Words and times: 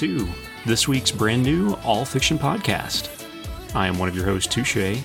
to 0.00 0.26
this 0.64 0.88
week's 0.88 1.10
brand 1.10 1.42
new 1.42 1.74
All 1.84 2.06
Fiction 2.06 2.38
Podcast. 2.38 3.10
I 3.74 3.86
am 3.86 3.98
one 3.98 4.08
of 4.08 4.16
your 4.16 4.24
hosts, 4.24 4.50
Touche, 4.52 4.98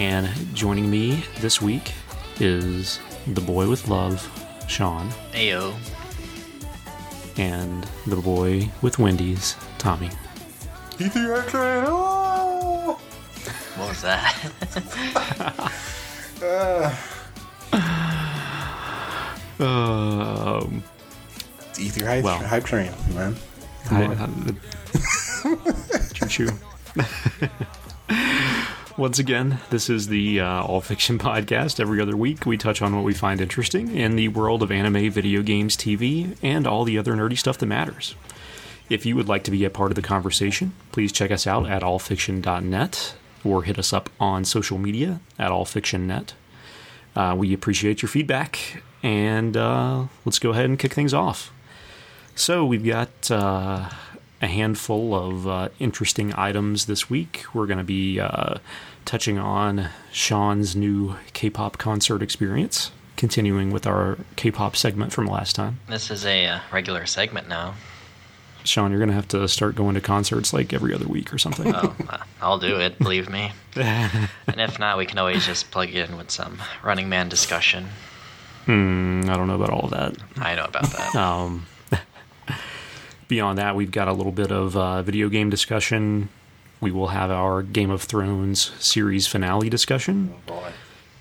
and 0.00 0.28
joining 0.52 0.90
me 0.90 1.24
this 1.40 1.62
week 1.62 1.92
is 2.40 2.98
the 3.28 3.40
boy 3.40 3.68
with 3.68 3.86
love, 3.86 4.20
Sean, 4.66 5.08
Ayo. 5.32 5.72
and 7.36 7.86
the 8.08 8.16
boy 8.16 8.68
with 8.82 8.98
Wendy's, 8.98 9.54
Tommy. 9.78 10.10
oh. 11.00 12.98
What 13.76 13.88
was 13.90 14.02
that? 14.02 14.34
Um, 19.60 20.82
It's 21.70 21.78
Ether 21.78 22.04
hype, 22.06 22.24
Well. 22.24 22.38
hype 22.38 22.64
train, 22.64 22.90
man. 23.14 23.36
Choo 26.14 26.26
choo. 26.26 26.48
Once 28.96 29.18
again, 29.18 29.58
this 29.70 29.90
is 29.90 30.08
the 30.08 30.40
uh, 30.40 30.62
All 30.62 30.80
Fiction 30.80 31.18
Podcast. 31.18 31.80
Every 31.80 32.00
other 32.00 32.16
week, 32.16 32.46
we 32.46 32.56
touch 32.56 32.80
on 32.80 32.94
what 32.94 33.04
we 33.04 33.14
find 33.14 33.40
interesting 33.40 33.94
in 33.94 34.16
the 34.16 34.28
world 34.28 34.62
of 34.62 34.70
anime, 34.70 35.10
video 35.10 35.42
games, 35.42 35.76
TV, 35.76 36.36
and 36.42 36.66
all 36.66 36.84
the 36.84 36.98
other 36.98 37.14
nerdy 37.14 37.36
stuff 37.36 37.58
that 37.58 37.66
matters. 37.66 38.14
If 38.88 39.06
you 39.06 39.16
would 39.16 39.28
like 39.28 39.44
to 39.44 39.50
be 39.50 39.64
a 39.64 39.70
part 39.70 39.90
of 39.90 39.96
the 39.96 40.02
conversation, 40.02 40.72
please 40.90 41.12
check 41.12 41.30
us 41.30 41.46
out 41.46 41.68
at 41.68 41.82
allfiction.net 41.82 43.14
or 43.44 43.62
hit 43.62 43.78
us 43.78 43.92
up 43.92 44.10
on 44.20 44.44
social 44.44 44.78
media 44.78 45.20
at 45.38 45.50
allfictionnet. 45.50 46.32
Uh, 47.14 47.34
we 47.36 47.52
appreciate 47.52 48.02
your 48.02 48.08
feedback, 48.08 48.82
and 49.02 49.56
uh, 49.56 50.04
let's 50.24 50.38
go 50.38 50.50
ahead 50.50 50.66
and 50.66 50.78
kick 50.78 50.94
things 50.94 51.12
off. 51.12 51.52
So 52.34 52.64
we've 52.64 52.84
got 52.84 53.30
uh, 53.30 53.90
a 54.40 54.46
handful 54.46 55.14
of 55.14 55.46
uh, 55.46 55.68
interesting 55.78 56.32
items 56.34 56.86
this 56.86 57.08
week. 57.08 57.44
We're 57.54 57.66
going 57.66 57.78
to 57.78 57.84
be 57.84 58.18
uh, 58.20 58.56
touching 59.04 59.38
on 59.38 59.88
Sean's 60.10 60.74
new 60.74 61.16
K-pop 61.32 61.78
concert 61.78 62.22
experience, 62.22 62.90
continuing 63.16 63.70
with 63.70 63.86
our 63.86 64.18
K-pop 64.36 64.76
segment 64.76 65.12
from 65.12 65.26
last 65.26 65.54
time. 65.54 65.80
this 65.88 66.10
is 66.10 66.24
a 66.24 66.46
uh, 66.46 66.60
regular 66.72 67.06
segment 67.06 67.48
now. 67.48 67.74
Sean, 68.64 68.90
you're 68.90 69.00
going 69.00 69.08
to 69.08 69.14
have 69.14 69.28
to 69.28 69.48
start 69.48 69.74
going 69.74 69.94
to 69.96 70.00
concerts 70.00 70.52
like 70.52 70.72
every 70.72 70.94
other 70.94 71.06
week 71.06 71.34
or 71.34 71.38
something. 71.38 71.74
Oh, 71.74 71.94
uh, 72.08 72.18
I'll 72.40 72.58
do 72.58 72.78
it, 72.78 72.98
believe 72.98 73.28
me. 73.28 73.52
and 73.76 74.28
if 74.46 74.78
not, 74.78 74.98
we 74.98 75.06
can 75.06 75.18
always 75.18 75.44
just 75.44 75.70
plug 75.70 75.90
in 75.90 76.16
with 76.16 76.30
some 76.30 76.58
Running 76.82 77.08
Man 77.08 77.28
discussion. 77.28 77.88
Hmm, 78.66 79.22
I 79.28 79.36
don't 79.36 79.48
know 79.48 79.56
about 79.56 79.70
all 79.70 79.86
of 79.86 79.90
that. 79.90 80.14
I 80.36 80.54
know 80.54 80.64
about 80.64 80.90
that. 80.92 81.14
Um, 81.16 81.66
beyond 83.32 83.56
that, 83.56 83.74
we've 83.74 83.90
got 83.90 84.08
a 84.08 84.12
little 84.12 84.30
bit 84.30 84.52
of 84.52 84.76
uh, 84.76 85.00
video 85.00 85.30
game 85.30 85.48
discussion. 85.48 86.28
We 86.82 86.90
will 86.90 87.08
have 87.08 87.30
our 87.30 87.62
Game 87.62 87.88
of 87.90 88.02
Thrones 88.02 88.72
series 88.78 89.26
finale 89.26 89.70
discussion, 89.70 90.34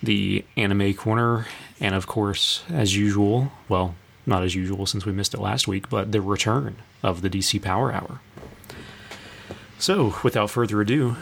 the 0.04 0.44
anime 0.58 0.94
corner, 0.94 1.48
and 1.80 1.96
of 1.96 2.08
course, 2.08 2.64
as 2.70 2.98
usual, 2.98 3.54
well, 3.70 3.96
not 4.26 4.44
as 4.44 4.56
usual 4.56 4.86
since 4.86 5.06
we 5.06 5.14
missed 5.14 5.34
it 5.34 5.40
last 5.40 5.70
week, 5.70 5.88
but 5.90 6.12
the 6.12 6.20
return 6.20 6.76
of 7.02 7.22
the 7.22 7.30
DC 7.30 7.62
Power 7.62 7.94
Hour. 7.94 8.20
So, 9.80 10.18
without 10.22 10.50
further 10.50 10.82
ado, 10.82 11.16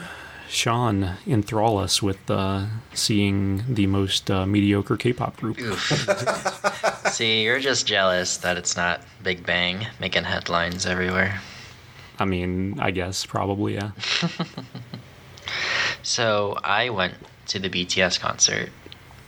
Sean, 0.50 1.16
enthrall 1.26 1.78
us 1.78 2.02
with 2.02 2.30
uh, 2.30 2.66
seeing 2.92 3.62
the 3.68 3.86
most 3.86 4.30
uh, 4.30 4.46
mediocre 4.46 4.96
K-pop 4.96 5.36
group. 5.36 5.58
See, 7.10 7.44
you're 7.44 7.60
just 7.60 7.86
jealous 7.86 8.36
that 8.38 8.56
it's 8.56 8.76
not 8.76 9.00
Big 9.22 9.46
Bang 9.46 9.86
making 10.00 10.24
headlines 10.24 10.86
everywhere. 10.86 11.40
I 12.18 12.24
mean, 12.24 12.78
I 12.80 12.90
guess 12.90 13.24
probably 13.24 13.74
yeah. 13.74 13.92
So 16.02 16.58
I 16.64 16.90
went 16.90 17.14
to 17.48 17.58
the 17.58 17.68
BTS 17.68 18.20
concert 18.20 18.70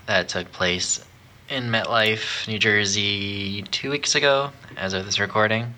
that 0.07 0.29
took 0.29 0.51
place 0.53 1.05
in 1.49 1.65
MetLife, 1.65 2.49
New 2.49 2.59
Jersey, 2.59 3.63
two 3.71 3.91
weeks 3.91 4.15
ago, 4.15 4.51
as 4.77 4.95
of 4.95 5.05
this 5.05 5.21
recording. 5.21 5.75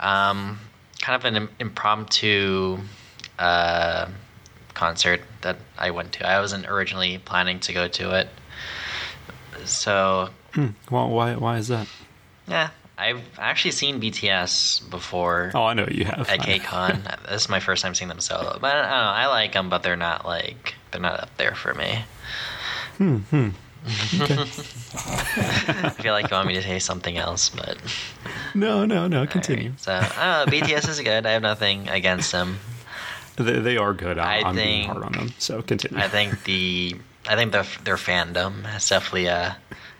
Um, 0.00 0.58
kind 1.00 1.16
of 1.16 1.24
an 1.24 1.48
impromptu 1.60 2.78
uh, 3.38 4.08
concert 4.78 5.20
that 5.40 5.56
I 5.76 5.90
went 5.90 6.12
to. 6.14 6.26
I 6.26 6.40
wasn't 6.40 6.66
originally 6.66 7.18
planning 7.18 7.58
to 7.60 7.72
go 7.72 7.88
to 7.88 8.16
it. 8.18 8.28
So, 9.64 10.30
Well, 10.90 11.08
why? 11.10 11.34
Why 11.34 11.56
is 11.58 11.68
that? 11.68 11.88
yeah, 12.46 12.70
I've 12.96 13.20
actually 13.38 13.72
seen 13.72 14.00
BTS 14.00 14.88
before 14.88 15.50
Oh, 15.54 15.64
I 15.64 15.74
know 15.74 15.86
you 15.90 16.04
have. 16.04 16.28
at 16.28 16.38
KCON. 16.40 17.26
this 17.28 17.42
is 17.42 17.48
my 17.48 17.60
first 17.60 17.82
time 17.82 17.94
seeing 17.94 18.08
them 18.08 18.20
solo, 18.20 18.56
but 18.60 18.70
I 18.76 18.80
don't 18.80 18.90
know. 18.90 18.96
I 18.96 19.26
like 19.26 19.52
them, 19.52 19.68
but 19.68 19.82
they're 19.82 19.96
not 19.96 20.24
like 20.24 20.74
they're 20.90 21.00
not 21.00 21.20
up 21.20 21.36
there 21.36 21.54
for 21.54 21.74
me. 21.74 22.04
Hmm. 22.98 23.18
Okay. 24.20 24.34
I 24.96 25.90
feel 25.90 26.12
like 26.12 26.30
you 26.30 26.34
want 26.36 26.48
me 26.48 26.54
to 26.54 26.62
say 26.62 26.78
something 26.78 27.16
else, 27.16 27.48
but 27.48 27.78
No, 28.54 28.84
no, 28.84 29.06
no. 29.08 29.26
Continue. 29.26 29.72
so 29.76 29.92
I 29.92 30.44
don't 30.44 30.50
know. 30.52 30.66
BTS 30.66 30.88
is 30.88 31.00
good. 31.00 31.26
I 31.26 31.32
have 31.32 31.42
nothing 31.42 31.88
against 31.88 32.32
them. 32.32 32.58
They, 33.38 33.60
they 33.60 33.76
are 33.76 33.94
good. 33.94 34.18
I, 34.18 34.40
I 34.40 34.48
I'm 34.48 34.56
being 34.56 34.88
hard 34.88 35.04
on 35.04 35.12
them. 35.12 35.32
So 35.38 35.62
continue. 35.62 35.98
I 35.98 36.08
think 36.08 36.44
the 36.44 36.96
I 37.28 37.36
think 37.36 37.52
the, 37.52 37.66
their 37.84 37.96
fandom 37.96 38.64
has 38.64 38.88
definitely 38.88 39.28
uh 39.28 39.52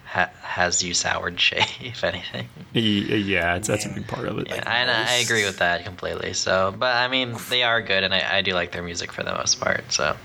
ha, 0.07 0.31
has 0.43 0.83
you 0.83 0.95
soured, 0.95 1.39
Shea. 1.41 1.65
If 1.81 2.03
anything, 2.05 2.49
yeah, 2.73 3.57
it's, 3.57 3.69
that's 3.69 3.87
a 3.87 3.91
big 3.91 4.09
part 4.09 4.27
of 4.27 4.39
it. 4.39 4.49
yeah, 4.49 4.63
and 4.67 4.91
I, 4.91 5.13
I 5.13 5.15
agree 5.17 5.45
with 5.45 5.59
that 5.59 5.85
completely. 5.85 6.33
So, 6.33 6.75
but 6.77 6.97
I 6.97 7.09
mean, 7.09 7.37
they 7.49 7.63
are 7.63 7.81
good, 7.81 8.03
and 8.03 8.15
I, 8.15 8.39
I 8.39 8.43
do 8.43 8.53
like 8.53 8.73
their 8.73 8.83
music 8.83 9.13
for 9.13 9.23
the 9.23 9.33
most 9.33 9.61
part. 9.61 9.93
So, 9.93 10.17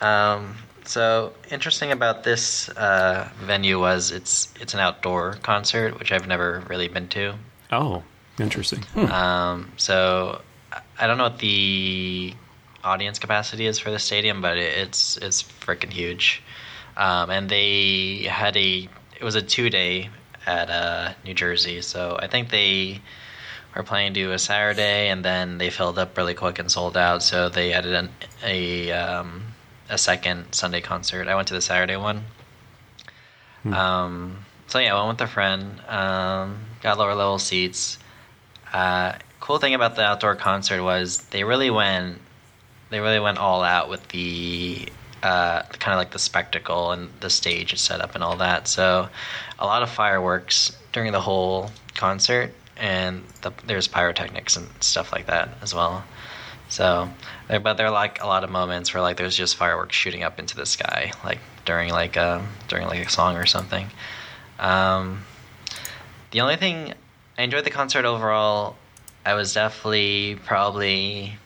um, 0.00 0.56
so 0.84 1.34
interesting 1.50 1.92
about 1.92 2.24
this 2.24 2.68
uh, 2.70 3.28
venue 3.40 3.78
was 3.78 4.10
it's 4.10 4.52
it's 4.60 4.74
an 4.74 4.80
outdoor 4.80 5.34
concert, 5.42 5.98
which 5.98 6.12
I've 6.12 6.26
never 6.26 6.64
really 6.68 6.88
been 6.88 7.08
to. 7.08 7.34
Oh, 7.70 8.02
interesting. 8.38 8.84
Um, 8.96 9.70
so 9.76 10.40
I- 10.98 11.06
don't 11.06 11.18
know 11.18 11.24
what 11.24 11.38
the 11.38 12.34
audience 12.84 13.18
capacity 13.18 13.66
is 13.66 13.78
for 13.78 13.90
the 13.90 13.98
stadium, 13.98 14.40
but 14.40 14.56
it, 14.56 14.72
it's 14.78 15.16
it's 15.18 15.42
freaking 15.42 15.92
huge. 15.92 16.42
Um, 16.96 17.30
and 17.30 17.48
they 17.48 18.22
had 18.28 18.56
a 18.56 18.88
it 19.20 19.24
was 19.24 19.34
a 19.34 19.42
two 19.42 19.70
day 19.70 20.10
at 20.46 20.70
uh, 20.70 21.12
New 21.24 21.34
Jersey, 21.34 21.82
so 21.82 22.18
I 22.20 22.26
think 22.26 22.50
they 22.50 23.00
were 23.76 23.82
planning 23.82 24.14
to 24.14 24.20
do 24.20 24.32
a 24.32 24.38
Saturday, 24.38 25.08
and 25.08 25.24
then 25.24 25.58
they 25.58 25.70
filled 25.70 25.98
up 25.98 26.16
really 26.16 26.34
quick 26.34 26.58
and 26.58 26.70
sold 26.70 26.96
out. 26.96 27.22
So 27.22 27.48
they 27.48 27.72
added 27.72 27.94
an, 27.94 28.08
a 28.42 28.90
um, 28.92 29.42
a 29.88 29.98
second 29.98 30.52
Sunday 30.52 30.80
concert. 30.80 31.28
I 31.28 31.34
went 31.34 31.48
to 31.48 31.54
the 31.54 31.60
Saturday 31.60 31.96
one. 31.96 32.24
Um, 33.74 34.44
so 34.66 34.78
yeah, 34.78 34.94
I 34.94 35.04
went 35.06 35.20
with 35.20 35.28
a 35.28 35.32
friend. 35.32 35.80
Um, 35.88 36.60
got 36.82 36.98
lower 36.98 37.14
level 37.14 37.38
seats. 37.38 37.98
Uh, 38.72 39.12
cool 39.48 39.58
thing 39.58 39.72
about 39.72 39.96
the 39.96 40.02
outdoor 40.02 40.36
concert 40.36 40.82
was 40.82 41.22
they 41.30 41.42
really 41.42 41.70
went 41.70 42.20
they 42.90 43.00
really 43.00 43.18
went 43.18 43.38
all 43.38 43.62
out 43.62 43.88
with 43.88 44.06
the 44.08 44.86
uh, 45.22 45.62
kind 45.62 45.94
of 45.94 45.98
like 45.98 46.10
the 46.10 46.18
spectacle 46.18 46.92
and 46.92 47.08
the 47.20 47.30
stage 47.30 47.74
set 47.78 48.02
up 48.02 48.14
and 48.14 48.22
all 48.22 48.36
that. 48.36 48.68
So 48.68 49.08
a 49.58 49.64
lot 49.64 49.82
of 49.82 49.88
fireworks 49.88 50.76
during 50.92 51.12
the 51.12 51.20
whole 51.20 51.70
concert, 51.94 52.52
and 52.76 53.24
the, 53.40 53.50
there's 53.66 53.88
pyrotechnics 53.88 54.56
and 54.58 54.68
stuff 54.80 55.12
like 55.12 55.26
that 55.26 55.48
as 55.62 55.74
well. 55.74 56.04
So, 56.68 57.08
but 57.48 57.74
there 57.78 57.86
are 57.86 57.90
like 57.90 58.22
a 58.22 58.26
lot 58.26 58.44
of 58.44 58.50
moments 58.50 58.92
where 58.92 59.02
like 59.02 59.16
there's 59.16 59.34
just 59.34 59.56
fireworks 59.56 59.96
shooting 59.96 60.24
up 60.24 60.38
into 60.38 60.56
the 60.56 60.66
sky, 60.66 61.12
like 61.24 61.38
during 61.64 61.90
like 61.90 62.16
a 62.16 62.46
during 62.68 62.86
like 62.86 63.06
a 63.06 63.10
song 63.10 63.36
or 63.36 63.46
something. 63.46 63.88
Um, 64.58 65.22
the 66.32 66.42
only 66.42 66.56
thing 66.56 66.92
I 67.38 67.44
enjoyed 67.44 67.64
the 67.64 67.70
concert 67.70 68.04
overall. 68.04 68.76
I 69.28 69.34
was 69.34 69.52
definitely 69.52 70.38
probably 70.46 71.36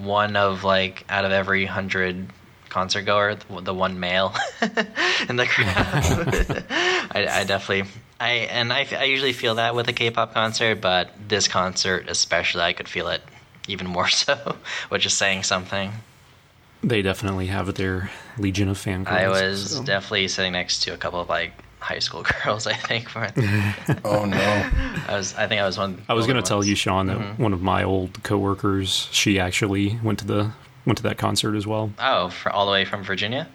one 0.00 0.36
of 0.36 0.64
like 0.64 1.06
out 1.08 1.24
of 1.24 1.32
every 1.32 1.64
hundred 1.64 2.26
concert 2.68 3.06
goer, 3.06 3.36
the 3.36 3.72
one 3.72 3.98
male 3.98 4.34
in 5.26 5.36
the 5.36 5.46
crowd. 5.46 6.66
I, 7.10 7.40
I 7.40 7.44
definitely, 7.44 7.90
I 8.20 8.30
and 8.50 8.70
I, 8.70 8.86
I 8.98 9.04
usually 9.04 9.32
feel 9.32 9.54
that 9.54 9.74
with 9.74 9.88
a 9.88 9.94
K-pop 9.94 10.34
concert, 10.34 10.82
but 10.82 11.08
this 11.26 11.48
concert 11.48 12.04
especially, 12.10 12.60
I 12.60 12.74
could 12.74 12.86
feel 12.88 13.08
it 13.08 13.22
even 13.66 13.86
more 13.86 14.08
so, 14.10 14.56
which 14.90 15.06
is 15.06 15.14
saying 15.14 15.44
something. 15.44 15.90
They 16.82 17.00
definitely 17.00 17.46
have 17.46 17.72
their 17.76 18.10
legion 18.36 18.68
of 18.68 18.76
fan 18.76 19.06
I 19.06 19.28
was 19.28 19.76
so- 19.76 19.84
definitely 19.84 20.28
sitting 20.28 20.52
next 20.52 20.82
to 20.82 20.92
a 20.92 20.98
couple 20.98 21.18
of 21.18 21.30
like 21.30 21.54
high 21.84 21.98
school 22.00 22.24
girls. 22.44 22.66
I 22.66 22.74
think. 22.74 23.08
For, 23.08 23.28
Oh 24.04 24.24
no. 24.24 24.70
I 25.08 25.16
was. 25.16 25.34
I 25.34 25.46
think 25.46 25.60
I 25.60 25.66
was 25.66 25.78
one. 25.78 26.02
I 26.08 26.14
was 26.14 26.26
going 26.26 26.34
going 26.34 26.44
to 26.44 26.48
tell 26.48 26.64
you, 26.64 26.74
Sean, 26.74 27.06
that 27.06 27.18
Mm-hmm. 27.18 27.42
one 27.42 27.52
of 27.52 27.62
my 27.62 27.82
old 27.84 28.22
coworkers, 28.22 29.08
she 29.12 29.38
actually 29.38 29.98
went 30.02 30.18
to 30.20 30.26
the 30.26 30.50
went 30.86 30.96
to 30.98 31.02
that 31.04 31.18
concert 31.18 31.54
as 31.56 31.66
well. 31.66 31.92
Oh, 31.98 32.28
for 32.30 32.50
all 32.50 32.66
the 32.66 32.72
way 32.72 32.84
from 32.84 33.02
Virginia. 33.04 33.46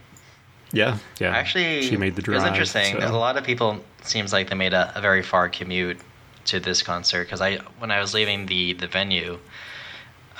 Yeah, 0.71 0.97
yeah. 1.19 1.31
Actually, 1.35 1.81
she 1.83 1.97
made 1.97 2.15
the 2.15 2.21
drive. 2.21 2.35
It 2.37 2.39
was 2.41 2.47
interesting. 2.49 2.99
so- 3.01 3.07
A 3.07 3.17
lot 3.17 3.37
of 3.37 3.43
people 3.43 3.83
seems 4.03 4.31
like 4.31 4.49
they 4.49 4.55
made 4.55 4.73
a, 4.73 4.91
a 4.95 5.01
very 5.01 5.23
far 5.23 5.49
commute 5.49 5.97
to 6.45 6.59
this 6.59 6.81
concert 6.83 7.23
because 7.25 7.41
I 7.41 7.57
when 7.79 7.91
I 7.91 7.99
was 7.99 8.13
leaving 8.13 8.45
the 8.45 8.73
the 8.73 8.87
venue, 8.87 9.39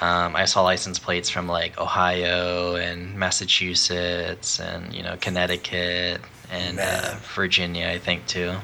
um, 0.02 0.36
I 0.36 0.46
saw 0.46 0.62
license 0.62 1.00
plates 1.00 1.30
from 1.30 1.48
like 1.48 1.80
Ohio 1.80 2.76
and 2.76 3.16
Massachusetts 3.18 4.60
and 4.60 4.94
you 4.94 5.04
know 5.04 5.18
Connecticut 5.20 6.22
and 6.52 6.80
uh, 6.80 7.16
Virginia, 7.36 7.88
I 7.88 8.00
think 8.00 8.26
too. 8.28 8.56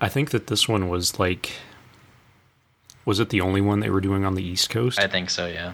I 0.00 0.08
think 0.08 0.30
that 0.30 0.46
this 0.48 0.68
one 0.68 0.88
was 0.88 1.18
like, 1.18 1.52
was 3.04 3.20
it 3.20 3.28
the 3.30 3.40
only 3.40 3.60
one 3.60 3.80
they 3.80 3.90
were 3.90 4.00
doing 4.00 4.24
on 4.24 4.34
the 4.34 4.42
East 4.42 4.70
Coast? 4.70 4.98
I 4.98 5.06
think 5.06 5.30
so. 5.30 5.46
Yeah. 5.46 5.72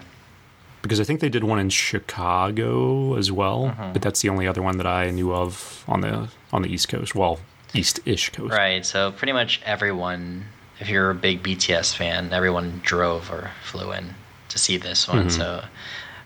because 0.81 0.99
I 0.99 1.03
think 1.03 1.19
they 1.21 1.29
did 1.29 1.43
one 1.43 1.59
in 1.59 1.69
Chicago 1.69 3.15
as 3.15 3.31
well, 3.31 3.65
Mm-hmm. 3.77 3.93
but 3.93 4.01
that's 4.01 4.21
the 4.21 4.29
only 4.29 4.47
other 4.47 4.61
one 4.61 4.77
that 4.77 4.87
I 4.87 5.09
knew 5.11 5.33
of 5.33 5.83
on 5.87 6.01
the 6.01 6.29
on 6.51 6.61
the 6.61 6.69
East 6.69 6.89
Coast. 6.89 7.15
Well, 7.15 7.39
East-ish 7.73 8.29
coast. 8.29 8.53
Right. 8.53 8.85
So 8.85 9.11
pretty 9.11 9.33
much 9.33 9.59
everyone, 9.65 10.45
if 10.79 10.89
you're 10.89 11.09
a 11.09 11.15
big 11.15 11.41
BTS 11.41 11.95
fan, 11.95 12.31
everyone 12.31 12.81
drove 12.83 13.31
or 13.31 13.49
flew 13.63 13.91
in 13.91 14.13
to 14.49 14.59
see 14.59 14.77
this 14.77 15.07
one. 15.07 15.25
Mhm. 15.27 15.31
So, 15.31 15.63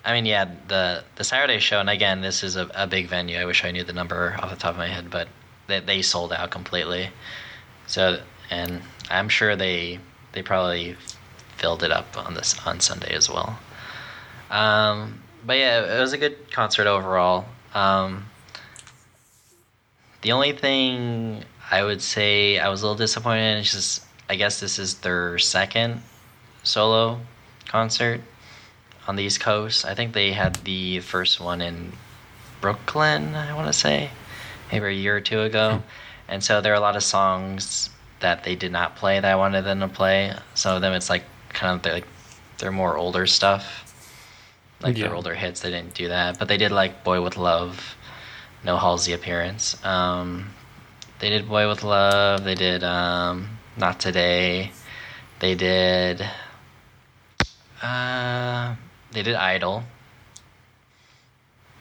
I 0.08 0.14
mean, 0.14 0.26
yeah, 0.26 0.50
the 0.70 1.04
the 1.16 1.26
Saturday 1.26 1.60
show, 1.60 1.82
and 1.82 1.90
again, 1.90 2.22
this 2.22 2.42
is 2.42 2.56
a, 2.56 2.72
a 2.74 2.88
big 2.88 3.10
venue. 3.10 3.38
I 3.38 3.44
wish 3.44 3.66
I 3.66 3.72
knew 3.72 3.84
the 3.84 3.92
number 3.92 4.38
off 4.40 4.50
the 4.50 4.56
top 4.56 4.72
of 4.72 4.78
my 4.78 4.88
head, 4.88 5.10
but 5.10 5.28
they, 5.68 5.82
they 5.82 6.02
sold 6.02 6.32
out 6.32 6.50
completely. 6.50 7.10
So, 7.88 8.22
and 8.50 8.82
I'm 9.12 9.28
sure 9.28 9.58
they 9.58 10.00
they 10.32 10.44
probably 10.44 10.96
filled 11.58 11.84
it 11.84 11.92
up 11.92 12.18
on 12.18 12.36
this 12.36 12.56
on 12.66 12.80
Sunday 12.80 13.14
as 13.14 13.30
well. 13.30 13.60
Um, 14.50 15.22
but 15.46 15.58
yeah, 15.58 15.98
it 15.98 16.00
was 16.00 16.14
a 16.14 16.18
good 16.18 16.54
concert 16.54 16.88
overall. 16.88 17.44
Um, 17.74 18.28
the 20.22 20.32
only 20.32 20.54
thing 20.54 21.44
I 21.70 21.84
would 21.84 22.02
say 22.02 22.60
I 22.60 22.70
was 22.70 22.82
a 22.82 22.86
little 22.86 22.98
disappointed 22.98 23.42
in 23.42 23.58
is 23.58 23.74
just 23.74 24.06
I 24.30 24.36
guess 24.36 24.62
this 24.62 24.80
is 24.80 25.00
their 25.00 25.38
second 25.38 26.02
solo 26.64 27.20
concert 27.68 28.22
on 29.08 29.16
the 29.16 29.24
East 29.24 29.40
Coast. 29.40 29.86
I 29.86 29.96
think 29.96 30.14
they 30.14 30.32
had 30.32 30.56
the 30.58 31.00
first 31.00 31.40
one 31.40 31.62
in 31.62 31.94
Brooklyn, 32.62 33.36
I 33.36 33.54
want 33.54 33.68
to 33.68 33.74
say, 33.74 34.10
maybe 34.72 34.86
a 34.86 34.92
year 34.92 35.18
or 35.18 35.22
two 35.22 35.42
ago. 35.42 35.82
And 36.28 36.44
so 36.44 36.60
there 36.62 36.74
are 36.74 36.76
a 36.76 36.80
lot 36.82 36.96
of 36.96 37.04
songs 37.04 37.90
that 38.20 38.44
they 38.44 38.56
did 38.56 38.72
not 38.72 38.96
play 38.96 39.20
that 39.20 39.32
I 39.32 39.36
wanted 39.36 39.62
them 39.64 39.80
to 39.80 39.88
play. 39.88 40.34
Some 40.56 40.76
of 40.76 40.82
them 40.82 40.94
it's 40.94 41.10
like 41.10 41.24
kind 41.50 41.80
of 41.80 41.92
like 41.92 42.06
they're 42.58 42.72
more 42.72 42.98
older 42.98 43.28
stuff. 43.28 43.84
Like 44.82 44.98
Yeah. 44.98 45.06
their 45.08 45.16
older 45.16 45.34
hits, 45.34 45.62
they 45.62 45.70
didn't 45.72 45.94
do 45.94 46.10
that. 46.10 46.38
But 46.38 46.48
they 46.48 46.58
did 46.58 46.72
like 46.72 47.04
Boy 47.04 47.22
with 47.22 47.38
Luv, 47.38 47.96
No 48.64 48.78
Halsey 48.78 49.14
appearance. 49.14 49.84
Um, 49.86 50.50
they 51.20 51.30
did 51.30 51.48
Boy 51.48 51.68
with 51.70 51.84
Luv. 51.84 52.44
They 52.44 52.56
did 52.56 52.84
um, 52.84 53.58
Not 53.78 54.00
Today. 54.00 54.72
They 55.40 55.56
did. 55.56 56.28
Uh, 57.82 58.76
they 59.12 59.24
did 59.24 59.36
Idol. 59.36 59.84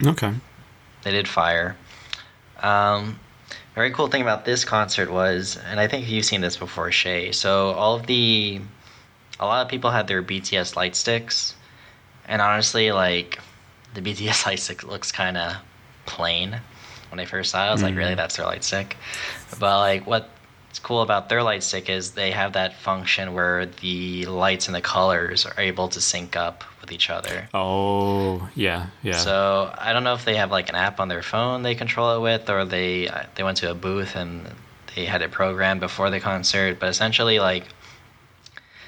Okay. 0.04 0.32
They 1.02 1.10
did 1.10 1.28
Fire. 1.28 1.76
Um, 2.60 3.18
very 3.74 3.90
cool 3.90 4.08
thing 4.08 4.22
about 4.22 4.44
this 4.44 4.64
concert 4.64 5.10
was, 5.10 5.58
and 5.68 5.78
I 5.80 5.86
think 5.86 6.08
you've 6.08 6.24
seen 6.24 6.40
this 6.40 6.56
before, 6.56 6.90
Shea. 6.92 7.32
So 7.32 7.70
all 7.72 7.94
of 7.96 8.06
the, 8.06 8.60
a 9.38 9.46
lot 9.46 9.62
of 9.64 9.68
people 9.70 9.90
had 9.90 10.06
their 10.08 10.22
BTS 10.22 10.76
light 10.76 10.96
sticks, 10.96 11.54
and 12.26 12.40
honestly, 12.42 12.92
like, 12.92 13.38
the 13.94 14.00
BTS 14.00 14.46
light 14.46 14.58
stick 14.58 14.82
looks 14.84 15.12
kind 15.12 15.36
of 15.36 15.56
plain. 16.06 16.58
When 17.10 17.20
I 17.20 17.24
first 17.24 17.52
saw 17.52 17.64
it, 17.64 17.68
I 17.68 17.72
was 17.72 17.82
like, 17.82 17.94
Mhm. 17.94 17.98
really, 17.98 18.14
that's 18.14 18.36
their 18.36 18.46
light 18.46 18.64
stick? 18.64 18.96
But 19.60 19.78
like, 19.78 20.06
what's 20.76 20.86
cool 20.86 21.00
about 21.00 21.30
their 21.30 21.42
light 21.42 21.62
stick 21.62 21.88
is 21.88 22.10
they 22.10 22.32
have 22.32 22.52
that 22.52 22.74
function 22.74 23.32
where 23.32 23.64
the 23.64 24.26
lights 24.26 24.68
and 24.68 24.74
the 24.74 24.82
colors 24.82 25.46
are 25.46 25.58
able 25.58 25.88
to 25.88 26.02
sync 26.02 26.36
up 26.36 26.64
with 26.82 26.92
each 26.92 27.08
other. 27.08 27.48
Oh, 27.54 28.46
yeah, 28.54 28.88
yeah. 29.02 29.16
So 29.16 29.72
I 29.78 29.94
don't 29.94 30.04
know 30.04 30.12
if 30.12 30.26
they 30.26 30.36
have 30.36 30.50
like 30.50 30.68
an 30.68 30.74
app 30.74 31.00
on 31.00 31.08
their 31.08 31.22
phone 31.22 31.62
they 31.62 31.74
control 31.74 32.18
it 32.18 32.20
with, 32.20 32.50
or 32.50 32.66
they 32.66 33.08
uh, 33.08 33.22
they 33.36 33.42
went 33.42 33.56
to 33.58 33.70
a 33.70 33.74
booth 33.74 34.16
and 34.16 34.46
they 34.94 35.06
had 35.06 35.22
it 35.22 35.30
programmed 35.30 35.80
before 35.80 36.10
the 36.10 36.20
concert. 36.20 36.78
But 36.78 36.90
essentially, 36.90 37.38
like 37.38 37.64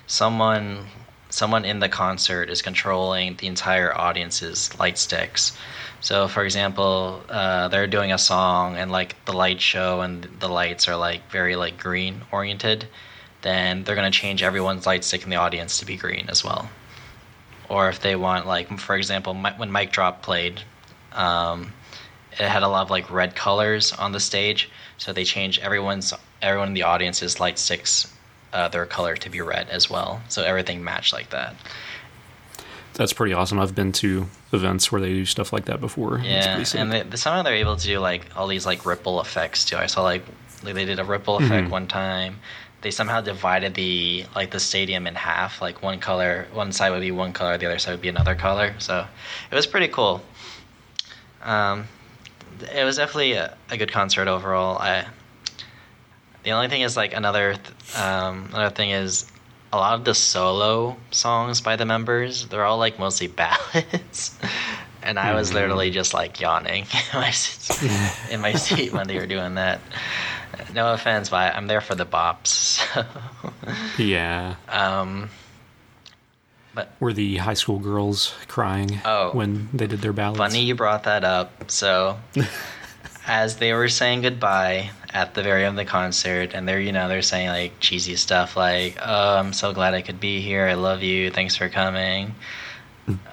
someone 0.06 0.84
someone 1.30 1.64
in 1.64 1.80
the 1.80 1.88
concert 1.88 2.50
is 2.50 2.62
controlling 2.62 3.36
the 3.36 3.46
entire 3.46 3.96
audience's 3.96 4.78
light 4.78 4.98
sticks. 4.98 5.56
So, 6.00 6.28
for 6.28 6.44
example, 6.44 7.22
uh, 7.28 7.68
they're 7.68 7.86
doing 7.86 8.12
a 8.12 8.18
song 8.18 8.76
and 8.76 8.90
like 8.90 9.24
the 9.24 9.32
light 9.32 9.60
show 9.60 10.00
and 10.00 10.24
the 10.40 10.48
lights 10.48 10.88
are 10.88 10.96
like 10.96 11.30
very 11.30 11.56
like 11.56 11.78
green 11.78 12.22
oriented, 12.32 12.86
then 13.42 13.84
they're 13.84 13.96
gonna 13.96 14.10
change 14.10 14.42
everyone's 14.42 14.86
light 14.86 15.04
stick 15.04 15.24
in 15.24 15.30
the 15.30 15.36
audience 15.36 15.78
to 15.78 15.86
be 15.86 15.96
green 15.96 16.26
as 16.28 16.44
well 16.44 16.68
or 17.68 17.88
if 17.88 18.00
they 18.00 18.16
want 18.16 18.46
like 18.46 18.78
for 18.78 18.96
example 18.96 19.34
when 19.34 19.70
Mic 19.70 19.92
Drop 19.92 20.22
played, 20.22 20.62
um, 21.12 21.72
it 22.32 22.48
had 22.48 22.62
a 22.62 22.68
lot 22.68 22.82
of 22.82 22.90
like 22.90 23.10
red 23.10 23.34
colors 23.34 23.92
on 23.92 24.12
the 24.12 24.20
stage, 24.20 24.70
so 24.96 25.12
they 25.12 25.24
changed 25.24 25.60
everyone's 25.60 26.12
everyone 26.40 26.68
in 26.68 26.74
the 26.74 26.82
audience's 26.82 27.40
light 27.40 27.58
sticks 27.58 28.12
uh, 28.52 28.68
their 28.68 28.86
color 28.86 29.16
to 29.16 29.30
be 29.30 29.40
red 29.40 29.68
as 29.70 29.88
well, 29.90 30.22
so 30.28 30.42
everything 30.42 30.82
matched 30.84 31.12
like 31.12 31.30
that. 31.30 31.54
That's 32.94 33.12
pretty 33.12 33.32
awesome. 33.32 33.60
I've 33.60 33.74
been 33.74 33.92
to 33.92 34.26
events 34.52 34.90
where 34.90 35.00
they 35.00 35.10
do 35.12 35.24
stuff 35.24 35.52
like 35.52 35.66
that 35.66 35.80
before. 35.80 36.18
Yeah, 36.18 36.64
and 36.74 36.90
they, 36.92 37.04
somehow 37.16 37.42
they're 37.42 37.54
able 37.54 37.76
to 37.76 37.86
do 37.86 38.00
like 38.00 38.26
all 38.36 38.48
these 38.48 38.66
like 38.66 38.84
ripple 38.84 39.20
effects 39.20 39.64
too. 39.64 39.76
I 39.76 39.86
saw 39.86 40.02
like 40.02 40.24
they 40.64 40.84
did 40.84 40.98
a 40.98 41.04
ripple 41.04 41.36
effect 41.36 41.68
Mhm. 41.68 41.70
one 41.70 41.86
time. 41.86 42.40
They 42.80 42.90
somehow 42.90 43.20
divided 43.20 43.74
the 43.74 44.24
like 44.34 44.50
the 44.50 44.58
stadium 44.60 45.06
in 45.06 45.14
half. 45.14 45.60
Like 45.62 45.80
one 45.82 46.00
color, 46.00 46.46
one 46.52 46.72
side 46.72 46.90
would 46.90 47.00
be 47.00 47.10
one 47.12 47.32
color, 47.32 47.56
the 47.58 47.66
other 47.66 47.78
side 47.78 47.92
would 47.92 48.00
be 48.00 48.08
another 48.08 48.34
color. 48.34 48.74
So 48.78 49.06
it 49.50 49.54
was 49.54 49.66
pretty 49.66 49.88
cool. 49.88 50.22
Um, 51.42 51.86
it 52.74 52.82
was 52.84 52.96
definitely 52.96 53.32
a, 53.34 53.56
a 53.70 53.76
good 53.76 53.92
concert 53.92 54.26
overall. 54.26 54.78
I 54.78 55.06
the 56.48 56.54
only 56.54 56.68
thing 56.68 56.80
is 56.80 56.96
like 56.96 57.12
another 57.14 57.54
th- 57.54 57.98
um, 57.98 58.48
another 58.54 58.74
thing 58.74 58.88
is 58.88 59.26
a 59.70 59.76
lot 59.76 59.92
of 59.98 60.04
the 60.06 60.14
solo 60.14 60.96
songs 61.10 61.60
by 61.60 61.76
the 61.76 61.84
members 61.84 62.46
they're 62.48 62.64
all 62.64 62.78
like 62.78 62.98
mostly 62.98 63.26
ballads 63.40 64.38
and 65.02 65.18
i 65.18 65.34
was 65.34 65.50
Mhm. 65.50 65.54
literally 65.54 65.90
just 65.90 66.14
like 66.14 66.40
yawning 66.40 66.86
in 67.12 67.20
my, 67.20 67.30
seat, 67.30 68.32
in 68.32 68.40
my 68.40 68.54
seat 68.54 68.94
when 68.94 69.06
they 69.06 69.18
were 69.18 69.26
doing 69.26 69.56
that 69.56 69.80
no 70.72 70.94
offense 70.94 71.28
but 71.28 71.54
i'm 71.54 71.66
there 71.66 71.82
for 71.82 71.94
the 71.94 72.06
bops 72.06 72.46
so. 72.48 73.04
yeah. 74.02 74.54
um, 74.70 75.28
but 76.74 76.90
Were 76.98 77.12
the 77.12 77.36
high 77.36 77.54
school 77.54 77.78
girls 77.78 78.34
crying 78.46 79.00
Oh. 79.04 79.32
when 79.32 79.68
they 79.74 79.86
did 79.86 80.00
their 80.00 80.12
ballads? 80.14 80.38
Funny 80.38 80.62
you 80.62 80.74
brought 80.76 81.02
that 81.04 81.24
up. 81.24 81.70
So, 81.70 82.18
as 83.26 83.56
they 83.56 83.72
were 83.72 83.88
saying 83.88 84.22
goodbye 84.22 84.90
at 85.12 85.34
the 85.34 85.42
very 85.42 85.64
end 85.64 85.78
of 85.78 85.84
the 85.86 85.90
concert, 85.90 86.52
and 86.54 86.68
they're 86.68 86.80
you 86.80 86.92
know 86.92 87.08
they're 87.08 87.22
saying 87.22 87.48
like 87.48 87.80
cheesy 87.80 88.16
stuff 88.16 88.56
like, 88.56 88.96
"Oh, 89.00 89.36
I'm 89.38 89.52
so 89.52 89.72
glad 89.72 89.94
I 89.94 90.02
could 90.02 90.20
be 90.20 90.40
here. 90.40 90.66
I 90.66 90.74
love 90.74 91.02
you. 91.02 91.30
Thanks 91.30 91.56
for 91.56 91.68
coming." 91.68 92.34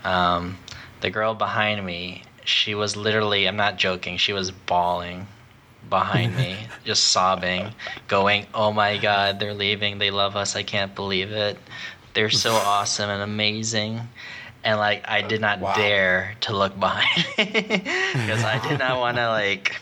Um, 0.04 0.58
the 1.02 1.10
girl 1.10 1.34
behind 1.34 1.86
me, 1.86 2.24
she 2.44 2.76
was 2.76 2.96
literally, 2.96 3.48
I'm 3.48 3.58
not 3.58 3.78
joking, 3.78 4.18
she 4.18 4.34
was 4.34 4.52
bawling 4.52 5.28
behind 5.90 6.36
me, 6.36 6.68
just 6.86 7.06
sobbing, 7.12 7.74
going, 8.08 8.46
"Oh 8.54 8.72
my 8.72 8.98
God, 8.98 9.40
they're 9.40 9.54
leaving. 9.54 9.98
They 9.98 10.12
love 10.12 10.36
us. 10.36 10.56
I 10.56 10.64
can't 10.64 10.96
believe 10.96 11.32
it. 11.32 11.58
They're 12.14 12.30
so 12.30 12.56
awesome 12.56 13.10
and 13.10 13.22
amazing." 13.22 14.02
And 14.64 14.80
like, 14.80 15.08
I 15.08 15.22
did 15.22 15.42
not 15.42 15.60
Wow. 15.60 15.76
dare 15.76 16.36
to 16.42 16.56
look 16.58 16.80
behind 16.80 17.26
me 17.38 17.46
because 18.26 18.44
I 18.44 18.58
did 18.60 18.80
not 18.80 18.98
want 18.98 19.18
to 19.18 19.28
like 19.30 19.80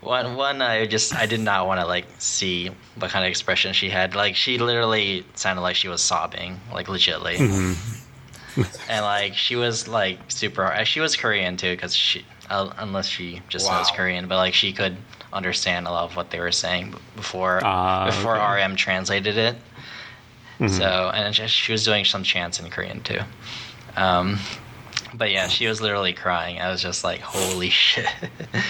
One, 0.00 0.34
one, 0.34 0.60
I 0.60 0.86
just, 0.86 1.14
I 1.14 1.26
did 1.26 1.40
not 1.40 1.66
want 1.68 1.80
to 1.80 1.86
like 1.86 2.06
see 2.18 2.70
what 2.96 3.10
kind 3.10 3.24
of 3.24 3.28
expression 3.30 3.72
she 3.72 3.90
had. 3.90 4.14
Like, 4.16 4.34
she 4.34 4.58
literally 4.58 5.24
sounded 5.34 5.62
like 5.62 5.76
she 5.76 5.88
was 5.88 6.02
sobbing, 6.02 6.58
like 6.72 6.88
legitly. 6.88 7.38
and 8.88 9.04
like, 9.04 9.34
she 9.36 9.54
was 9.56 9.86
like 9.86 10.18
super. 10.28 10.74
She 10.84 11.00
was 11.00 11.14
Korean 11.16 11.56
too, 11.56 11.70
because 11.76 11.94
she, 11.94 12.24
uh, 12.50 12.72
unless 12.78 13.06
she 13.06 13.40
just 13.48 13.70
knows 13.70 13.90
Korean, 13.92 14.26
but 14.26 14.36
like, 14.36 14.54
she 14.54 14.72
could 14.72 14.96
understand 15.32 15.86
a 15.86 15.90
lot 15.90 16.04
of 16.10 16.16
what 16.16 16.30
they 16.30 16.40
were 16.40 16.52
saying 16.52 16.94
before 17.16 17.60
Ah, 17.62 18.06
before 18.06 18.36
okay. 18.40 18.64
RM 18.64 18.76
translated 18.76 19.36
it. 19.38 19.56
So, 20.68 21.10
and 21.14 21.34
she, 21.34 21.46
she 21.48 21.72
was 21.72 21.84
doing 21.84 22.04
some 22.04 22.22
chants 22.22 22.60
in 22.60 22.68
Korean 22.70 23.00
too. 23.02 23.20
Um, 23.96 24.38
but 25.14 25.30
yeah, 25.30 25.48
she 25.48 25.66
was 25.66 25.80
literally 25.80 26.12
crying. 26.12 26.60
I 26.60 26.70
was 26.70 26.82
just 26.82 27.04
like, 27.04 27.20
holy 27.20 27.70
shit. 27.70 28.06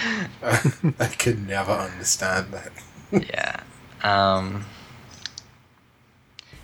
I 0.43 1.07
could 1.17 1.47
never 1.47 1.71
understand 1.71 2.53
that. 2.53 2.71
yeah. 3.11 3.59
Um, 4.03 4.65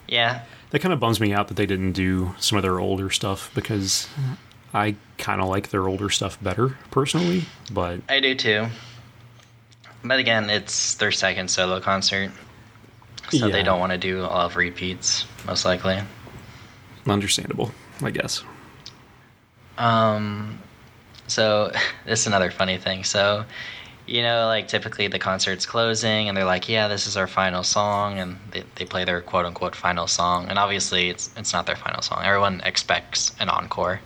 yeah. 0.07 0.43
That 0.71 0.79
kind 0.79 0.93
of 0.93 0.99
bums 0.99 1.19
me 1.19 1.33
out 1.33 1.47
that 1.47 1.55
they 1.55 1.65
didn't 1.65 1.93
do 1.93 2.35
some 2.39 2.57
of 2.57 2.61
their 2.61 2.79
older 2.79 3.09
stuff 3.09 3.51
because 3.55 4.07
I 4.73 4.95
kind 5.17 5.41
of 5.41 5.47
like 5.47 5.69
their 5.69 5.87
older 5.87 6.09
stuff 6.09 6.41
better 6.41 6.77
personally. 6.91 7.45
But 7.71 8.01
I 8.09 8.19
do 8.19 8.35
too. 8.35 8.67
But 10.03 10.19
again, 10.19 10.49
it's 10.49 10.95
their 10.95 11.11
second 11.11 11.49
solo 11.49 11.79
concert. 11.79 12.31
So 13.31 13.47
they 13.49 13.61
don't 13.61 13.79
want 13.79 13.91
to 13.91 13.97
do 13.97 14.23
all 14.23 14.47
of 14.47 14.55
repeats, 14.55 15.25
most 15.45 15.63
likely. 15.63 15.99
understandable, 17.05 17.71
I 18.01 18.09
guess. 18.09 18.43
Um, 19.79 20.59
so 21.27 21.71
this 22.05 22.21
is 22.21 22.27
another 22.27 22.51
funny 22.51 22.77
thing. 22.77 23.03
So, 23.03 23.45
you 24.05 24.21
know, 24.21 24.45
like 24.47 24.67
typically 24.67 25.07
the 25.07 25.19
concert's 25.19 25.65
closing 25.65 26.27
and 26.27 26.37
they're 26.37 26.45
like, 26.45 26.69
yeah, 26.69 26.87
this 26.87 27.07
is 27.07 27.17
our 27.17 27.27
final 27.27 27.63
song. 27.63 28.19
And 28.19 28.37
they, 28.51 28.63
they 28.75 28.85
play 28.85 29.05
their 29.05 29.21
quote 29.21 29.45
unquote 29.45 29.75
final 29.75 30.07
song. 30.07 30.47
And 30.49 30.59
obviously 30.59 31.09
it's, 31.09 31.31
it's 31.37 31.53
not 31.53 31.65
their 31.65 31.75
final 31.75 32.01
song. 32.01 32.21
Everyone 32.23 32.61
expects 32.65 33.31
an 33.39 33.49
encore. 33.49 34.01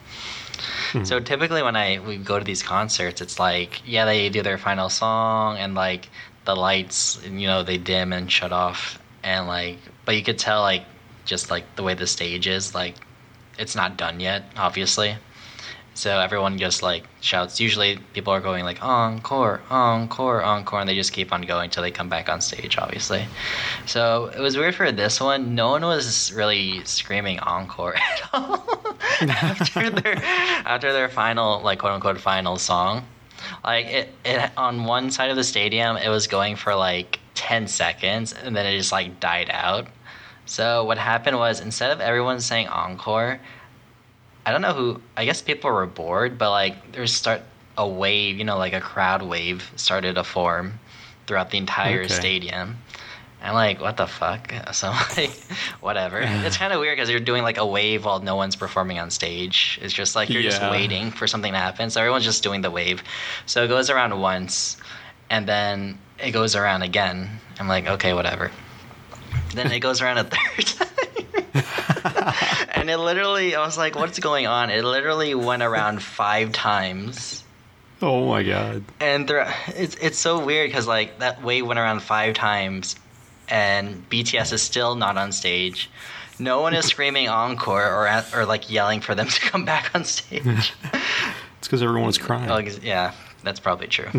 So 1.04 1.20
typically 1.20 1.64
when 1.64 1.76
I 1.76 2.00
we 2.00 2.18
go 2.18 2.38
to 2.38 2.46
these 2.46 2.62
concerts, 2.62 3.22
it's 3.22 3.40
like, 3.40 3.82
yeah, 3.86 4.06
they 4.06 4.30
do 4.30 4.44
their 4.44 4.58
final 4.60 4.90
song 4.90 5.58
and 5.58 5.74
like 5.74 6.10
the 6.46 6.56
lights, 6.56 7.20
you 7.26 7.48
know, 7.48 7.64
they 7.64 7.78
dim 7.78 8.14
and 8.14 8.32
shut 8.32 8.52
off. 8.52 9.00
And 9.24 9.48
like, 9.48 9.80
but 10.06 10.16
you 10.16 10.24
could 10.24 10.38
tell 10.38 10.62
like 10.62 10.86
just 11.26 11.50
like 11.50 11.76
the 11.76 11.84
way 11.84 11.96
the 11.96 12.08
stage 12.08 12.48
is, 12.48 12.76
like 12.76 12.96
it's 13.58 13.76
not 13.76 13.98
done 13.98 14.20
yet, 14.20 14.44
obviously. 14.56 15.18
So 15.96 16.20
everyone 16.20 16.58
just 16.58 16.82
like 16.82 17.04
shouts. 17.22 17.60
Usually 17.60 17.98
people 18.14 18.34
are 18.34 18.42
going 18.42 18.66
like 18.66 18.84
encore, 18.84 19.62
encore, 19.70 20.42
encore, 20.42 20.80
and 20.80 20.90
they 20.90 20.96
just 20.96 21.14
keep 21.14 21.32
on 21.32 21.44
going 21.44 21.70
till 21.70 21.84
they 21.84 21.92
come 21.92 22.10
back 22.10 22.30
on 22.30 22.42
stage, 22.42 22.78
obviously. 22.78 23.26
So 23.86 24.32
it 24.36 24.40
was 24.40 24.58
weird 24.58 24.74
for 24.74 24.92
this 24.92 25.22
one. 25.22 25.54
No 25.54 25.70
one 25.70 25.84
was 25.84 26.34
really 26.34 26.84
screaming 26.86 27.40
encore 27.40 27.96
at 28.12 28.30
all 28.34 28.98
after 29.22 29.90
their 30.02 30.16
after 30.66 30.94
their 30.94 31.10
final 31.10 31.62
like 31.62 31.80
quote 31.80 31.94
unquote 31.94 32.20
final 32.20 32.58
song. 32.58 33.06
Like 33.64 33.86
it, 33.86 34.10
it 34.26 34.52
on 34.58 34.86
one 34.86 35.12
side 35.12 35.30
of 35.30 35.36
the 35.36 35.44
stadium, 35.44 35.98
it 35.98 36.10
was 36.10 36.28
going 36.28 36.56
for 36.56 36.74
like 36.76 37.20
ten 37.36 37.68
seconds, 37.68 38.34
and 38.34 38.56
then 38.56 38.66
it 38.66 38.78
just 38.78 38.92
like 38.92 39.20
died 39.20 39.50
out. 39.52 39.88
So 40.46 40.84
what 40.86 40.98
happened 40.98 41.38
was 41.38 41.60
instead 41.60 41.92
of 41.92 42.02
everyone 42.02 42.40
saying 42.42 42.68
encore, 42.68 43.40
I 44.46 44.52
don't 44.52 44.62
know 44.62 44.74
who. 44.74 45.02
I 45.16 45.26
guess 45.26 45.42
people 45.42 45.72
were 45.72 45.86
bored, 45.86 46.38
but 46.38 46.52
like 46.52 46.92
there's 46.92 47.14
start 47.14 47.42
a 47.78 47.88
wave, 47.88 48.38
you 48.38 48.44
know, 48.44 48.58
like 48.58 48.74
a 48.74 48.82
crowd 48.82 49.22
wave 49.24 49.72
started 49.76 50.16
to 50.16 50.24
form 50.24 50.80
throughout 51.28 51.50
the 51.52 51.58
entire 51.58 52.04
Okay. 52.04 52.14
stadium. 52.14 52.78
And 53.42 53.56
like, 53.56 53.82
what 53.82 53.98
the 53.98 54.08
fuck? 54.08 54.54
So 54.74 54.90
like, 55.18 55.32
whatever. 55.82 56.20
it's 56.24 56.58
kind 56.58 56.72
of 56.74 56.80
weird 56.80 56.98
because 56.98 57.10
you're 57.10 57.20
doing 57.20 57.44
like 57.44 57.58
a 57.58 57.66
wave 57.66 58.06
while 58.06 58.20
no 58.20 58.36
one's 58.36 58.56
performing 58.56 59.00
on 59.00 59.12
stage. 59.12 59.80
It's 59.82 59.94
just 59.94 60.16
like 60.16 60.30
you're 60.30 60.42
just 60.44 60.62
waiting 60.72 61.12
for 61.12 61.28
something 61.28 61.52
to 61.54 61.58
happen. 61.60 61.90
So 61.90 62.00
everyone's 62.02 62.24
just 62.26 62.44
doing 62.44 62.62
the 62.62 62.72
wave. 62.72 63.04
So 63.46 63.64
it 63.64 63.68
goes 63.68 63.90
around 63.90 64.20
once, 64.20 64.78
and 65.30 65.48
then 65.48 65.98
it 66.20 66.32
goes 66.32 66.56
around 66.56 66.84
again. 66.84 67.30
I'm 67.60 67.68
like, 67.68 67.88
okay, 67.88 68.14
whatever. 68.14 68.52
Then 69.54 69.72
it 69.72 69.80
goes 69.80 70.02
around 70.02 70.18
a 70.20 70.24
third 70.34 70.66
time. 70.66 70.88
And 72.84 72.90
it 72.90 72.98
literally, 72.98 73.56
I 73.56 73.66
was 73.66 73.78
like, 73.78 73.96
what's 73.96 74.20
going 74.20 74.46
on? 74.46 74.70
It 74.70 74.84
literally 74.84 75.34
went 75.36 75.64
around 75.64 76.04
five 76.04 76.52
times. 76.52 77.42
Oh 78.02 78.28
my 78.28 78.44
god. 78.44 78.84
And 79.00 79.26
there, 79.26 79.56
it's, 79.68 79.96
it's 80.02 80.20
so 80.20 80.44
weird 80.44 80.68
because, 80.68 80.86
like, 80.86 81.20
that 81.20 81.42
wave 81.42 81.66
went 81.66 81.80
around 81.80 82.02
five 82.02 82.34
times, 82.34 82.98
and 83.48 84.04
BTS 84.10 84.52
is 84.52 84.62
still 84.62 84.96
not 84.96 85.18
on 85.18 85.32
stage. 85.32 85.90
No 86.40 86.60
one 86.60 86.74
is 86.74 86.84
screaming 86.94 87.30
encore 87.30 87.90
or, 87.90 88.06
at, 88.06 88.36
or 88.36 88.46
like, 88.46 88.70
yelling 88.70 89.00
for 89.00 89.16
them 89.16 89.28
to 89.30 89.40
come 89.40 89.64
back 89.64 89.92
on 89.96 90.04
stage. 90.04 90.74
It's 91.60 91.70
because 91.70 91.82
everyone 91.82 92.08
was 92.08 92.18
crying. 92.18 92.52
Oh, 92.52 92.58
yeah, 92.58 93.14
that's 93.42 93.62
probably 93.62 93.88
true. 93.88 94.10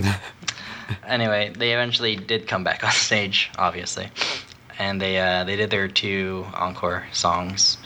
anyway, 1.06 1.52
they 1.54 1.74
eventually 1.74 2.16
did 2.16 2.48
come 2.48 2.64
back 2.64 2.82
on 2.82 2.90
stage, 2.92 3.50
obviously, 3.58 4.08
and 4.78 4.98
they 4.98 5.20
uh, 5.20 5.44
they 5.44 5.54
did 5.54 5.68
their 5.68 5.86
two 5.86 6.46
encore 6.54 7.06
songs, 7.12 7.76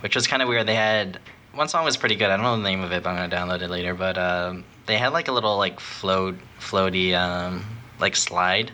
which 0.00 0.14
was 0.14 0.26
kind 0.26 0.42
of 0.42 0.48
weird. 0.48 0.66
They 0.66 0.74
had 0.74 1.18
one 1.52 1.68
song 1.68 1.84
was 1.84 1.96
pretty 1.96 2.14
good. 2.14 2.30
I 2.30 2.36
don't 2.36 2.44
know 2.44 2.56
the 2.56 2.62
name 2.62 2.82
of 2.82 2.92
it, 2.92 3.02
but 3.02 3.10
I'm 3.10 3.16
gonna 3.16 3.34
download 3.34 3.62
it 3.62 3.70
later. 3.70 3.94
But 3.94 4.18
um, 4.18 4.64
they 4.86 4.96
had 4.96 5.12
like 5.12 5.28
a 5.28 5.32
little 5.32 5.56
like 5.56 5.80
float 5.80 6.36
floaty 6.60 7.14
um, 7.14 7.64
like 7.98 8.16
slide. 8.16 8.72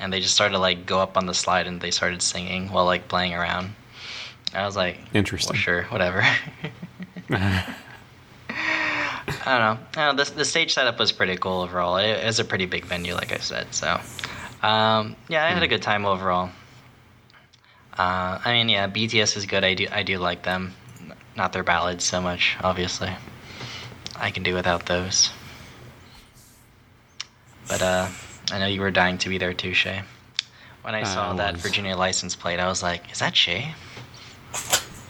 And 0.00 0.12
they 0.12 0.20
just 0.20 0.34
started 0.34 0.52
to 0.52 0.60
like 0.60 0.86
go 0.86 1.00
up 1.00 1.16
on 1.16 1.26
the 1.26 1.34
slide 1.34 1.66
and 1.66 1.80
they 1.80 1.90
started 1.90 2.22
singing 2.22 2.70
while 2.70 2.84
like 2.84 3.08
playing 3.08 3.34
around. 3.34 3.74
I 4.54 4.64
was 4.64 4.76
like, 4.76 4.98
Interesting. 5.12 5.54
well, 5.54 5.60
sure, 5.60 5.82
whatever. 5.84 6.22
I 7.30 7.74
don't 9.44 9.60
know. 9.60 9.78
I 9.96 10.06
don't 10.06 10.16
know. 10.16 10.24
The, 10.24 10.30
the 10.30 10.44
stage 10.44 10.72
setup 10.72 10.98
was 10.98 11.12
pretty 11.12 11.36
cool 11.36 11.60
overall. 11.60 11.96
It, 11.96 12.06
it 12.08 12.24
was 12.24 12.38
a 12.38 12.44
pretty 12.44 12.66
big 12.66 12.84
venue, 12.84 13.14
like 13.14 13.32
I 13.32 13.38
said. 13.38 13.74
So, 13.74 14.00
um, 14.62 15.16
yeah, 15.28 15.44
I 15.44 15.50
had 15.50 15.62
a 15.62 15.68
good 15.68 15.82
time 15.82 16.06
overall. 16.06 16.50
Uh, 17.98 18.38
I 18.44 18.52
mean, 18.52 18.68
yeah, 18.68 18.86
BTS 18.88 19.36
is 19.36 19.46
good. 19.46 19.64
I 19.64 19.74
do, 19.74 19.86
I 19.90 20.02
do 20.04 20.18
like 20.18 20.42
them. 20.44 20.72
Not 21.36 21.52
their 21.52 21.64
ballads 21.64 22.04
so 22.04 22.20
much, 22.20 22.56
obviously. 22.62 23.10
I 24.16 24.30
can 24.30 24.42
do 24.42 24.54
without 24.54 24.86
those. 24.86 25.30
But 27.68 27.82
uh, 27.82 28.08
I 28.52 28.58
know 28.58 28.66
you 28.66 28.80
were 28.80 28.90
dying 28.90 29.18
to 29.18 29.28
be 29.28 29.38
there 29.38 29.52
too, 29.54 29.74
Shea. 29.74 30.02
When 30.82 30.94
I 30.94 31.02
saw 31.02 31.32
I 31.32 31.36
that. 31.36 31.56
Virginia 31.56 31.96
license 31.96 32.34
plate, 32.34 32.58
I 32.58 32.68
was 32.68 32.82
like, 32.82 33.12
"Is 33.12 33.18
that 33.18 33.36
Shay?" 33.36 33.74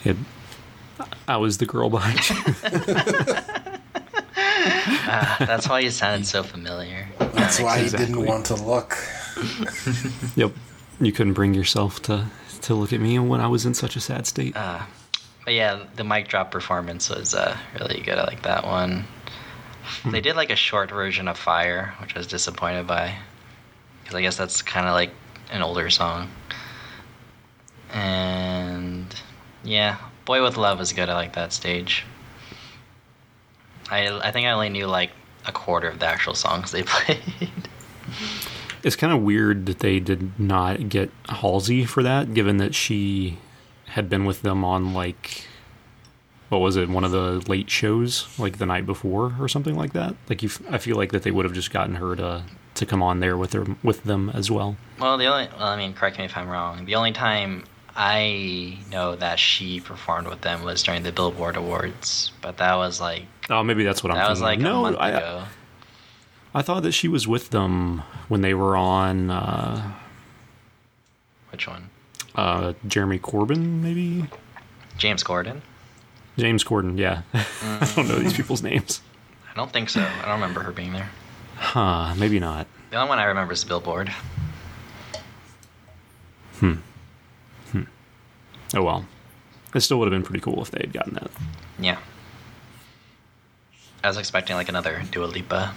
It, 0.04 0.16
I 1.28 1.36
was 1.36 1.58
the 1.58 1.66
girl 1.66 1.88
behind 1.88 2.28
you. 2.28 2.36
Ah, 5.10 5.36
that's 5.46 5.68
why 5.68 5.80
you 5.80 5.90
sounded 5.90 6.26
so 6.26 6.42
familiar. 6.42 7.08
That's 7.18 7.60
why 7.60 7.76
he 7.76 7.82
makes 7.82 7.94
Exactly. 7.94 8.14
didn't 8.14 8.26
want 8.26 8.46
to 8.46 8.54
look. 8.56 8.96
yep. 10.36 10.52
You 11.00 11.12
couldn't 11.12 11.34
bring 11.34 11.54
yourself 11.54 12.02
to 12.02 12.26
to 12.68 12.74
look 12.74 12.92
at 12.92 13.00
me 13.00 13.18
when 13.18 13.40
I 13.40 13.48
was 13.48 13.64
in 13.64 13.72
such 13.72 13.96
a 13.96 14.00
sad 14.00 14.26
state. 14.26 14.54
Uh, 14.54 14.82
but 15.44 15.54
yeah, 15.54 15.84
the 15.96 16.04
mic 16.04 16.28
drop 16.28 16.50
performance 16.50 17.08
was 17.08 17.34
uh, 17.34 17.56
really 17.80 18.02
good. 18.02 18.18
I 18.18 18.24
like 18.24 18.42
that 18.42 18.64
one. 18.64 19.04
They 20.04 20.20
did 20.20 20.36
like 20.36 20.50
a 20.50 20.56
short 20.56 20.90
version 20.90 21.28
of 21.28 21.38
Fire, 21.38 21.94
which 22.00 22.14
I 22.14 22.18
was 22.18 22.26
disappointed 22.26 22.86
by. 22.86 23.16
Because 24.02 24.16
I 24.16 24.20
guess 24.20 24.36
that's 24.36 24.60
kind 24.60 24.86
of 24.86 24.92
like 24.92 25.10
an 25.50 25.62
older 25.62 25.88
song. 25.88 26.30
And 27.90 29.14
yeah, 29.64 29.96
Boy 30.26 30.42
with 30.42 30.58
Luv 30.58 30.78
is 30.82 30.92
good. 30.92 31.08
I 31.08 31.14
like 31.14 31.32
that 31.36 31.54
stage. 31.54 32.04
I, 33.90 34.08
I 34.08 34.30
think 34.30 34.46
I 34.46 34.50
only 34.50 34.68
knew 34.68 34.86
like 34.86 35.10
a 35.46 35.52
quarter 35.52 35.88
of 35.88 36.00
the 36.00 36.06
actual 36.06 36.34
songs 36.34 36.70
they 36.70 36.82
played. 36.86 37.68
It's 38.82 38.96
kind 38.96 39.12
of 39.12 39.22
weird 39.22 39.66
that 39.66 39.80
they 39.80 40.00
did 40.00 40.38
not 40.38 40.88
get 40.88 41.10
Halsey 41.28 41.84
for 41.84 42.02
that, 42.02 42.34
given 42.34 42.58
that 42.58 42.74
she 42.74 43.38
had 43.86 44.08
been 44.10 44.24
with 44.24 44.42
them 44.42 44.64
on 44.64 44.92
like 44.94 45.46
what 46.48 46.58
was 46.58 46.76
it, 46.76 46.88
one 46.88 47.04
of 47.04 47.10
the 47.10 47.44
late 47.46 47.68
shows, 47.70 48.26
like 48.38 48.56
the 48.58 48.64
night 48.66 48.86
before 48.86 49.34
or 49.38 49.48
something 49.48 49.76
like 49.76 49.92
that. 49.92 50.14
Like 50.30 50.42
you, 50.42 50.48
f- 50.48 50.62
I 50.70 50.78
feel 50.78 50.96
like 50.96 51.12
that 51.12 51.22
they 51.22 51.30
would 51.30 51.44
have 51.44 51.52
just 51.54 51.70
gotten 51.70 51.96
her 51.96 52.16
to 52.16 52.42
to 52.76 52.86
come 52.86 53.02
on 53.02 53.20
there 53.20 53.36
with 53.36 53.52
her 53.52 53.66
with 53.82 54.04
them 54.04 54.30
as 54.30 54.50
well. 54.50 54.76
Well, 54.98 55.18
the 55.18 55.26
only 55.26 55.48
well, 55.58 55.66
I 55.68 55.76
mean, 55.76 55.92
correct 55.94 56.18
me 56.18 56.24
if 56.24 56.36
I'm 56.36 56.48
wrong. 56.48 56.84
The 56.86 56.94
only 56.94 57.12
time 57.12 57.64
I 57.94 58.78
know 58.90 59.16
that 59.16 59.38
she 59.40 59.80
performed 59.80 60.28
with 60.28 60.40
them 60.42 60.62
was 60.62 60.82
during 60.82 61.02
the 61.02 61.12
Billboard 61.12 61.56
Awards, 61.56 62.30
but 62.40 62.56
that 62.58 62.76
was 62.76 63.00
like 63.00 63.24
Oh, 63.50 63.62
maybe 63.64 63.82
that's 63.84 64.02
what 64.04 64.10
I'm. 64.12 64.18
that 64.18 64.30
was 64.30 64.40
like 64.40 64.58
thinking. 64.58 64.66
a 64.66 64.74
no, 64.74 64.82
month 64.82 64.96
I, 65.00 65.10
ago. 65.10 65.42
I 66.58 66.62
thought 66.62 66.82
that 66.82 66.90
she 66.90 67.06
was 67.06 67.28
with 67.28 67.50
them 67.50 68.02
when 68.26 68.40
they 68.40 68.52
were 68.52 68.76
on 68.76 69.30
uh, 69.30 69.92
Which 71.52 71.68
one? 71.68 71.88
uh, 72.34 72.72
Jeremy 72.88 73.20
Corbyn, 73.20 73.80
maybe 73.80 74.24
James 74.96 75.22
Corden? 75.22 75.60
James 76.36 76.64
Corden. 76.64 76.98
Yeah, 76.98 77.22
I 77.32 77.92
don't 77.94 78.08
know 78.08 78.16
these 78.18 78.32
people's 78.34 78.60
names. 78.64 79.00
I 79.48 79.54
don't 79.54 79.72
think 79.72 79.88
so. 79.88 80.00
I 80.00 80.22
don't 80.22 80.40
remember 80.40 80.60
her 80.64 80.72
being 80.72 80.92
there. 80.92 81.08
Huh? 81.54 82.16
Maybe 82.16 82.40
not. 82.40 82.66
The 82.90 82.96
only 82.96 83.08
one 83.08 83.20
I 83.20 83.24
remember 83.26 83.52
is 83.52 83.62
the 83.62 83.68
Billboard. 83.68 84.08
Hmm. 86.54 86.72
Hmm. 87.70 87.82
Oh 88.74 88.82
well. 88.82 89.06
It 89.76 89.80
still 89.82 90.00
would 90.00 90.06
have 90.10 90.12
been 90.12 90.26
pretty 90.26 90.40
cool 90.40 90.60
if 90.60 90.72
they 90.72 90.80
had 90.80 90.92
gotten 90.92 91.14
that. 91.14 91.30
Yeah. 91.78 91.98
I 94.02 94.08
was 94.08 94.16
expecting 94.16 94.56
like 94.56 94.68
another 94.68 95.04
Dua 95.12 95.26
Lipa 95.26 95.72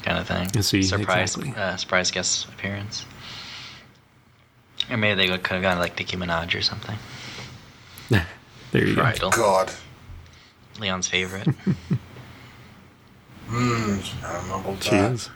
kind 0.00 0.18
of 0.18 0.26
thing. 0.26 0.48
I 0.56 0.60
see, 0.60 0.82
surprise, 0.82 1.36
exactly. 1.36 1.60
uh, 1.62 1.76
surprise 1.76 2.10
guest 2.10 2.46
appearance. 2.48 3.04
Or 4.90 4.96
maybe 4.96 5.26
they 5.26 5.38
could 5.38 5.52
have 5.54 5.62
gone 5.62 5.78
like 5.78 5.98
Nicki 5.98 6.16
Minaj 6.16 6.54
or 6.56 6.62
something. 6.62 6.96
There 8.72 8.86
you 8.86 8.94
For 8.94 9.12
go. 9.18 9.30
God. 9.30 9.72
Leon's 10.78 11.08
favorite. 11.08 11.48
Mm, 13.48 14.24
I 14.24 14.36
remember 14.42 14.80
She 14.80 14.90
that. 14.90 15.10
is. 15.10 15.28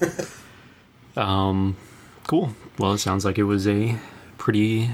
um, 1.16 1.76
cool. 2.26 2.54
Well, 2.78 2.92
it 2.94 2.98
sounds 2.98 3.24
like 3.26 3.36
it 3.38 3.42
was 3.44 3.68
a 3.68 3.98
pretty 4.38 4.90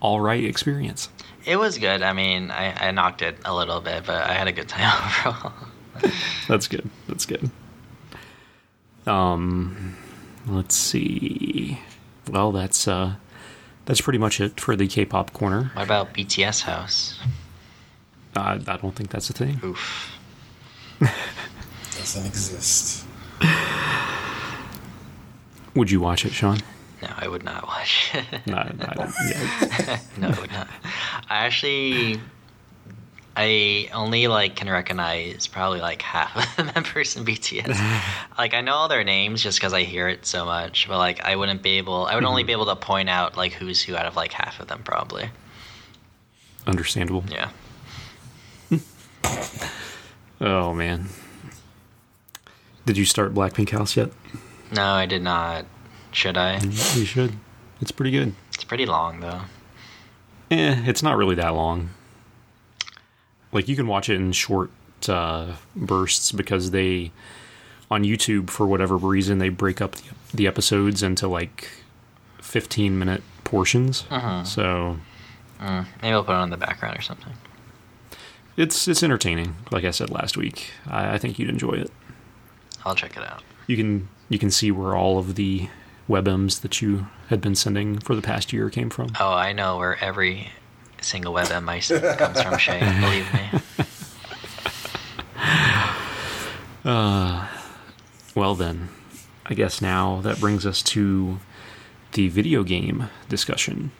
all 0.00 0.20
right 0.20 0.44
experience. 0.44 1.08
it 1.46 1.56
was 1.56 1.78
good. 1.78 2.02
I 2.02 2.12
mean, 2.12 2.50
I, 2.50 2.88
I 2.88 2.90
knocked 2.90 3.22
it 3.22 3.38
a 3.44 3.54
little 3.54 3.80
bit, 3.80 4.04
but 4.04 4.22
I 4.22 4.34
had 4.34 4.48
a 4.48 4.52
good 4.52 4.68
time 4.68 4.92
overall. 5.26 5.52
That's 6.48 6.68
good. 6.68 6.88
That's 7.08 7.26
good. 7.26 7.50
Um, 9.06 9.96
let's 10.46 10.74
see. 10.76 11.80
Well, 12.30 12.52
that's 12.52 12.86
uh, 12.86 13.14
that's 13.84 14.00
pretty 14.00 14.18
much 14.18 14.40
it 14.40 14.60
for 14.60 14.76
the 14.76 14.86
K-pop 14.86 15.32
corner. 15.32 15.72
what 15.74 15.82
about 15.84 16.14
BTS 16.14 16.62
House? 16.62 17.18
Uh, 18.36 18.58
I 18.66 18.76
don't 18.76 18.94
think 18.94 19.10
that's 19.10 19.28
a 19.28 19.32
thing. 19.32 19.60
Oof. 19.64 20.16
Doesn't 21.00 22.26
exist. 22.26 23.04
Would 25.74 25.90
you 25.90 26.00
watch 26.00 26.24
it, 26.24 26.32
Sean? 26.32 26.58
No, 27.02 27.08
I 27.16 27.26
would 27.26 27.42
not 27.42 27.66
watch 27.66 28.12
it. 28.14 28.46
No, 28.46 28.56
I 28.56 28.94
don't. 28.94 29.12
Yeah. 29.28 29.98
no, 30.18 30.28
I 30.28 30.40
would 30.40 30.52
not. 30.52 30.68
I 31.28 31.46
actually, 31.46 32.20
I 33.36 33.88
only 33.94 34.26
like 34.28 34.56
can 34.56 34.68
recognize 34.68 35.46
probably 35.46 35.80
like 35.80 36.02
half 36.02 36.36
of 36.36 36.56
the 36.56 36.72
members 36.72 37.16
in 37.16 37.24
BTS. 37.24 37.78
like 38.38 38.52
I 38.54 38.60
know 38.60 38.74
all 38.74 38.88
their 38.88 39.04
names 39.04 39.42
just 39.42 39.58
because 39.58 39.72
I 39.72 39.82
hear 39.82 40.08
it 40.08 40.26
so 40.26 40.44
much, 40.44 40.86
but 40.88 40.98
like 40.98 41.24
I 41.24 41.36
wouldn't 41.36 41.62
be 41.62 41.78
able. 41.78 42.06
I 42.06 42.14
would 42.14 42.24
only 42.24 42.42
be 42.44 42.52
able 42.52 42.66
to 42.66 42.76
point 42.76 43.08
out 43.08 43.36
like 43.36 43.52
who's 43.52 43.82
who 43.82 43.96
out 43.96 44.06
of 44.06 44.16
like 44.16 44.32
half 44.32 44.60
of 44.60 44.68
them 44.68 44.82
probably. 44.82 45.30
Understandable. 46.66 47.24
Yeah. 47.28 47.50
Oh 50.44 50.74
man. 50.74 51.06
Did 52.84 52.96
you 52.96 53.04
start 53.04 53.32
Blackpink 53.32 53.70
House 53.70 53.96
yet? 53.96 54.10
No, 54.72 54.82
I 54.84 55.06
did 55.06 55.22
not. 55.22 55.66
Should 56.10 56.36
I? 56.36 56.58
You 56.60 57.04
should. 57.04 57.34
It's 57.80 57.92
pretty 57.92 58.10
good. 58.10 58.34
It's 58.52 58.64
pretty 58.64 58.84
long 58.84 59.20
though. 59.20 59.42
Eh, 60.50 60.82
it's 60.84 61.00
not 61.00 61.16
really 61.16 61.36
that 61.36 61.50
long. 61.54 61.90
Like 63.52 63.68
you 63.68 63.76
can 63.76 63.86
watch 63.86 64.08
it 64.08 64.14
in 64.16 64.32
short 64.32 64.70
uh, 65.08 65.54
bursts 65.76 66.32
because 66.32 66.70
they 66.70 67.12
on 67.90 68.02
YouTube 68.04 68.48
for 68.50 68.66
whatever 68.66 68.96
reason 68.96 69.38
they 69.38 69.50
break 69.50 69.80
up 69.82 69.96
the, 69.96 70.04
the 70.32 70.46
episodes 70.46 71.02
into 71.02 71.28
like 71.28 71.68
15 72.40 72.98
minute 72.98 73.22
portions. 73.44 74.04
So 74.44 74.98
Mm, 75.60 75.86
maybe 76.02 76.12
I'll 76.12 76.24
put 76.24 76.32
it 76.32 76.38
on 76.38 76.50
the 76.50 76.56
background 76.56 76.98
or 76.98 77.02
something. 77.02 77.34
it's 78.56 78.88
it's 78.88 79.02
entertaining. 79.02 79.54
Like 79.70 79.84
I 79.84 79.92
said 79.92 80.10
last 80.10 80.36
week, 80.36 80.72
I, 80.88 81.14
I 81.14 81.18
think 81.18 81.38
you'd 81.38 81.48
enjoy 81.50 81.74
it. 81.74 81.90
I'll 82.84 82.96
check 82.96 83.16
it 83.16 83.22
out. 83.22 83.44
You 83.68 83.76
can 83.76 84.08
you 84.28 84.40
can 84.40 84.50
see 84.50 84.72
where 84.72 84.96
all 84.96 85.18
of 85.18 85.36
the 85.36 85.68
webms 86.08 86.62
that 86.62 86.82
you 86.82 87.06
had 87.28 87.40
been 87.40 87.54
sending 87.54 88.00
for 88.00 88.16
the 88.16 88.22
past 88.22 88.52
year 88.52 88.70
came 88.70 88.90
from. 88.90 89.10
Oh, 89.20 89.32
I 89.32 89.52
know 89.52 89.76
where 89.78 90.02
every 90.02 90.50
single 91.02 91.32
WebM 91.34 91.68
I 91.68 91.78
s- 91.78 92.16
comes 92.18 92.40
from, 92.42 92.58
Shea. 92.58 92.78
Believe 93.00 93.32
me. 93.34 93.60
Uh, 96.84 97.46
well, 98.34 98.54
then, 98.56 98.88
I 99.46 99.54
guess 99.54 99.80
now 99.80 100.20
that 100.22 100.40
brings 100.40 100.66
us 100.66 100.82
to 100.82 101.38
the 102.12 102.28
video 102.28 102.64
game 102.64 103.08
discussion. 103.28 103.92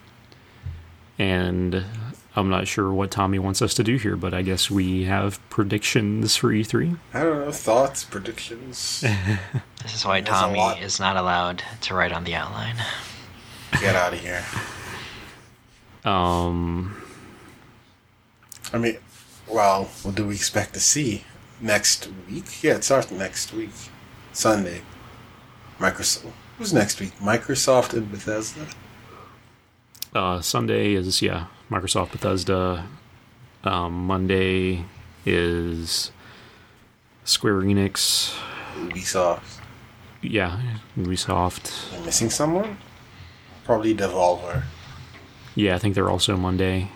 And 1.19 1.85
I'm 2.35 2.49
not 2.49 2.67
sure 2.67 2.93
what 2.93 3.11
Tommy 3.13 3.39
wants 3.39 3.63
us 3.63 3.73
to 3.75 3.85
do 3.85 3.97
here, 3.99 4.17
but 4.17 4.35
I 4.35 4.43
guess 4.43 4.69
we 4.71 5.05
have 5.05 5.39
predictions 5.49 6.35
for 6.35 6.51
E 6.53 6.65
E3. 6.65 6.99
I 7.15 7.23
don't 7.23 7.45
know. 7.45 7.53
Thoughts, 7.53 8.05
predictions. 8.05 9.05
This 9.83 9.95
is 9.97 10.05
why 10.07 10.21
Tommy 10.21 10.61
is 10.81 11.01
not 11.01 11.17
allowed 11.17 11.63
to 11.83 11.95
write 11.95 12.13
on 12.13 12.23
the 12.23 12.35
outline. 12.37 12.77
Get 13.81 13.97
out 13.97 14.13
of 14.13 14.21
here. 14.21 14.45
Um, 16.05 16.97
I 18.73 18.79
mean, 18.79 18.99
well, 19.49 19.85
what 20.03 20.15
do 20.15 20.27
we 20.27 20.35
expect 20.35 20.75
to 20.75 20.81
see 20.81 21.25
next 21.61 22.09
week? 22.29 22.63
Yeah, 22.63 22.75
it 22.77 22.85
starts 22.85 23.11
next 23.11 23.53
week, 23.53 23.71
Sunday. 24.33 24.83
Microsoft. 25.79 26.33
Who's 26.59 26.73
next 26.73 27.01
week? 27.01 27.13
Microsoft 27.21 27.93
and 27.95 28.11
Bethesda. 28.11 28.67
uh, 30.15 30.41
Sunday 30.41 30.95
is, 30.95 31.23
yeah, 31.23 31.47
Microsoft 31.71 32.13
Bethesda. 32.13 32.85
Um, 33.65 34.07
Monday 34.07 34.85
is 35.25 36.11
Square 37.25 37.63
Enix. 37.63 38.35
Ubisoft. 38.77 39.61
Yeah, 40.21 40.61
Ubisoft. 40.97 41.95
Am 41.97 42.05
missing 42.05 42.31
someone? 42.31 42.77
Probably 43.65 43.95
Devolver. 43.95 44.65
Yeah, 45.55 45.75
I 45.75 45.79
think 45.79 45.95
they're 45.95 46.11
also 46.11 46.37
Monday. 46.37 46.89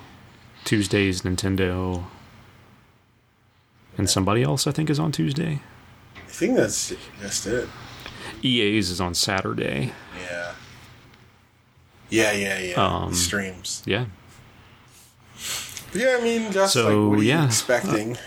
Tuesday's 0.65 1.23
Nintendo. 1.23 2.05
And 3.99 4.09
somebody 4.11 4.43
else, 4.43 4.67
I 4.67 4.73
think, 4.73 4.91
is 4.91 4.99
on 4.99 5.13
Tuesday. 5.13 5.61
I 6.17 6.29
think 6.29 6.57
that's 6.57 6.93
just 7.21 7.47
it. 7.47 7.69
EA's 8.43 8.91
is 8.91 9.01
on 9.01 9.15
Saturday. 9.15 9.93
Yeah. 10.23 10.53
Yeah, 12.11 12.33
yeah, 12.33 12.59
yeah. 12.59 12.75
Um, 12.77 13.15
Streams. 13.15 13.83
Yeah. 13.87 14.07
But 15.93 16.01
yeah, 16.01 16.17
I 16.19 16.23
mean, 16.23 16.53
just 16.53 16.75
So, 16.75 16.85
like, 16.85 17.11
what 17.11 17.19
are 17.21 17.23
yeah. 17.23 17.41
you 17.41 17.47
expecting? 17.47 18.17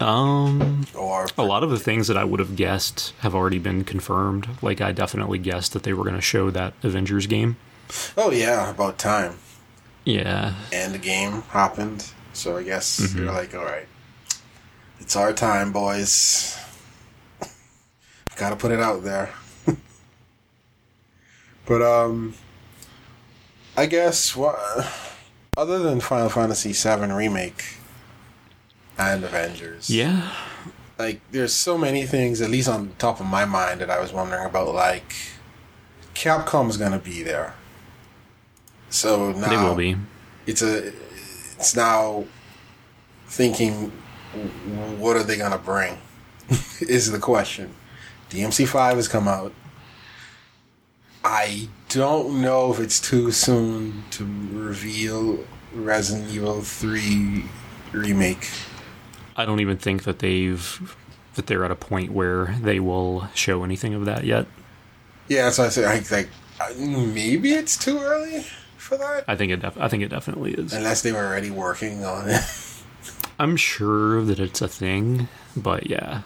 Um, 0.00 0.86
or 0.94 1.26
a 1.36 1.42
lot 1.42 1.62
of 1.62 1.68
the 1.68 1.78
things 1.78 2.08
that 2.08 2.16
I 2.16 2.24
would 2.24 2.40
have 2.40 2.56
guessed 2.56 3.12
have 3.18 3.34
already 3.34 3.58
been 3.58 3.84
confirmed. 3.84 4.48
Like, 4.62 4.80
I 4.80 4.92
definitely 4.92 5.38
guessed 5.38 5.74
that 5.74 5.82
they 5.82 5.92
were 5.92 6.04
going 6.04 6.16
to 6.16 6.22
show 6.22 6.50
that 6.50 6.72
Avengers 6.82 7.26
game. 7.26 7.58
Oh 8.16 8.30
yeah, 8.30 8.70
about 8.70 8.98
time. 8.98 9.38
Yeah. 10.04 10.54
And 10.72 10.94
the 10.94 10.98
game 10.98 11.42
happened, 11.50 12.06
so 12.32 12.56
I 12.56 12.62
guess 12.62 13.00
Mm-hmm. 13.00 13.18
you're 13.18 13.32
like, 13.32 13.54
all 13.54 13.64
right, 13.64 13.86
it's 14.98 15.16
our 15.16 15.32
time, 15.32 15.72
boys. 15.72 16.56
Got 18.36 18.50
to 18.50 18.56
put 18.56 18.72
it 18.72 18.80
out 18.80 19.02
there. 19.04 19.30
but 21.66 21.82
um, 21.82 22.34
I 23.76 23.86
guess 23.86 24.34
what 24.36 24.58
other 25.56 25.78
than 25.78 26.00
Final 26.00 26.28
Fantasy 26.28 26.72
VII 26.72 27.12
remake 27.12 27.76
and 28.98 29.24
Avengers, 29.24 29.90
Yeah. 29.90 30.32
like 30.98 31.20
there's 31.30 31.52
so 31.54 31.76
many 31.78 32.06
things 32.06 32.40
at 32.40 32.50
least 32.50 32.68
on 32.68 32.88
the 32.88 32.94
top 32.94 33.20
of 33.20 33.26
my 33.26 33.44
mind 33.44 33.80
that 33.80 33.90
I 33.90 34.00
was 34.00 34.12
wondering 34.12 34.44
about 34.46 34.74
like 34.74 35.14
Capcom's 36.14 36.76
gonna 36.76 36.98
be 36.98 37.22
there. 37.22 37.54
So 38.90 39.32
now 39.32 39.48
They 39.48 39.56
will 39.56 39.74
be. 39.76 39.96
it's 40.46 40.62
a 40.62 40.92
it's 41.56 41.74
now 41.76 42.24
thinking 43.26 43.90
what 44.98 45.16
are 45.16 45.22
they 45.22 45.36
gonna 45.36 45.58
bring 45.58 45.98
is 46.80 47.10
the 47.10 47.18
question. 47.18 47.74
DMC5 48.30 48.94
has 48.94 49.08
come 49.08 49.26
out. 49.26 49.52
I 51.24 51.68
don't 51.88 52.40
know 52.40 52.72
if 52.72 52.78
it's 52.80 53.00
too 53.00 53.30
soon 53.32 54.04
to 54.12 54.24
reveal 54.52 55.44
Resident 55.74 56.30
Evil 56.30 56.62
3 56.62 57.44
remake. 57.92 58.48
I 59.36 59.44
don't 59.44 59.60
even 59.60 59.76
think 59.76 60.04
that 60.04 60.18
they've. 60.20 60.96
That 61.34 61.46
they're 61.46 61.64
at 61.64 61.70
a 61.70 61.76
point 61.76 62.10
where 62.12 62.56
they 62.60 62.80
will 62.80 63.28
show 63.34 63.62
anything 63.62 63.94
of 63.94 64.04
that 64.04 64.24
yet. 64.24 64.46
Yeah, 65.28 65.44
that's 65.44 65.58
what 65.58 65.68
I 65.68 65.70
say. 65.70 65.86
I 65.86 66.00
think 66.00 66.28
uh, 66.60 66.72
maybe 66.76 67.52
it's 67.52 67.76
too 67.76 68.00
early 68.00 68.44
for 68.90 68.98
that, 68.98 69.24
I 69.26 69.36
think 69.36 69.52
it. 69.52 69.60
Def- 69.62 69.78
I 69.80 69.88
think 69.88 70.02
it 70.02 70.08
definitely 70.08 70.52
is. 70.52 70.72
unless 70.74 71.00
they 71.02 71.12
were 71.12 71.24
already 71.24 71.50
working 71.50 72.04
on 72.04 72.28
it. 72.28 72.42
I'm 73.38 73.56
sure 73.56 74.22
that 74.24 74.38
it's 74.38 74.60
a 74.60 74.68
thing, 74.68 75.28
but 75.56 75.88
yeah, 75.88 76.22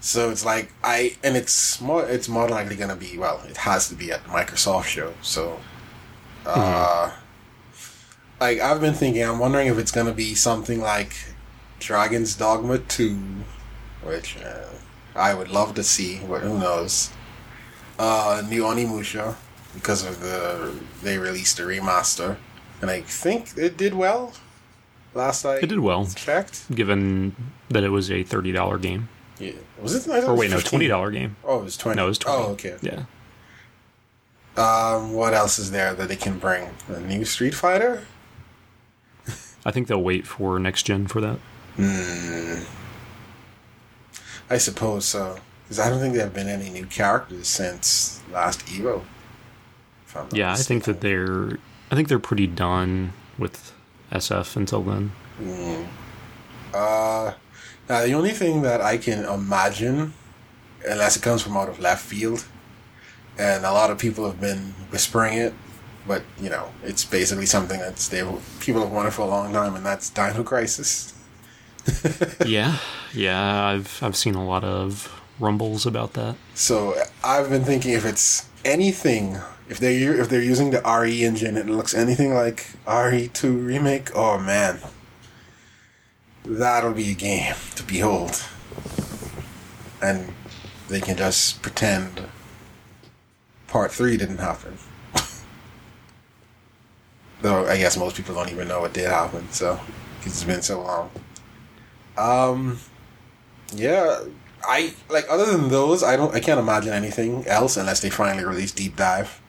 So 0.00 0.30
it's 0.30 0.44
like 0.44 0.72
I 0.84 1.16
and 1.24 1.36
it's 1.36 1.80
more 1.80 2.04
it's 2.06 2.28
more 2.28 2.48
likely 2.48 2.76
gonna 2.76 2.94
be 2.94 3.18
well, 3.18 3.42
it 3.48 3.56
has 3.56 3.88
to 3.88 3.96
be 3.96 4.12
at 4.12 4.22
the 4.22 4.30
Microsoft 4.30 4.84
show. 4.84 5.14
So 5.22 5.58
uh 6.46 7.10
like 8.40 8.60
I've 8.60 8.80
been 8.80 8.94
thinking 8.94 9.22
I'm 9.24 9.40
wondering 9.40 9.66
if 9.66 9.78
it's 9.78 9.90
gonna 9.90 10.12
be 10.12 10.36
something 10.36 10.80
like 10.80 11.16
Dragon's 11.80 12.36
Dogma 12.36 12.78
2 12.78 13.18
which 14.04 14.36
uh, 14.38 14.68
I 15.16 15.34
would 15.34 15.50
love 15.50 15.74
to 15.74 15.82
see, 15.82 16.20
but 16.28 16.42
who 16.42 16.58
knows? 16.60 17.10
Uh, 17.98 18.42
new 18.48 18.62
Onimusha 18.62 19.34
because 19.76 20.04
of 20.04 20.20
the 20.20 20.74
they 21.02 21.18
released 21.18 21.60
a 21.60 21.62
remaster, 21.62 22.36
and 22.82 22.90
I 22.90 23.02
think 23.02 23.56
it 23.56 23.76
did 23.76 23.94
well. 23.94 24.32
Last 25.14 25.44
I 25.46 25.56
It 25.56 25.68
did 25.68 25.78
well, 25.78 26.04
checked. 26.06 26.74
given 26.74 27.34
that 27.70 27.84
it 27.84 27.88
was 27.90 28.10
a 28.10 28.22
thirty 28.24 28.52
dollar 28.52 28.76
game. 28.78 29.08
Yeah, 29.38 29.52
was 29.80 29.94
it? 29.94 30.02
I 30.10 30.20
thought 30.20 30.28
it 30.30 30.32
Or 30.32 30.34
wait, 30.36 30.50
no, 30.50 30.60
twenty 30.60 30.88
dollar 30.88 31.10
game. 31.10 31.36
Oh, 31.44 31.60
it 31.60 31.64
was 31.64 31.76
twenty. 31.76 31.96
No, 31.96 32.06
it 32.06 32.08
was 32.08 32.18
twenty. 32.18 32.42
Oh, 32.42 32.50
okay. 32.52 32.76
Yeah. 32.82 33.04
Um, 34.58 35.12
what 35.12 35.34
else 35.34 35.58
is 35.58 35.70
there 35.70 35.94
that 35.94 36.08
they 36.08 36.16
can 36.16 36.38
bring? 36.38 36.70
A 36.88 36.98
new 37.00 37.24
Street 37.26 37.54
Fighter? 37.54 38.04
I 39.66 39.70
think 39.70 39.88
they'll 39.88 40.02
wait 40.02 40.26
for 40.26 40.58
next 40.58 40.84
gen 40.84 41.06
for 41.08 41.20
that. 41.20 41.38
I 44.48 44.58
suppose 44.58 45.04
so. 45.04 45.38
Because 45.64 45.80
I 45.80 45.90
don't 45.90 45.98
think 46.00 46.14
there 46.14 46.22
have 46.24 46.34
been 46.34 46.48
any 46.48 46.70
new 46.70 46.86
characters 46.86 47.48
since 47.48 48.22
last 48.32 48.60
Evo. 48.66 49.02
I'm 50.16 50.28
Yeah, 50.32 50.52
I 50.52 50.56
think 50.56 50.84
that 50.84 51.00
they're 51.00 51.58
I 51.90 51.94
think 51.94 52.08
they're 52.08 52.18
pretty 52.18 52.46
done 52.46 53.12
with 53.38 53.72
SF 54.12 54.56
until 54.56 54.82
then. 54.82 55.12
Uh, 56.74 57.32
now 57.88 58.02
the 58.02 58.12
only 58.12 58.30
thing 58.30 58.62
that 58.62 58.80
I 58.80 58.96
can 58.98 59.24
imagine, 59.24 60.14
unless 60.86 61.16
it 61.16 61.22
comes 61.22 61.42
from 61.42 61.56
out 61.56 61.68
of 61.68 61.78
left 61.78 62.04
field, 62.04 62.44
and 63.38 63.64
a 63.64 63.72
lot 63.72 63.90
of 63.90 63.98
people 63.98 64.26
have 64.26 64.40
been 64.40 64.74
whispering 64.90 65.34
it, 65.38 65.54
but 66.06 66.22
you 66.40 66.50
know, 66.50 66.70
it's 66.82 67.04
basically 67.04 67.46
something 67.46 67.78
that's 67.80 68.08
they 68.08 68.22
people 68.60 68.82
have 68.82 68.90
wanted 68.90 69.12
for 69.12 69.22
a 69.22 69.26
long 69.26 69.52
time, 69.52 69.74
and 69.74 69.84
that's 69.84 70.10
Dino 70.10 70.42
Crisis. 70.42 71.14
yeah, 72.46 72.78
yeah, 73.12 73.66
I've 73.66 74.02
I've 74.02 74.16
seen 74.16 74.34
a 74.34 74.44
lot 74.44 74.64
of 74.64 75.20
rumbles 75.38 75.86
about 75.86 76.14
that. 76.14 76.36
So 76.54 76.94
I've 77.22 77.50
been 77.50 77.64
thinking 77.64 77.92
if 77.92 78.04
it's 78.04 78.48
anything, 78.64 79.38
if 79.68 79.78
they 79.78 79.96
if 80.02 80.28
they're 80.28 80.42
using 80.42 80.70
the 80.70 80.82
RE 80.82 81.24
engine 81.24 81.56
and 81.56 81.68
it 81.68 81.72
looks 81.72 81.94
anything 81.94 82.34
like 82.34 82.70
RE2 82.86 83.66
remake, 83.66 84.14
oh 84.14 84.38
man, 84.38 84.78
that'll 86.44 86.92
be 86.92 87.10
a 87.10 87.14
game 87.14 87.54
to 87.74 87.82
behold. 87.82 88.42
And 90.00 90.32
they 90.88 91.00
can 91.00 91.16
just 91.16 91.62
pretend 91.62 92.22
part 93.66 93.90
three 93.90 94.16
didn't 94.16 94.38
happen. 94.38 94.78
Though 97.42 97.66
I 97.66 97.76
guess 97.78 97.96
most 97.96 98.16
people 98.16 98.34
don't 98.34 98.50
even 98.50 98.68
know 98.68 98.80
what 98.80 98.92
did 98.92 99.08
happen, 99.08 99.50
so 99.50 99.80
because 100.18 100.32
it's 100.32 100.44
been 100.44 100.62
so 100.62 100.82
long. 100.82 101.10
Um, 102.16 102.78
yeah, 103.74 104.20
I 104.62 104.94
like 105.08 105.26
other 105.28 105.46
than 105.46 105.68
those, 105.68 106.02
I 106.02 106.16
don't, 106.16 106.34
I 106.34 106.40
can't 106.40 106.60
imagine 106.60 106.92
anything 106.92 107.46
else 107.46 107.76
unless 107.76 108.00
they 108.00 108.10
finally 108.10 108.44
release 108.44 108.72
Deep 108.72 108.96
Dive. 108.96 109.40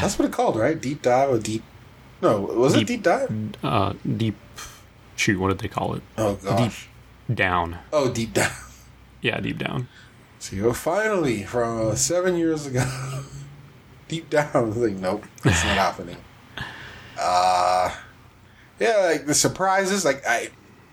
That's 0.00 0.18
what 0.18 0.26
it 0.26 0.32
called, 0.32 0.56
right? 0.56 0.80
Deep 0.80 1.02
Dive 1.02 1.30
or 1.30 1.38
Deep? 1.38 1.62
No, 2.20 2.40
was 2.40 2.74
it 2.74 2.78
Deep- 2.80 2.86
Deep 2.88 3.02
Dive? 3.02 3.54
Uh, 3.62 3.92
deep. 4.16 4.36
Shoot, 5.16 5.38
what 5.38 5.48
did 5.48 5.58
they 5.58 5.68
call 5.68 5.94
it? 5.94 6.02
Oh 6.16 6.34
gosh. 6.36 6.88
Down. 7.32 7.78
Oh, 7.92 8.10
Deep 8.10 8.32
down. 8.32 8.50
Yeah, 9.20 9.38
deep 9.38 9.58
down. 9.58 9.86
So 10.40 10.56
you're 10.56 10.74
finally 10.74 11.44
from 11.44 11.90
uh, 11.90 11.94
seven 11.94 12.36
years 12.36 12.66
ago. 12.66 12.84
Deep 14.08 14.28
down, 14.28 14.50
I 14.52 14.58
was 14.62 14.76
like, 14.76 14.94
nope, 14.94 15.24
it's 15.44 15.62
not 15.64 15.76
happening. 15.76 16.16
Uh, 17.20 17.94
yeah, 18.80 18.96
like 19.04 19.26
the 19.26 19.34
surprises, 19.34 20.04
like 20.04 20.26
I, 20.26 20.48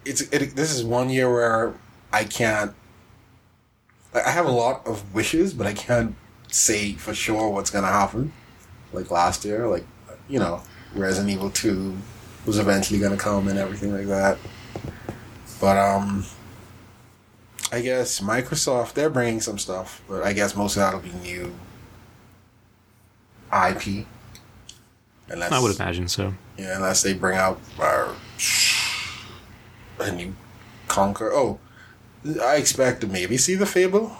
it's 0.05 0.21
it, 0.21 0.55
this 0.55 0.71
is 0.71 0.83
one 0.83 1.09
year 1.09 1.31
where 1.33 1.73
I 2.13 2.23
can't. 2.25 2.73
Like, 4.13 4.27
I 4.27 4.31
have 4.31 4.45
a 4.45 4.51
lot 4.51 4.85
of 4.85 5.13
wishes, 5.15 5.53
but 5.55 5.65
I 5.65 5.73
can't 5.73 6.15
say 6.51 6.93
for 6.93 7.15
sure 7.15 7.49
what's 7.49 7.71
gonna 7.71 7.87
happen. 7.87 8.31
Like 8.93 9.11
last 9.11 9.45
year, 9.45 9.67
like 9.67 9.85
you 10.27 10.39
know, 10.39 10.61
Resident 10.93 11.31
Evil 11.31 11.49
Two 11.49 11.95
was 12.45 12.57
eventually 12.57 12.99
gonna 12.99 13.17
come 13.17 13.47
and 13.47 13.59
everything 13.59 13.93
like 13.93 14.07
that. 14.07 14.37
But 15.61 15.77
um, 15.77 16.25
I 17.71 17.81
guess 17.81 18.19
Microsoft 18.19 18.93
they're 18.93 19.09
bringing 19.09 19.41
some 19.41 19.57
stuff, 19.59 20.01
but 20.07 20.23
I 20.23 20.33
guess 20.33 20.55
most 20.55 20.75
of 20.75 20.81
that'll 20.81 20.99
be 21.01 21.11
new 21.21 21.53
IP. 23.51 24.05
Unless 25.27 25.51
I 25.51 25.59
would 25.59 25.75
imagine 25.75 26.07
so. 26.07 26.33
yeah, 26.57 26.75
unless 26.75 27.03
they 27.03 27.13
bring 27.13 27.37
out 27.37 27.59
uh, 27.79 28.13
a 29.99 30.11
new 30.11 30.33
Conker. 30.87 31.29
Oh, 31.31 31.59
I 32.41 32.55
expect 32.55 33.01
to 33.01 33.07
maybe 33.07 33.37
see 33.37 33.55
the 33.55 33.65
Fable. 33.67 34.17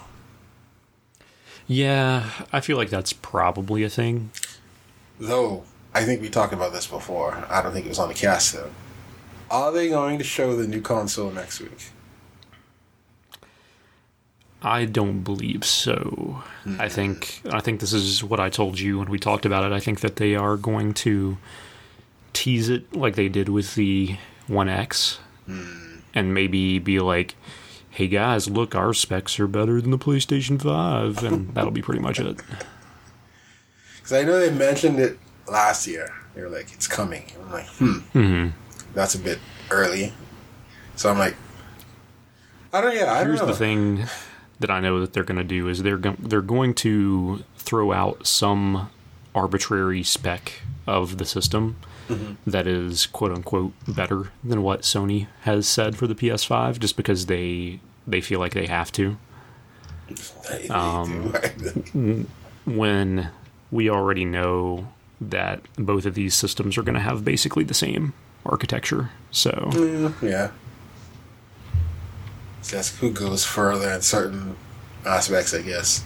Yeah, 1.66 2.30
I 2.52 2.60
feel 2.60 2.76
like 2.76 2.90
that's 2.90 3.12
probably 3.12 3.82
a 3.82 3.88
thing. 3.90 4.30
Though 5.20 5.64
I 5.94 6.04
think 6.04 6.22
we 6.22 6.28
talked 6.28 6.52
about 6.52 6.72
this 6.72 6.86
before. 6.86 7.46
I 7.48 7.62
don't 7.62 7.72
think 7.72 7.86
it 7.86 7.90
was 7.90 7.98
on 7.98 8.08
the 8.08 8.14
cast 8.14 8.54
though. 8.54 8.70
Are 9.50 9.70
they 9.70 9.88
going 9.88 10.18
to 10.18 10.24
show 10.24 10.56
the 10.56 10.66
new 10.66 10.80
console 10.80 11.30
next 11.30 11.60
week? 11.60 11.90
I 14.62 14.84
don't 14.84 15.22
believe 15.22 15.64
so. 15.64 16.42
Hmm. 16.64 16.80
I 16.80 16.88
think 16.88 17.40
I 17.50 17.60
think 17.60 17.80
this 17.80 17.92
is 17.92 18.22
what 18.22 18.40
I 18.40 18.50
told 18.50 18.78
you 18.78 18.98
when 18.98 19.10
we 19.10 19.18
talked 19.18 19.46
about 19.46 19.64
it. 19.64 19.74
I 19.74 19.80
think 19.80 20.00
that 20.00 20.16
they 20.16 20.34
are 20.34 20.56
going 20.56 20.94
to 20.94 21.38
tease 22.32 22.68
it 22.68 22.94
like 22.94 23.16
they 23.16 23.28
did 23.28 23.48
with 23.48 23.74
the 23.74 24.16
One 24.46 24.68
X, 24.68 25.18
hmm. 25.46 26.00
and 26.14 26.34
maybe 26.34 26.78
be 26.78 27.00
like, 27.00 27.36
"Hey 27.88 28.06
guys, 28.06 28.50
look, 28.50 28.74
our 28.74 28.92
specs 28.92 29.40
are 29.40 29.46
better 29.46 29.80
than 29.80 29.90
the 29.90 29.98
PlayStation 29.98 30.60
Five," 30.60 31.24
and 31.24 31.48
that'll 31.54 31.70
be 31.70 31.82
pretty 31.82 32.00
much 32.00 32.20
it. 32.20 32.40
Because 34.10 34.24
I 34.24 34.26
know 34.26 34.40
they 34.40 34.50
mentioned 34.50 34.98
it 34.98 35.20
last 35.46 35.86
year. 35.86 36.12
They 36.34 36.42
were 36.42 36.48
like, 36.48 36.72
"It's 36.72 36.88
coming." 36.88 37.26
I'm 37.40 37.52
like, 37.52 37.66
"Hmm, 37.66 37.98
hmm 38.12 38.48
that's 38.92 39.14
a 39.14 39.20
bit 39.20 39.38
early." 39.70 40.12
So 40.96 41.10
I'm 41.10 41.18
like, 41.18 41.36
"I 42.72 42.80
don't. 42.80 42.92
Yeah, 42.92 43.12
I 43.12 43.22
Here's 43.22 43.38
don't 43.38 43.46
know." 43.46 43.52
the 43.52 43.58
thing 43.58 44.04
that 44.58 44.68
I 44.68 44.80
know 44.80 44.98
that 45.00 45.12
they're 45.12 45.22
going 45.22 45.38
to 45.38 45.44
do 45.44 45.68
is 45.68 45.84
they're 45.84 45.96
go- 45.96 46.16
they're 46.18 46.42
going 46.42 46.74
to 46.74 47.44
throw 47.56 47.92
out 47.92 48.26
some 48.26 48.90
arbitrary 49.32 50.02
spec 50.02 50.62
of 50.88 51.18
the 51.18 51.24
system 51.24 51.76
that 52.44 52.66
is 52.66 53.06
quote 53.06 53.30
unquote 53.30 53.72
better 53.86 54.32
than 54.42 54.64
what 54.64 54.82
Sony 54.82 55.28
has 55.42 55.68
said 55.68 55.96
for 55.96 56.08
the 56.08 56.16
PS5 56.16 56.80
just 56.80 56.96
because 56.96 57.26
they 57.26 57.78
they 58.08 58.20
feel 58.20 58.40
like 58.40 58.54
they 58.54 58.66
have 58.66 58.90
to 58.90 59.16
um, 60.70 61.32
when 62.66 63.30
we 63.70 63.88
already 63.90 64.24
know 64.24 64.88
that 65.20 65.60
both 65.76 66.06
of 66.06 66.14
these 66.14 66.34
systems 66.34 66.78
are 66.78 66.82
going 66.82 66.94
to 66.94 67.00
have 67.00 67.24
basically 67.24 67.64
the 67.64 67.74
same 67.74 68.12
architecture. 68.46 69.10
So 69.30 69.70
yeah. 70.22 70.50
So 72.62 72.76
that's 72.76 72.96
who 72.98 73.10
goes 73.10 73.44
further 73.44 73.90
in 73.90 74.02
certain 74.02 74.56
aspects, 75.06 75.54
I 75.54 75.62
guess. 75.62 76.04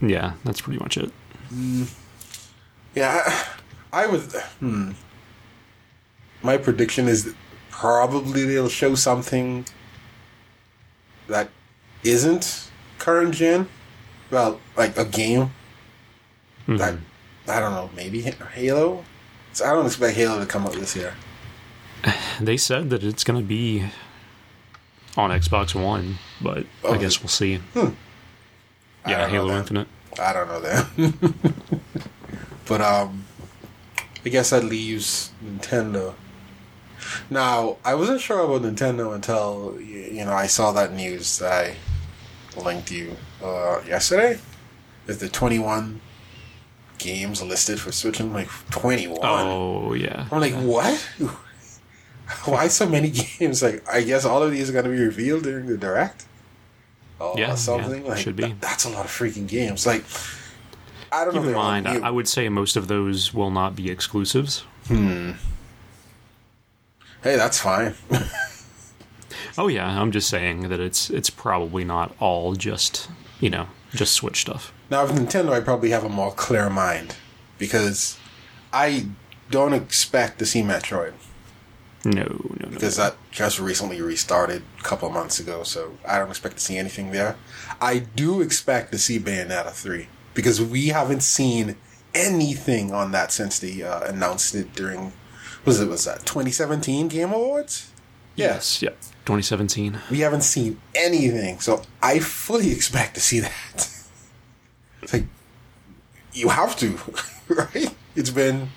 yeah, 0.00 0.32
that's 0.44 0.60
pretty 0.60 0.78
much 0.78 0.96
it. 0.96 1.10
Yeah, 2.94 3.22
I, 3.92 4.04
I 4.04 4.06
would. 4.06 4.20
Hmm. 4.60 4.92
My 6.42 6.56
prediction 6.56 7.06
is 7.08 7.24
that 7.24 7.34
probably 7.70 8.44
they'll 8.44 8.68
show 8.68 8.94
something 8.94 9.66
that 11.28 11.50
isn't 12.04 12.70
current 12.98 13.34
gen. 13.34 13.68
Well, 14.30 14.60
like 14.76 14.96
a 14.96 15.04
game 15.04 15.50
that 16.78 16.94
I 17.48 17.60
don't 17.60 17.72
know, 17.72 17.90
maybe 17.96 18.20
Halo. 18.20 19.04
So 19.52 19.64
I 19.64 19.72
don't 19.72 19.86
expect 19.86 20.16
Halo 20.16 20.38
to 20.38 20.46
come 20.46 20.66
up 20.66 20.72
this 20.72 20.96
year. 20.96 21.14
They 22.40 22.56
said 22.56 22.88
that 22.90 23.04
it's 23.04 23.24
going 23.24 23.38
to 23.38 23.46
be 23.46 23.84
on 25.16 25.30
Xbox 25.30 25.74
One, 25.74 26.16
but 26.40 26.64
Oh, 26.82 26.94
I 26.94 26.98
guess 26.98 27.20
we'll 27.20 27.28
see. 27.28 27.60
I 27.74 27.90
Yeah, 29.06 29.28
Halo. 29.28 29.58
Infinite. 29.58 29.88
I 30.18 30.32
don't 30.32 30.48
know 30.48 30.60
that. 30.60 30.86
but 32.66 32.80
um 32.80 33.24
I 34.24 34.28
guess 34.28 34.50
that 34.50 34.64
leaves 34.64 35.32
Nintendo. 35.44 36.14
Now, 37.30 37.78
I 37.84 37.94
wasn't 37.94 38.20
sure 38.20 38.40
about 38.40 38.62
Nintendo 38.62 39.14
until 39.14 39.80
you 39.80 40.24
know 40.24 40.32
I 40.32 40.46
saw 40.46 40.72
that 40.72 40.92
news 40.92 41.38
that 41.38 41.52
I 41.52 42.60
linked 42.60 42.90
you 42.90 43.16
uh, 43.42 43.80
yesterday. 43.86 44.38
That 45.06 45.20
the 45.20 45.28
21 45.28 46.00
games 47.00 47.42
listed 47.42 47.80
for 47.80 47.90
Switch. 47.92 48.20
I'm 48.20 48.32
like 48.32 48.48
21. 48.70 49.18
Oh 49.22 49.94
yeah, 49.94 50.26
I'm 50.30 50.40
like, 50.40 50.54
what? 50.54 50.98
Why 52.44 52.68
so 52.68 52.88
many 52.88 53.10
games? 53.38 53.62
Like, 53.62 53.82
I 53.92 54.02
guess 54.02 54.24
all 54.24 54.42
of 54.42 54.52
these 54.52 54.70
are 54.70 54.72
going 54.72 54.84
to 54.84 54.90
be 54.90 55.00
revealed 55.00 55.42
during 55.42 55.66
the 55.66 55.76
direct. 55.76 56.26
Oh, 57.20 57.36
Yeah, 57.36 57.54
something 57.56 58.02
yeah, 58.04 58.08
like 58.10 58.18
should 58.18 58.36
be. 58.36 58.44
that- 58.44 58.60
that's 58.60 58.84
a 58.84 58.88
lot 58.88 59.04
of 59.04 59.10
freaking 59.10 59.48
games. 59.48 59.84
Like, 59.86 60.04
I 61.12 61.24
don't 61.24 61.34
Keep 61.34 61.42
know. 61.42 61.48
in 61.48 61.48
if 61.48 61.54
they're 61.54 61.56
all 61.56 61.70
mind, 61.70 61.88
I. 61.88 62.06
I 62.06 62.10
would 62.10 62.28
say 62.28 62.48
most 62.48 62.76
of 62.76 62.86
those 62.86 63.34
will 63.34 63.50
not 63.50 63.74
be 63.74 63.90
exclusives. 63.90 64.60
Hmm. 64.86 65.32
Hey, 67.22 67.36
that's 67.36 67.58
fine. 67.60 67.94
Oh 68.12 68.30
Oh 69.58 69.66
yeah, 69.68 70.00
I'm 70.00 70.10
just 70.12 70.28
saying 70.28 70.68
that 70.68 70.80
it's 70.80 71.10
it's 71.10 71.28
probably 71.30 71.84
not 71.84 72.14
all 72.20 72.54
just 72.54 73.10
you 73.40 73.50
know 73.50 73.66
just 73.94 74.12
Switch 74.14 74.40
stuff. 74.42 74.72
Now, 74.90 75.04
with 75.06 75.16
Nintendo, 75.16 75.52
I 75.52 75.60
probably 75.60 75.90
have 75.90 76.04
a 76.04 76.08
more 76.08 76.32
clear 76.32 76.68
mind 76.70 77.16
because 77.58 78.18
I 78.72 79.06
don't 79.50 79.72
expect 79.72 80.38
to 80.38 80.46
see 80.46 80.62
Metroid 80.62 81.12
No, 82.04 82.22
no, 82.22 82.56
no. 82.60 82.68
because 82.70 82.96
that 82.96 83.16
just 83.30 83.58
recently 83.60 84.00
restarted 84.00 84.62
a 84.78 84.82
couple 84.82 85.08
of 85.08 85.14
months 85.14 85.38
ago, 85.40 85.62
so 85.64 85.98
I 86.06 86.18
don't 86.18 86.30
expect 86.30 86.56
to 86.56 86.62
see 86.62 86.76
anything 86.78 87.10
there. 87.12 87.36
I 87.80 87.98
do 87.98 88.40
expect 88.40 88.92
to 88.92 88.98
see 88.98 89.18
Bayonetta 89.18 89.70
3 89.72 90.08
because 90.34 90.60
we 90.62 90.88
haven't 90.88 91.22
seen 91.22 91.76
anything 92.14 92.92
on 92.92 93.12
that 93.12 93.32
since 93.32 93.58
they 93.58 93.82
uh, 93.82 94.00
announced 94.02 94.54
it 94.54 94.72
during, 94.74 95.12
was 95.64 95.80
it, 95.80 95.88
was 95.88 96.04
that 96.04 96.26
2017 96.26 97.08
Game 97.08 97.32
Awards? 97.32 97.86
yes, 98.36 98.80
yeah, 98.82 98.90
2017. 99.30 99.98
We 100.10 100.20
haven't 100.20 100.42
seen 100.42 100.80
anything, 100.94 101.60
so 101.60 101.82
I 102.02 102.18
fully 102.18 102.72
expect 102.72 103.14
to 103.14 103.20
see 103.20 103.40
that. 103.40 103.88
It's 105.02 105.14
like 105.14 105.24
you 106.34 106.50
have 106.50 106.76
to, 106.76 106.98
right? 107.48 107.94
It's 108.14 108.28
been 108.28 108.68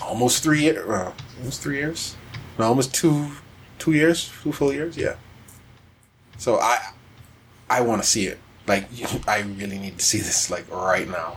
almost 0.00 0.42
three 0.42 0.62
years. 0.62 0.88
Uh, 0.88 1.12
almost 1.38 1.60
three 1.62 1.76
years. 1.76 2.16
No, 2.58 2.68
almost 2.68 2.94
two, 2.94 3.30
two 3.78 3.92
years, 3.92 4.32
two 4.42 4.52
full 4.52 4.72
years. 4.72 4.96
Yeah. 4.96 5.16
So 6.38 6.58
I, 6.60 6.78
I 7.68 7.82
want 7.82 8.02
to 8.02 8.08
see 8.08 8.26
it. 8.26 8.38
Like 8.66 8.88
I 9.28 9.40
really 9.40 9.78
need 9.78 9.98
to 9.98 10.04
see 10.04 10.18
this 10.18 10.50
like 10.50 10.64
right 10.70 11.08
now. 11.08 11.36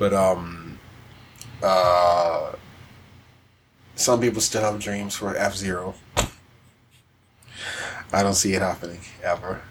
But 0.00 0.12
um, 0.12 0.80
uh, 1.62 2.52
some 3.94 4.20
people 4.20 4.40
still 4.40 4.62
have 4.62 4.80
dreams 4.80 5.14
for 5.14 5.36
F 5.36 5.54
Zero. 5.54 5.94
I 8.12 8.22
don't 8.22 8.34
see 8.34 8.52
it 8.54 8.62
happening 8.62 9.00
ever. 9.22 9.62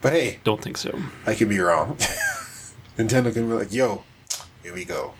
But 0.00 0.12
hey, 0.14 0.38
Don't 0.44 0.60
think 0.60 0.76
so. 0.76 0.98
I 1.26 1.34
could 1.34 1.48
be 1.48 1.58
wrong. 1.60 1.96
Nintendo 2.98 3.32
can 3.32 3.48
be 3.48 3.54
like, 3.54 3.72
yo, 3.72 4.02
here 4.62 4.74
we 4.74 4.84
go. 4.84 5.14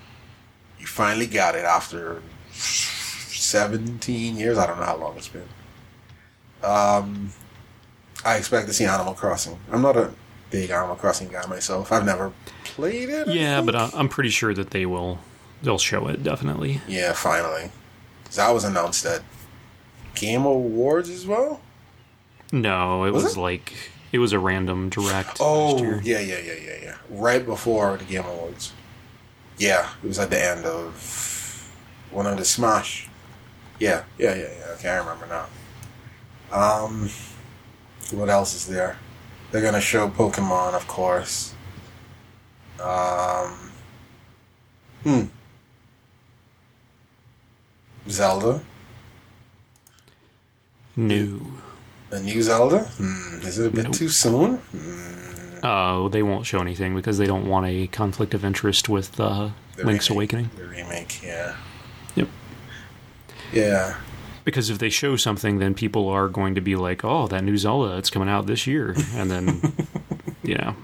You 0.81 0.87
finally 0.87 1.27
got 1.27 1.55
it 1.55 1.65
after 1.65 2.21
17 2.53 4.37
years. 4.37 4.59
I 4.59 4.67
don't 4.67 4.79
know 4.79 4.85
how 4.87 4.97
long 4.97 5.17
it's 5.17 5.29
been. 5.29 5.49
Um, 6.63 7.33
I 8.25 8.37
expect 8.37 8.67
to 8.69 8.75
see 8.75 8.85
Animal 8.85 9.15
Crossing. 9.15 9.59
I'm 9.71 9.83
not 9.83 9.97
a 9.97 10.13
big 10.51 10.71
Animal 10.71 10.97
Crossing 10.97 11.29
guy 11.29 11.47
myself. 11.47 11.93
I've 11.93 12.05
never 12.05 12.33
played 12.65 13.09
it. 13.09 13.29
I 13.29 13.33
Yeah, 13.33 13.61
but 13.61 13.75
think. 13.77 13.95
I, 13.95 13.99
I'm 13.99 14.09
pretty 14.09 14.31
sure 14.31 14.55
that 14.55 14.71
they 14.71 14.87
will 14.87 15.19
they'll 15.63 15.79
show 15.79 16.09
it 16.09 16.23
definitely. 16.25 16.81
yeah, 16.89 17.13
finally. 17.13 17.71
'Cause 18.25 18.37
that 18.37 18.51
was 18.51 18.65
announced 18.65 19.05
at 19.07 19.23
Game 20.15 20.45
Awards 20.45 21.09
as 21.11 21.27
well. 21.27 21.61
No, 22.53 23.05
it 23.05 23.13
Was 23.13 23.25
was, 23.25 23.37
it? 23.37 23.41
like 23.41 23.73
it 24.13 24.19
was 24.19 24.33
a 24.33 24.39
random 24.39 24.91
direct. 24.91 25.39
Oh, 25.41 25.83
yeah, 26.01 26.21
yeah, 26.21 26.39
yeah, 26.39 26.53
yeah, 26.53 26.77
yeah. 26.83 26.97
Right 27.09 27.45
before 27.45 27.97
the 27.97 28.05
Game 28.05 28.25
Awards. 28.27 28.73
Yeah, 29.59 29.89
it 30.03 30.07
was 30.07 30.19
at 30.19 30.31
the 30.31 30.43
end 30.43 30.65
of 30.67 31.75
one 32.11 32.27
of 32.27 32.37
the 32.37 32.45
Smash. 32.45 33.09
Yeah, 33.79 34.05
yeah, 34.19 34.35
yeah, 34.35 34.49
yeah. 34.59 34.67
Okay, 34.75 34.91
I 34.91 34.99
remember 34.99 35.27
now. 35.27 35.47
Um, 36.57 37.09
what 38.13 38.29
else 38.29 38.55
is 38.55 38.67
there? 38.67 38.99
They're 39.51 39.63
gonna 39.63 39.81
show 39.81 40.09
Pokemon, 40.09 40.75
of 40.75 40.87
course. 40.87 41.55
Um, 42.81 43.71
hmm. 45.05 45.23
Zelda, 48.09 48.61
No. 50.97 51.41
A 52.13 52.21
new 52.21 52.43
Zelda. 52.43 52.81
Hmm. 52.81 53.41
Is 53.47 53.59
it 53.59 53.67
a 53.67 53.71
bit 53.71 53.85
Nope. 53.85 53.95
too 53.95 54.09
soon? 54.09 54.61
Uh, 55.63 56.09
they 56.09 56.23
won't 56.23 56.45
show 56.47 56.61
anything 56.61 56.95
because 56.95 57.19
they 57.19 57.27
don't 57.27 57.47
want 57.47 57.67
a 57.67 57.87
conflict 57.89 58.35
of 58.35 58.45
interest 58.45 58.89
with 58.89 59.19
uh, 59.21 59.51
The 59.77 59.85
Link's 59.85 60.09
remake. 60.11 60.33
Awakening. 60.33 60.51
The 60.57 60.65
remake, 60.67 61.23
yeah, 61.23 61.55
Yep. 62.17 62.29
yeah. 63.53 63.97
Because 64.45 64.71
if 64.71 64.79
they 64.79 64.91
show 64.91 65.15
something, 65.17 65.59
then 65.61 65.73
people 65.75 66.09
are 66.09 66.29
going 66.29 66.57
to 66.57 66.61
be 66.61 66.75
like, 66.75 67.05
"Oh, 67.05 67.29
that 67.29 67.45
new 67.45 67.57
Zelda, 67.57 67.97
it's 67.97 68.11
coming 68.11 68.29
out 68.29 68.47
this 68.47 68.67
year," 68.67 68.95
and 69.15 69.31
then, 69.31 69.73
you 70.43 70.57
know, 70.57 70.75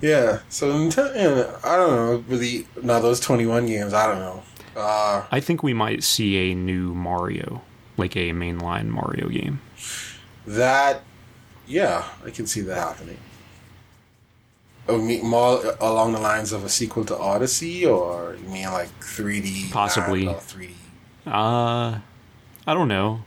Yeah, 0.00 0.40
so 0.48 0.72
Nintendo, 0.72 1.60
I 1.64 1.76
don't 1.76 1.90
know. 1.94 2.24
Really, 2.26 2.66
now 2.82 2.98
those 2.98 3.20
twenty-one 3.20 3.66
games, 3.66 3.92
I 3.94 4.06
don't 4.08 4.18
know. 4.18 4.42
Uh, 4.74 5.26
I 5.30 5.38
think 5.40 5.62
we 5.62 5.72
might 5.74 6.02
see 6.02 6.50
a 6.50 6.54
new 6.56 6.92
Mario, 6.94 7.62
like 8.00 8.16
a 8.16 8.30
mainline 8.30 8.88
Mario 8.88 9.28
game. 9.28 9.60
that, 10.46 11.02
yeah, 11.66 12.04
I 12.24 12.30
can 12.30 12.46
see 12.46 12.62
that 12.62 12.76
happening. 12.76 13.18
Oh, 14.88 14.98
mean 14.98 15.24
more 15.24 15.76
along 15.80 16.12
the 16.14 16.20
lines 16.20 16.52
of 16.52 16.64
a 16.64 16.68
sequel 16.68 17.04
to 17.04 17.16
Odyssey, 17.16 17.86
or 17.86 18.36
you 18.42 18.48
mean 18.48 18.72
like 18.72 18.88
three 19.00 19.40
D? 19.40 19.68
Possibly. 19.70 20.34
three 20.40 20.68
D. 20.68 20.74
Uh, 21.26 22.00
I 22.66 22.74
don't 22.74 22.88
know. 22.88 23.22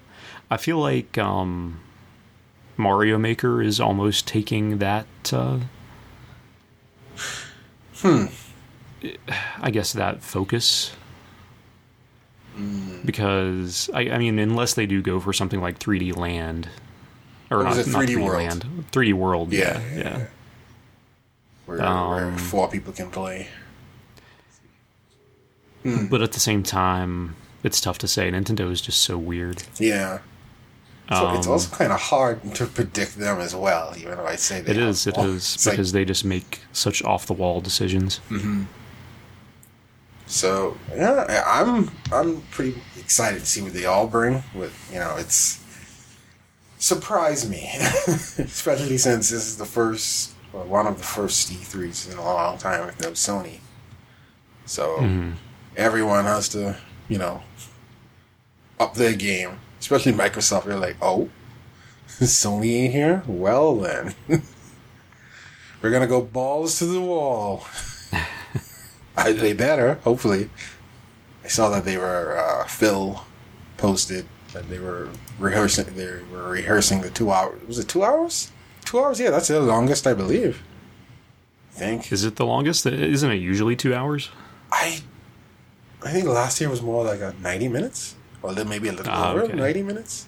I 0.51 0.57
feel 0.57 0.79
like 0.79 1.17
um, 1.17 1.79
Mario 2.75 3.17
Maker 3.17 3.61
is 3.61 3.79
almost 3.79 4.27
taking 4.27 4.79
that. 4.79 5.07
Uh, 5.31 5.59
hmm. 7.95 8.25
I 9.61 9.71
guess 9.71 9.93
that 9.93 10.21
focus. 10.21 10.93
Because 13.05 13.89
I, 13.93 14.09
I 14.09 14.17
mean, 14.17 14.37
unless 14.39 14.73
they 14.75 14.85
do 14.85 15.01
go 15.01 15.19
for 15.19 15.33
something 15.33 15.59
like 15.61 15.79
3D 15.79 16.15
Land, 16.15 16.69
or 17.51 17.63
not, 17.63 17.75
was 17.77 17.87
it, 17.87 17.91
not 17.91 18.03
3D 18.03 18.09
3D 18.15 18.23
World? 18.23 18.37
Land, 18.37 18.65
3D 18.91 19.13
World. 19.13 19.51
Yeah, 19.53 19.79
Yeah, 19.93 19.97
yeah. 19.97 20.25
Where, 21.65 21.77
where 21.77 21.87
Um, 21.87 22.37
four 22.37 22.69
people 22.69 22.93
can 22.93 23.09
play. 23.09 23.47
But 25.83 26.21
at 26.21 26.31
the 26.31 26.39
same 26.39 26.63
time, 26.63 27.35
it's 27.61 27.81
tough 27.81 27.97
to 27.99 28.07
say. 28.07 28.31
Nintendo 28.31 28.71
is 28.71 28.79
just 28.81 29.03
so 29.03 29.17
weird. 29.17 29.63
Yeah. 29.79 30.19
So 31.09 31.31
it's 31.33 31.45
Um, 31.47 31.53
also 31.53 31.75
kind 31.75 31.91
of 31.91 31.99
hard 31.99 32.55
to 32.55 32.65
predict 32.65 33.17
them 33.19 33.41
as 33.41 33.53
well, 33.53 33.93
even 33.97 34.17
though 34.17 34.25
I 34.25 34.37
say 34.37 34.61
they 34.61 34.71
It 34.71 34.77
is. 34.77 35.05
It 35.05 35.17
is 35.17 35.53
It's 35.55 35.65
like- 35.65 35.73
because 35.73 35.91
they 35.91 36.05
just 36.05 36.23
make 36.23 36.61
such 36.71 37.03
off 37.03 37.25
the 37.25 37.33
wall 37.33 37.59
decisions. 37.59 38.21
So 40.33 40.75
yeah, 40.95 41.43
I'm 41.45 41.91
I'm 42.11 42.41
pretty 42.49 42.81
excited 42.97 43.41
to 43.41 43.45
see 43.45 43.61
what 43.61 43.73
they 43.73 43.85
all 43.85 44.07
bring. 44.07 44.41
With 44.55 44.73
you 44.91 44.97
know, 44.97 45.15
it's 45.15 45.63
surprised 46.79 47.51
me, 47.51 47.69
especially 47.77 48.97
since 48.97 49.29
this 49.29 49.45
is 49.45 49.57
the 49.59 49.65
first 49.65 50.33
or 50.51 50.63
one 50.63 50.87
of 50.87 50.97
the 50.97 51.03
first 51.03 51.51
E3s 51.51 52.11
in 52.11 52.17
a 52.17 52.23
long 52.23 52.57
time 52.57 52.87
with 52.87 52.99
no 52.99 53.11
Sony. 53.11 53.59
So 54.65 54.97
mm-hmm. 54.97 55.33
everyone 55.77 56.25
has 56.25 56.49
to 56.49 56.77
you 57.09 57.19
know 57.19 57.43
up 58.79 58.95
their 58.95 59.13
game, 59.13 59.59
especially 59.79 60.13
Microsoft. 60.13 60.65
They're 60.65 60.79
like, 60.79 60.97
oh, 60.99 61.29
Sony 62.07 62.85
ain't 62.85 62.93
here. 62.93 63.21
Well 63.27 63.75
then, 63.75 64.15
we're 65.79 65.91
gonna 65.91 66.07
go 66.07 66.23
balls 66.23 66.79
to 66.79 66.85
the 66.85 67.01
wall. 67.01 67.67
I, 69.15 69.31
they 69.31 69.53
better, 69.53 69.95
hopefully. 70.03 70.49
I 71.43 71.47
saw 71.47 71.69
that 71.69 71.85
they 71.85 71.97
were 71.97 72.37
uh, 72.37 72.65
Phil 72.67 73.23
posted 73.77 74.25
that 74.53 74.69
they 74.69 74.79
were 74.79 75.09
rehearsing. 75.39 75.85
They 75.95 76.05
were 76.31 76.49
rehearsing 76.49 77.01
the 77.01 77.09
two 77.09 77.31
hours. 77.31 77.61
Was 77.67 77.79
it 77.79 77.87
two 77.87 78.03
hours? 78.03 78.51
Two 78.85 78.99
hours? 78.99 79.19
Yeah, 79.19 79.29
that's 79.31 79.47
the 79.49 79.59
longest, 79.59 80.07
I 80.07 80.13
believe. 80.13 80.63
I 81.75 81.79
think. 81.79 82.11
Is 82.11 82.23
it 82.23 82.35
the 82.37 82.45
longest? 82.45 82.85
Isn't 82.85 83.31
it 83.31 83.35
usually 83.41 83.75
two 83.75 83.93
hours? 83.93 84.29
I. 84.71 85.01
I 86.05 86.11
think 86.11 86.27
last 86.27 86.59
year 86.59 86.69
was 86.69 86.81
more 86.81 87.03
like 87.05 87.21
a 87.21 87.33
ninety 87.41 87.67
minutes, 87.69 88.15
or 88.41 88.51
maybe 88.65 88.89
a 88.89 88.91
little 88.91 89.11
Ah, 89.13 89.31
over 89.31 89.43
okay. 89.43 89.53
ninety 89.53 89.81
minutes. 89.83 90.27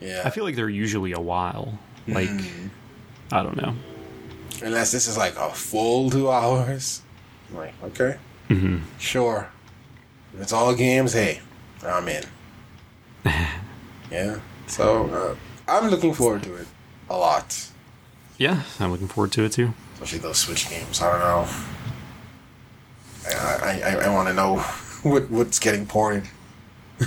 Yeah, 0.00 0.20
I 0.24 0.30
feel 0.30 0.44
like 0.44 0.54
they're 0.56 0.68
usually 0.68 1.12
a 1.12 1.20
while. 1.20 1.78
Like, 2.06 2.28
Mm. 2.28 2.68
I 3.32 3.42
don't 3.42 3.56
know. 3.56 3.74
unless 4.62 4.92
this 4.92 5.08
is 5.08 5.16
like 5.16 5.34
a 5.36 5.48
full 5.50 6.10
two 6.10 6.30
hours. 6.30 7.00
I'm 7.54 7.60
like, 7.60 7.74
okay, 7.84 8.16
hmm 8.48 8.78
sure. 8.98 9.48
If 10.34 10.40
it's 10.42 10.52
all 10.52 10.74
games, 10.74 11.12
hey, 11.12 11.40
I'm 11.86 12.08
in. 12.08 12.24
yeah. 14.10 14.40
So 14.66 15.36
uh, 15.68 15.70
I'm 15.72 15.88
looking 15.90 16.12
forward 16.14 16.42
to 16.42 16.54
it 16.56 16.66
a 17.08 17.16
lot, 17.16 17.68
Yeah, 18.38 18.62
I'm 18.80 18.90
looking 18.90 19.06
forward 19.08 19.30
to 19.32 19.44
it 19.44 19.52
too. 19.52 19.72
especially 19.94 20.18
those 20.18 20.38
Switch 20.38 20.68
games. 20.68 21.00
I 21.00 21.10
don't 21.10 21.20
know. 21.20 21.46
I 23.28 23.32
I, 23.62 23.80
I, 23.90 23.94
I 24.06 24.08
want 24.12 24.28
to 24.28 24.34
know 24.34 24.56
what 25.02 25.30
what's 25.30 25.58
getting 25.60 25.86
ported. 25.86 26.24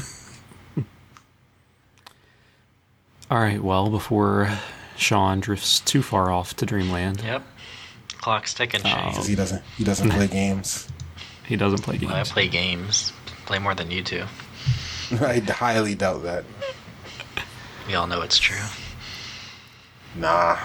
All 3.30 3.40
right. 3.40 3.62
Well, 3.62 3.90
before 3.90 4.50
Sean 4.96 5.40
drifts 5.42 5.80
too 5.82 6.02
far 6.02 6.32
off 6.32 6.56
to 6.58 6.66
Dreamland, 6.66 7.22
Yep. 7.24 7.44
Clock's 8.28 8.54
ticking. 8.54 8.82
Shane. 8.82 8.94
Oh. 8.94 9.10
Because 9.12 9.26
he 9.26 9.36
doesn't 9.36 9.64
he 9.78 9.86
doesn't 9.86 10.10
play 10.10 10.28
games. 10.28 10.90
he 11.48 11.56
doesn't 11.56 11.82
play 11.82 11.98
games. 11.98 12.12
I 12.12 12.24
play 12.24 12.50
games. 12.50 13.14
Play 13.46 13.58
more 13.58 13.74
than 13.74 13.90
you 13.90 14.04
do. 14.04 14.26
I 15.12 15.40
highly 15.40 15.96
doubt 15.96 16.24
that. 16.24 16.44
we 17.88 17.96
all 17.96 18.06
know 18.06 18.22
it's 18.22 18.38
true. 18.38 18.66
Nah. 20.14 20.58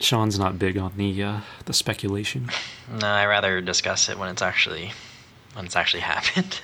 Sean's 0.00 0.38
not 0.38 0.58
big 0.58 0.76
on 0.76 0.92
the 0.98 1.22
uh, 1.22 1.40
the 1.64 1.72
speculation. 1.72 2.50
No, 3.00 3.06
I 3.06 3.24
rather 3.24 3.62
discuss 3.62 4.10
it 4.10 4.18
when 4.18 4.28
it's 4.28 4.42
actually 4.42 4.92
when 5.54 5.64
it's 5.64 5.76
actually 5.76 6.00
happened. 6.14 6.60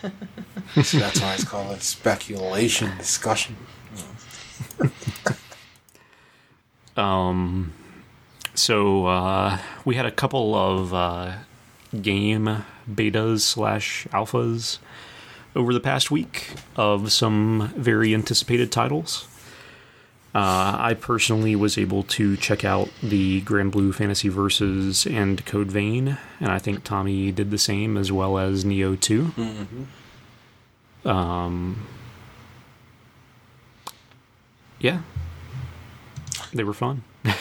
That's 0.74 1.22
why 1.22 1.32
it's 1.32 1.44
called 1.44 1.74
a 1.74 1.80
speculation 1.80 2.94
discussion. 2.98 3.56
Um, 6.98 7.72
so 8.58 9.06
uh, 9.06 9.58
we 9.84 9.94
had 9.94 10.06
a 10.06 10.10
couple 10.10 10.54
of 10.54 10.92
uh, 10.92 11.36
game 12.02 12.64
betas 12.90 13.40
slash 13.40 14.06
alphas 14.12 14.78
over 15.54 15.72
the 15.72 15.80
past 15.80 16.10
week 16.10 16.50
of 16.76 17.12
some 17.12 17.72
very 17.76 18.14
anticipated 18.14 18.70
titles. 18.70 19.26
Uh, 20.34 20.76
I 20.78 20.94
personally 20.94 21.56
was 21.56 21.78
able 21.78 22.02
to 22.04 22.36
check 22.36 22.64
out 22.64 22.90
the 23.02 23.40
Granblue 23.42 23.94
Fantasy 23.94 24.28
Versus 24.28 25.06
and 25.06 25.44
Code 25.46 25.68
Vein, 25.68 26.18
and 26.38 26.52
I 26.52 26.58
think 26.58 26.84
Tommy 26.84 27.32
did 27.32 27.50
the 27.50 27.58
same 27.58 27.96
as 27.96 28.12
well 28.12 28.38
as 28.38 28.64
Nioh 28.64 29.00
2. 29.00 29.32
Um, 31.08 31.86
yeah, 34.78 35.00
they 36.52 36.62
were 36.62 36.74
fun. 36.74 37.02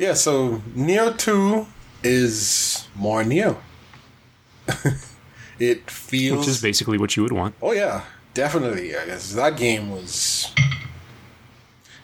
Yeah, 0.00 0.14
so 0.14 0.62
Nioh 0.74 1.14
2 1.18 1.66
is 2.02 2.88
more 2.94 3.22
Nioh. 3.22 3.58
it 5.58 5.90
feels. 5.90 6.38
Which 6.38 6.48
is 6.48 6.62
basically 6.62 6.96
what 6.96 7.18
you 7.18 7.22
would 7.22 7.32
want. 7.32 7.54
Oh, 7.60 7.72
yeah, 7.72 8.04
definitely. 8.32 8.96
I 8.96 9.04
guess 9.04 9.34
that 9.34 9.58
game 9.58 9.90
was 9.90 10.54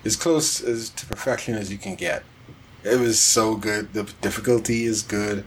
as 0.04 0.14
close 0.14 0.60
as 0.60 0.90
to 0.90 1.06
perfection 1.06 1.54
as 1.54 1.72
you 1.72 1.78
can 1.78 1.94
get. 1.94 2.22
It 2.84 3.00
was 3.00 3.18
so 3.18 3.56
good. 3.56 3.94
The 3.94 4.02
difficulty 4.20 4.84
is 4.84 5.00
good. 5.00 5.46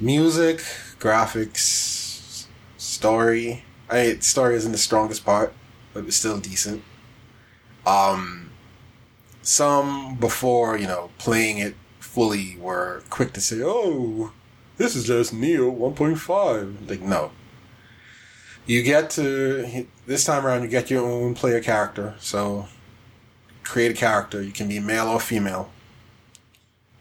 Music, 0.00 0.60
graphics, 0.98 2.46
story. 2.78 3.64
I 3.90 4.14
story 4.20 4.54
isn't 4.56 4.72
the 4.72 4.78
strongest 4.78 5.26
part, 5.26 5.52
but 5.92 6.04
it's 6.06 6.16
still 6.16 6.40
decent. 6.40 6.82
Um, 7.86 8.49
some 9.50 10.14
before 10.14 10.78
you 10.78 10.86
know 10.86 11.10
playing 11.18 11.58
it 11.58 11.74
fully 11.98 12.56
were 12.58 13.02
quick 13.10 13.32
to 13.32 13.40
say, 13.40 13.60
"Oh, 13.62 14.32
this 14.76 14.94
is 14.94 15.04
just 15.04 15.34
Nioh 15.34 15.76
1.5." 15.76 16.88
Like, 16.88 17.00
no. 17.02 17.32
You 18.66 18.82
get 18.82 19.10
to 19.10 19.86
this 20.06 20.24
time 20.24 20.46
around. 20.46 20.62
You 20.62 20.68
get 20.68 20.90
your 20.90 21.04
own 21.04 21.34
player 21.34 21.60
character. 21.60 22.14
So, 22.20 22.68
create 23.64 23.90
a 23.90 23.94
character. 23.94 24.40
You 24.42 24.52
can 24.52 24.68
be 24.68 24.78
male 24.78 25.08
or 25.08 25.20
female. 25.20 25.70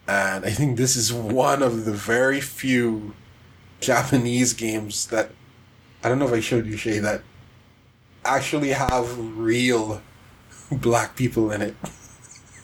And 0.08 0.44
I 0.44 0.50
think 0.50 0.78
this 0.78 0.96
is 0.96 1.14
one 1.14 1.62
of 1.62 1.86
the 1.86 1.94
very 1.94 2.42
few 2.42 3.14
Japanese 3.80 4.54
games 4.54 5.08
that 5.08 5.30
I 6.04 6.10
don't 6.10 6.18
know 6.18 6.28
if 6.28 6.34
I 6.34 6.40
showed 6.40 6.66
you 6.66 6.78
Shea 6.78 6.98
that 7.00 7.22
actually 8.26 8.70
have 8.70 9.06
real 9.38 10.02
black 10.72 11.16
people 11.16 11.52
in 11.52 11.62
it. 11.62 11.76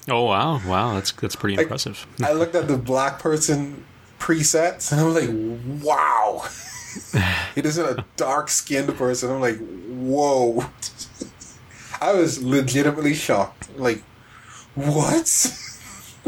Oh 0.08 0.26
wow, 0.26 0.62
wow, 0.68 0.94
that's 0.94 1.12
that's 1.14 1.36
pretty 1.36 1.58
Like, 1.58 1.64
impressive. 1.64 2.06
I 2.24 2.34
looked 2.34 2.56
at 2.56 2.68
the 2.68 2.78
black 2.78 3.20
person 3.20 3.84
presets 4.20 4.92
and 4.92 5.02
I'm 5.02 5.14
like, 5.14 5.84
wow. 5.84 6.46
it 7.56 7.66
isn't 7.66 8.00
a 8.00 8.06
dark 8.16 8.50
skinned 8.50 8.96
person. 8.96 9.32
I'm 9.32 9.42
like, 9.42 9.58
whoa. 9.88 10.66
I 12.02 12.14
was 12.14 12.44
legitimately 12.44 13.14
shocked. 13.14 13.70
Like, 13.78 14.04
what? 14.76 15.22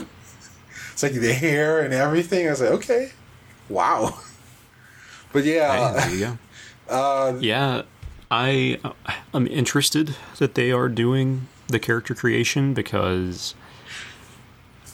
it's 0.93 1.03
like 1.03 1.13
the 1.13 1.33
hair 1.33 1.79
and 1.81 1.93
everything. 1.93 2.47
I 2.47 2.51
was 2.51 2.61
like, 2.61 2.71
okay, 2.71 3.11
wow. 3.69 4.19
But 5.33 5.43
Hey, 5.43 5.55
yeah, 5.55 6.37
there 6.87 6.97
uh, 6.97 7.37
Yeah, 7.39 7.83
I 8.31 8.79
I'm 9.33 9.47
interested 9.47 10.15
that 10.39 10.55
they 10.55 10.71
are 10.71 10.89
doing 10.89 11.47
the 11.67 11.79
character 11.79 12.15
creation 12.15 12.73
because 12.73 13.53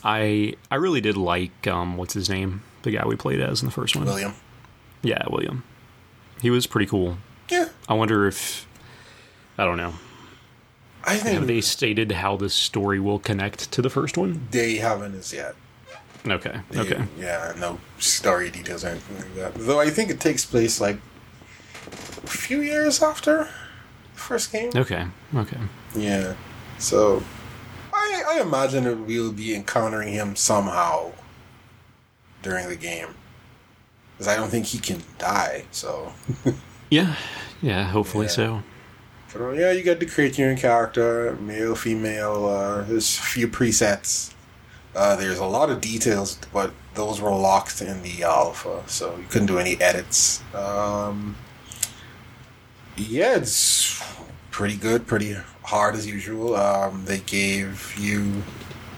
I 0.04 0.56
I 0.70 0.76
really 0.76 1.02
did 1.02 1.16
like 1.18 1.68
um 1.68 1.98
what's 1.98 2.14
his 2.14 2.30
name 2.30 2.62
the 2.84 2.92
guy 2.92 3.06
we 3.06 3.16
played 3.16 3.40
as 3.40 3.62
in 3.62 3.68
the 3.68 3.72
first 3.74 3.96
one. 3.96 4.06
William. 4.06 4.34
Yeah, 5.02 5.24
William. 5.30 5.64
He 6.42 6.50
was 6.50 6.68
pretty 6.68 6.86
cool. 6.88 7.18
Yeah, 7.50 7.70
I 7.88 7.94
wonder 7.94 8.28
if 8.28 8.68
I 9.58 9.66
don't 9.66 9.78
know. 9.78 9.94
I 11.06 11.18
think 11.18 11.38
Have 11.38 11.48
they 11.48 11.60
stated 11.62 12.12
how 12.14 12.38
this 12.38 12.54
story 12.54 13.00
will 13.00 13.20
connect 13.20 13.72
to 13.74 13.82
the 13.82 13.90
first 13.90 14.18
one? 14.18 14.48
they 14.52 14.78
haven't 14.78 15.16
as 15.16 15.34
yet. 15.34 15.56
Okay. 16.26 16.62
They- 16.72 16.80
Okay. 16.80 17.04
Yeah, 17.20 17.54
no 17.58 17.80
story 18.00 18.50
details 18.50 18.86
or 18.86 18.90
anything 18.90 19.18
like 19.18 19.36
that. 19.36 19.56
Though 19.56 19.80
I 19.82 19.90
think 19.90 20.10
it 20.10 20.20
takes 20.22 20.46
place 20.46 20.80
like 20.80 20.98
a 22.24 22.28
few 22.28 22.62
years 22.62 23.02
after 23.04 23.50
the 24.14 24.20
first 24.20 24.52
game. 24.54 24.72
Okay. 24.76 25.06
Okay. 25.36 25.58
Yeah. 25.96 26.36
So 26.80 27.22
I 28.04 28.38
I 28.38 28.42
imagine 28.42 28.84
that 28.86 28.98
we'll 28.98 29.32
be 29.32 29.56
encountering 29.56 30.14
him 30.14 30.36
somehow 30.36 31.12
during 32.42 32.68
the 32.70 32.76
game. 32.76 33.10
Because 34.14 34.28
I 34.28 34.36
don't 34.36 34.50
think 34.50 34.66
he 34.68 34.78
can 34.80 35.02
die, 35.18 35.66
so 35.72 36.14
Yeah. 36.90 37.16
Yeah, 37.62 37.84
hopefully 37.86 38.26
Yeah. 38.28 38.32
so. 38.32 38.64
But 39.32 39.42
uh, 39.42 39.50
yeah, 39.52 39.72
you 39.72 39.82
get 39.82 40.00
to 40.00 40.06
create 40.06 40.38
your 40.38 40.50
own 40.52 40.58
character, 40.58 41.36
male, 41.42 41.76
female. 41.76 42.46
Uh, 42.46 42.82
there's 42.84 43.18
a 43.18 43.22
few 43.22 43.48
presets. 43.48 44.32
Uh, 44.96 45.16
there's 45.16 45.40
a 45.40 45.46
lot 45.46 45.72
of 45.72 45.82
details, 45.82 46.38
but 46.54 46.72
those 46.94 47.20
were 47.20 47.32
locked 47.32 47.82
in 47.82 48.04
the 48.04 48.22
alpha, 48.24 48.84
so 48.86 49.16
you 49.18 49.26
couldn't 49.30 49.48
do 49.48 49.58
any 49.58 49.82
edits. 49.82 50.44
Um, 50.54 51.36
yeah, 52.96 53.36
it's 53.38 54.00
pretty 54.52 54.76
good, 54.78 55.08
pretty 55.08 55.36
hard 55.74 55.96
as 55.96 56.06
usual. 56.06 56.56
Um, 56.56 57.06
they 57.06 57.18
gave 57.18 57.96
you 57.98 58.44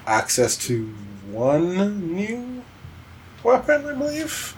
access 0.05 0.57
to 0.67 0.87
one 1.31 2.13
new 2.13 2.63
weapon, 3.43 3.85
I 3.85 3.93
believe. 3.93 4.57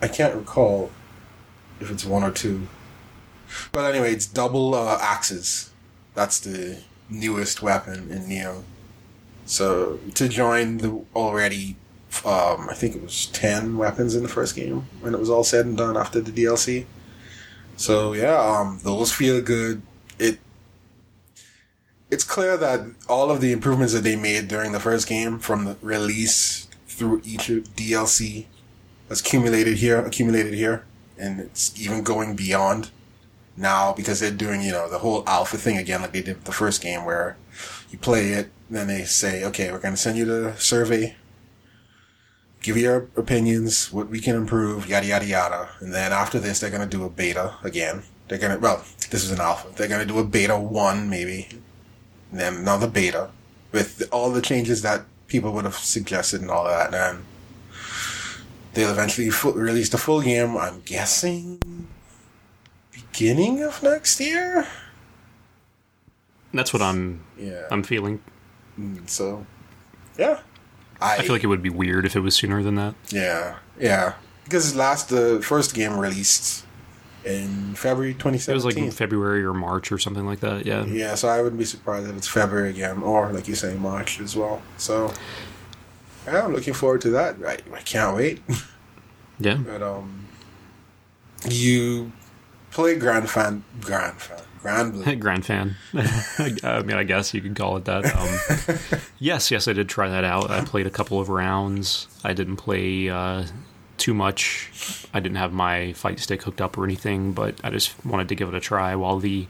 I 0.00 0.06
can't 0.06 0.36
recall 0.36 0.92
if 1.80 1.90
it's 1.90 2.04
one 2.04 2.22
or 2.22 2.30
two. 2.30 2.68
But 3.72 3.92
anyway, 3.92 4.12
it's 4.12 4.26
double 4.26 4.76
uh, 4.76 4.98
axes. 5.00 5.72
That's 6.14 6.38
the 6.38 6.78
newest 7.10 7.60
weapon 7.60 8.12
in 8.12 8.26
Nioh. 8.28 8.62
So 9.46 9.98
to 10.14 10.28
join 10.28 10.78
the 10.78 11.04
already, 11.16 11.74
um, 12.24 12.68
I 12.70 12.74
think 12.74 12.94
it 12.94 13.02
was 13.02 13.26
ten 13.26 13.78
weapons 13.78 14.14
in 14.14 14.22
the 14.22 14.28
first 14.28 14.54
game 14.54 14.86
when 15.00 15.12
it 15.12 15.18
was 15.18 15.28
all 15.28 15.42
said 15.42 15.66
and 15.66 15.76
done 15.76 15.96
after 15.96 16.20
the 16.20 16.30
DLC. 16.30 16.86
So 17.76 18.12
yeah, 18.12 18.38
um, 18.38 18.78
those 18.84 19.12
feel 19.12 19.40
good. 19.42 19.82
It 20.18 20.38
it's 22.10 22.24
clear 22.24 22.56
that 22.56 22.80
all 23.08 23.30
of 23.30 23.40
the 23.40 23.52
improvements 23.52 23.92
that 23.92 24.04
they 24.04 24.16
made 24.16 24.48
during 24.48 24.72
the 24.72 24.80
first 24.80 25.08
game, 25.08 25.38
from 25.38 25.64
the 25.64 25.76
release 25.82 26.68
through 26.86 27.20
each 27.24 27.48
DLC, 27.48 28.46
has 29.08 29.20
accumulated 29.20 29.78
here, 29.78 29.98
accumulated 30.00 30.54
here, 30.54 30.84
and 31.18 31.40
it's 31.40 31.78
even 31.80 32.02
going 32.02 32.36
beyond 32.36 32.90
now 33.56 33.92
because 33.92 34.20
they're 34.20 34.30
doing 34.30 34.62
you 34.62 34.70
know 34.70 34.88
the 34.88 34.98
whole 34.98 35.24
alpha 35.26 35.56
thing 35.56 35.78
again 35.78 36.02
like 36.02 36.12
they 36.12 36.22
did 36.22 36.44
the 36.44 36.52
first 36.52 36.82
game 36.82 37.04
where 37.06 37.36
you 37.90 37.96
play 37.96 38.32
it 38.32 38.50
then 38.68 38.86
they 38.86 39.02
say 39.02 39.42
okay 39.44 39.72
we're 39.72 39.78
going 39.78 39.94
to 39.94 40.00
send 40.00 40.18
you 40.18 40.24
the 40.24 40.54
survey. 40.56 41.16
Give 42.62 42.76
your 42.76 43.08
opinions 43.16 43.92
what 43.92 44.08
we 44.08 44.20
can 44.20 44.34
improve 44.34 44.88
yada 44.88 45.06
yada 45.06 45.24
yada. 45.24 45.68
And 45.80 45.94
then 45.94 46.12
after 46.12 46.38
this 46.40 46.60
they're 46.60 46.70
going 46.70 46.88
to 46.88 46.96
do 46.96 47.04
a 47.04 47.10
beta 47.10 47.54
again 47.62 48.02
they're 48.28 48.38
going 48.38 48.52
to 48.52 48.58
well 48.58 48.84
this 49.10 49.24
is 49.24 49.30
an 49.30 49.40
alpha 49.40 49.68
they're 49.76 49.88
going 49.88 50.00
to 50.00 50.12
do 50.12 50.18
a 50.18 50.24
beta 50.24 50.58
1 50.58 51.08
maybe 51.10 51.48
and 52.30 52.40
then 52.40 52.56
another 52.56 52.88
beta 52.88 53.30
with 53.72 54.02
all 54.12 54.30
the 54.30 54.42
changes 54.42 54.82
that 54.82 55.04
people 55.28 55.52
would 55.52 55.64
have 55.64 55.76
suggested 55.76 56.40
and 56.40 56.50
all 56.50 56.64
that 56.64 56.94
and 56.94 57.24
they'll 58.74 58.90
eventually 58.90 59.30
release 59.54 59.88
the 59.88 59.98
full 59.98 60.20
game 60.20 60.56
i'm 60.56 60.80
guessing 60.82 61.86
beginning 63.16 63.62
of 63.62 63.82
next 63.82 64.20
year. 64.20 64.66
That's 66.52 66.70
what 66.72 66.82
I'm 66.82 67.24
Yeah. 67.38 67.66
I'm 67.70 67.82
feeling. 67.82 68.20
Mm, 68.78 69.08
so, 69.08 69.46
yeah. 70.18 70.40
I, 71.00 71.16
I 71.16 71.22
feel 71.22 71.32
like 71.32 71.42
it 71.42 71.46
would 71.46 71.62
be 71.62 71.70
weird 71.70 72.04
if 72.04 72.14
it 72.14 72.20
was 72.20 72.34
sooner 72.36 72.62
than 72.62 72.74
that. 72.74 72.94
yeah, 73.08 73.56
yeah. 73.80 74.14
Because 74.44 74.76
last 74.76 75.08
the 75.08 75.40
first 75.42 75.74
game 75.74 75.98
released 75.98 76.65
in 77.26 77.74
February 77.74 78.14
2017. 78.14 78.52
It 78.52 78.54
was 78.54 78.64
like 78.64 78.92
February 78.96 79.44
or 79.44 79.52
March 79.52 79.90
or 79.90 79.98
something 79.98 80.24
like 80.24 80.40
that. 80.40 80.64
Yeah. 80.64 80.84
yeah, 80.84 81.16
so 81.16 81.28
I 81.28 81.42
wouldn't 81.42 81.58
be 81.58 81.64
surprised 81.64 82.08
if 82.08 82.16
it's 82.16 82.28
February 82.28 82.70
again, 82.70 83.02
or 83.02 83.32
like 83.32 83.48
you 83.48 83.56
say, 83.56 83.74
March 83.74 84.20
as 84.20 84.36
well. 84.36 84.62
So, 84.76 85.12
yeah, 86.24 86.44
I'm 86.44 86.52
looking 86.52 86.72
forward 86.72 87.00
to 87.02 87.10
that. 87.10 87.36
I, 87.44 87.58
I 87.74 87.80
can't 87.80 88.16
wait. 88.16 88.40
Yeah. 89.38 89.56
But 89.56 89.82
um, 89.82 90.24
you 91.46 92.10
play 92.70 92.96
Grand 92.98 93.28
Fan, 93.28 93.64
Grand 93.82 94.18
Fan, 94.18 94.40
Granblue. 94.62 95.20
Grand 95.20 95.44
fan. 95.44 95.76
I 95.94 96.82
mean, 96.82 96.96
I 96.96 97.04
guess 97.04 97.34
you 97.34 97.42
could 97.42 97.54
call 97.54 97.76
it 97.76 97.84
that. 97.84 98.06
Um, 98.16 99.08
yes, 99.18 99.50
yes, 99.50 99.68
I 99.68 99.74
did 99.74 99.90
try 99.90 100.08
that 100.08 100.24
out. 100.24 100.50
I 100.50 100.64
played 100.64 100.86
a 100.86 100.90
couple 100.90 101.20
of 101.20 101.28
rounds. 101.28 102.08
I 102.24 102.32
didn't 102.32 102.56
play 102.56 103.10
uh, 103.10 103.44
too 103.98 104.14
much. 104.14 104.70
I 105.12 105.20
didn't 105.20 105.36
have 105.36 105.52
my 105.52 105.92
fight 105.92 106.20
stick 106.20 106.42
hooked 106.42 106.60
up 106.60 106.76
or 106.76 106.84
anything, 106.84 107.32
but 107.32 107.56
I 107.64 107.70
just 107.70 108.04
wanted 108.04 108.28
to 108.28 108.34
give 108.34 108.48
it 108.48 108.54
a 108.54 108.60
try 108.60 108.94
while 108.94 109.18
the 109.18 109.46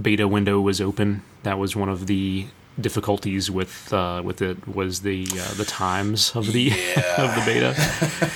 beta 0.00 0.28
window 0.28 0.60
was 0.60 0.80
open. 0.80 1.22
That 1.42 1.58
was 1.58 1.76
one 1.76 1.88
of 1.88 2.06
the 2.06 2.46
difficulties 2.80 3.50
with 3.50 3.92
uh, 3.92 4.22
with 4.24 4.42
it 4.42 4.68
was 4.68 5.00
the 5.00 5.26
uh, 5.32 5.54
the 5.54 5.64
times 5.64 6.34
of 6.34 6.52
the 6.52 6.70
of 7.18 7.34
the 7.34 7.42
beta. 7.46 8.30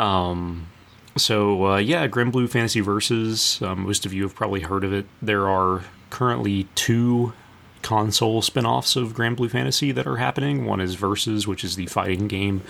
Um, 0.00 0.66
so 1.16 1.72
uh, 1.72 1.76
yeah, 1.78 2.06
Granblue 2.08 2.48
Fantasy 2.48 2.80
Versus. 2.80 3.60
Um, 3.62 3.84
most 3.84 4.06
of 4.06 4.12
you 4.12 4.22
have 4.22 4.34
probably 4.34 4.60
heard 4.60 4.84
of 4.84 4.92
it. 4.92 5.06
There 5.20 5.48
are 5.48 5.84
currently 6.10 6.64
two 6.74 7.32
console 7.82 8.42
spin-offs 8.42 8.96
of 8.96 9.14
Granblue 9.14 9.50
Fantasy 9.50 9.92
that 9.92 10.06
are 10.06 10.16
happening. 10.16 10.66
One 10.66 10.80
is 10.80 10.94
Versus, 10.94 11.46
which 11.46 11.64
is 11.64 11.76
the 11.76 11.86
fighting 11.86 12.28
game 12.28 12.62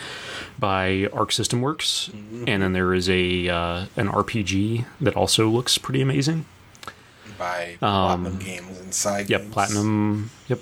by 0.58 1.08
Arc 1.12 1.32
System 1.32 1.60
Works, 1.60 2.10
and 2.46 2.62
then 2.62 2.72
there 2.72 2.94
is 2.94 3.08
a 3.08 3.48
uh, 3.48 3.86
an 3.96 4.08
RPG 4.08 4.84
that 5.00 5.16
also 5.16 5.48
looks 5.48 5.78
pretty 5.78 6.00
amazing. 6.02 6.46
by 7.38 7.76
Platinum 7.80 8.38
Games 8.38 8.78
and 8.78 8.94
Side 8.94 9.22
Um, 9.24 9.30
Yep, 9.30 9.40
Games. 9.42 9.52
Platinum. 9.54 10.30
Yep. 10.48 10.60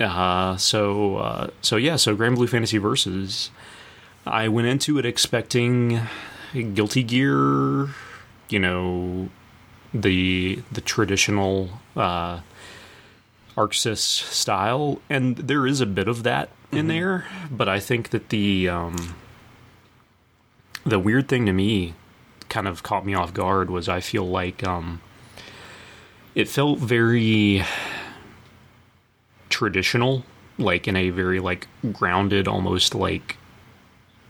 Uh, 0.00 0.56
so 0.56 1.16
uh, 1.16 1.50
so 1.62 1.76
yeah, 1.76 1.96
so 1.96 2.16
Granblue 2.16 2.48
Fantasy 2.48 2.78
Versus. 2.78 3.50
I 4.26 4.48
went 4.48 4.66
into 4.66 4.98
it 4.98 5.06
expecting 5.06 6.00
Guilty 6.52 7.02
Gear, 7.04 7.90
you 8.48 8.58
know, 8.58 9.28
the 9.94 10.62
the 10.72 10.80
traditional 10.80 11.70
uh, 11.94 12.40
ArcSys 13.56 13.98
style, 13.98 15.00
and 15.08 15.36
there 15.36 15.66
is 15.66 15.80
a 15.80 15.86
bit 15.86 16.08
of 16.08 16.22
that 16.24 16.50
in 16.72 16.88
there. 16.88 17.24
But 17.50 17.68
I 17.68 17.80
think 17.80 18.10
that 18.10 18.28
the 18.28 18.68
um, 18.68 19.14
the 20.84 20.98
weird 20.98 21.28
thing 21.28 21.46
to 21.46 21.52
me, 21.52 21.94
kind 22.48 22.68
of 22.68 22.82
caught 22.82 23.06
me 23.06 23.14
off 23.14 23.32
guard, 23.32 23.70
was 23.70 23.88
I 23.88 24.00
feel 24.00 24.26
like 24.26 24.62
um, 24.64 25.00
it 26.34 26.48
felt 26.48 26.78
very 26.78 27.64
traditional, 29.48 30.24
like 30.58 30.86
in 30.88 30.96
a 30.96 31.10
very 31.10 31.40
like 31.40 31.66
grounded, 31.92 32.46
almost 32.48 32.94
like 32.94 33.36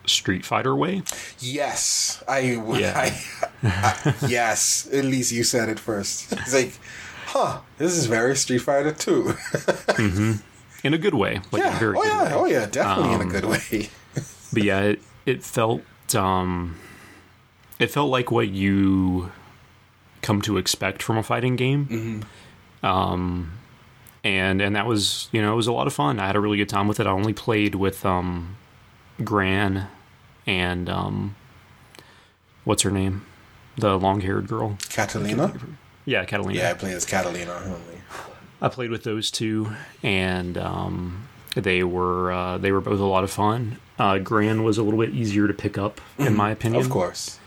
Street 0.07 0.45
Fighter 0.45 0.75
way. 0.77 1.03
Yes, 1.41 2.23
I, 2.29 2.39
Yeah. 2.41 2.93
I- 2.97 3.23
I- 3.65 4.15
yes. 4.29 4.89
At 4.93 5.05
least 5.05 5.33
you 5.33 5.43
said 5.43 5.69
it 5.69 5.81
first. 5.81 6.33
It's 6.41 6.55
like, 6.55 6.73
huh? 7.37 7.61
This 7.79 7.93
is 7.93 8.07
very 8.07 8.35
Street 8.37 8.59
Fighter 8.59 8.93
2. 8.93 9.35
In 10.85 10.95
a 10.95 10.99
good 10.99 11.15
way, 11.15 11.41
like 11.53 11.63
yeah. 11.63 11.79
very 11.79 11.97
Oh 11.99 12.03
good 12.03 12.09
yeah. 12.09 12.23
way. 12.25 12.33
Oh 12.35 12.47
yeah. 12.47 12.67
Definitely 12.67 13.15
in 13.15 13.21
a 13.21 13.25
Um, 13.25 13.29
good 13.31 13.45
way. 13.45 13.91
but 14.53 14.63
yeah, 14.63 14.81
it, 14.81 15.03
it 15.25 15.43
felt 15.43 15.83
um, 16.15 16.77
it 17.79 17.91
felt 17.91 18.11
like 18.11 18.31
what 18.31 18.49
you 18.49 19.33
come 20.23 20.41
to 20.43 20.59
expect 20.59 21.03
from 21.03 21.17
a 21.19 21.23
fighting 21.23 21.57
game. 21.57 22.25
Um, 22.83 23.53
and 24.23 24.61
and 24.63 24.77
that 24.77 24.87
was 24.87 25.29
you 25.33 25.43
know 25.43 25.53
it 25.53 25.57
was 25.57 25.67
a 25.67 25.73
lot 25.73 25.87
of 25.89 25.93
fun. 25.93 26.21
I 26.21 26.27
had 26.27 26.37
a 26.37 26.41
really 26.41 26.57
good 26.59 26.69
time 26.69 26.87
with 26.89 27.01
it. 27.01 27.07
I 27.07 27.11
only 27.11 27.33
played 27.33 27.75
with 27.75 28.05
um, 28.07 28.57
Gran 29.25 29.89
and 30.47 30.89
um, 30.89 31.35
what's 32.65 32.83
her 32.83 32.91
name, 32.93 33.25
the 33.77 33.99
long 33.99 34.21
haired 34.21 34.47
girl. 34.47 34.79
Catalina. 34.89 35.53
Yeah, 36.07 36.25
Catalina. 36.25 36.59
Yeah, 36.59 36.71
I 36.71 36.75
played 36.75 36.95
as 36.95 37.05
Catalina 37.05 37.53
only. 37.65 38.01
I 38.63 38.69
played 38.69 38.91
with 38.91 39.03
those 39.03 39.31
two, 39.31 39.73
and 40.03 40.57
um, 40.57 41.29
they 41.55 41.83
were 41.83 42.33
uh, 42.33 42.59
they 42.59 42.73
were 42.73 42.81
both 42.81 43.01
a 43.01 43.05
lot 43.05 43.25
of 43.25 43.31
fun. 43.31 43.79
Uh, 43.99 44.19
Gran 44.19 44.63
was 44.63 44.79
a 44.79 44.83
little 44.83 45.01
bit 45.01 45.11
easier 45.11 45.47
to 45.47 45.53
pick 45.55 45.77
up, 45.77 46.01
in 46.19 46.35
my 46.35 46.51
opinion. 46.51 46.83
Of 46.83 46.91
course. 46.91 47.39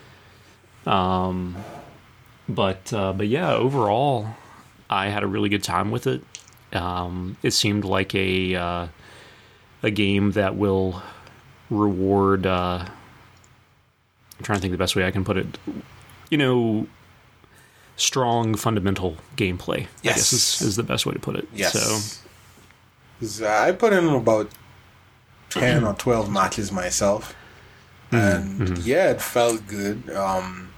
Um, 0.85 1.55
but 2.47 2.91
uh, 2.93 3.13
but 3.13 3.27
yeah, 3.27 3.53
overall, 3.53 4.27
I 4.89 5.07
had 5.07 5.23
a 5.23 5.27
really 5.27 5.49
good 5.49 5.63
time 5.63 5.89
with 5.89 6.05
it. 6.05 6.21
Um, 6.73 7.37
it 7.41 7.51
seemed 7.51 7.85
like 7.85 8.13
a 8.13 8.55
uh, 8.55 8.87
a 9.81 9.91
game 9.91 10.31
that 10.33 10.55
will 10.55 11.01
reward. 11.69 12.45
Uh, 12.45 12.85
I'm 14.37 14.43
trying 14.43 14.57
to 14.57 14.61
think 14.61 14.71
the 14.71 14.77
best 14.77 14.95
way 14.95 15.05
I 15.05 15.11
can 15.11 15.23
put 15.23 15.37
it. 15.37 15.57
You 16.29 16.37
know, 16.37 16.87
strong 17.99 18.55
fundamental 18.55 19.17
gameplay. 19.37 19.83
I 19.83 19.87
Yes. 20.03 20.15
guess 20.17 20.33
is, 20.33 20.61
is 20.61 20.75
the 20.75 20.83
best 20.83 21.05
way 21.05 21.13
to 21.13 21.19
put 21.19 21.35
it. 21.35 21.47
Yes. 21.53 21.73
So 21.73 22.19
'Cause 23.19 23.41
I 23.41 23.71
put 23.73 23.91
in 23.93 24.07
about 24.07 24.49
10 25.49 25.83
or 25.83 25.93
12 25.93 26.29
matches 26.31 26.71
myself. 26.71 27.35
And 28.11 28.77
yeah, 28.79 29.11
it 29.11 29.21
felt 29.21 29.67
good. 29.67 30.09
Um, 30.15 30.69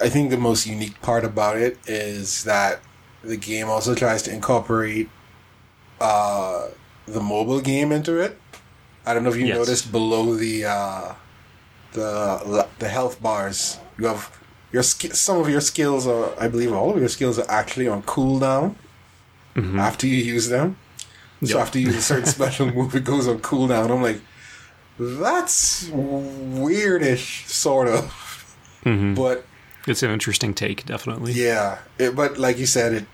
I 0.00 0.08
think 0.08 0.30
the 0.30 0.36
most 0.36 0.66
unique 0.66 1.00
part 1.00 1.24
about 1.24 1.56
it 1.56 1.78
is 1.86 2.44
that 2.44 2.80
the 3.24 3.36
game 3.36 3.68
also 3.68 3.94
tries 3.94 4.22
to 4.24 4.32
incorporate 4.32 5.08
uh, 6.00 6.68
the 7.06 7.20
mobile 7.20 7.60
game 7.60 7.92
into 7.92 8.18
it. 8.20 8.38
I 9.06 9.14
don't 9.14 9.24
know 9.24 9.30
if 9.30 9.36
you 9.36 9.46
Yes. 9.46 9.56
noticed 9.56 9.90
below 9.92 10.34
the 10.36 10.64
uh, 10.66 11.14
the 11.92 12.66
the 12.78 12.88
health 12.88 13.20
bars, 13.22 13.78
you 13.98 14.06
have 14.06 14.30
your 14.72 14.82
sk- 14.82 15.14
some 15.14 15.38
of 15.38 15.48
your 15.48 15.60
skills 15.60 16.06
are, 16.06 16.32
I 16.38 16.48
believe, 16.48 16.72
all 16.72 16.90
of 16.92 16.98
your 16.98 17.08
skills 17.08 17.38
are 17.38 17.50
actually 17.50 17.88
on 17.88 18.02
cooldown 18.02 18.74
mm-hmm. 19.54 19.78
after 19.78 20.06
you 20.06 20.16
use 20.16 20.48
them. 20.48 20.76
So 21.44 21.58
after 21.58 21.78
you 21.78 21.86
use 21.86 21.96
a 21.96 22.02
certain 22.02 22.26
special 22.38 22.70
move, 22.70 22.94
it 22.94 23.04
goes 23.04 23.26
on 23.26 23.40
cooldown. 23.40 23.90
I'm 23.90 24.00
like, 24.00 24.20
that's 24.98 25.88
weirdish, 25.88 27.48
sort 27.48 27.88
of. 27.88 28.56
Mm-hmm. 28.84 29.14
But 29.14 29.44
it's 29.86 30.02
an 30.02 30.10
interesting 30.10 30.54
take, 30.54 30.86
definitely. 30.86 31.32
yeah, 31.32 31.78
it, 31.98 32.14
but 32.14 32.38
like 32.38 32.58
you 32.58 32.66
said, 32.66 32.92
it 32.92 33.06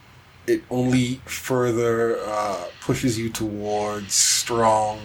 it 0.46 0.62
only 0.70 1.20
further 1.26 2.18
uh, 2.24 2.64
pushes 2.80 3.18
you 3.18 3.30
towards 3.30 4.14
strong 4.14 4.98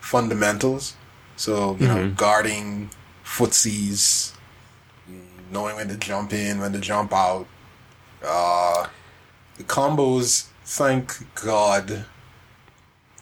fundamentals. 0.00 0.96
So 1.36 1.76
you 1.78 1.88
know, 1.88 1.96
mm-hmm. 1.96 2.14
guarding 2.14 2.90
footsies, 3.24 4.35
knowing 5.50 5.76
when 5.76 5.88
to 5.88 5.96
jump 5.96 6.32
in, 6.32 6.60
when 6.60 6.72
to 6.72 6.78
jump 6.80 7.12
out. 7.12 7.46
Uh, 8.24 8.86
the 9.56 9.64
combos, 9.64 10.46
thank 10.64 11.12
God, 11.34 12.04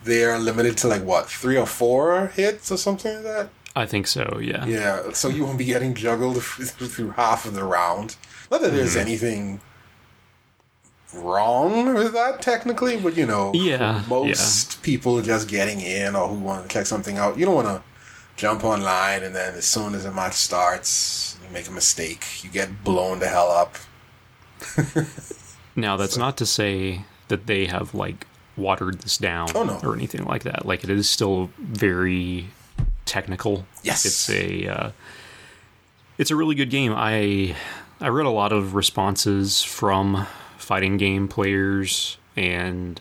they 0.02 0.24
are 0.24 0.38
limited 0.38 0.76
to 0.78 0.88
like 0.88 1.02
what 1.02 1.26
three 1.28 1.56
or 1.56 1.66
four 1.66 2.28
hits 2.28 2.70
or 2.70 2.76
something 2.76 3.14
like 3.16 3.24
that. 3.24 3.48
I 3.76 3.86
think 3.86 4.06
so. 4.06 4.38
Yeah. 4.40 4.64
Yeah, 4.66 5.12
so 5.12 5.28
you 5.28 5.44
won't 5.44 5.58
be 5.58 5.64
getting 5.64 5.94
juggled 5.94 6.42
through 6.42 7.10
half 7.10 7.44
of 7.44 7.54
the 7.54 7.64
round. 7.64 8.16
Not 8.50 8.60
that 8.62 8.72
there's 8.72 8.94
anything 8.96 9.60
wrong 11.12 11.94
with 11.94 12.12
that 12.12 12.42
technically, 12.42 12.96
but 12.98 13.16
you 13.16 13.26
know, 13.26 13.52
Yeah, 13.54 14.02
most 14.08 14.82
people 14.82 15.20
just 15.22 15.48
getting 15.48 15.80
in 15.80 16.14
or 16.14 16.28
who 16.28 16.38
want 16.38 16.68
to 16.68 16.72
check 16.72 16.86
something 16.86 17.18
out, 17.18 17.38
you 17.38 17.46
don't 17.46 17.54
want 17.54 17.68
to 17.68 17.82
jump 18.36 18.64
online 18.64 19.22
and 19.22 19.34
then 19.34 19.54
as 19.54 19.64
soon 19.64 19.94
as 19.94 20.04
the 20.04 20.12
match 20.12 20.34
starts, 20.34 21.38
you 21.46 21.52
make 21.52 21.68
a 21.68 21.72
mistake, 21.72 22.42
you 22.42 22.50
get 22.50 22.82
blown 22.84 23.18
the 23.20 23.28
hell 23.28 23.50
up. 23.50 23.76
Now 25.76 25.96
that's 25.96 26.16
not 26.16 26.36
to 26.38 26.46
say 26.46 27.04
that 27.28 27.46
they 27.46 27.66
have 27.66 27.94
like 27.94 28.26
watered 28.56 29.00
this 29.00 29.18
down 29.18 29.48
Oh, 29.54 29.64
no. 29.64 29.80
or 29.82 29.94
anything 29.94 30.24
like 30.24 30.44
that. 30.44 30.64
Like 30.64 30.84
it 30.84 30.90
is 30.90 31.10
still 31.10 31.50
very 31.58 32.46
technical. 33.04 33.66
Yes. 33.82 34.04
It's 34.04 34.30
a 34.30 34.68
uh, 34.68 34.90
it's 36.16 36.30
a 36.30 36.36
really 36.36 36.54
good 36.54 36.70
game. 36.70 36.92
I 36.96 37.56
I 38.00 38.08
read 38.08 38.26
a 38.26 38.30
lot 38.30 38.52
of 38.52 38.74
responses 38.74 39.62
from 39.62 40.26
fighting 40.58 40.96
game 40.96 41.26
players 41.26 42.18
and 42.36 43.00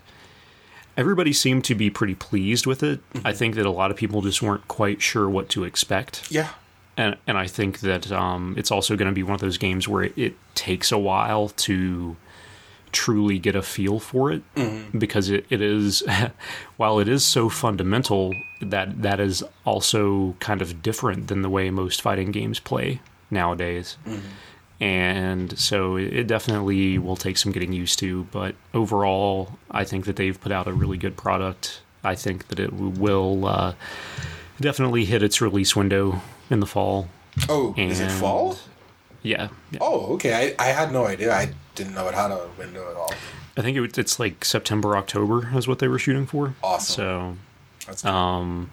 everybody 0.98 1.34
seemed 1.34 1.64
to 1.66 1.76
be 1.76 1.90
pretty 1.90 2.16
pleased 2.16 2.66
with 2.66 2.84
it. 2.84 3.00
Mm-hmm. 3.14 3.28
I 3.28 3.34
think 3.34 3.56
that 3.56 3.66
a 3.66 3.72
lot 3.72 3.92
of 3.92 3.98
people 3.98 4.22
just 4.22 4.42
weren't 4.42 4.68
quite 4.68 5.02
sure 5.02 5.30
what 5.30 5.50
to 5.50 5.64
expect. 5.64 6.32
Yeah. 6.32 6.50
and 6.98 7.18
and 7.28 7.38
I 7.38 7.48
think 7.48 7.80
that 7.80 8.12
um, 8.12 8.56
it's 8.58 8.72
also 8.72 8.96
going 8.96 9.10
to 9.10 9.16
be 9.16 9.24
one 9.24 9.34
of 9.34 9.42
those 9.42 9.58
games 9.58 9.88
where 9.88 10.04
it, 10.04 10.18
it 10.18 10.36
takes 10.56 10.92
a 10.92 10.98
while 10.98 11.50
to 11.50 12.16
truly 12.92 13.40
get 13.40 13.56
a 13.56 13.64
feel 13.64 14.00
for 14.00 14.32
it 14.32 14.44
because 15.00 15.28
it, 15.28 15.48
it 15.50 15.62
is 15.62 16.04
while 16.78 17.00
it 17.00 17.08
is 17.08 17.26
so 17.26 17.50
fundamental 17.50 18.32
that 18.62 19.02
that 19.02 19.20
is 19.20 19.44
also 19.66 20.36
kind 20.40 20.62
of 20.62 20.84
different 20.84 21.28
than 21.28 21.42
the 21.42 21.50
way 21.50 21.72
most 21.72 22.04
fighting 22.04 22.32
games 22.32 22.60
play 22.60 23.02
nowadays 23.32 23.98
and 24.84 25.58
so 25.58 25.96
it 25.96 26.12
it 26.14 26.28
definitely 26.28 26.98
will 26.98 27.16
take 27.16 27.38
some 27.38 27.52
getting 27.52 27.72
used 27.72 27.98
to 28.00 28.24
but 28.32 28.54
overall 28.74 29.58
i 29.72 29.84
think 29.86 30.06
that 30.06 30.16
they've 30.18 30.40
put 30.42 30.52
out 30.52 30.68
a 30.68 30.74
really 30.74 30.98
good 30.98 31.16
product 31.16 31.82
i 32.04 32.14
think 32.16 32.48
that 32.50 32.60
it 32.60 32.74
will 32.74 33.46
uh, 33.46 33.74
definitely 34.60 35.06
hit 35.06 35.24
its 35.24 35.40
release 35.42 35.76
window 35.76 36.22
in 36.50 36.60
the 36.60 36.66
fall 36.66 37.08
Oh, 37.50 37.74
is 37.78 38.00
it 38.00 38.12
fall? 38.12 38.58
Yeah. 39.24 39.48
yeah. 39.72 39.80
Oh, 39.82 40.14
okay. 40.14 40.56
I, 40.60 40.64
I 40.64 40.68
had 40.68 40.92
no 40.94 41.08
idea. 41.08 41.34
I 41.34 41.52
didn't 41.74 41.96
know 41.96 42.08
it 42.08 42.14
had 42.14 42.30
a 42.30 42.48
window 42.60 42.88
at 42.92 42.96
all. 42.96 43.12
I 43.58 43.62
think 43.64 43.76
it, 43.76 43.98
it's 43.98 44.20
like 44.20 44.46
September, 44.46 44.96
October 44.96 45.50
is 45.58 45.68
what 45.68 45.80
they 45.80 45.88
were 45.88 45.98
shooting 45.98 46.28
for. 46.28 46.54
Awesome. 46.62 46.94
So, 46.96 47.38
That's 47.88 48.02
cool. 48.04 48.12
um, 48.12 48.70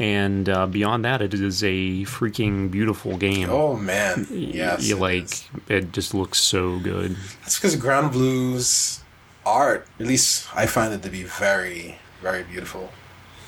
and 0.00 0.48
uh, 0.48 0.66
beyond 0.66 1.04
that, 1.04 1.20
it 1.20 1.34
is 1.34 1.62
a 1.62 2.02
freaking 2.04 2.70
beautiful 2.70 3.16
game. 3.18 3.48
oh 3.50 3.76
man, 3.76 4.26
yes. 4.30 4.88
you 4.88 4.96
like 4.96 5.24
is. 5.24 5.48
it 5.68 5.92
just 5.92 6.14
looks 6.14 6.38
so 6.40 6.78
good. 6.80 7.14
That's 7.42 7.58
because 7.58 7.76
Granblue's 7.76 9.02
art, 9.44 9.86
at 10.00 10.06
least 10.06 10.48
I 10.56 10.66
find 10.66 10.92
it 10.94 11.02
to 11.02 11.10
be 11.10 11.22
very, 11.24 11.98
very 12.22 12.42
beautiful. 12.42 12.90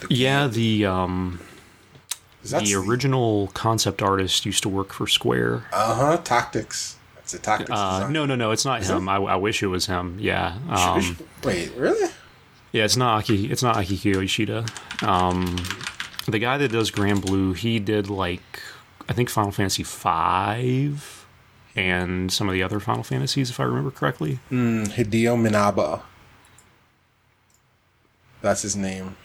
The- 0.01 0.15
Yeah, 0.15 0.47
the 0.47 0.85
um, 0.87 1.41
the 2.45 2.75
original 2.75 3.49
concept 3.55 4.03
artist 4.03 4.45
used 4.45 4.63
to 4.65 4.69
work 4.69 4.93
for 4.93 5.07
Square. 5.07 5.65
Uh 5.73 5.95
huh. 5.95 6.17
Tactics. 6.19 6.97
That's 7.17 7.35
a 7.35 7.39
tactics. 7.39 7.71
Uh, 7.71 8.09
no, 8.11 8.27
no, 8.27 8.35
no, 8.35 8.51
it's 8.51 8.65
not 8.65 8.83
him. 8.83 9.09
I, 9.09 9.17
I 9.17 9.37
wish 9.37 9.63
it 9.63 9.69
was 9.69 9.87
him. 9.87 10.19
Yeah, 10.21 10.59
um, 10.69 11.17
Wait, 11.45 11.73
really? 11.77 12.11
yeah, 12.73 12.85
it's 12.85 12.97
not 12.97 13.19
Aki. 13.21 13.51
It's 13.51 13.63
not 13.63 13.77
Akihiko 13.77 14.17
Yoshida. 14.17 14.67
Um, 15.03 15.57
the 16.27 16.39
guy 16.39 16.57
that 16.59 16.71
does 16.73 16.91
Granblue, 16.91 17.57
he 17.57 17.79
did 17.79 18.09
like 18.11 18.61
I 19.09 19.13
think 19.13 19.29
Final 19.31 19.51
Fantasy 19.53 19.83
five 19.83 21.27
and 21.75 22.31
some 22.33 22.49
of 22.49 22.53
the 22.53 22.63
other 22.63 22.79
Final 22.81 23.03
Fantasies, 23.03 23.51
if 23.51 23.59
I 23.59 23.65
remember 23.65 23.91
correctly. 23.91 24.39
Mm, 24.51 24.89
Hideo 24.89 25.37
Minaba. 25.37 26.03
That's 28.43 28.63
his 28.63 28.77
name. 28.77 29.17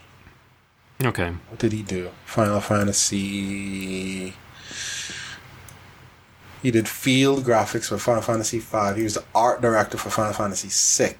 Okay, 1.03 1.29
What 1.49 1.59
did 1.59 1.73
he 1.73 1.83
do? 1.83 2.09
Final 2.25 2.59
Fantasy. 2.61 4.33
He 6.63 6.71
did 6.71 6.87
field 6.89 7.43
graphics 7.43 7.85
for 7.89 7.97
Final 7.99 8.23
Fantasy 8.23 8.59
V. 8.59 8.93
He 8.95 9.03
was 9.03 9.13
the 9.13 9.23
art 9.35 9.61
director 9.61 9.97
for 9.97 10.09
Final 10.09 10.33
Fantasy 10.33 10.69
VI. 10.71 11.15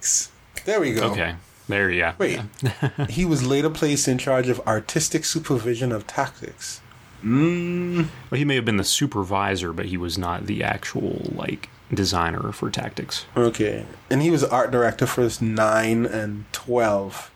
There 0.65 0.79
we 0.79 0.93
go. 0.93 1.11
okay, 1.11 1.35
there, 1.67 1.89
yeah. 1.89 2.15
Wait. 2.17 2.39
he 3.09 3.25
was 3.25 3.45
later 3.45 3.69
placed 3.69 4.07
in 4.07 4.17
charge 4.17 4.49
of 4.49 4.59
artistic 4.67 5.25
supervision 5.25 5.91
of 5.91 6.07
tactics. 6.07 6.81
Mm. 7.23 8.07
Well, 8.29 8.37
he 8.37 8.45
may 8.45 8.55
have 8.55 8.65
been 8.65 8.77
the 8.77 8.83
supervisor, 8.83 9.73
but 9.73 9.87
he 9.87 9.97
was 9.97 10.17
not 10.17 10.45
the 10.45 10.63
actual 10.63 11.31
like 11.33 11.69
designer 11.93 12.51
for 12.51 12.69
tactics. 12.69 13.25
Okay. 13.35 13.85
And 14.09 14.21
he 14.21 14.29
was 14.29 14.43
art 14.43 14.71
director 14.71 15.05
for 15.05 15.27
9 15.41 16.05
and 16.05 16.45
12. 16.53 17.31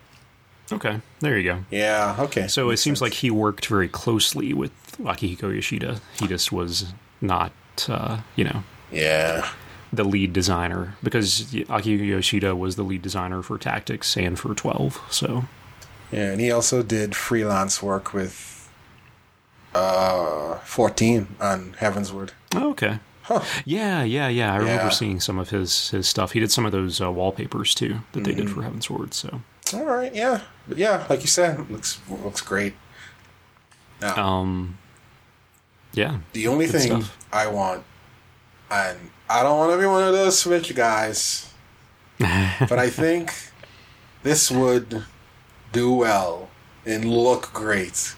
Okay, 0.70 1.00
there 1.20 1.36
you 1.36 1.44
go. 1.52 1.64
Yeah, 1.70 2.16
okay. 2.18 2.46
So 2.48 2.70
it 2.70 2.78
seems 2.78 2.98
sense. 3.00 3.02
like 3.10 3.14
he 3.14 3.30
worked 3.30 3.66
very 3.66 3.88
closely 3.88 4.54
with 4.54 4.72
Akihiko 4.98 5.54
Yoshida. 5.54 6.00
He 6.18 6.26
just 6.26 6.50
was 6.52 6.94
not, 7.20 7.52
uh, 7.88 8.20
you 8.36 8.44
know, 8.44 8.62
Yeah. 8.90 9.48
The 9.92 10.04
lead 10.04 10.32
designer 10.32 10.96
because 11.02 11.42
Akihiko 11.52 12.06
Yoshida 12.06 12.56
was 12.56 12.76
the 12.76 12.82
lead 12.82 13.02
designer 13.02 13.42
for 13.42 13.58
Tactics 13.58 14.16
and 14.16 14.38
for 14.38 14.54
12. 14.54 15.00
So 15.10 15.44
Yeah, 16.10 16.30
and 16.32 16.40
he 16.40 16.50
also 16.50 16.82
did 16.82 17.14
freelance 17.14 17.82
work 17.82 18.14
with 18.14 18.70
uh 19.74 20.56
14 20.64 21.36
on 21.40 21.74
Heavensward. 21.80 22.30
oh, 22.54 22.70
okay, 22.70 22.98
Huh. 23.22 23.42
yeah, 23.64 24.02
yeah, 24.02 24.28
yeah. 24.28 24.52
I 24.52 24.56
remember 24.56 24.84
Yeah. 24.84 24.88
seeing 24.90 25.20
some 25.20 25.38
of 25.38 25.50
his 25.50 25.90
his 25.90 26.08
stuff. 26.08 26.32
He 26.32 26.40
did 26.40 26.50
some 26.50 26.66
of 26.66 26.72
those 26.72 27.00
uh, 27.00 27.10
wallpapers 27.12 27.74
too 27.74 28.00
that 28.12 28.24
they 28.24 28.34
did 28.34 28.46
Mm-hmm. 28.46 28.54
for 28.60 28.62
Heavensward. 28.68 29.14
So 29.14 29.40
All 29.74 29.84
right, 29.84 30.14
yeah. 30.14 30.40
But 30.68 30.78
yeah, 30.78 31.06
like 31.08 31.20
you 31.20 31.26
said, 31.28 31.70
looks 31.70 32.00
looks 32.08 32.40
great. 32.40 32.74
Now, 34.00 34.16
um, 34.22 34.78
yeah, 35.92 36.18
the 36.32 36.48
only 36.48 36.66
thing 36.66 36.80
stuff. 37.02 37.16
I 37.32 37.46
want 37.46 37.84
and 38.70 38.98
I 39.32 39.42
don't 39.42 39.56
want 39.56 39.72
to 39.72 39.78
be 39.78 39.86
one 39.86 40.02
of 40.02 40.12
those 40.12 40.38
Switch 40.38 40.74
guys, 40.74 41.50
but 42.18 42.78
I 42.78 42.90
think 42.90 43.32
this 44.22 44.50
would 44.50 45.04
do 45.72 45.94
well 45.94 46.50
and 46.84 47.10
look 47.10 47.50
great 47.54 48.14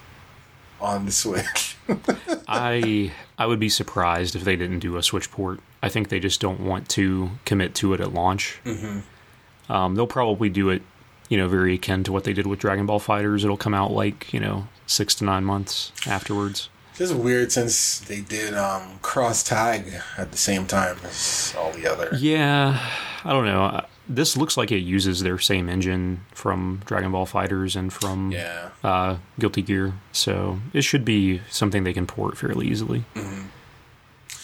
on 0.81 1.05
the 1.05 1.13
Switch. 1.13 1.77
I 2.49 3.13
I 3.37 3.45
would 3.45 3.61
be 3.61 3.69
surprised 3.69 4.35
if 4.35 4.43
they 4.43 4.57
didn't 4.57 4.79
do 4.79 4.97
a 4.97 5.03
Switch 5.03 5.31
port. 5.31 5.61
I 5.81 5.87
think 5.87 6.09
they 6.09 6.19
just 6.19 6.41
don't 6.41 6.59
want 6.59 6.89
to 6.89 7.29
commit 7.45 7.75
to 7.75 7.93
it 7.93 8.01
at 8.01 8.13
launch. 8.13 8.59
Mm-hmm. 8.65 9.71
Um, 9.71 9.95
they'll 9.95 10.07
probably 10.07 10.49
do 10.49 10.69
it, 10.69 10.81
you 11.29 11.37
know, 11.37 11.47
very 11.47 11.75
akin 11.75 12.03
to 12.03 12.11
what 12.11 12.25
they 12.25 12.33
did 12.33 12.45
with 12.45 12.59
Dragon 12.59 12.85
Ball 12.85 12.99
FighterZ. 12.99 13.45
It'll 13.45 13.55
come 13.55 13.73
out 13.73 13.91
like 13.91 14.33
you 14.33 14.41
know 14.41 14.67
six 14.85 15.15
to 15.15 15.23
nine 15.23 15.45
months 15.45 15.93
afterwards. 16.05 16.67
Just 16.97 17.13
weird 17.13 17.51
since 17.51 17.99
they 17.99 18.21
did 18.21 18.53
um, 18.53 18.99
cross 19.01 19.43
tag 19.43 19.93
at 20.17 20.31
the 20.31 20.37
same 20.37 20.65
time 20.65 20.97
as 21.03 21.53
all 21.57 21.71
the 21.73 21.87
other. 21.91 22.09
Yeah, 22.17 22.79
I 23.25 23.31
don't 23.33 23.45
know. 23.45 23.65
Uh, 23.65 23.81
This 24.07 24.37
looks 24.37 24.55
like 24.55 24.71
it 24.71 24.79
uses 24.79 25.21
their 25.21 25.37
same 25.39 25.67
engine 25.67 26.21
from 26.31 26.81
Dragon 26.85 27.11
Ball 27.11 27.25
FighterZ 27.25 27.75
and 27.75 27.91
from 27.91 28.31
Yeah. 28.31 28.69
uh, 28.83 29.17
Guilty 29.39 29.61
Gear, 29.63 29.93
so 30.11 30.59
it 30.73 30.83
should 30.83 31.03
be 31.03 31.41
something 31.49 31.83
they 31.83 31.91
can 31.93 32.05
port 32.07 32.37
fairly 32.37 32.67
easily. 32.67 33.03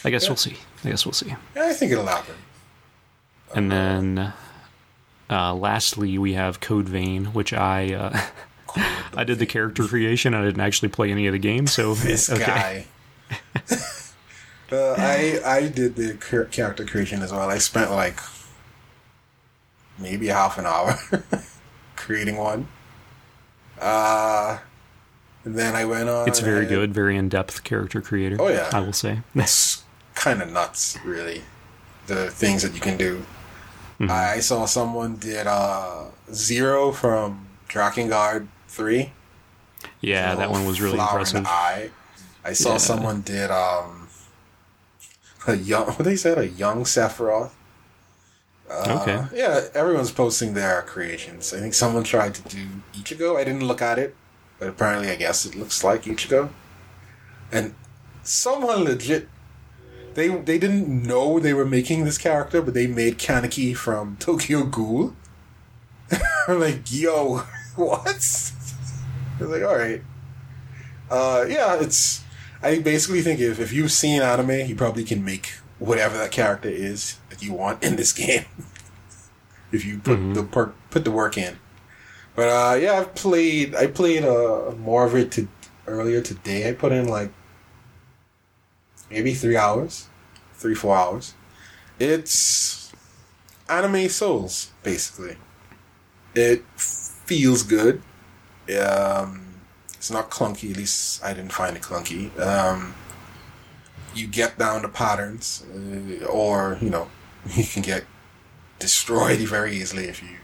I 0.03 0.09
guess 0.09 0.27
we'll 0.27 0.35
see. 0.35 0.57
I 0.83 0.89
guess 0.89 1.05
we'll 1.05 1.13
see. 1.13 1.35
Yeah, 1.55 1.67
I 1.67 1.73
think 1.73 1.91
it'll 1.91 2.07
happen. 2.07 2.33
And 3.53 3.71
then, 3.71 4.33
uh, 5.29 5.53
lastly, 5.53 6.17
we 6.17 6.33
have 6.33 6.59
Code 6.59 6.89
Vein, 6.89 7.25
which 7.25 7.53
I 7.53 7.93
uh, 7.93 8.19
I 9.15 9.23
did 9.23 9.39
the 9.39 9.45
character 9.45 9.83
creation. 9.83 10.33
I 10.33 10.43
didn't 10.43 10.61
actually 10.61 10.89
play 10.89 11.11
any 11.11 11.27
of 11.27 11.33
the 11.33 11.39
game, 11.39 11.67
so 11.67 11.93
This 11.95 12.29
okay. 12.29 12.45
guy. 12.45 12.85
uh, 14.71 14.95
I 14.97 15.41
I 15.45 15.67
did 15.67 15.95
the 15.95 16.13
character 16.15 16.85
creation 16.85 17.21
as 17.21 17.31
well. 17.31 17.49
I 17.49 17.57
spent 17.57 17.91
like 17.91 18.19
maybe 19.99 20.27
half 20.27 20.57
an 20.57 20.65
hour 20.65 20.99
creating 21.95 22.37
one. 22.37 22.67
Uh, 23.79 24.59
and 25.43 25.55
then 25.55 25.75
I 25.75 25.85
went 25.85 26.09
on. 26.09 26.27
It's 26.27 26.39
very 26.39 26.65
good, 26.65 26.93
very 26.93 27.17
in 27.17 27.29
depth 27.29 27.63
character 27.63 28.01
creator. 28.01 28.37
Oh, 28.39 28.49
yeah. 28.49 28.69
I 28.71 28.79
will 28.79 28.93
say. 28.93 29.21
It's 29.33 29.83
kind 30.13 30.41
of 30.41 30.51
nuts, 30.51 30.97
really. 31.03 31.41
The 32.07 32.29
things 32.29 32.61
that 32.61 32.73
you 32.73 32.79
can 32.79 32.97
do. 32.97 33.25
Mm-hmm. 33.99 34.11
I 34.11 34.39
saw 34.39 34.65
someone 34.65 35.15
did 35.17 35.47
uh, 35.47 36.05
Zero 36.31 36.91
from 36.91 37.47
Drakengard 37.69 38.47
3. 38.71 39.11
yeah, 40.01 40.35
that 40.35 40.49
one 40.49 40.65
was 40.65 40.79
really 40.81 40.95
Flower 40.95 41.19
in 41.19 41.25
the 41.25 41.37
impressive. 41.39 41.45
eye. 41.47 41.89
I 42.43 42.53
saw 42.53 42.71
Yeah. 42.73 42.77
someone 42.77 43.21
did 43.21 43.51
um 43.51 44.07
a 45.47 45.55
young 45.55 45.87
what 45.87 46.05
they 46.05 46.15
said 46.15 46.37
a 46.37 46.47
young 46.47 46.83
Sephiroth. 46.85 47.51
Uh, 48.69 48.99
Okay. 49.01 49.19
Yeah, 49.35 49.67
everyone's 49.73 50.11
posting 50.11 50.53
their 50.53 50.81
creations. 50.83 51.53
I 51.53 51.59
think 51.59 51.73
someone 51.73 52.03
tried 52.03 52.33
to 52.35 52.41
do 52.43 52.63
Ichigo. 52.93 53.37
I 53.37 53.43
didn't 53.43 53.67
look 53.67 53.81
at 53.81 53.99
it, 53.99 54.15
but 54.59 54.69
apparently 54.69 55.09
I 55.09 55.15
guess 55.17 55.45
it 55.45 55.55
looks 55.55 55.83
like 55.83 56.03
Ichigo. 56.03 56.49
And 57.51 57.75
someone 58.23 58.83
legit 58.85 59.27
they 60.13 60.27
they 60.29 60.57
didn't 60.57 60.87
know 61.05 61.39
they 61.39 61.53
were 61.53 61.65
making 61.65 62.05
this 62.05 62.17
character, 62.17 62.61
but 62.61 62.73
they 62.73 62.87
made 62.87 63.17
Kaneki 63.17 63.75
from 63.75 64.15
Tokyo 64.19 64.63
Ghoul. 64.63 65.15
I'm 66.47 66.59
like, 66.59 66.81
yo, 66.91 67.43
what? 67.75 68.21
I 69.41 69.45
was 69.45 69.59
like, 69.59 69.67
all 69.67 69.77
right. 69.77 70.03
Uh, 71.09 71.45
yeah, 71.47 71.81
it's. 71.81 72.23
I 72.61 72.79
basically 72.79 73.21
think 73.21 73.39
if, 73.39 73.59
if 73.59 73.73
you've 73.73 73.91
seen 73.91 74.21
anime, 74.21 74.67
you 74.67 74.75
probably 74.75 75.03
can 75.03 75.25
make 75.25 75.53
whatever 75.79 76.15
that 76.17 76.31
character 76.31 76.69
is 76.69 77.17
that 77.31 77.41
you 77.41 77.53
want 77.53 77.83
in 77.83 77.95
this 77.95 78.13
game. 78.23 78.45
if 79.71 79.83
you 79.83 79.97
put 79.97 80.35
the 80.35 80.43
per, 80.43 80.73
put 80.91 81.03
the 81.03 81.11
work 81.11 81.37
in. 81.37 81.57
But 82.35 82.49
uh, 82.49 82.75
yeah, 82.75 82.99
I've 82.99 83.15
played. 83.15 83.73
I 83.75 83.87
played 83.87 84.23
uh, 84.23 84.73
more 84.77 85.05
of 85.05 85.15
it 85.15 85.31
to 85.33 85.47
earlier 85.87 86.21
today. 86.21 86.69
I 86.69 86.73
put 86.73 86.91
in 86.91 87.07
like 87.07 87.31
maybe 89.09 89.33
three 89.33 89.57
hours, 89.57 90.07
three 90.53 90.75
four 90.75 90.95
hours. 90.95 91.33
It's 91.99 92.93
anime 93.67 94.07
souls 94.09 94.71
basically. 94.83 95.37
It 96.35 96.63
feels 96.77 97.63
good. 97.63 98.01
Um, 98.77 99.55
it's 99.93 100.11
not 100.11 100.29
clunky. 100.31 100.71
At 100.71 100.77
least 100.77 101.23
I 101.23 101.33
didn't 101.33 101.53
find 101.53 101.75
it 101.75 101.83
clunky. 101.83 102.37
Um, 102.39 102.95
you 104.15 104.27
get 104.27 104.57
down 104.57 104.81
to 104.81 104.89
patterns, 104.89 105.63
uh, 105.73 106.25
or 106.25 106.77
you 106.81 106.89
know, 106.89 107.09
you 107.53 107.63
can 107.63 107.81
get 107.81 108.05
destroyed 108.79 109.39
very 109.55 109.75
easily 109.75 110.05
if 110.05 110.21
you, 110.21 110.37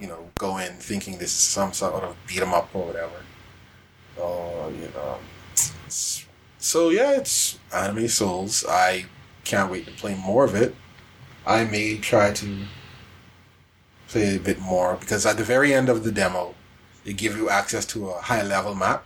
you 0.00 0.06
know, 0.06 0.30
go 0.38 0.58
in 0.58 0.74
thinking 0.74 1.18
this 1.18 1.32
is 1.32 1.42
some 1.42 1.72
sort 1.72 2.04
of 2.04 2.16
beat 2.26 2.40
'em 2.40 2.54
up 2.54 2.70
or 2.74 2.86
whatever. 2.86 3.24
Or 4.16 4.70
you 4.70 4.90
know, 4.94 5.18
so 6.58 6.90
yeah, 6.90 7.12
it's 7.12 7.58
anime 7.72 8.08
souls. 8.08 8.64
I 8.68 9.06
can't 9.44 9.70
wait 9.70 9.86
to 9.86 9.92
play 9.92 10.14
more 10.14 10.44
of 10.44 10.54
it. 10.54 10.74
I 11.46 11.64
may 11.64 11.96
try 11.96 12.32
to 12.32 12.64
play 14.08 14.36
a 14.36 14.40
bit 14.40 14.60
more 14.60 14.96
because 14.96 15.24
at 15.24 15.36
the 15.36 15.44
very 15.44 15.72
end 15.72 15.88
of 15.88 16.04
the 16.04 16.12
demo, 16.12 16.54
they 17.08 17.14
give 17.14 17.38
you 17.38 17.48
access 17.48 17.86
to 17.86 18.10
a 18.10 18.20
high 18.20 18.42
level 18.42 18.74
map 18.74 19.02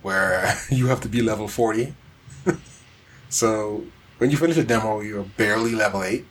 where 0.00 0.56
you 0.70 0.86
have 0.86 1.02
to 1.02 1.08
be 1.08 1.20
level 1.20 1.46
40. 1.46 1.94
So 3.28 3.84
when 4.18 4.30
you 4.30 4.36
finish 4.36 4.56
a 4.56 4.62
demo, 4.62 5.00
you're 5.00 5.24
barely 5.24 5.72
level 5.72 6.04
eight. 6.04 6.24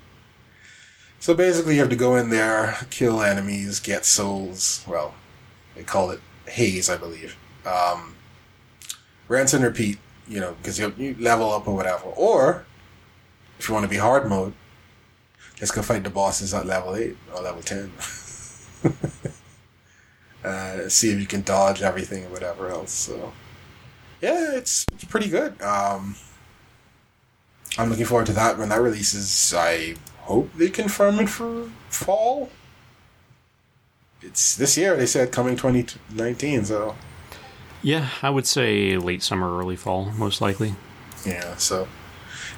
So 1.19 1.33
basically, 1.33 1.75
you 1.75 1.81
have 1.81 1.89
to 1.89 1.95
go 1.97 2.15
in 2.15 2.29
there, 2.29 2.77
kill 2.89 3.21
enemies, 3.21 3.81
get 3.81 4.05
souls. 4.05 4.83
Well, 4.87 5.13
they 5.75 5.83
call 5.83 6.09
it 6.11 6.21
haze, 6.47 6.89
I 6.89 6.95
believe. 6.95 7.35
Um, 7.65 8.15
rinse 9.27 9.53
and 9.53 9.63
repeat. 9.63 9.99
You 10.25 10.39
know, 10.39 10.53
because 10.53 10.79
you, 10.79 10.93
you 10.97 11.17
level 11.19 11.51
up 11.51 11.67
or 11.67 11.75
whatever. 11.75 12.05
Or 12.05 12.65
if 13.59 13.67
you 13.67 13.73
want 13.73 13.83
to 13.83 13.89
be 13.89 13.97
hard 13.97 14.29
mode, 14.29 14.53
just 15.55 15.75
go 15.75 15.81
fight 15.81 16.05
the 16.05 16.09
bosses 16.09 16.53
at 16.53 16.65
level 16.65 16.95
eight 16.95 17.17
or 17.35 17.41
level 17.41 17.61
ten. 17.61 17.91
uh, 20.45 20.87
see 20.89 21.11
if 21.11 21.19
you 21.19 21.25
can 21.25 21.41
dodge 21.41 21.81
everything 21.81 22.23
and 22.23 22.31
whatever 22.31 22.69
else. 22.69 22.91
So 22.91 23.33
yeah, 24.21 24.53
it's, 24.55 24.85
it's 24.93 25.03
pretty 25.05 25.29
good. 25.29 25.61
Um, 25.61 26.15
I'm 27.77 27.89
looking 27.89 28.05
forward 28.05 28.27
to 28.27 28.33
that 28.33 28.57
when 28.57 28.69
that 28.69 28.79
releases. 28.81 29.53
I 29.53 29.95
hope 30.19 30.51
they 30.55 30.69
confirm 30.69 31.19
it 31.19 31.29
for 31.29 31.69
fall. 31.89 32.49
It's 34.21 34.55
this 34.55 34.77
year. 34.77 34.95
They 34.95 35.05
said 35.05 35.31
coming 35.31 35.55
2019. 35.55 36.65
So 36.65 36.95
Yeah, 37.81 38.09
I 38.21 38.29
would 38.29 38.47
say 38.47 38.97
late 38.97 39.21
summer, 39.21 39.57
early 39.57 39.75
fall, 39.75 40.05
most 40.17 40.41
likely. 40.41 40.75
yeah. 41.25 41.55
So 41.57 41.87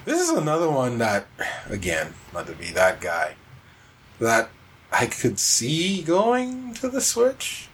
this 0.05 0.21
is 0.21 0.29
another 0.29 0.69
one 0.69 0.97
that, 0.99 1.25
again, 1.69 2.13
not 2.33 2.47
to 2.47 2.53
be 2.53 2.67
that 2.67 3.01
guy, 3.01 3.35
that 4.19 4.49
I 4.91 5.07
could 5.07 5.39
see 5.39 6.01
going 6.03 6.73
to 6.75 6.87
the 6.89 7.01
Switch. 7.01 7.66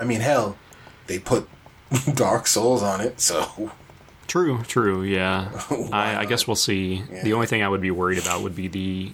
I 0.00 0.04
mean, 0.04 0.20
hell, 0.20 0.56
they 1.06 1.18
put 1.18 1.48
Dark 2.14 2.46
Souls 2.46 2.82
on 2.82 3.00
it, 3.00 3.20
so 3.20 3.72
True, 4.28 4.62
true, 4.64 5.02
yeah. 5.02 5.50
I, 5.90 6.18
I 6.18 6.24
guess 6.26 6.46
we'll 6.46 6.54
see. 6.54 7.02
Yeah. 7.10 7.24
The 7.24 7.32
only 7.32 7.46
thing 7.46 7.62
I 7.62 7.68
would 7.68 7.80
be 7.80 7.90
worried 7.90 8.18
about 8.18 8.42
would 8.42 8.54
be 8.54 8.68
the 8.68 9.12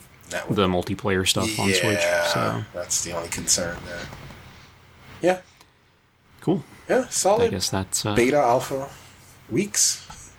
would 0.48 0.56
the 0.56 0.66
multiplayer 0.66 1.26
stuff 1.26 1.58
on 1.58 1.72
Switch. 1.72 2.00
So 2.32 2.64
that's 2.74 3.04
the 3.04 3.12
only 3.12 3.28
concern 3.28 3.78
there. 3.86 4.00
Yeah, 5.22 5.40
cool. 6.40 6.64
yeah, 6.90 7.06
solid. 7.08 7.44
I 7.44 7.48
guess 7.48 7.70
that's 7.70 8.04
uh, 8.04 8.16
beta 8.16 8.38
alpha 8.38 8.90
weeks. 9.48 10.32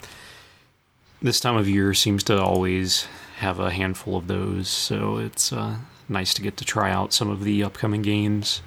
this 1.21 1.39
time 1.39 1.55
of 1.55 1.69
year 1.69 1.93
seems 1.93 2.21
to 2.25 2.39
always 2.39 3.07
have 3.37 3.59
a 3.59 3.71
handful 3.71 4.17
of 4.17 4.27
those, 4.27 4.67
so 4.67 5.17
it's 5.17 5.53
uh, 5.53 5.77
nice 6.09 6.33
to 6.33 6.41
get 6.41 6.57
to 6.57 6.65
try 6.65 6.91
out 6.91 7.13
some 7.13 7.29
of 7.29 7.45
the 7.45 7.63
upcoming 7.63 8.01
games. 8.01 8.61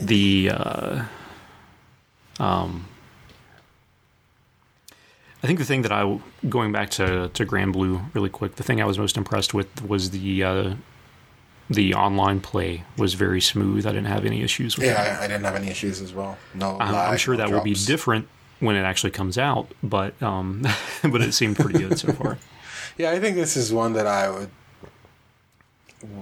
The 0.00 0.50
uh, 0.52 1.04
um, 2.38 2.86
I 5.42 5.46
think 5.46 5.58
the 5.58 5.64
thing 5.64 5.82
that 5.82 5.92
I 5.92 6.20
going 6.48 6.72
back 6.72 6.90
to 6.90 7.28
to 7.28 7.46
Granblue 7.46 8.14
really 8.14 8.30
quick, 8.30 8.56
the 8.56 8.62
thing 8.62 8.80
I 8.80 8.84
was 8.84 8.98
most 8.98 9.16
impressed 9.16 9.54
with 9.54 9.82
was 9.82 10.10
the 10.10 10.44
uh, 10.44 10.74
the 11.70 11.94
online 11.94 12.40
play 12.40 12.84
was 12.98 13.14
very 13.14 13.40
smooth. 13.40 13.86
I 13.86 13.92
didn't 13.92 14.08
have 14.08 14.26
any 14.26 14.42
issues 14.42 14.76
with 14.76 14.86
it. 14.86 14.90
Yeah. 14.90 15.18
I, 15.20 15.24
I 15.24 15.28
didn't 15.28 15.44
have 15.44 15.54
any 15.54 15.68
issues 15.68 16.00
as 16.00 16.12
well. 16.12 16.36
No, 16.52 16.76
I'm, 16.80 16.94
I'm 16.94 17.16
sure 17.16 17.34
no 17.36 17.38
that 17.38 17.50
will 17.50 17.62
be 17.62 17.74
different 17.74 18.28
when 18.58 18.76
it 18.76 18.82
actually 18.82 19.12
comes 19.12 19.38
out, 19.38 19.72
but 19.82 20.20
um, 20.22 20.66
but 21.02 21.22
it 21.22 21.32
seemed 21.32 21.56
pretty 21.56 21.78
good 21.78 21.98
so 21.98 22.12
far. 22.20 22.38
Yeah, 22.98 23.12
I 23.12 23.20
think 23.20 23.36
this 23.36 23.56
is 23.56 23.72
one 23.72 23.94
that 23.94 24.06
I 24.06 24.28
would 24.30 24.50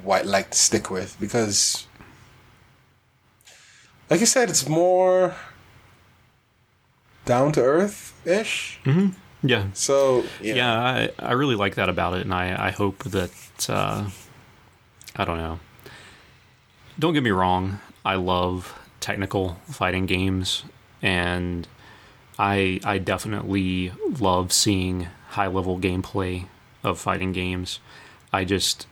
like 0.04 0.50
to 0.50 0.58
stick 0.58 0.90
with 0.90 1.16
because, 1.18 1.88
like 4.11 4.20
you 4.20 4.26
said, 4.26 4.48
it's 4.48 4.68
more 4.68 5.34
down 7.24 7.52
to 7.52 7.61
earth 7.62 8.18
ish. 8.26 8.80
Yeah, 9.42 9.66
So 9.72 10.24
yeah, 10.42 10.54
yeah, 10.54 10.72
I, 10.74 11.11
I 11.18 11.32
really 11.32 11.54
like 11.54 11.76
that 11.76 11.88
about 11.88 12.14
it, 12.14 12.22
and 12.22 12.34
I, 12.34 12.68
I 12.68 12.70
hope 12.70 13.04
that 13.04 13.30
uh, 13.70 14.09
I 15.14 15.24
don't 15.24 15.38
know. 15.38 15.61
Don't 16.98 17.14
get 17.14 17.22
me 17.22 17.30
wrong, 17.30 17.78
I 18.04 18.16
love 18.16 18.76
technical 18.98 19.59
fighting 19.70 20.06
games, 20.06 20.64
and 21.02 21.68
I 22.38 22.80
I 22.82 22.98
definitely 22.98 23.92
love 24.18 24.52
seeing 24.52 25.06
high 25.30 25.46
level 25.46 25.78
gameplay 25.78 26.46
of 26.82 26.98
fighting 26.98 27.32
games. 27.32 27.78
I 28.32 28.44
just 28.44 28.86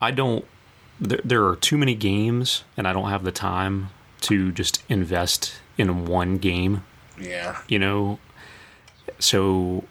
I 0.00 0.10
don't. 0.10 0.46
There, 1.02 1.20
there 1.24 1.46
are 1.46 1.56
too 1.56 1.76
many 1.76 1.94
games, 1.94 2.64
and 2.76 2.86
I 2.86 2.92
don't 2.92 3.10
have 3.10 3.24
the 3.24 3.32
time 3.32 3.90
to 4.22 4.52
just 4.52 4.82
invest 4.88 5.54
in 5.76 6.06
one 6.06 6.38
game. 6.38 6.84
Yeah, 7.20 7.58
you 7.68 7.78
know? 7.78 8.18
So 9.18 9.84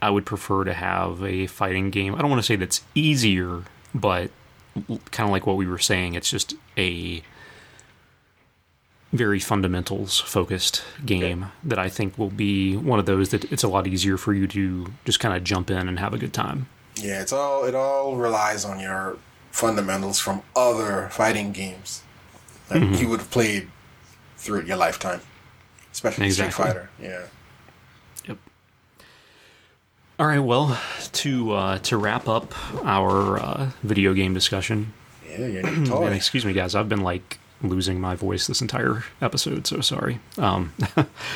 i 0.00 0.08
would 0.08 0.24
prefer 0.24 0.62
to 0.62 0.72
have 0.72 1.24
a 1.24 1.46
fighting 1.48 1.90
game. 1.90 2.14
I 2.14 2.20
don't 2.20 2.30
want 2.30 2.40
to 2.40 2.46
say 2.46 2.54
that's 2.54 2.82
easier 2.94 3.64
but 3.94 4.30
kind 5.10 5.28
of 5.28 5.30
like 5.30 5.46
what 5.46 5.56
we 5.56 5.66
were 5.66 5.78
saying 5.78 6.14
it's 6.14 6.30
just 6.30 6.54
a 6.76 7.22
very 9.12 9.40
fundamentals 9.40 10.20
focused 10.20 10.84
game 11.04 11.46
that 11.64 11.78
i 11.78 11.88
think 11.88 12.16
will 12.18 12.30
be 12.30 12.76
one 12.76 12.98
of 12.98 13.06
those 13.06 13.30
that 13.30 13.50
it's 13.50 13.62
a 13.62 13.68
lot 13.68 13.86
easier 13.86 14.16
for 14.16 14.34
you 14.34 14.46
to 14.46 14.86
just 15.04 15.18
kind 15.18 15.34
of 15.34 15.42
jump 15.42 15.70
in 15.70 15.88
and 15.88 15.98
have 15.98 16.12
a 16.12 16.18
good 16.18 16.32
time. 16.32 16.68
Yeah. 16.96 17.22
It's 17.22 17.32
all 17.32 17.64
it 17.64 17.74
all 17.74 18.16
relies 18.16 18.64
on 18.64 18.80
your 18.80 19.16
fundamentals 19.58 20.18
from 20.20 20.40
other 20.54 21.08
fighting 21.10 21.52
games 21.52 22.02
that 22.68 22.78
Mm-hmm. 22.78 22.94
you 22.94 23.08
would 23.08 23.20
have 23.20 23.30
played 23.30 23.68
through 24.36 24.62
your 24.62 24.76
lifetime, 24.76 25.20
especially 25.92 26.26
Exactly. 26.26 26.52
Street 26.52 26.64
Fighter. 26.66 26.90
Yeah. 27.02 27.22
Yep. 28.28 28.38
All 30.20 30.26
right. 30.26 30.38
Well, 30.38 30.78
to 31.12 31.52
uh, 31.52 31.78
to 31.78 31.96
wrap 31.96 32.28
up 32.28 32.54
our 32.86 33.38
uh, 33.40 33.70
video 33.82 34.14
game 34.14 34.32
discussion, 34.34 34.92
Yeah, 35.28 35.46
your 35.46 35.62
new 35.62 35.96
and 36.06 36.14
excuse 36.14 36.44
me, 36.44 36.52
guys, 36.52 36.74
I've 36.74 36.88
been 36.88 37.02
like 37.02 37.38
losing 37.62 38.00
my 38.00 38.14
voice 38.14 38.46
this 38.46 38.60
entire 38.60 39.02
episode, 39.20 39.66
so 39.66 39.80
sorry. 39.80 40.20
Um, 40.36 40.72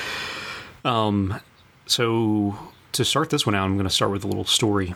um, 0.84 1.40
so 1.86 2.56
to 2.92 3.04
start 3.04 3.30
this 3.30 3.44
one 3.46 3.54
out, 3.56 3.64
I'm 3.64 3.74
going 3.74 3.88
to 3.88 3.94
start 3.94 4.12
with 4.12 4.22
a 4.22 4.28
little 4.28 4.44
story. 4.44 4.94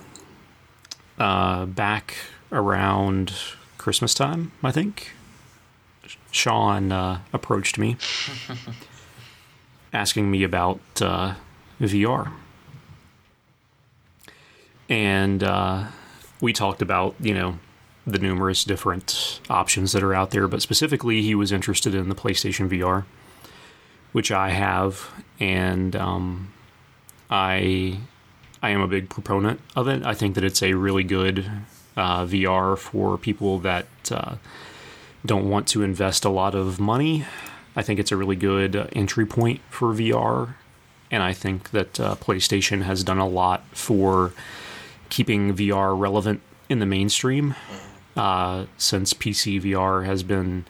Uh, 1.19 1.65
back 1.67 2.15
around 2.53 3.33
Christmas 3.79 4.15
time, 4.15 4.53
I 4.63 4.73
think, 4.73 5.13
Sean 6.31 6.93
uh, 6.93 7.21
approached 7.33 7.79
me 7.79 7.97
asking 9.93 10.31
me 10.31 10.43
about 10.43 10.81
uh, 11.01 11.35
VR. 11.81 12.31
And 14.89 15.43
uh, 15.43 15.87
we 16.41 16.53
talked 16.53 16.83
about, 16.83 17.15
you 17.21 17.35
know, 17.35 17.59
the 18.07 18.19
numerous 18.19 18.63
different 18.63 19.41
options 19.51 19.93
that 19.93 20.03
are 20.03 20.15
out 20.15 20.31
there, 20.31 20.47
but 20.47 20.63
specifically, 20.63 21.23
he 21.23 21.35
was 21.35 21.51
interested 21.51 21.95
in 21.95 22.09
the 22.09 22.15
PlayStation 22.15 22.69
VR, 22.69 23.05
which 24.13 24.31
I 24.31 24.51
have, 24.51 25.11
and 25.41 25.97
um, 25.97 26.53
I 27.29 27.99
I 28.63 28.71
am 28.71 28.81
a 28.81 28.87
big 28.87 29.09
proponent 29.09 29.61
of 29.75 29.89
it. 29.89 30.05
I 30.07 30.15
think 30.15 30.37
that 30.37 30.45
it's 30.45 30.63
a 30.63 30.75
really 30.75 31.03
good 31.03 31.51
uh, 31.97 32.25
VR 32.27 32.77
for 32.79 33.17
people 33.17 33.59
that 33.61 33.87
uh, 34.11 34.37
don't 35.25 35.49
want 35.49 35.67
to 35.69 35.83
invest 35.83 36.25
a 36.25 36.31
lot 36.31 36.55
of 36.55 36.79
money. 36.79 37.25
I 37.75 37.83
think 37.83 38.01
it's 38.01 38.13
a 38.13 38.17
really 38.17 38.37
good 38.37 38.89
entry 38.93 39.27
point 39.27 39.61
for 39.71 39.93
VR, 39.93 40.55
and 41.11 41.23
I 41.23 41.33
think 41.33 41.71
that 41.71 42.01
uh, 42.01 42.15
PlayStation 42.17 42.83
has 42.83 43.05
done 43.05 43.19
a 43.19 43.29
lot 43.29 43.65
for 43.73 44.33
keeping 45.09 45.55
VR 45.55 45.99
relevant 45.99 46.41
in 46.69 46.79
the 46.79 46.87
mainstream 46.87 47.55
uh, 48.17 48.67
since 48.77 49.13
PC 49.13 49.63
VR 49.63 50.05
has 50.05 50.23
been 50.23 50.65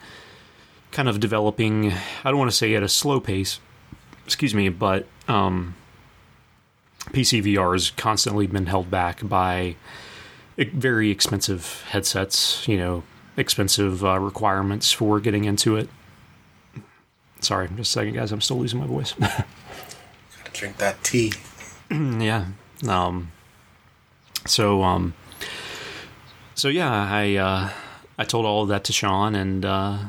kind 0.91 1.09
of 1.09 1.19
developing. 1.19 1.93
I 2.23 2.29
don't 2.29 2.37
want 2.37 2.51
to 2.51 2.57
say 2.57 2.75
at 2.75 2.83
a 2.83 2.89
slow 2.89 3.19
pace, 3.19 3.59
excuse 4.25 4.53
me, 4.53 4.69
but 4.69 5.07
um, 5.27 5.75
PC 7.11 7.43
VR 7.43 7.73
has 7.73 7.91
constantly 7.91 8.47
been 8.47 8.65
held 8.65 8.91
back 8.91 9.27
by 9.27 9.75
very 10.57 11.09
expensive 11.09 11.83
headsets. 11.89 12.67
You 12.67 12.77
know, 12.77 13.03
expensive 13.35 14.03
uh, 14.03 14.19
requirements 14.19 14.91
for 14.91 15.19
getting 15.19 15.45
into 15.45 15.75
it. 15.75 15.89
Sorry, 17.39 17.67
just 17.69 17.79
a 17.79 17.85
second, 17.85 18.15
guys. 18.15 18.31
I'm 18.31 18.41
still 18.41 18.57
losing 18.57 18.79
my 18.79 18.87
voice. 18.87 19.13
Gotta 19.19 20.51
drink 20.53 20.77
that 20.77 21.03
tea. 21.03 21.33
yeah. 21.91 22.47
Um. 22.87 23.31
So 24.45 24.83
um. 24.83 25.13
So 26.55 26.69
yeah, 26.69 26.91
I 26.91 27.35
uh, 27.35 27.69
I 28.17 28.23
told 28.23 28.45
all 28.45 28.63
of 28.63 28.69
that 28.69 28.83
to 28.85 28.93
Sean, 28.93 29.35
and 29.35 29.63
uh, 29.63 29.99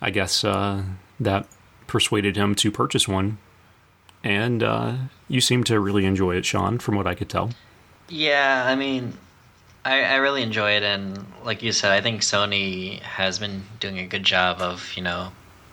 I 0.00 0.10
guess 0.10 0.44
uh, 0.44 0.84
that 1.18 1.46
persuaded 1.88 2.36
him 2.36 2.54
to 2.56 2.70
purchase 2.70 3.08
one. 3.08 3.38
And 4.22 4.62
uh, 4.62 4.96
you 5.28 5.40
seem 5.40 5.64
to 5.64 5.78
really 5.80 6.04
enjoy 6.04 6.36
it, 6.36 6.44
Sean, 6.44 6.78
from 6.78 6.96
what 6.96 7.06
I 7.06 7.14
could 7.14 7.28
tell. 7.28 7.50
Yeah, 8.08 8.64
I 8.66 8.74
mean, 8.74 9.14
I, 9.88 10.02
I 10.02 10.16
really 10.16 10.42
enjoy 10.42 10.72
it, 10.72 10.82
and 10.82 11.24
like 11.44 11.62
you 11.62 11.72
said, 11.72 11.92
I 11.92 12.02
think 12.02 12.20
Sony 12.20 13.00
has 13.00 13.38
been 13.38 13.62
doing 13.80 13.98
a 13.98 14.06
good 14.06 14.22
job 14.22 14.60
of 14.60 14.92
you 14.94 15.02
know 15.02 15.32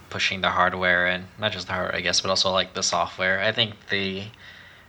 pushing 0.09 0.39
the 0.39 0.49
hardware 0.49 1.07
and 1.07 1.25
not 1.37 1.51
just 1.51 1.67
the 1.67 1.73
hardware, 1.73 1.95
I 1.95 1.99
guess, 1.99 2.21
but 2.21 2.29
also 2.29 2.49
like 2.51 2.73
the 2.73 2.81
software. 2.81 3.41
I 3.41 3.51
think 3.51 3.73
the 3.89 4.23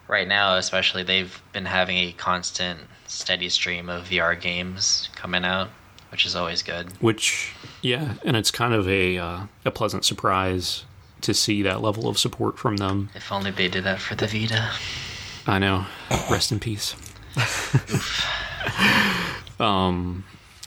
right 0.07 0.29
now, 0.29 0.55
especially, 0.57 1.03
they've 1.03 1.43
been 1.53 1.64
having 1.64 1.97
a 1.97 2.12
constant, 2.12 2.79
steady 3.09 3.49
stream 3.49 3.89
of 3.89 4.05
VR 4.05 4.41
games 4.41 5.09
coming 5.16 5.45
out, 5.45 5.70
which 6.12 6.24
is 6.24 6.37
always 6.37 6.62
good. 6.62 6.93
Which, 7.03 7.53
yeah, 7.83 8.14
and 8.24 8.37
it's 8.37 8.53
kind 8.53 8.74
of 8.74 8.89
a 8.89 9.18
uh, 9.18 9.41
a 9.64 9.72
pleasant 9.72 10.05
surprise 10.05 10.85
to 11.22 11.35
see 11.35 11.62
that 11.62 11.83
level 11.83 12.09
of 12.09 12.16
support 12.16 12.61
from 12.61 12.77
them. 12.77 13.11
If 13.16 13.33
only 13.33 13.51
they 13.51 13.66
did 13.66 13.83
that 13.83 13.99
for 13.99 14.14
the 14.14 14.29
Vita. 14.29 14.70
I 15.49 15.59
know. 15.59 15.87
Rest 16.31 16.53
in 16.53 16.61
peace. 16.61 16.95
um, 19.61 20.25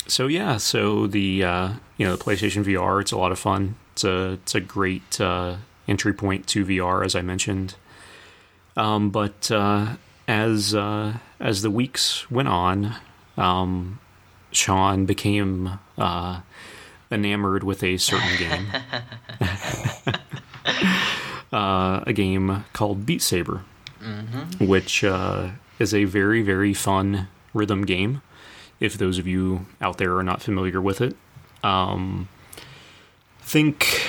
so 0.07 0.27
yeah, 0.27 0.57
so 0.57 1.07
the 1.07 1.43
uh, 1.43 1.69
you 1.97 2.05
know 2.05 2.15
the 2.15 2.23
PlayStation 2.23 2.63
VR, 2.63 3.01
it's 3.01 3.11
a 3.11 3.17
lot 3.17 3.31
of 3.31 3.39
fun. 3.39 3.75
It's 3.93 4.03
a 4.03 4.33
it's 4.33 4.55
a 4.55 4.61
great 4.61 5.19
uh, 5.21 5.57
entry 5.87 6.13
point 6.13 6.47
to 6.47 6.65
VR, 6.65 7.05
as 7.05 7.15
I 7.15 7.21
mentioned. 7.21 7.75
Um, 8.77 9.09
but 9.09 9.51
uh, 9.51 9.97
as 10.27 10.73
uh, 10.73 11.17
as 11.39 11.61
the 11.61 11.71
weeks 11.71 12.29
went 12.31 12.47
on, 12.47 12.95
um, 13.37 13.99
Sean 14.51 15.05
became 15.05 15.79
uh, 15.97 16.41
enamored 17.11 17.63
with 17.63 17.83
a 17.83 17.97
certain 17.97 18.37
game, 18.37 18.67
uh, 21.53 22.03
a 22.05 22.13
game 22.13 22.63
called 22.73 23.05
Beat 23.05 23.21
Saber, 23.21 23.63
which 24.59 25.03
uh, 25.03 25.49
is 25.79 25.93
a 25.93 26.05
very 26.05 26.41
very 26.41 26.73
fun 26.73 27.27
rhythm 27.53 27.85
game. 27.85 28.21
If 28.79 28.97
those 28.97 29.17
of 29.17 29.27
you 29.27 29.65
out 29.81 29.97
there 29.97 30.15
are 30.17 30.23
not 30.23 30.41
familiar 30.41 30.79
with 30.81 31.01
it, 31.01 31.15
um, 31.63 32.29
think 33.41 34.01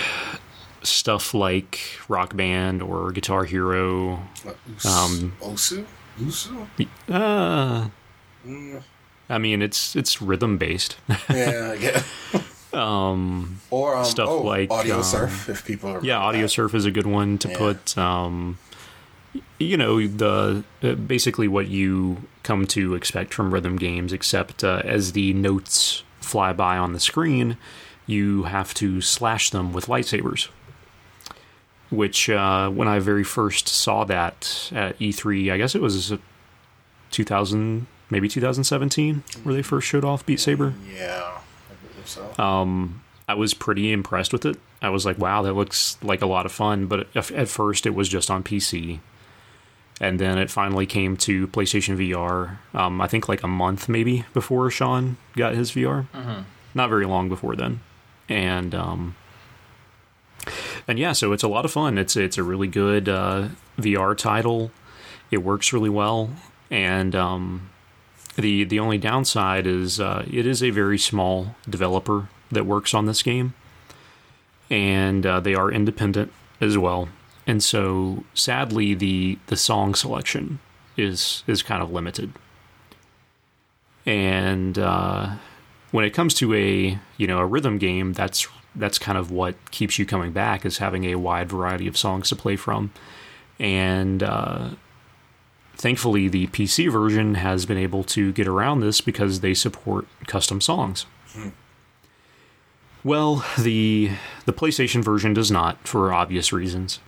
stuff 0.82 1.34
like 1.34 1.80
Rock 2.08 2.36
Band 2.36 2.82
or 2.82 3.10
Guitar 3.12 3.44
Hero. 3.44 4.22
Um, 4.84 5.32
Osu? 5.40 5.84
Usu? 6.18 6.66
Uh, 7.08 7.88
Mm, 8.46 8.82
I 9.28 9.36
mean, 9.36 9.60
it's 9.60 9.94
it's 9.94 10.22
rhythm 10.22 10.56
based. 10.56 10.96
yeah, 11.28 11.76
get. 11.76 12.02
um, 12.72 13.60
Or 13.70 13.96
um, 13.96 14.04
Stuff 14.06 14.28
oh, 14.30 14.42
like, 14.42 14.70
audio 14.70 14.96
um, 14.96 15.02
surf. 15.02 15.48
If 15.50 15.66
people 15.66 15.90
are 15.90 16.02
yeah, 16.02 16.16
Audio 16.18 16.46
Surf 16.46 16.74
is 16.74 16.86
a 16.86 16.90
good 16.90 17.06
one 17.06 17.36
to 17.38 17.48
Yeah. 17.48 17.58
put. 17.58 17.98
Um, 17.98 18.56
you 19.60 19.76
know 19.76 20.04
the 20.06 20.64
uh, 20.82 20.94
basically 20.94 21.46
what 21.46 21.68
you 21.68 22.22
come 22.42 22.66
to 22.68 22.94
expect 22.94 23.34
from 23.34 23.52
rhythm 23.52 23.76
games, 23.76 24.12
except 24.12 24.64
uh, 24.64 24.82
as 24.84 25.12
the 25.12 25.32
notes 25.34 26.02
fly 26.20 26.52
by 26.52 26.76
on 26.76 26.92
the 26.94 27.00
screen, 27.00 27.56
you 28.06 28.44
have 28.44 28.74
to 28.74 29.00
slash 29.00 29.50
them 29.50 29.72
with 29.72 29.86
lightsabers. 29.86 30.48
Which, 31.90 32.30
uh, 32.30 32.70
when 32.70 32.86
I 32.86 33.00
very 33.00 33.24
first 33.24 33.68
saw 33.68 34.04
that 34.04 34.70
at 34.72 34.96
E3, 35.00 35.52
I 35.52 35.56
guess 35.56 35.74
it 35.74 35.82
was 35.82 36.12
uh, 36.12 36.18
2000, 37.10 37.86
maybe 38.10 38.28
2017, 38.28 39.24
where 39.42 39.54
they 39.54 39.62
first 39.62 39.88
showed 39.88 40.04
off 40.04 40.24
Beat 40.24 40.38
Saber. 40.38 40.72
Yeah, 40.88 41.40
I 41.68 41.88
believe 41.88 42.08
so. 42.08 42.32
Um, 42.42 43.02
I 43.28 43.34
was 43.34 43.54
pretty 43.54 43.92
impressed 43.92 44.32
with 44.32 44.46
it. 44.46 44.56
I 44.80 44.88
was 44.90 45.04
like, 45.04 45.18
wow, 45.18 45.42
that 45.42 45.54
looks 45.54 45.98
like 46.00 46.22
a 46.22 46.26
lot 46.26 46.46
of 46.46 46.52
fun. 46.52 46.86
But 46.86 47.08
at 47.16 47.30
at 47.32 47.48
first, 47.48 47.86
it 47.86 47.94
was 47.94 48.08
just 48.08 48.30
on 48.30 48.44
PC. 48.44 49.00
And 50.02 50.18
then 50.18 50.38
it 50.38 50.50
finally 50.50 50.86
came 50.86 51.16
to 51.18 51.46
PlayStation 51.48 51.96
VR, 51.98 52.56
um, 52.74 53.02
I 53.02 53.06
think 53.06 53.28
like 53.28 53.42
a 53.42 53.48
month 53.48 53.86
maybe 53.86 54.24
before 54.32 54.70
Sean 54.70 55.18
got 55.36 55.54
his 55.54 55.72
VR. 55.72 56.06
Not 56.74 56.88
very 56.88 57.04
long 57.04 57.28
before 57.28 57.54
then. 57.54 57.80
And, 58.28 58.74
um, 58.74 59.14
and 60.88 60.98
yeah, 60.98 61.12
so 61.12 61.32
it's 61.32 61.42
a 61.42 61.48
lot 61.48 61.64
of 61.64 61.70
fun. 61.72 61.98
It's 61.98 62.16
it's 62.16 62.38
a 62.38 62.42
really 62.42 62.68
good 62.68 63.08
uh, 63.08 63.48
VR 63.78 64.16
title. 64.16 64.70
It 65.30 65.38
works 65.38 65.72
really 65.72 65.90
well, 65.90 66.30
and 66.70 67.14
um, 67.14 67.70
the 68.36 68.64
the 68.64 68.80
only 68.80 68.98
downside 68.98 69.66
is 69.66 70.00
uh, 70.00 70.24
it 70.30 70.46
is 70.46 70.62
a 70.62 70.70
very 70.70 70.98
small 70.98 71.54
developer 71.68 72.28
that 72.50 72.66
works 72.66 72.94
on 72.94 73.06
this 73.06 73.22
game, 73.22 73.54
and 74.70 75.24
uh, 75.26 75.40
they 75.40 75.54
are 75.54 75.70
independent 75.70 76.32
as 76.60 76.76
well. 76.78 77.08
And 77.50 77.64
so, 77.64 78.22
sadly, 78.32 78.94
the 78.94 79.36
the 79.48 79.56
song 79.56 79.96
selection 79.96 80.60
is 80.96 81.42
is 81.48 81.64
kind 81.64 81.82
of 81.82 81.90
limited. 81.90 82.32
And 84.06 84.78
uh, 84.78 85.34
when 85.90 86.04
it 86.04 86.10
comes 86.10 86.32
to 86.34 86.54
a 86.54 86.96
you 87.16 87.26
know 87.26 87.38
a 87.38 87.44
rhythm 87.44 87.78
game, 87.78 88.12
that's 88.12 88.46
that's 88.76 89.00
kind 89.00 89.18
of 89.18 89.32
what 89.32 89.72
keeps 89.72 89.98
you 89.98 90.06
coming 90.06 90.30
back 90.30 90.64
is 90.64 90.78
having 90.78 91.06
a 91.06 91.16
wide 91.16 91.48
variety 91.48 91.88
of 91.88 91.98
songs 91.98 92.28
to 92.28 92.36
play 92.36 92.54
from. 92.54 92.92
And 93.58 94.22
uh, 94.22 94.68
thankfully, 95.74 96.28
the 96.28 96.46
PC 96.46 96.88
version 96.88 97.34
has 97.34 97.66
been 97.66 97.78
able 97.78 98.04
to 98.04 98.32
get 98.32 98.46
around 98.46 98.78
this 98.78 99.00
because 99.00 99.40
they 99.40 99.54
support 99.54 100.06
custom 100.28 100.60
songs. 100.60 101.04
Well, 103.02 103.44
the 103.58 104.12
the 104.46 104.52
PlayStation 104.52 105.02
version 105.02 105.34
does 105.34 105.50
not, 105.50 105.88
for 105.88 106.12
obvious 106.12 106.52
reasons, 106.52 107.00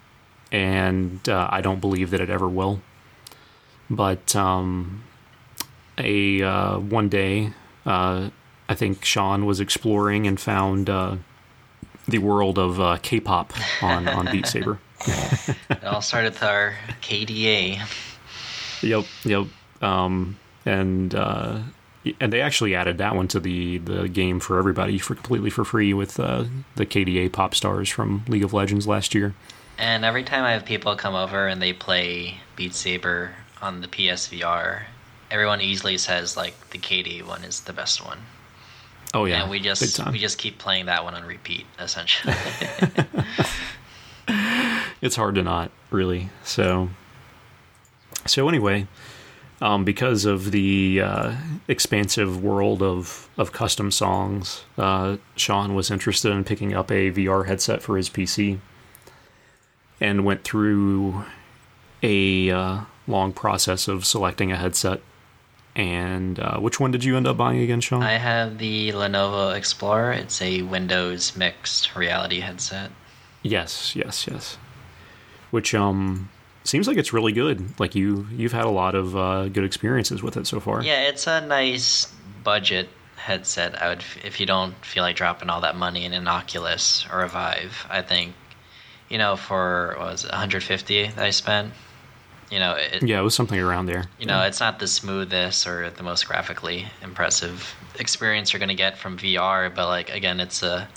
and 0.53 1.27
uh, 1.29 1.49
I 1.51 1.63
don't 1.63 1.81
believe 1.81 2.11
that 2.11 2.21
it 2.21 2.31
ever 2.31 2.49
will. 2.49 2.81
But 3.91 4.37
um, 4.37 5.03
a 5.99 6.43
uh, 6.43 6.79
one 6.79 7.09
day, 7.09 7.53
uh, 7.85 8.31
I 8.69 8.75
think 8.75 9.05
Sean 9.05 9.47
was 9.47 9.59
exploring 9.59 10.27
and 10.27 10.39
found 10.39 10.89
uh, 10.89 11.17
the 12.07 12.19
world 12.19 12.59
of 12.59 12.79
uh, 12.79 12.99
K-pop 13.03 13.53
on 13.83 14.07
on 14.07 14.31
Beat 14.31 14.47
Saber. 14.47 14.79
It 15.05 15.85
all 15.85 16.01
started 16.01 16.35
with 16.35 16.43
our 16.45 16.75
KDA. 17.01 17.81
Yep, 18.83 19.05
yep. 19.25 19.47
Um, 19.83 20.39
and 20.65 21.13
uh, 21.15 21.59
and 22.21 22.33
they 22.33 22.41
actually 22.41 22.75
added 22.75 22.99
that 22.99 23.17
one 23.17 23.27
to 23.29 23.41
the 23.41 23.79
the 23.79 24.09
game 24.09 24.39
for 24.39 24.59
everybody 24.59 24.99
for 24.99 25.15
completely 25.15 25.51
for 25.51 25.65
free 25.65 25.93
with 25.93 26.21
uh, 26.21 26.45
the 26.77 26.87
KDA 26.87 27.33
pop 27.33 27.55
stars 27.55 27.89
from 27.89 28.25
League 28.29 28.45
of 28.45 28.53
Legends 28.53 28.87
last 28.87 29.15
year. 29.15 29.35
And 29.83 30.05
every 30.05 30.23
time 30.23 30.45
I 30.45 30.53
have 30.53 30.65
people 30.65 30.95
come 30.95 31.17
over 31.17 31.49
and 31.49 31.61
they 31.61 31.73
play 31.73 32.37
Beat 32.55 32.73
Saber 32.73 33.33
on 33.61 33.81
the 33.81 33.89
PSVR, 33.89 34.85
everyone 35.29 35.61
easily 35.61 35.99
says 35.99 36.37
like 36.37 36.71
the 36.71 36.79
KD 36.79 37.27
one 37.27 37.43
is 37.43 37.63
the 37.63 37.73
best 37.73 38.07
one. 38.07 38.19
Oh 39.13 39.25
yeah, 39.25 39.43
and 39.43 39.51
we 39.51 39.59
just 39.59 40.07
we 40.13 40.21
just 40.21 40.39
keep 40.39 40.59
playing 40.59 40.87
that 40.87 41.03
one 41.03 41.17
on 41.17 41.25
repeat 41.25 41.67
essentially. 41.81 42.33
it's 45.03 45.17
hard 45.17 45.35
to 45.35 45.43
not 45.43 45.73
really. 45.91 46.31
So 46.45 46.91
so 48.25 48.49
anyway, 48.49 48.87
um, 49.61 49.83
because 49.85 50.25
of 50.27 50.53
the 50.53 51.01
uh, 51.01 51.37
expansive 51.67 52.41
world 52.41 52.85
of 52.85 53.29
of 53.37 53.51
custom 53.51 53.91
songs, 53.91 54.63
uh, 54.79 55.17
Sean 55.35 55.75
was 55.75 55.91
interested 55.91 56.31
in 56.31 56.45
picking 56.45 56.73
up 56.73 56.93
a 56.93 57.11
VR 57.11 57.47
headset 57.47 57.83
for 57.83 57.97
his 57.97 58.09
PC, 58.09 58.61
and 60.03 60.25
went 60.25 60.43
through 60.43 61.25
a 62.03 62.51
uh, 62.51 62.81
long 63.07 63.33
process 63.33 63.87
of 63.87 64.05
selecting 64.05 64.51
a 64.51 64.57
headset. 64.57 65.01
And 65.75 66.39
uh, 66.39 66.59
which 66.59 66.79
one 66.79 66.91
did 66.91 67.05
you 67.05 67.17
end 67.17 67.27
up 67.27 67.39
buying 67.39 67.61
again, 67.61 67.81
Sean? 67.81 68.03
I 68.03 68.19
have 68.19 68.59
the 68.59 68.91
Lenovo 68.91 69.57
Explorer. 69.57 70.13
It's 70.13 70.43
a 70.43 70.63
Windows 70.63 71.35
mixed 71.37 71.95
reality 71.95 72.41
headset. 72.41 72.91
Yes, 73.43 73.97
yes, 73.97 74.27
yes. 74.27 74.59
Which 75.51 75.75
um 75.75 76.29
seems 76.65 76.87
like 76.89 76.97
it's 76.97 77.13
really 77.13 77.33
good. 77.33 77.79
Like 77.81 77.95
you 77.95 78.27
you've 78.33 78.53
had 78.53 78.65
a 78.65 78.71
lot 78.71 78.95
of 78.95 79.17
uh, 79.17 79.49
good 79.49 79.65
experiences 79.65 80.23
with 80.23 80.37
it 80.37 80.47
so 80.47 80.61
far. 80.61 80.83
Yeah, 80.83 81.09
it's 81.09 81.27
a 81.27 81.41
nice 81.47 82.13
budget 82.45 82.89
headset. 83.17 83.81
I 83.81 83.89
would, 83.89 84.05
if 84.25 84.41
you 84.41 84.47
don't 84.47 84.75
feel 84.85 85.05
like 85.05 85.17
dropping 85.17 85.49
all 85.49 85.61
that 85.61 85.77
money 85.77 86.05
in 86.05 86.13
an 86.13 86.29
Oculus 86.29 87.07
or 87.11 87.23
a 87.23 87.29
Vive, 87.29 87.87
I 87.89 88.03
think, 88.03 88.35
you 89.13 89.19
know, 89.19 89.37
for 89.37 89.95
what 89.99 90.07
was 90.13 90.25
it, 90.25 90.31
150 90.31 91.09
that 91.09 91.19
I 91.19 91.31
spent. 91.31 91.75
You 92.51 92.59
know, 92.59 92.73
it, 92.75 93.03
Yeah, 93.03 93.21
it 93.21 93.23
was 93.23 93.35
something 93.35 93.59
around 93.61 93.87
there. 93.87 94.05
you 94.19 94.27
know, 94.27 94.43
it's 94.43 94.59
not 94.61 94.79
the 94.79 94.87
smoothest 94.87 95.67
or 95.67 95.91
the 95.91 96.03
most 96.03 96.27
graphically 96.27 96.87
impressive 97.03 97.75
experience 97.99 98.53
you're 98.53 98.59
going 98.59 98.69
to 98.71 98.75
get 98.75 98.97
from 98.99 99.19
VR, 99.19 99.75
but 99.75 99.87
like 99.89 100.09
again, 100.11 100.41
it's 100.41 100.63
a 100.63 100.89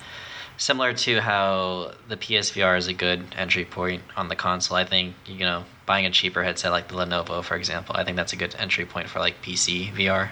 similar 0.57 0.93
to 0.93 1.20
how 1.20 1.91
the 2.07 2.16
PSVR 2.16 2.78
is 2.78 2.88
a 2.88 2.93
good 2.93 3.26
entry 3.38 3.66
point 3.66 4.01
on 4.16 4.30
the 4.30 4.36
console. 4.36 4.78
I 4.78 4.86
think 4.86 5.16
you 5.26 5.45
know, 5.45 5.66
buying 5.86 6.05
a 6.05 6.11
cheaper 6.11 6.41
headset 6.43 6.72
like 6.72 6.88
the 6.88 6.95
Lenovo, 6.95 7.43
for 7.43 7.55
example, 7.55 7.95
I 7.97 8.05
think 8.05 8.16
that's 8.16 8.34
a 8.34 8.38
good 8.38 8.55
entry 8.57 8.86
point 8.86 9.09
for 9.09 9.20
like 9.20 9.41
PC 9.41 9.91
VR. 9.93 10.30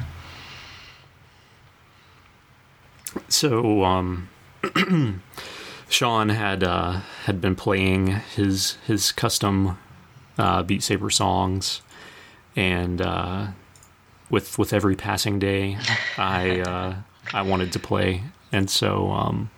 So 3.27 3.84
um 3.84 4.29
Sean 5.94 6.30
had 6.30 6.64
uh 6.64 7.02
had 7.26 7.39
been 7.39 7.56
playing 7.56 8.08
his 8.08 8.78
his 8.88 9.12
custom 9.12 9.78
uh 10.38 10.64
Beat 10.64 10.82
Saber 10.82 11.10
songs 11.10 11.82
and 12.56 13.02
uh 13.02 13.48
with 14.30 14.58
with 14.58 14.74
every 14.74 14.96
passing 14.96 15.38
day 15.39 15.78
I 16.18 16.62
uh 16.62 16.96
I 17.34 17.44
wanted 17.44 17.72
to 17.74 17.80
play 17.80 18.24
and 18.52 18.70
so 18.70 19.12
um 19.12 19.52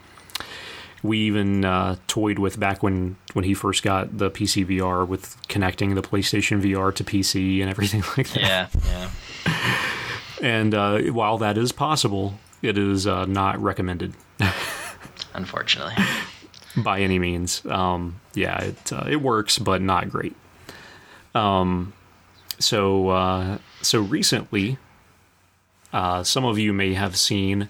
we 1.03 1.19
even 1.19 1.63
uh, 1.63 1.97
toyed 2.07 2.39
with 2.39 2.59
back 2.59 2.81
when 2.81 3.15
when 3.33 3.45
he 3.45 3.53
first 3.53 3.83
got 3.83 4.17
the 4.17 4.31
PC 4.31 4.65
VR 4.65 5.07
with 5.07 5.37
connecting 5.47 5.93
the 5.93 6.01
PlayStation 6.01 6.59
VR 6.61 6.93
to 6.95 7.03
PC 7.03 7.61
and 7.61 7.69
everything 7.69 8.01
like 8.17 8.27
that. 8.29 8.71
Yeah, 8.83 9.09
yeah. 9.45 9.81
And 10.41 10.73
uh, 10.73 10.99
while 11.11 11.37
that 11.37 11.59
is 11.59 11.71
possible, 11.71 12.39
it 12.63 12.77
is 12.77 13.05
uh, 13.05 13.25
not 13.25 13.61
recommended 13.61 14.15
Unfortunately. 15.35 15.93
by 16.77 17.01
any 17.01 17.19
means. 17.19 17.65
Um, 17.65 18.19
yeah, 18.33 18.61
it 18.61 18.93
uh, 18.93 19.05
it 19.07 19.17
works, 19.17 19.59
but 19.59 19.81
not 19.81 20.09
great. 20.09 20.35
Um, 21.33 21.93
so 22.59 23.09
uh, 23.09 23.57
so 23.81 24.01
recently, 24.01 24.77
uh, 25.93 26.23
some 26.23 26.45
of 26.45 26.57
you 26.57 26.73
may 26.73 26.93
have 26.93 27.17
seen 27.17 27.69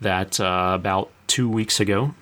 that 0.00 0.40
uh, 0.40 0.72
about 0.74 1.10
two 1.26 1.48
weeks 1.48 1.80
ago, 1.80 2.14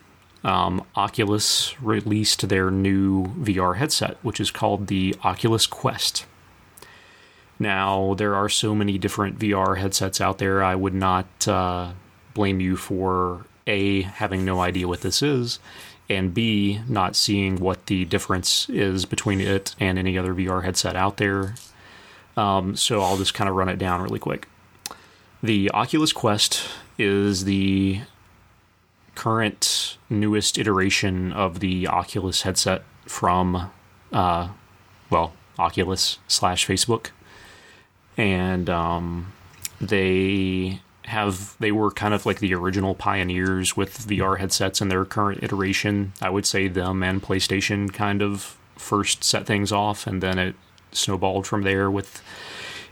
um, 0.43 0.85
Oculus 0.97 1.81
released 1.81 2.49
their 2.49 2.71
new 2.71 3.27
VR 3.39 3.77
headset, 3.77 4.17
which 4.23 4.41
is 4.41 4.51
called 4.51 4.87
the 4.87 5.17
Oculus 5.25 5.67
Quest. 5.67 6.27
Now, 7.59 8.15
there 8.15 8.35
are 8.35 8.49
so 8.49 8.75
many 8.75 8.99
different 8.99 9.39
VR 9.39 9.79
headsets 9.79 10.21
out 10.21 10.39
there. 10.39 10.63
I 10.63 10.75
would 10.75 10.95
not 10.95 11.47
uh, 11.47 11.93
blame 12.35 12.61
you 12.61 12.77
for 12.77 13.47
A, 13.67 14.03
having 14.03 14.45
no 14.45 14.61
idea 14.61 14.89
what 14.89 15.01
this 15.01 15.23
is, 15.23 15.59
and 16.09 16.35
B, 16.35 16.81
not 16.89 17.17
seeing 17.17 17.57
what 17.57 17.87
the 17.87 18.05
difference 18.05 18.69
is 18.69 19.05
between 19.07 19.41
it 19.41 19.75
and 19.81 19.99
any 19.99 20.19
other 20.19 20.35
VR 20.35 20.65
headset 20.65 20.97
out 20.97 21.17
there. 21.17 21.55
Um, 22.37 22.77
so 22.77 23.01
I'll 23.01 23.17
just 23.17 23.35
kind 23.35 23.49
of 23.49 23.57
run 23.57 23.69
it 23.69 23.79
down 23.79 24.03
really 24.03 24.19
quick. 24.19 24.49
The 25.43 25.71
Oculus 25.71 26.13
Quest 26.13 26.69
is 26.99 27.45
the 27.45 28.01
current 29.15 29.97
newest 30.11 30.59
iteration 30.59 31.33
of 31.33 31.61
the 31.61 31.87
Oculus 31.87 32.43
headset 32.43 32.83
from, 33.07 33.71
uh, 34.13 34.49
well, 35.11 35.33
Oculus 35.59 36.19
slash 36.27 36.67
Facebook, 36.67 37.11
and 38.17 38.69
um, 38.69 39.33
they 39.81 40.81
have 41.05 41.57
they 41.59 41.71
were 41.73 41.91
kind 41.91 42.15
of 42.15 42.27
like 42.27 42.41
the 42.41 42.55
original 42.55 42.95
pioneers 42.95 43.77
with 43.77 44.07
VR 44.07 44.39
headsets 44.39 44.81
in 44.81 44.89
their 44.89 45.05
current 45.05 45.43
iteration. 45.43 46.13
I 46.21 46.31
would 46.31 46.47
say 46.47 46.69
them 46.69 47.03
and 47.03 47.23
PlayStation 47.23 47.93
kind 47.93 48.23
of 48.23 48.57
first 48.77 49.23
set 49.23 49.47
things 49.47 49.71
off, 49.73 50.07
and 50.07 50.23
then 50.23 50.39
it 50.39 50.55
snowballed 50.93 51.47
from 51.47 51.63
there 51.63 51.91
with 51.91 52.23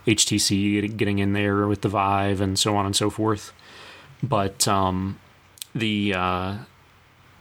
HTC 0.05 0.95
getting 0.97 1.19
in 1.19 1.33
there 1.33 1.67
with 1.67 1.81
the 1.81 1.89
Vive 1.89 2.41
and 2.41 2.57
so 2.59 2.75
on 2.75 2.85
and 2.85 2.95
so 2.95 3.09
forth. 3.09 3.53
But 4.21 4.67
um, 4.67 5.19
the 5.73 6.13
uh, 6.13 6.57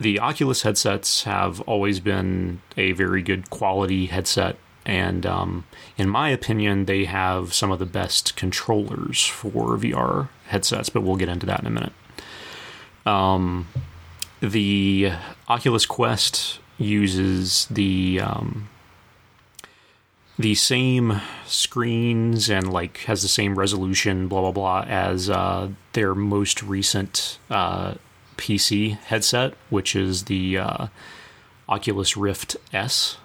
the 0.01 0.21
Oculus 0.21 0.63
headsets 0.63 1.25
have 1.25 1.61
always 1.63 2.01
been 2.01 2.61
a 2.77 2.93
very 2.93 3.23
good 3.23 3.51
quality 3.51 4.07
headset, 4.07 4.57
and 4.85 5.25
um, 5.25 5.65
in 5.97 6.09
my 6.09 6.31
opinion, 6.31 6.87
they 6.87 7.05
have 7.05 7.55
some 7.55 7.71
of 7.71 7.79
the 7.79 7.87
best 7.87 8.37
controllers 8.37 9.25
for 9.25 9.77
VR 9.77 10.29
headsets. 10.47 10.89
But 10.89 11.03
we'll 11.03 11.17
get 11.17 11.29
into 11.29 11.47
that 11.47 11.61
in 11.61 11.67
a 11.67 11.71
minute. 11.71 11.93
Um, 13.07 13.69
the 14.41 15.13
Oculus 15.49 15.87
Quest 15.87 16.59
uses 16.79 17.67
the 17.67 18.21
um, 18.21 18.69
the 20.39 20.55
same 20.55 21.21
screens 21.47 22.51
and 22.51 22.73
like 22.73 22.99
has 22.99 23.23
the 23.23 23.29
same 23.29 23.59
resolution, 23.59 24.29
blah 24.29 24.41
blah 24.41 24.53
blah, 24.53 24.85
as 24.89 25.31
uh, 25.31 25.69
their 25.93 26.15
most 26.15 26.63
recent 26.63 27.39
uh, 27.51 27.95
PC 28.37 28.99
headset, 28.99 29.55
which 29.71 29.95
is 29.95 30.25
the 30.25 30.59
uh, 30.59 30.87
Oculus 31.69 32.17
Rift 32.17 32.57
S. 32.73 33.19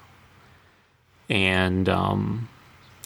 And 1.30 1.90
um, 1.90 2.50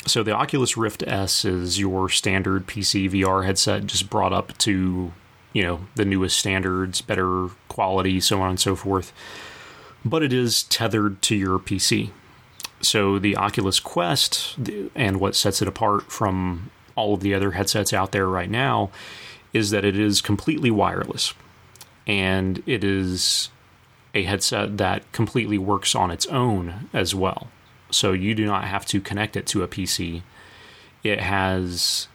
so 0.05 0.23
the 0.23 0.31
Oculus 0.31 0.77
Rift 0.77 1.03
S 1.05 1.45
is 1.45 1.79
your 1.79 2.09
standard 2.09 2.67
PC 2.67 3.09
VR 3.09 3.45
headset, 3.45 3.85
just 3.87 4.09
brought 4.09 4.33
up 4.33 4.57
to 4.59 5.11
you 5.53 5.63
know 5.63 5.81
the 5.95 6.05
newest 6.05 6.37
standards, 6.37 7.01
better 7.01 7.49
quality, 7.67 8.19
so 8.19 8.41
on 8.41 8.51
and 8.51 8.59
so 8.59 8.75
forth. 8.75 9.11
But 10.03 10.23
it 10.23 10.33
is 10.33 10.63
tethered 10.63 11.21
to 11.23 11.35
your 11.35 11.59
PC. 11.59 12.11
So 12.81 13.19
the 13.19 13.37
Oculus 13.37 13.79
Quest 13.79 14.57
and 14.95 15.19
what 15.19 15.35
sets 15.35 15.61
it 15.61 15.67
apart 15.67 16.11
from 16.11 16.71
all 16.95 17.13
of 17.13 17.21
the 17.21 17.33
other 17.33 17.51
headsets 17.51 17.93
out 17.93 18.11
there 18.11 18.27
right 18.27 18.49
now 18.49 18.89
is 19.53 19.69
that 19.69 19.85
it 19.85 19.97
is 19.97 20.21
completely 20.21 20.71
wireless 20.71 21.33
and 22.07 22.63
it 22.65 22.83
is 22.83 23.49
a 24.13 24.23
headset 24.23 24.77
that 24.77 25.09
completely 25.11 25.57
works 25.57 25.95
on 25.95 26.11
its 26.11 26.25
own 26.27 26.89
as 26.93 27.13
well. 27.13 27.49
So 27.91 28.13
you 28.13 28.33
do 28.33 28.45
not 28.45 28.63
have 28.63 28.85
to 28.87 29.01
connect 29.01 29.35
it 29.35 29.45
to 29.47 29.63
a 29.63 29.67
PC. 29.67 30.23
It 31.03 31.19
has 31.19 32.07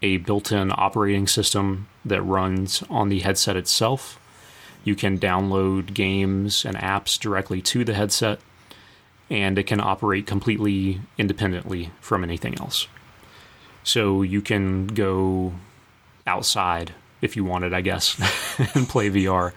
a 0.00 0.18
built 0.18 0.52
in 0.52 0.70
operating 0.72 1.26
system 1.26 1.88
that 2.04 2.22
runs 2.22 2.82
on 2.88 3.08
the 3.08 3.18
headset 3.20 3.56
itself. 3.56 4.20
You 4.84 4.94
can 4.94 5.18
download 5.18 5.92
games 5.92 6.64
and 6.64 6.76
apps 6.76 7.18
directly 7.18 7.60
to 7.62 7.84
the 7.84 7.94
headset, 7.94 8.40
and 9.28 9.58
it 9.58 9.64
can 9.64 9.80
operate 9.80 10.26
completely 10.26 11.00
independently 11.18 11.90
from 12.00 12.22
anything 12.22 12.58
else. 12.58 12.86
So 13.82 14.22
you 14.22 14.40
can 14.40 14.86
go 14.86 15.54
outside 16.26 16.94
if 17.20 17.36
you 17.36 17.44
wanted, 17.44 17.74
I 17.74 17.80
guess, 17.80 18.16
and 18.74 18.88
play 18.88 19.10
VR. 19.10 19.52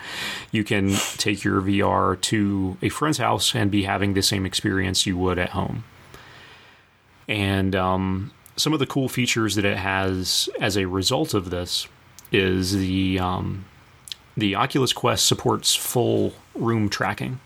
You 0.51 0.64
can 0.64 0.95
take 1.18 1.43
your 1.43 1.62
VR 1.62 2.20
to 2.22 2.78
a 2.82 2.89
friend's 2.89 3.18
house 3.18 3.55
and 3.55 3.70
be 3.70 3.84
having 3.84 4.14
the 4.14 4.22
same 4.22 4.45
experience 4.45 5.05
you 5.05 5.18
would 5.18 5.38
at 5.38 5.49
home. 5.49 5.84
And 7.28 7.76
um, 7.76 8.32
some 8.57 8.74
of 8.74 8.80
the 8.80 8.86
cool 8.86 9.07
features 9.07 9.55
that 9.55 9.66
it 9.66 9.78
has 9.78 10.49
as 10.59 10.78
a 10.78 10.86
result 10.86 11.34
of 11.34 11.49
this 11.49 11.88
is 12.32 12.74
the 12.74 13.20
um, 13.20 13.66
the 14.36 14.55
Oculus 14.55 14.93
Quest 14.93 15.26
supports 15.26 15.76
full 15.76 16.34
room 16.55 16.89
tracking, 16.89 17.39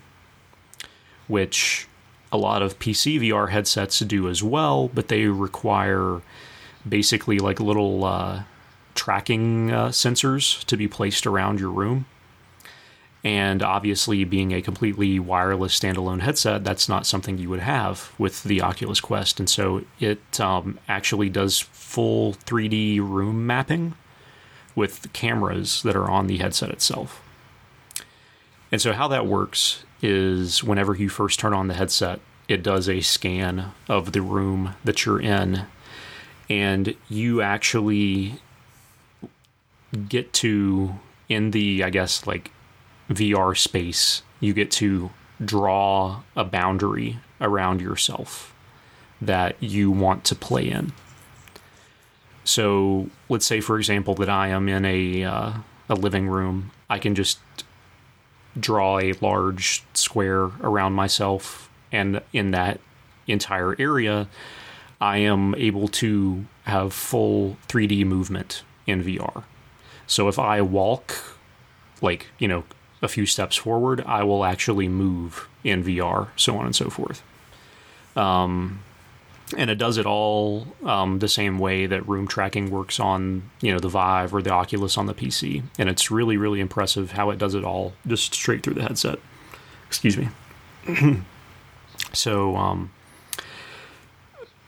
which 1.26 1.88
a 2.32 2.36
lot 2.36 2.62
of 2.62 2.78
PC 2.78 3.20
VR 3.20 3.50
headsets 3.50 3.98
do 4.00 4.28
as 4.28 4.42
well, 4.42 4.88
but 4.88 5.08
they 5.08 5.26
require 5.26 6.20
basically 6.88 7.38
like 7.38 7.60
little 7.60 8.04
uh, 8.04 8.42
tracking 8.96 9.70
uh, 9.70 9.88
sensors 9.88 10.64
to 10.64 10.76
be 10.76 10.88
placed 10.88 11.26
around 11.26 11.60
your 11.60 11.70
room. 11.70 12.06
And 13.24 13.62
obviously, 13.62 14.22
being 14.24 14.52
a 14.52 14.62
completely 14.62 15.18
wireless 15.18 15.78
standalone 15.78 16.20
headset, 16.20 16.62
that's 16.62 16.88
not 16.88 17.06
something 17.06 17.38
you 17.38 17.50
would 17.50 17.60
have 17.60 18.12
with 18.18 18.44
the 18.44 18.62
Oculus 18.62 19.00
Quest. 19.00 19.40
And 19.40 19.50
so 19.50 19.84
it 19.98 20.40
um, 20.40 20.78
actually 20.86 21.28
does 21.28 21.58
full 21.58 22.34
3D 22.34 23.00
room 23.00 23.46
mapping 23.46 23.94
with 24.76 25.12
cameras 25.12 25.82
that 25.82 25.96
are 25.96 26.08
on 26.08 26.28
the 26.28 26.36
headset 26.36 26.70
itself. 26.70 27.20
And 28.70 28.80
so, 28.80 28.92
how 28.92 29.08
that 29.08 29.26
works 29.26 29.84
is 30.02 30.62
whenever 30.62 30.94
you 30.94 31.08
first 31.08 31.40
turn 31.40 31.54
on 31.54 31.68
the 31.68 31.74
headset, 31.74 32.20
it 32.46 32.62
does 32.62 32.88
a 32.88 33.00
scan 33.00 33.72
of 33.88 34.12
the 34.12 34.22
room 34.22 34.74
that 34.84 35.04
you're 35.04 35.20
in, 35.20 35.66
and 36.48 36.94
you 37.08 37.40
actually 37.42 38.40
get 40.08 40.32
to, 40.34 40.94
in 41.28 41.50
the, 41.50 41.84
I 41.84 41.90
guess, 41.90 42.26
like 42.26 42.50
VR 43.10 43.56
space, 43.56 44.22
you 44.40 44.52
get 44.52 44.70
to 44.72 45.10
draw 45.44 46.22
a 46.34 46.44
boundary 46.44 47.18
around 47.40 47.80
yourself 47.80 48.54
that 49.20 49.60
you 49.62 49.90
want 49.90 50.24
to 50.24 50.34
play 50.34 50.68
in. 50.68 50.92
So, 52.44 53.10
let's 53.28 53.46
say, 53.46 53.60
for 53.60 53.76
example, 53.76 54.14
that 54.16 54.28
I 54.28 54.48
am 54.48 54.68
in 54.68 54.84
a 54.84 55.24
uh, 55.24 55.52
a 55.88 55.94
living 55.94 56.28
room. 56.28 56.70
I 56.88 56.98
can 56.98 57.14
just 57.14 57.38
draw 58.58 58.98
a 58.98 59.12
large 59.20 59.84
square 59.94 60.50
around 60.62 60.92
myself, 60.92 61.68
and 61.90 62.22
in 62.32 62.52
that 62.52 62.80
entire 63.26 63.74
area, 63.80 64.28
I 65.00 65.18
am 65.18 65.54
able 65.56 65.88
to 65.88 66.46
have 66.64 66.92
full 66.92 67.56
3D 67.68 68.06
movement 68.06 68.62
in 68.86 69.02
VR. 69.02 69.44
So 70.06 70.28
if 70.28 70.38
I 70.38 70.60
walk, 70.60 71.14
like, 72.00 72.26
you 72.38 72.48
know, 72.48 72.64
a 73.02 73.08
few 73.08 73.26
steps 73.26 73.56
forward, 73.56 74.02
I 74.06 74.22
will 74.22 74.44
actually 74.44 74.88
move 74.88 75.48
in 75.64 75.84
VR, 75.84 76.28
so 76.36 76.56
on 76.56 76.66
and 76.66 76.74
so 76.74 76.88
forth. 76.88 77.22
Um, 78.16 78.80
and 79.56 79.70
it 79.70 79.76
does 79.76 79.96
it 79.98 80.06
all 80.06 80.66
um, 80.84 81.20
the 81.20 81.28
same 81.28 81.58
way 81.58 81.86
that 81.86 82.08
room 82.08 82.26
tracking 82.26 82.70
works 82.70 82.98
on 82.98 83.48
you 83.60 83.72
know 83.72 83.78
the 83.78 83.88
Vive 83.88 84.34
or 84.34 84.42
the 84.42 84.50
Oculus 84.50 84.98
on 84.98 85.06
the 85.06 85.14
PC, 85.14 85.62
and 85.78 85.88
it's 85.88 86.10
really 86.10 86.36
really 86.36 86.60
impressive 86.60 87.12
how 87.12 87.30
it 87.30 87.38
does 87.38 87.54
it 87.54 87.62
all 87.62 87.92
just 88.06 88.34
straight 88.34 88.62
through 88.62 88.74
the 88.74 88.82
headset. 88.82 89.18
Excuse 89.86 90.16
me. 90.16 90.28
so 92.12 92.56
um, 92.56 92.90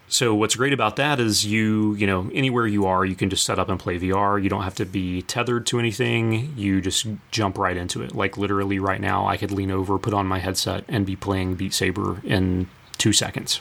so 0.08 0.34
what's 0.34 0.56
great 0.56 0.72
about 0.72 0.96
that 0.96 1.20
is 1.20 1.44
you, 1.44 1.94
you 1.94 2.06
know, 2.06 2.30
anywhere 2.32 2.66
you 2.66 2.86
are, 2.86 3.04
you 3.04 3.14
can 3.14 3.28
just 3.28 3.44
set 3.44 3.58
up 3.58 3.68
and 3.68 3.78
play 3.78 3.98
VR. 3.98 4.42
You 4.42 4.48
don't 4.48 4.62
have 4.62 4.74
to 4.76 4.86
be 4.86 5.22
tethered 5.22 5.66
to 5.66 5.78
anything. 5.78 6.54
You 6.56 6.80
just 6.80 7.06
jump 7.30 7.58
right 7.58 7.76
into 7.76 8.02
it. 8.02 8.14
Like 8.14 8.38
literally 8.38 8.78
right 8.78 9.00
now, 9.00 9.26
I 9.26 9.36
could 9.36 9.50
lean 9.50 9.70
over, 9.70 9.98
put 9.98 10.14
on 10.14 10.26
my 10.26 10.38
headset, 10.38 10.84
and 10.88 11.04
be 11.04 11.14
playing 11.14 11.56
Beat 11.56 11.74
Saber 11.74 12.20
in 12.24 12.68
two 12.96 13.12
seconds. 13.12 13.60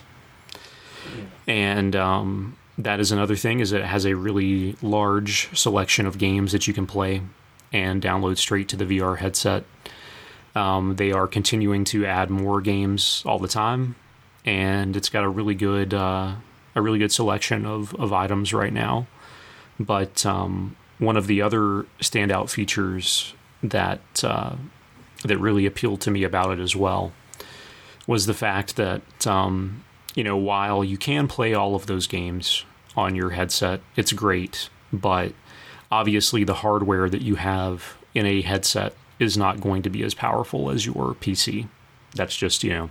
And 1.47 1.95
um, 1.95 2.57
that 2.77 2.99
is 2.99 3.11
another 3.11 3.35
thing 3.35 3.59
is 3.59 3.71
it 3.71 3.83
has 3.83 4.05
a 4.05 4.15
really 4.15 4.75
large 4.81 5.49
selection 5.57 6.05
of 6.05 6.17
games 6.17 6.51
that 6.53 6.67
you 6.67 6.73
can 6.73 6.87
play 6.87 7.21
and 7.73 8.01
download 8.01 8.37
straight 8.37 8.69
to 8.69 8.77
the 8.77 8.85
VR 8.85 9.17
headset. 9.17 9.63
Um, 10.55 10.95
they 10.95 11.11
are 11.11 11.27
continuing 11.27 11.83
to 11.85 12.05
add 12.05 12.29
more 12.29 12.61
games 12.61 13.21
all 13.25 13.37
the 13.37 13.47
time, 13.47 13.95
and 14.47 14.95
it's 14.95 15.09
got 15.09 15.25
a 15.25 15.29
really 15.29 15.53
good 15.53 15.93
uh, 15.93 16.33
a 16.73 16.81
really 16.81 16.97
good 16.97 17.11
selection 17.11 17.65
of, 17.65 17.93
of 17.95 18.13
items 18.13 18.53
right 18.53 18.73
now. 18.73 19.05
But 19.79 20.25
um, 20.25 20.75
one 20.99 21.17
of 21.17 21.27
the 21.27 21.41
other 21.41 21.85
standout 21.99 22.49
features 22.49 23.33
that 23.61 24.23
uh, 24.23 24.55
that 25.25 25.37
really 25.37 25.65
appealed 25.65 26.01
to 26.01 26.11
me 26.11 26.23
about 26.23 26.57
it 26.57 26.61
as 26.61 26.75
well 26.75 27.11
was 28.07 28.25
the 28.25 28.33
fact 28.33 28.77
that 28.77 29.27
um, 29.27 29.83
you 30.15 30.23
know 30.23 30.37
while 30.37 30.83
you 30.83 30.97
can 30.97 31.27
play 31.27 31.53
all 31.53 31.75
of 31.75 31.85
those 31.85 32.07
games 32.07 32.63
on 32.95 33.15
your 33.15 33.31
headset, 33.31 33.81
it's 33.95 34.13
great, 34.13 34.69
but 34.93 35.33
obviously 35.91 36.43
the 36.45 36.55
hardware 36.55 37.09
that 37.09 37.21
you 37.21 37.35
have 37.35 37.97
in 38.15 38.25
a 38.25 38.41
headset 38.41 38.93
is 39.19 39.37
not 39.37 39.59
going 39.59 39.81
to 39.81 39.89
be 39.89 40.03
as 40.03 40.13
powerful 40.13 40.69
as 40.69 40.85
your 40.85 41.13
PC. 41.15 41.67
That's 42.15 42.35
just 42.35 42.63
you 42.63 42.71
know 42.71 42.89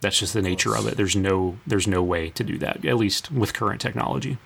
that's 0.00 0.18
just 0.18 0.34
the 0.34 0.42
nature 0.42 0.76
of 0.76 0.86
it. 0.86 0.96
There's 0.96 1.16
no 1.16 1.58
there's 1.66 1.86
no 1.86 2.02
way 2.02 2.30
to 2.30 2.44
do 2.44 2.58
that 2.58 2.84
at 2.84 2.96
least 2.96 3.30
with 3.30 3.54
current 3.54 3.80
technology. 3.80 4.38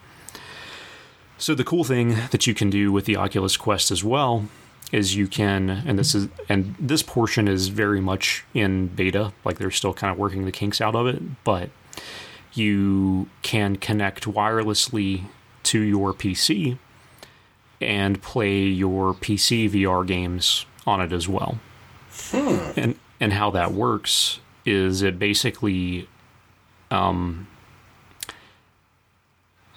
So 1.39 1.55
the 1.55 1.65
cool 1.65 1.85
thing 1.85 2.17
that 2.31 2.47
you 2.47 2.55
can 2.55 2.71
do 2.71 2.93
with 2.93 3.07
the 3.07 3.17
Oculus 3.17 3.57
Quest 3.57 3.91
as 3.91 4.05
well 4.05 4.49
is 4.93 5.17
you 5.17 5.27
can 5.27 5.71
and 5.71 5.99
this 5.99 6.15
is 6.15 6.29
and 6.49 6.75
this 6.79 7.03
portion 7.03 7.49
is 7.49 7.69
very 7.69 8.01
much 8.01 8.45
in 8.55 8.89
beta 8.89 9.33
like 9.45 9.59
they're 9.59 9.71
still 9.71 9.95
kind 9.95 10.13
of 10.13 10.19
working 10.19 10.45
the 10.45 10.53
kinks 10.53 10.81
out 10.81 10.95
of 10.95 11.07
it 11.07 11.21
but 11.43 11.71
you 12.53 13.29
can 13.43 13.77
connect 13.77 14.25
wirelessly 14.25 15.25
to 15.65 15.81
your 15.81 16.13
PC 16.13 16.79
and 17.81 18.23
play 18.23 18.61
your 18.61 19.15
PC 19.15 19.69
VR 19.71 20.07
games 20.07 20.67
on 20.87 21.01
it 21.01 21.13
as 21.13 21.29
well. 21.29 21.59
Hmm. 22.13 22.59
And 22.77 22.99
and 23.21 23.33
how 23.33 23.51
that 23.51 23.73
works 23.73 24.41
is 24.65 25.03
it 25.03 25.19
basically 25.19 26.09
um 26.91 27.47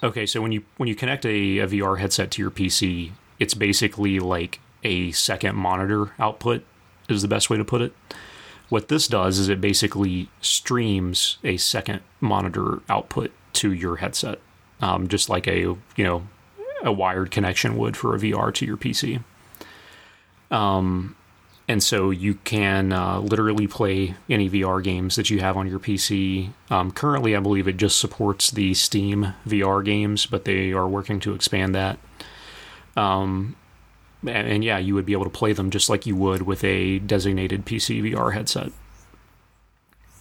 Okay, 0.02 0.26
so 0.26 0.40
when 0.40 0.52
you 0.52 0.62
when 0.76 0.88
you 0.88 0.94
connect 0.94 1.24
a, 1.26 1.58
a 1.58 1.66
VR 1.66 1.98
headset 1.98 2.30
to 2.32 2.42
your 2.42 2.52
PC, 2.52 3.12
it's 3.40 3.54
basically 3.54 4.20
like 4.20 4.60
a 4.84 5.10
second 5.10 5.56
monitor 5.56 6.12
output 6.20 6.64
is 7.08 7.22
the 7.22 7.28
best 7.28 7.50
way 7.50 7.56
to 7.56 7.64
put 7.64 7.82
it. 7.82 7.92
What 8.68 8.88
this 8.88 9.08
does 9.08 9.38
is 9.38 9.48
it 9.48 9.60
basically 9.60 10.28
streams 10.40 11.38
a 11.42 11.56
second 11.56 12.00
monitor 12.20 12.80
output 12.88 13.32
to 13.54 13.72
your 13.72 13.96
headset, 13.96 14.38
um, 14.80 15.08
just 15.08 15.28
like 15.28 15.48
a 15.48 15.60
you 15.60 15.78
know 15.96 16.28
a 16.84 16.92
wired 16.92 17.32
connection 17.32 17.76
would 17.76 17.96
for 17.96 18.14
a 18.14 18.18
VR 18.18 18.54
to 18.54 18.64
your 18.64 18.76
PC. 18.76 19.24
Um, 20.52 21.16
and 21.68 21.82
so 21.82 22.10
you 22.10 22.34
can 22.44 22.94
uh, 22.94 23.20
literally 23.20 23.66
play 23.66 24.14
any 24.30 24.48
VR 24.48 24.82
games 24.82 25.16
that 25.16 25.28
you 25.28 25.40
have 25.40 25.56
on 25.56 25.68
your 25.68 25.78
PC. 25.78 26.50
Um, 26.70 26.90
currently, 26.90 27.36
I 27.36 27.40
believe 27.40 27.68
it 27.68 27.76
just 27.76 27.98
supports 27.98 28.50
the 28.50 28.72
Steam 28.72 29.34
VR 29.46 29.84
games, 29.84 30.24
but 30.24 30.46
they 30.46 30.72
are 30.72 30.88
working 30.88 31.20
to 31.20 31.34
expand 31.34 31.74
that. 31.74 31.98
Um, 32.96 33.54
and, 34.22 34.48
and 34.48 34.64
yeah, 34.64 34.78
you 34.78 34.94
would 34.94 35.04
be 35.04 35.12
able 35.12 35.24
to 35.24 35.30
play 35.30 35.52
them 35.52 35.70
just 35.70 35.90
like 35.90 36.06
you 36.06 36.16
would 36.16 36.42
with 36.42 36.64
a 36.64 37.00
designated 37.00 37.66
PC 37.66 38.02
VR 38.02 38.32
headset. 38.32 38.72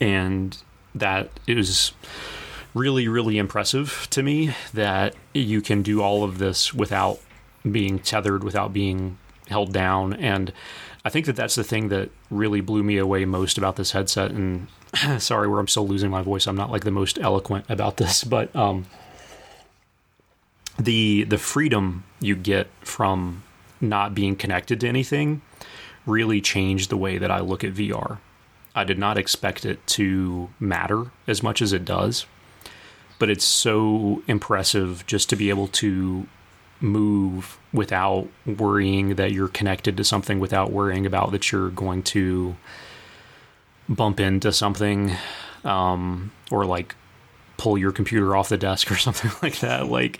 And 0.01 0.57
that 0.93 1.29
is 1.47 1.93
really, 2.73 3.07
really 3.07 3.37
impressive 3.37 4.07
to 4.11 4.21
me 4.21 4.53
that 4.73 5.15
you 5.33 5.61
can 5.61 5.81
do 5.81 6.01
all 6.01 6.25
of 6.25 6.39
this 6.39 6.73
without 6.73 7.19
being 7.69 7.99
tethered, 7.99 8.43
without 8.43 8.73
being 8.73 9.17
held 9.47 9.71
down. 9.71 10.13
And 10.13 10.51
I 11.07 11.09
think 11.09 11.25
that 11.27 11.37
that's 11.37 11.55
the 11.55 11.63
thing 11.63 11.87
that 11.87 12.09
really 12.29 12.59
blew 12.59 12.83
me 12.83 12.97
away 12.97 13.23
most 13.23 13.57
about 13.57 13.77
this 13.77 13.91
headset. 13.91 14.31
And 14.31 14.67
sorry, 15.19 15.47
where 15.47 15.57
I'm 15.57 15.69
still 15.69 15.87
losing 15.87 16.11
my 16.11 16.21
voice. 16.21 16.47
I'm 16.47 16.57
not 16.57 16.69
like 16.69 16.83
the 16.83 16.91
most 16.91 17.17
eloquent 17.19 17.63
about 17.69 17.95
this, 17.95 18.23
but 18.35 18.53
um, 18.53 18.87
the 20.77 21.23
the 21.23 21.37
freedom 21.37 22.03
you 22.19 22.35
get 22.35 22.67
from 22.81 23.43
not 23.79 24.15
being 24.15 24.35
connected 24.35 24.81
to 24.81 24.87
anything 24.89 25.41
really 26.05 26.41
changed 26.41 26.89
the 26.89 26.97
way 26.97 27.17
that 27.17 27.31
I 27.31 27.39
look 27.39 27.63
at 27.63 27.73
VR. 27.73 28.17
I 28.75 28.83
did 28.83 28.99
not 28.99 29.17
expect 29.17 29.63
it 29.63 29.87
to 29.87 30.49
matter 30.59 31.11
as 31.25 31.41
much 31.41 31.61
as 31.61 31.71
it 31.71 31.85
does, 31.85 32.25
but 33.17 33.29
it's 33.29 33.45
so 33.45 34.23
impressive 34.27 35.05
just 35.07 35.29
to 35.29 35.37
be 35.37 35.47
able 35.47 35.69
to 35.69 36.27
move 36.79 37.57
without 37.73 38.27
worrying 38.45 39.15
that 39.15 39.31
you're 39.31 39.47
connected 39.47 39.97
to 39.97 40.03
something, 40.03 40.39
without 40.39 40.71
worrying 40.71 41.05
about 41.05 41.31
that 41.31 41.51
you're 41.51 41.69
going 41.69 42.03
to 42.03 42.55
bump 43.89 44.19
into 44.19 44.51
something 44.51 45.15
um, 45.63 46.31
or 46.51 46.65
like 46.65 46.95
pull 47.57 47.77
your 47.77 47.91
computer 47.91 48.35
off 48.35 48.49
the 48.49 48.57
desk 48.57 48.91
or 48.91 48.95
something 48.95 49.31
like 49.41 49.59
that. 49.59 49.87
Like, 49.87 50.19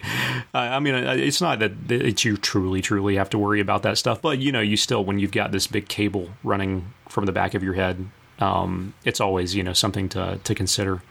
I 0.54 0.80
mean, 0.80 0.96
it's 0.96 1.42
not 1.42 1.60
that 1.60 1.88
that 1.88 2.26
you 2.26 2.38
truly, 2.38 2.82
truly 2.82 3.16
have 3.16 3.30
to 3.32 3.38
worry 3.38 3.60
about 3.60 3.84
that 3.84 3.98
stuff, 3.98 4.22
but 4.22 4.40
you 4.40 4.52
know, 4.52 4.62
you 4.62 4.78
still, 4.78 5.04
when 5.06 5.20
you've 5.20 5.32
got 5.32 5.52
this 5.52 5.68
big 5.68 5.88
cable 5.88 6.30
running 6.44 6.94
from 7.08 7.26
the 7.26 7.32
back 7.32 7.54
of 7.54 7.64
your 7.64 7.74
head, 7.74 8.08
um, 8.40 8.94
it's 9.04 9.20
always, 9.20 9.56
you 9.56 9.64
know, 9.64 9.74
something 9.74 10.10
to, 10.10 10.40
to 10.44 10.56
consider. 10.56 11.02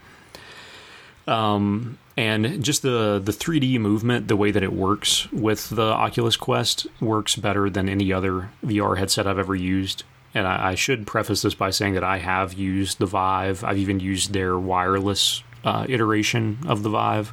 Um, 1.27 1.99
and 2.17 2.65
just 2.65 2.83
the, 2.83 3.21
the 3.23 3.33
3D 3.33 3.79
movement, 3.79 4.29
the 4.29 4.37
way 4.37 4.51
that 4.51 4.63
it 4.63 4.73
works 4.73 5.31
with 5.33 5.69
the 5.71 5.83
Oculus 5.83 6.37
Quest 6.37 6.87
works 7.01 7.37
better 7.37 7.69
than 7.69 7.89
any 7.89 8.13
other 8.13 8.51
VR 8.65 8.97
headset 8.97 9.27
I've 9.27 9.39
ever 9.39 9.55
used. 9.55 10.05
And 10.35 10.47
I, 10.47 10.71
I 10.71 10.75
should 10.75 11.07
preface 11.07 11.43
this 11.43 11.55
by 11.55 11.71
saying 11.71 11.95
that 11.95 12.05
I 12.05 12.19
have 12.19 12.55
used 12.55 12.99
the 12.99 13.07
Vive. 13.07 13.63
I've 13.65 13.79
even 13.79 14.01
used 14.01 14.33
their 14.33 14.59
wireless 14.59 15.43
uh, 15.65 15.85
iteration 15.89 16.59
of 16.67 16.83
the 16.83 16.91
Vive, 16.91 17.33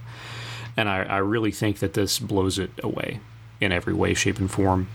and 0.76 0.90
I, 0.90 1.04
I 1.04 1.18
really 1.18 1.52
think 1.52 1.80
that 1.80 1.94
this 1.94 2.20
blows 2.20 2.60
it 2.60 2.72
away 2.84 3.20
in 3.62 3.72
every 3.72 3.94
way, 3.94 4.14
shape, 4.14 4.40
and 4.40 4.50
form. 4.50 4.90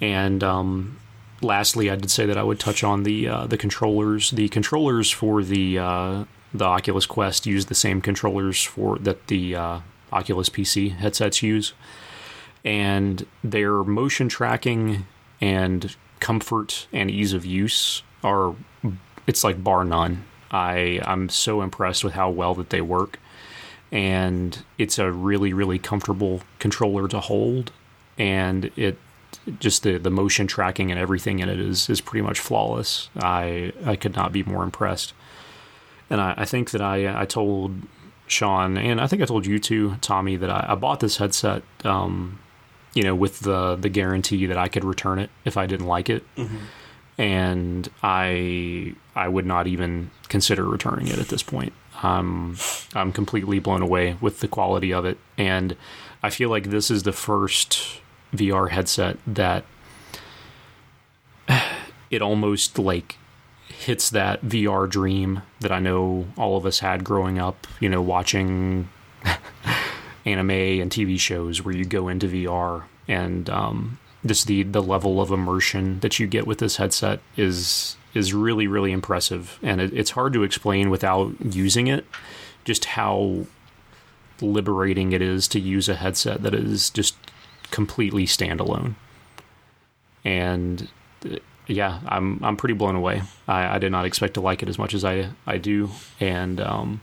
And 0.00 0.42
um, 0.42 0.98
lastly, 1.40 1.88
I 1.88 1.96
did 1.96 2.10
say 2.10 2.26
that 2.26 2.36
I 2.36 2.42
would 2.42 2.58
touch 2.58 2.82
on 2.82 3.04
the 3.04 3.28
uh, 3.28 3.46
the 3.46 3.56
controllers. 3.56 4.32
The 4.32 4.48
controllers 4.48 5.10
for 5.10 5.42
the 5.44 5.78
uh, 5.78 6.24
the 6.54 6.64
Oculus 6.64 7.06
Quest 7.06 7.46
use 7.46 7.66
the 7.66 7.74
same 7.74 8.00
controllers 8.00 8.62
for 8.62 8.98
that 8.98 9.26
the 9.28 9.56
uh, 9.56 9.80
Oculus 10.12 10.48
PC 10.48 10.94
headsets 10.96 11.42
use, 11.42 11.72
and 12.64 13.26
their 13.42 13.82
motion 13.82 14.28
tracking 14.28 15.06
and 15.40 15.96
comfort 16.20 16.86
and 16.92 17.10
ease 17.10 17.32
of 17.32 17.44
use 17.44 18.02
are 18.22 18.54
it's 19.26 19.44
like 19.44 19.62
bar 19.62 19.84
none. 19.84 20.24
I 20.50 21.00
I'm 21.04 21.28
so 21.28 21.62
impressed 21.62 22.04
with 22.04 22.12
how 22.12 22.30
well 22.30 22.54
that 22.54 22.70
they 22.70 22.80
work, 22.80 23.18
and 23.90 24.62
it's 24.78 24.98
a 24.98 25.10
really 25.10 25.52
really 25.52 25.78
comfortable 25.78 26.42
controller 26.58 27.08
to 27.08 27.20
hold, 27.20 27.72
and 28.18 28.70
it 28.76 28.98
just 29.58 29.82
the 29.82 29.98
the 29.98 30.10
motion 30.10 30.46
tracking 30.46 30.90
and 30.90 31.00
everything 31.00 31.38
in 31.38 31.48
it 31.48 31.58
is 31.58 31.88
is 31.88 32.00
pretty 32.00 32.22
much 32.22 32.38
flawless. 32.38 33.08
I 33.16 33.72
I 33.84 33.96
could 33.96 34.14
not 34.14 34.32
be 34.32 34.42
more 34.42 34.62
impressed, 34.62 35.14
and 36.12 36.20
I, 36.20 36.34
I 36.36 36.44
think 36.44 36.70
that 36.70 36.80
I 36.80 37.22
I 37.22 37.24
told 37.24 37.74
Sean 38.28 38.78
and 38.78 39.00
I 39.00 39.08
think 39.08 39.22
I 39.22 39.24
told 39.24 39.46
you 39.46 39.58
too, 39.58 39.96
Tommy, 40.00 40.36
that 40.36 40.50
I, 40.50 40.66
I 40.68 40.74
bought 40.76 41.00
this 41.00 41.16
headset. 41.16 41.62
Um, 41.84 42.38
you 42.94 43.02
know, 43.02 43.14
with 43.14 43.40
the 43.40 43.74
the 43.74 43.88
guarantee 43.88 44.46
that 44.46 44.58
I 44.58 44.68
could 44.68 44.84
return 44.84 45.18
it 45.18 45.30
if 45.44 45.56
I 45.56 45.66
didn't 45.66 45.86
like 45.86 46.08
it 46.10 46.24
and 47.18 47.88
I 48.02 48.94
I 49.14 49.28
would 49.28 49.46
not 49.46 49.66
even 49.66 50.10
consider 50.28 50.64
returning 50.64 51.08
it 51.08 51.18
at 51.18 51.28
this 51.28 51.42
point. 51.42 51.72
Um, 52.02 52.56
I'm 52.94 53.12
completely 53.12 53.58
blown 53.58 53.82
away 53.82 54.16
with 54.20 54.40
the 54.40 54.48
quality 54.48 54.92
of 54.92 55.04
it, 55.04 55.18
and 55.36 55.76
I 56.22 56.30
feel 56.30 56.50
like 56.50 56.70
this 56.70 56.90
is 56.90 57.02
the 57.02 57.12
first 57.12 58.00
VR 58.34 58.70
headset 58.70 59.18
that 59.26 59.64
it 62.10 62.22
almost 62.22 62.78
like 62.78 63.18
hits 63.82 64.10
that 64.10 64.42
VR 64.42 64.88
dream 64.88 65.42
that 65.60 65.72
I 65.72 65.80
know 65.80 66.26
all 66.36 66.56
of 66.56 66.64
us 66.64 66.78
had 66.78 67.04
growing 67.04 67.38
up. 67.38 67.66
You 67.80 67.88
know, 67.88 68.00
watching 68.00 68.88
anime 70.24 70.50
and 70.50 70.90
TV 70.90 71.18
shows 71.18 71.62
where 71.62 71.74
you 71.74 71.84
go 71.84 72.08
into 72.08 72.28
VR 72.28 72.84
and 73.08 73.50
um, 73.50 73.98
just 74.24 74.46
the 74.46 74.62
the 74.62 74.82
level 74.82 75.20
of 75.20 75.30
immersion 75.30 76.00
that 76.00 76.18
you 76.18 76.26
get 76.26 76.46
with 76.46 76.58
this 76.58 76.76
headset 76.76 77.20
is 77.36 77.96
is 78.14 78.32
really 78.32 78.66
really 78.66 78.92
impressive, 78.92 79.58
and 79.62 79.80
it, 79.80 79.92
it's 79.92 80.10
hard 80.10 80.32
to 80.34 80.44
explain 80.44 80.90
without 80.90 81.34
using 81.40 81.88
it. 81.88 82.06
Just 82.64 82.84
how 82.84 83.46
liberating 84.40 85.12
it 85.12 85.22
is 85.22 85.48
to 85.48 85.60
use 85.60 85.88
a 85.88 85.96
headset 85.96 86.42
that 86.42 86.54
is 86.54 86.90
just 86.90 87.16
completely 87.70 88.26
standalone. 88.26 88.94
And 90.24 90.88
yeah, 91.66 92.00
I'm 92.06 92.42
I'm 92.42 92.56
pretty 92.56 92.74
blown 92.74 92.96
away. 92.96 93.22
I, 93.46 93.76
I 93.76 93.78
did 93.78 93.92
not 93.92 94.04
expect 94.04 94.34
to 94.34 94.40
like 94.40 94.62
it 94.62 94.68
as 94.68 94.78
much 94.78 94.94
as 94.94 95.04
I 95.04 95.30
I 95.46 95.58
do, 95.58 95.90
and 96.20 96.60
um, 96.60 97.00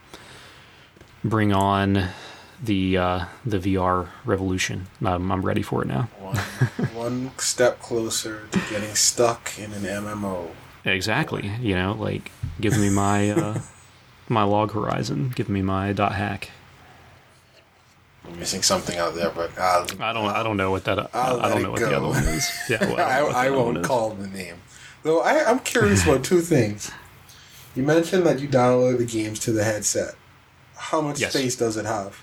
bring 1.24 1.54
on 1.54 2.10
the 2.62 2.98
uh, 2.98 3.26
the 3.46 3.58
VR 3.60 4.10
revolution. 4.26 4.88
Um, 5.04 5.32
I'm 5.32 5.46
ready 5.46 5.62
for 5.62 5.82
it 5.82 5.88
now. 5.88 6.10
One, 6.20 6.36
one 6.94 7.32
step 7.38 7.80
closer 7.80 8.48
to 8.52 8.60
getting 8.70 8.96
stuck 8.96 9.58
in 9.58 9.74
an 9.74 9.84
MMO. 9.84 10.50
Exactly. 10.86 11.52
You 11.62 11.76
know, 11.76 11.94
like 11.94 12.32
give 12.60 12.78
me 12.78 12.90
my 12.90 13.32
uh, 13.32 13.62
my 14.28 14.44
log 14.44 14.72
horizon. 14.72 15.32
Give 15.36 15.50
me 15.50 15.62
my 15.62 15.94
dot 15.94 16.14
hack. 16.14 16.52
I'm 18.30 18.40
missing 18.40 18.62
something 18.62 18.98
out 18.98 19.16
there, 19.16 19.30
but 19.32 19.58
I'll, 19.58 19.84
I 20.02 20.14
don't. 20.14 20.26
I 20.28 20.44
don't 20.44 20.58
know 20.58 20.72
what 20.72 20.84
that. 20.86 21.00
I'll 21.16 21.40
I 21.40 21.44
let 21.48 21.50
don't 21.54 21.64
know 21.64 21.72
what 21.72 21.80
go. 21.80 21.90
the 21.90 21.98
other 21.98 22.08
one 22.08 22.24
is. 22.24 22.50
Yeah, 22.70 22.86
well, 22.86 23.00
I, 23.00 23.20
don't 23.20 23.24
know 23.24 23.26
what 23.26 23.34
the 23.34 23.38
I 23.40 23.50
won't 23.50 23.84
call 23.84 24.10
the 24.12 24.28
name. 24.28 24.56
Though 25.04 25.22
I, 25.22 25.44
I'm 25.50 25.60
curious 25.60 26.04
about 26.04 26.24
two 26.24 26.42
things. 26.42 26.92
You 27.76 27.84
mentioned 27.84 28.26
that 28.26 28.40
you 28.40 28.48
download 28.48 28.98
the 28.98 29.06
games 29.06 29.40
to 29.42 29.52
the 29.52 29.64
headset. 29.64 30.16
How 30.76 31.02
much 31.02 31.20
Yes. 31.20 31.34
space 31.34 31.56
does 31.56 31.78
it 31.78 31.86
have? 31.86 32.18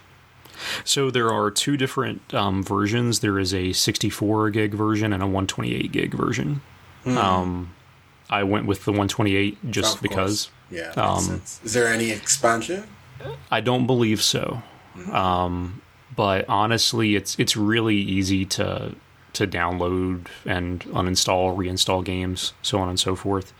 So 0.85 1.11
there 1.11 1.31
are 1.31 1.51
two 1.51 1.77
different 1.77 2.33
um, 2.35 2.63
versions. 2.63 3.21
There 3.21 3.39
is 3.39 3.53
a 3.55 3.73
64 3.73 4.51
gig 4.51 4.75
version 4.75 5.13
and 5.13 5.23
a 5.23 5.27
128 5.27 5.93
gig 5.93 6.15
version. 6.15 6.63
Um, 7.05 7.75
I 8.31 8.43
went 8.43 8.67
with 8.67 8.85
the 8.85 8.91
128 8.91 9.71
just 9.71 10.03
because. 10.03 10.51
Yeah. 10.71 10.91
Um. 10.97 11.43
Is 11.65 11.73
there 11.75 11.87
any 11.89 12.11
expansion? 12.11 12.85
I 13.51 13.61
don't 13.61 13.87
believe 13.87 14.23
so. 14.23 14.63
Um, 15.13 15.81
but 16.17 16.45
honestly, 16.49 17.15
it's 17.17 17.39
it's 17.39 17.57
really 17.57 17.97
easy 17.97 18.45
to 18.47 18.95
to 19.35 19.47
download 19.47 20.27
and 20.47 20.81
uninstall, 20.87 21.55
reinstall 21.55 22.03
games, 22.05 22.55
so 22.63 22.79
on 22.79 22.89
and 22.89 22.99
so 22.99 23.15
forth. 23.15 23.53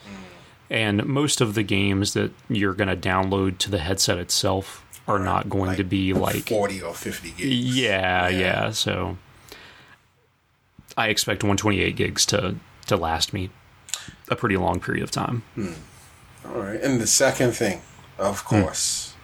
And 0.71 1.05
most 1.07 1.41
of 1.41 1.55
the 1.55 1.63
games 1.63 2.15
that 2.15 2.33
you're 2.49 2.75
going 2.75 2.89
to 2.89 2.97
download 2.97 3.59
to 3.59 3.71
the 3.71 3.79
headset 3.79 4.19
itself 4.19 4.83
are 5.07 5.19
not 5.21 5.49
going 5.49 5.77
to 5.77 5.85
be 5.85 6.13
like 6.13 6.49
40 6.49 6.83
or 6.83 6.93
50 6.95 7.31
gigs. 7.37 7.77
yeah, 7.79 8.27
Yeah. 8.29 8.39
yeah, 8.39 8.71
So 8.71 9.17
I 10.97 11.09
expect 11.09 11.43
128 11.45 11.95
gigs 11.95 12.27
to 12.27 12.57
to 12.87 12.97
last 12.97 13.33
me 13.33 13.51
a 14.29 14.35
pretty 14.37 14.57
long 14.57 14.81
period 14.81 15.03
of 15.05 15.11
time. 15.11 15.43
All 16.45 16.61
right. 16.63 16.81
And 16.81 17.01
the 17.01 17.07
second 17.07 17.53
thing, 17.53 17.83
of 18.19 18.41
Hmm. 18.41 18.63
course, 18.63 19.15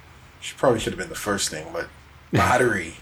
she 0.41 0.55
probably 0.57 0.81
should 0.81 0.93
have 0.93 0.99
been 1.01 1.09
the 1.09 1.15
first 1.15 1.49
thing, 1.49 1.67
but 1.73 1.89
battery. 2.33 2.95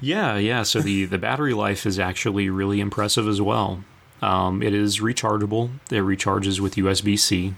Yeah, 0.00 0.36
yeah. 0.36 0.62
So 0.62 0.80
the 0.80 1.04
the 1.04 1.18
battery 1.18 1.54
life 1.54 1.86
is 1.86 1.98
actually 1.98 2.50
really 2.50 2.80
impressive 2.80 3.28
as 3.28 3.40
well. 3.40 3.84
Um, 4.22 4.62
it 4.62 4.74
is 4.74 5.00
rechargeable. 5.00 5.70
It 5.90 6.02
recharges 6.02 6.60
with 6.60 6.74
USB 6.74 7.18
C. 7.18 7.54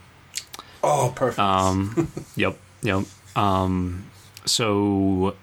oh, 0.82 1.12
perfect. 1.14 1.38
Um, 1.38 2.10
yep, 2.36 2.58
yep. 2.82 3.04
Um, 3.34 4.10
so 4.44 5.36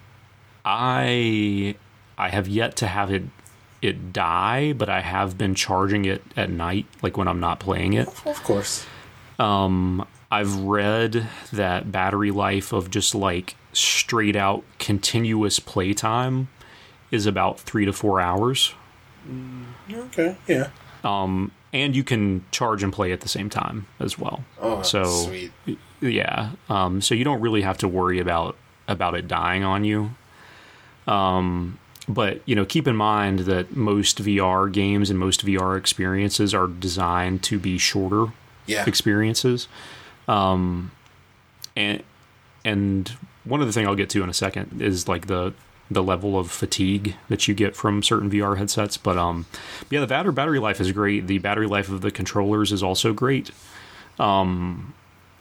I 0.64 1.76
I 2.18 2.30
have 2.30 2.48
yet 2.48 2.76
to 2.78 2.88
have 2.88 3.12
it 3.12 3.24
it 3.82 4.12
die, 4.12 4.74
but 4.74 4.90
I 4.90 5.02
have 5.02 5.38
been 5.38 5.56
charging 5.56 6.06
it 6.06 6.24
at 6.36 6.50
night, 6.50 6.86
like 7.02 7.18
when 7.18 7.28
I'm 7.28 7.40
not 7.40 7.60
playing 7.60 7.94
it. 7.94 8.08
of 8.26 8.44
course. 8.44 8.86
I've 10.32 10.56
read 10.56 11.30
that 11.54 11.92
battery 11.92 12.32
life 12.32 12.74
of 12.74 12.90
just 12.90 13.16
like 13.16 13.56
straight 13.72 14.36
out 14.36 14.64
continuous 14.80 15.60
playtime 15.60 16.50
is 17.12 17.26
about 17.26 17.60
three 17.60 17.86
to 17.86 17.94
four 17.94 18.20
hours. 18.22 18.74
Okay. 19.92 20.36
Yeah. 20.48 20.70
Um, 21.04 21.52
and 21.74 21.96
you 21.96 22.04
can 22.04 22.44
charge 22.52 22.84
and 22.84 22.92
play 22.94 23.12
at 23.12 23.22
the 23.22 23.28
same 23.28 23.50
time 23.50 23.88
as 24.00 24.18
well. 24.18 24.44
Oh, 24.62 24.82
so 24.82 25.04
sweet. 25.04 25.52
yeah, 26.02 26.52
um, 26.70 27.02
so 27.02 27.14
you 27.14 27.24
don't 27.24 27.42
really 27.42 27.62
have 27.62 27.78
to 27.80 27.88
worry 27.88 28.20
about 28.20 28.56
about 28.88 29.16
it 29.16 29.28
dying 29.28 29.64
on 29.64 29.84
you. 29.84 30.12
Um, 31.08 31.78
but 32.08 32.42
you 32.46 32.56
know, 32.56 32.66
keep 32.66 32.88
in 32.88 32.96
mind 32.96 33.40
that 33.40 33.76
most 33.76 34.24
VR 34.24 34.72
games 34.72 35.10
and 35.10 35.20
most 35.20 35.46
VR 35.46 35.78
experiences 35.78 36.54
are 36.54 36.68
designed 36.68 37.44
to 37.44 37.60
be 37.60 37.78
shorter 37.78 38.32
Yeah. 38.66 38.86
experiences. 38.88 39.68
Um, 40.28 40.92
and 41.76 42.02
and 42.66 43.10
one 43.44 43.62
other 43.62 43.72
thing 43.72 43.86
I'll 43.88 43.96
get 43.96 44.10
to 44.12 44.24
in 44.24 44.30
a 44.30 44.34
second 44.34 44.82
is 44.82 45.08
like 45.08 45.28
the 45.28 45.54
the 45.90 46.04
level 46.04 46.38
of 46.38 46.52
fatigue 46.52 47.16
that 47.30 47.48
you 47.48 47.54
get 47.54 47.76
from 47.76 48.04
certain 48.04 48.30
VR 48.30 48.58
headsets. 48.58 48.98
But 48.98 49.18
um, 49.18 49.46
yeah, 49.90 50.00
the 50.00 50.08
battery 50.08 50.34
battery 50.34 50.60
life 50.60 50.82
is 50.82 50.92
great. 50.92 51.28
The 51.28 51.40
battery 51.40 51.68
life 51.68 51.90
of 51.90 52.02
the 52.02 52.12
controllers 52.12 52.72
is 52.72 52.84
also 52.84 53.14
great. 53.14 53.52
Um, 54.20 54.94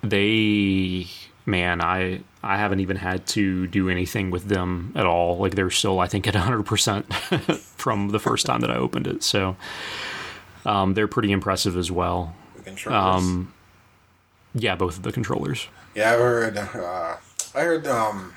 they 0.02 1.06
man, 1.44 1.80
I 1.80 2.20
I 2.42 2.58
haven't 2.58 2.80
even 2.80 2.96
had 2.96 3.26
to 3.28 3.66
do 3.66 3.88
anything 3.88 4.30
with 4.30 4.48
them 4.48 4.92
at 4.94 5.06
all. 5.06 5.38
Like 5.38 5.54
they're 5.54 5.70
still 5.70 6.00
I 6.00 6.06
think 6.06 6.26
at 6.26 6.34
100% 6.34 7.54
from 7.76 8.08
the 8.08 8.18
first 8.18 8.46
time 8.46 8.60
that 8.60 8.70
I 8.70 8.76
opened 8.76 9.06
it. 9.06 9.22
So 9.22 9.56
um, 10.64 10.94
they're 10.94 11.08
pretty 11.08 11.32
impressive 11.32 11.76
as 11.76 11.90
well. 11.90 12.34
The. 12.64 12.94
Um, 12.94 13.52
yeah, 14.54 14.74
both 14.74 14.96
of 14.96 15.02
the 15.02 15.12
controllers. 15.12 15.68
Yeah, 15.94 16.12
I 16.12 16.16
heard. 16.16 16.56
Uh, 16.58 17.16
I 17.54 17.60
heard 17.60 17.86
um, 17.86 18.34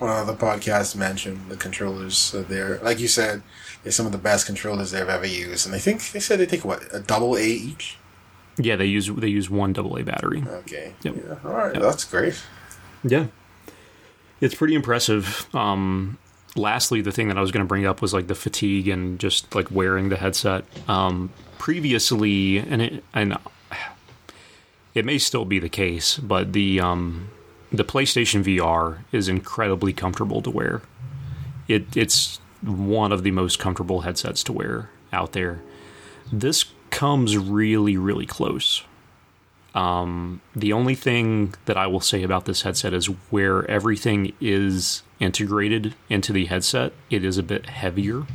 of 0.00 0.26
the 0.26 0.34
podcast 0.34 0.94
mentioned 0.94 1.50
the 1.50 1.56
controllers. 1.56 2.34
Uh, 2.34 2.44
they're 2.48 2.78
like 2.78 3.00
you 3.00 3.08
said, 3.08 3.42
they're 3.82 3.92
some 3.92 4.06
of 4.06 4.12
the 4.12 4.18
best 4.18 4.46
controllers 4.46 4.90
they've 4.90 5.08
ever 5.08 5.26
used, 5.26 5.66
and 5.66 5.74
I 5.74 5.78
think 5.78 6.12
they 6.12 6.20
said 6.20 6.38
they 6.38 6.46
take 6.46 6.64
what 6.64 6.82
a 6.92 7.00
double 7.00 7.36
A 7.36 7.42
each. 7.42 7.96
Yeah, 8.56 8.76
they 8.76 8.86
use 8.86 9.08
they 9.08 9.28
use 9.28 9.50
one 9.50 9.76
AA 9.76 10.02
battery. 10.02 10.44
Okay. 10.46 10.94
Yep. 11.02 11.16
Yeah. 11.16 11.34
All 11.44 11.56
right. 11.56 11.74
Yep. 11.74 11.82
That's 11.82 12.04
great. 12.04 12.42
Yeah, 13.04 13.26
it's 14.40 14.54
pretty 14.54 14.74
impressive. 14.74 15.52
Um, 15.54 16.18
lastly, 16.56 17.00
the 17.00 17.12
thing 17.12 17.28
that 17.28 17.38
I 17.38 17.40
was 17.40 17.50
going 17.50 17.64
to 17.64 17.68
bring 17.68 17.86
up 17.86 18.02
was 18.02 18.12
like 18.12 18.26
the 18.26 18.34
fatigue 18.34 18.88
and 18.88 19.18
just 19.18 19.54
like 19.54 19.70
wearing 19.70 20.08
the 20.08 20.16
headset. 20.16 20.64
Um, 20.88 21.30
previously, 21.58 22.58
and 22.58 22.82
it 22.82 23.04
and 23.14 23.36
it 24.94 25.04
may 25.04 25.18
still 25.18 25.44
be 25.44 25.58
the 25.58 25.68
case, 25.68 26.18
but 26.18 26.52
the 26.52 26.80
um, 26.80 27.30
the 27.70 27.84
PlayStation 27.84 28.42
VR 28.42 28.98
is 29.12 29.28
incredibly 29.28 29.92
comfortable 29.92 30.42
to 30.42 30.50
wear. 30.50 30.82
It 31.66 31.96
it's 31.96 32.40
one 32.62 33.12
of 33.12 33.22
the 33.22 33.30
most 33.30 33.58
comfortable 33.58 34.00
headsets 34.00 34.42
to 34.44 34.52
wear 34.52 34.90
out 35.12 35.32
there. 35.32 35.60
This 36.32 36.66
comes 36.90 37.36
really 37.36 37.96
really 37.96 38.26
close. 38.26 38.84
Um, 39.74 40.40
the 40.56 40.72
only 40.72 40.94
thing 40.94 41.54
that 41.66 41.76
I 41.76 41.86
will 41.86 42.00
say 42.00 42.22
about 42.22 42.46
this 42.46 42.62
headset 42.62 42.94
is 42.94 43.06
where 43.30 43.70
everything 43.70 44.32
is 44.40 45.02
integrated 45.20 45.94
into 46.08 46.32
the 46.32 46.46
headset, 46.46 46.92
it 47.10 47.24
is 47.24 47.38
a 47.38 47.42
bit 47.42 47.66
heavier 47.66 48.26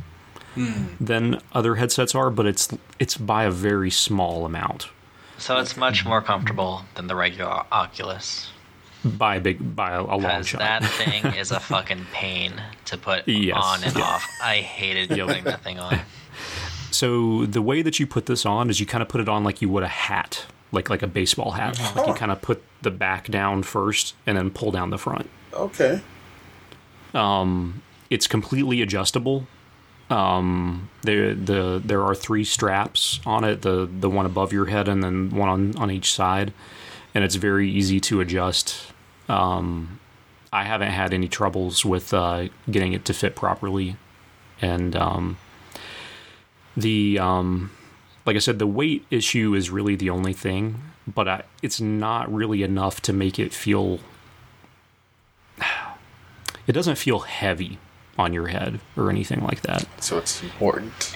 than 1.00 1.40
other 1.52 1.74
headsets 1.74 2.14
are, 2.14 2.30
but 2.30 2.46
it's 2.46 2.68
it's 2.98 3.16
by 3.16 3.44
a 3.44 3.50
very 3.50 3.90
small 3.90 4.46
amount. 4.46 4.88
So 5.38 5.58
it's 5.58 5.76
much 5.76 6.04
more 6.04 6.22
comfortable 6.22 6.84
than 6.94 7.08
the 7.08 7.16
regular 7.16 7.64
Oculus. 7.72 8.50
By 9.04 9.36
a 9.36 9.40
big 9.40 9.76
by 9.76 9.92
a, 9.92 10.00
a 10.02 10.16
long 10.16 10.20
Because 10.22 10.48
shot. 10.48 10.60
that 10.60 10.82
thing 10.98 11.26
is 11.34 11.50
a 11.50 11.60
fucking 11.60 12.06
pain 12.12 12.52
to 12.86 12.96
put 12.96 13.28
Yes. 13.28 13.56
on 13.62 13.84
and 13.84 13.94
Yeah. 13.96 14.02
off. 14.02 14.28
I 14.42 14.56
hated 14.58 15.10
Yep. 15.16 15.26
putting 15.26 15.44
that 15.44 15.62
thing 15.62 15.78
on. 15.78 16.00
So 16.90 17.44
the 17.44 17.60
way 17.60 17.82
that 17.82 17.98
you 17.98 18.06
put 18.06 18.26
this 18.26 18.46
on 18.46 18.70
is 18.70 18.78
you 18.78 18.86
kind 18.86 19.02
of 19.02 19.08
put 19.08 19.20
it 19.20 19.28
on 19.28 19.42
like 19.42 19.60
you 19.60 19.68
would 19.68 19.82
a 19.82 19.88
hat, 19.88 20.46
like 20.70 20.88
like 20.88 21.02
a 21.02 21.08
baseball 21.08 21.50
hat. 21.50 21.76
Like 21.96 22.06
you 22.06 22.14
kind 22.14 22.30
of 22.30 22.40
put 22.40 22.62
the 22.82 22.90
back 22.92 23.26
down 23.28 23.64
first 23.64 24.14
and 24.26 24.36
then 24.38 24.50
pull 24.52 24.70
down 24.70 24.90
the 24.90 24.98
front. 24.98 25.28
Okay. 25.52 26.00
Um, 27.12 27.82
It's 28.10 28.26
completely 28.28 28.80
adjustable. 28.80 29.46
Um, 30.10 30.88
there 31.02 31.34
the 31.34 31.82
there 31.84 32.02
are 32.04 32.14
three 32.14 32.44
straps 32.44 33.18
on 33.26 33.42
it, 33.42 33.62
the 33.62 33.88
the 34.00 34.08
one 34.10 34.24
above 34.26 34.52
your 34.52 34.66
head 34.66 34.86
and 34.86 35.02
then 35.02 35.30
one 35.30 35.48
on 35.48 35.76
on 35.76 35.90
each 35.90 36.12
side, 36.12 36.52
and 37.14 37.24
it's 37.24 37.34
very 37.34 37.68
easy 37.70 37.98
to 38.00 38.20
adjust. 38.20 38.92
Um, 39.28 40.00
I 40.52 40.64
haven't 40.64 40.90
had 40.90 41.12
any 41.12 41.28
troubles 41.28 41.84
with 41.84 42.14
uh, 42.14 42.48
getting 42.70 42.92
it 42.92 43.04
to 43.06 43.14
fit 43.14 43.34
properly, 43.34 43.96
and 44.60 44.94
um, 44.94 45.36
the 46.76 47.18
um, 47.18 47.70
like 48.26 48.36
I 48.36 48.38
said, 48.38 48.58
the 48.58 48.66
weight 48.66 49.04
issue 49.10 49.54
is 49.54 49.70
really 49.70 49.96
the 49.96 50.10
only 50.10 50.32
thing, 50.32 50.80
but 51.06 51.28
I, 51.28 51.42
it's 51.62 51.80
not 51.80 52.32
really 52.32 52.62
enough 52.62 53.00
to 53.02 53.12
make 53.12 53.38
it 53.38 53.52
feel. 53.52 54.00
It 56.66 56.72
doesn't 56.72 56.96
feel 56.96 57.18
heavy 57.18 57.78
on 58.16 58.32
your 58.32 58.46
head 58.46 58.80
or 58.96 59.10
anything 59.10 59.40
like 59.44 59.60
that. 59.62 59.86
So 60.02 60.16
it's 60.16 60.42
important. 60.42 61.14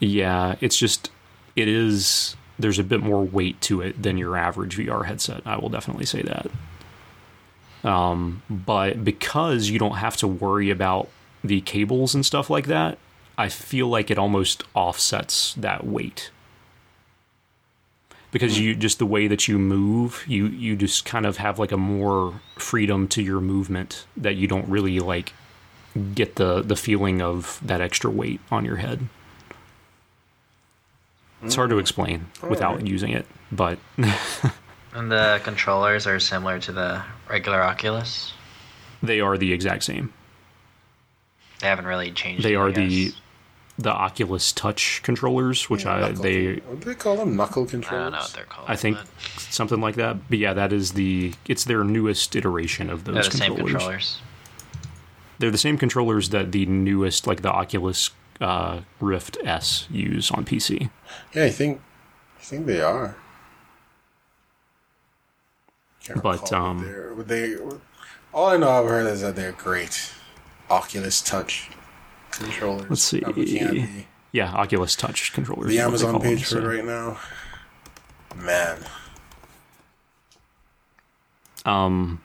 Yeah, 0.00 0.54
it's 0.62 0.78
just 0.78 1.10
it 1.56 1.68
is. 1.68 2.36
There's 2.58 2.78
a 2.78 2.84
bit 2.84 3.02
more 3.02 3.22
weight 3.22 3.60
to 3.62 3.82
it 3.82 4.02
than 4.02 4.16
your 4.16 4.34
average 4.34 4.78
VR 4.78 5.04
headset. 5.04 5.42
I 5.44 5.58
will 5.58 5.68
definitely 5.68 6.06
say 6.06 6.22
that. 6.22 6.46
Um, 7.84 8.42
but 8.50 9.04
because 9.04 9.68
you 9.68 9.78
don't 9.78 9.96
have 9.96 10.16
to 10.18 10.28
worry 10.28 10.70
about 10.70 11.08
the 11.44 11.60
cables 11.60 12.14
and 12.14 12.24
stuff 12.26 12.50
like 12.50 12.66
that, 12.66 12.98
I 13.36 13.48
feel 13.48 13.88
like 13.88 14.10
it 14.10 14.18
almost 14.18 14.64
offsets 14.74 15.54
that 15.54 15.86
weight. 15.86 16.30
Because 18.30 18.58
you 18.58 18.74
just 18.74 18.98
the 18.98 19.06
way 19.06 19.26
that 19.26 19.48
you 19.48 19.58
move, 19.58 20.24
you 20.26 20.48
you 20.48 20.76
just 20.76 21.06
kind 21.06 21.24
of 21.24 21.38
have 21.38 21.58
like 21.58 21.72
a 21.72 21.78
more 21.78 22.42
freedom 22.56 23.08
to 23.08 23.22
your 23.22 23.40
movement 23.40 24.04
that 24.16 24.34
you 24.34 24.46
don't 24.46 24.68
really 24.68 24.98
like 25.00 25.32
get 26.14 26.34
the 26.36 26.60
the 26.60 26.76
feeling 26.76 27.22
of 27.22 27.58
that 27.64 27.80
extra 27.80 28.10
weight 28.10 28.40
on 28.50 28.66
your 28.66 28.76
head. 28.76 29.08
It's 31.42 31.54
hard 31.54 31.70
to 31.70 31.78
explain 31.78 32.26
without 32.50 32.86
using 32.86 33.12
it, 33.12 33.24
but 33.50 33.78
And 34.98 35.12
the 35.12 35.40
controllers 35.44 36.08
are 36.08 36.18
similar 36.18 36.58
to 36.58 36.72
the 36.72 37.02
regular 37.30 37.62
Oculus. 37.62 38.32
they 39.00 39.20
are 39.20 39.38
the 39.38 39.52
exact 39.52 39.84
same. 39.84 40.12
They 41.60 41.68
haven't 41.68 41.86
really 41.86 42.10
changed. 42.10 42.42
They 42.42 42.54
it, 42.54 42.56
are 42.56 42.72
the 42.72 43.04
guess. 43.06 43.20
the 43.78 43.90
Oculus 43.90 44.52
Touch 44.52 45.00
controllers, 45.04 45.70
which 45.70 45.86
I 45.86 46.00
Knuckle- 46.00 46.22
they 46.24 46.54
What 46.56 46.80
do 46.80 46.86
they 46.86 46.94
call 46.96 47.16
them? 47.16 47.36
Knuckle 47.36 47.64
controllers? 47.66 47.86
I 47.86 48.00
controllers? 48.00 48.02
don't 48.02 48.12
know 48.12 48.18
what 48.18 48.32
they're 48.32 48.44
called. 48.44 48.68
I 48.68 48.74
think 48.76 48.96
but 48.96 49.06
something 49.52 49.80
like 49.80 49.94
that. 49.94 50.28
But 50.28 50.38
yeah, 50.38 50.52
that 50.54 50.72
is 50.72 50.92
the 50.94 51.32
it's 51.46 51.62
their 51.64 51.84
newest 51.84 52.34
iteration 52.34 52.90
of 52.90 53.04
those 53.04 53.14
they're 53.14 53.22
the 53.24 53.36
same 53.36 53.54
controllers. 53.54 53.72
controllers. 53.72 54.20
They're 55.38 55.50
the 55.52 55.58
same 55.58 55.78
controllers 55.78 56.30
that 56.30 56.50
the 56.50 56.66
newest, 56.66 57.28
like 57.28 57.42
the 57.42 57.52
Oculus 57.52 58.10
uh, 58.40 58.80
Rift 59.00 59.38
S, 59.44 59.86
use 59.90 60.32
on 60.32 60.44
PC. 60.44 60.90
Yeah, 61.32 61.44
I 61.44 61.50
think, 61.50 61.80
I 62.40 62.42
think 62.42 62.66
they 62.66 62.80
are. 62.80 63.16
But, 66.22 66.52
um, 66.52 67.24
they, 67.26 67.56
all 68.32 68.46
I 68.48 68.56
know 68.56 68.68
I've 68.70 68.86
heard 68.88 69.06
is 69.06 69.20
that 69.22 69.36
they're 69.36 69.52
great. 69.52 70.12
Oculus 70.70 71.20
Touch 71.22 71.70
controllers. 72.30 72.88
Let's 72.90 73.02
see. 73.02 73.22
I'm 73.24 73.32
looking 73.32 73.58
at 73.62 73.70
the, 73.72 73.88
Yeah, 74.32 74.52
Oculus 74.52 74.94
Touch 74.96 75.32
controllers. 75.32 75.68
the 75.68 75.76
is 75.76 75.78
what 75.78 75.90
they 75.98 76.06
Amazon 76.06 76.20
page 76.20 76.40
for 76.44 76.48
so. 76.50 76.58
it 76.58 76.64
right 76.64 76.84
now. 76.84 77.18
Man, 78.36 78.78
Um, 81.64 82.20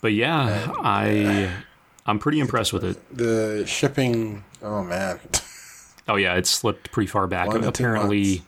But 0.00 0.12
yeah, 0.12 0.72
I 0.78 1.50
I'm 2.06 2.18
pretty 2.18 2.40
impressed 2.40 2.72
with 2.72 2.84
it. 2.84 3.16
the 3.16 3.64
shipping. 3.66 4.44
Oh 4.62 4.82
man, 4.82 5.20
Oh 6.08 6.16
yeah, 6.16 6.34
it 6.36 6.46
slipped 6.46 6.90
pretty 6.90 7.06
far 7.06 7.26
back. 7.26 7.48
One 7.48 7.64
Apparently, 7.64 8.42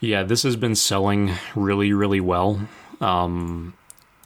yeah, 0.00 0.22
this 0.22 0.42
has 0.42 0.56
been 0.56 0.74
selling 0.74 1.32
really, 1.54 1.92
really 1.92 2.20
well. 2.20 2.66
Um, 3.02 3.74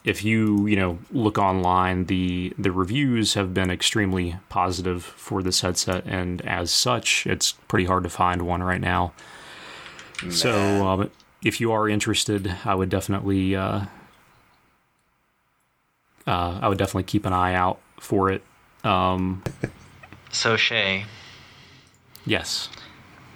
if 0.04 0.22
you 0.24 0.66
you 0.66 0.76
know 0.76 0.98
look 1.10 1.38
online, 1.38 2.04
the 2.04 2.52
the 2.58 2.70
reviews 2.70 3.34
have 3.34 3.52
been 3.52 3.70
extremely 3.70 4.36
positive 4.48 5.02
for 5.02 5.42
this 5.42 5.62
headset, 5.62 6.04
and 6.06 6.40
as 6.42 6.70
such, 6.70 7.26
it's 7.26 7.52
pretty 7.52 7.86
hard 7.86 8.04
to 8.04 8.10
find 8.10 8.42
one 8.42 8.62
right 8.62 8.80
now. 8.80 9.12
So, 10.30 10.86
um, 10.86 11.10
if 11.44 11.60
you 11.60 11.72
are 11.72 11.88
interested, 11.88 12.54
I 12.64 12.74
would 12.74 12.88
definitely 12.88 13.56
uh, 13.56 13.86
uh, 16.26 16.58
I 16.62 16.68
would 16.68 16.78
definitely 16.78 17.04
keep 17.04 17.26
an 17.26 17.32
eye 17.32 17.54
out 17.54 17.80
for 18.00 18.30
it. 18.30 18.42
Um, 18.84 19.42
So 20.36 20.56
Shea, 20.56 21.06
yes. 22.26 22.68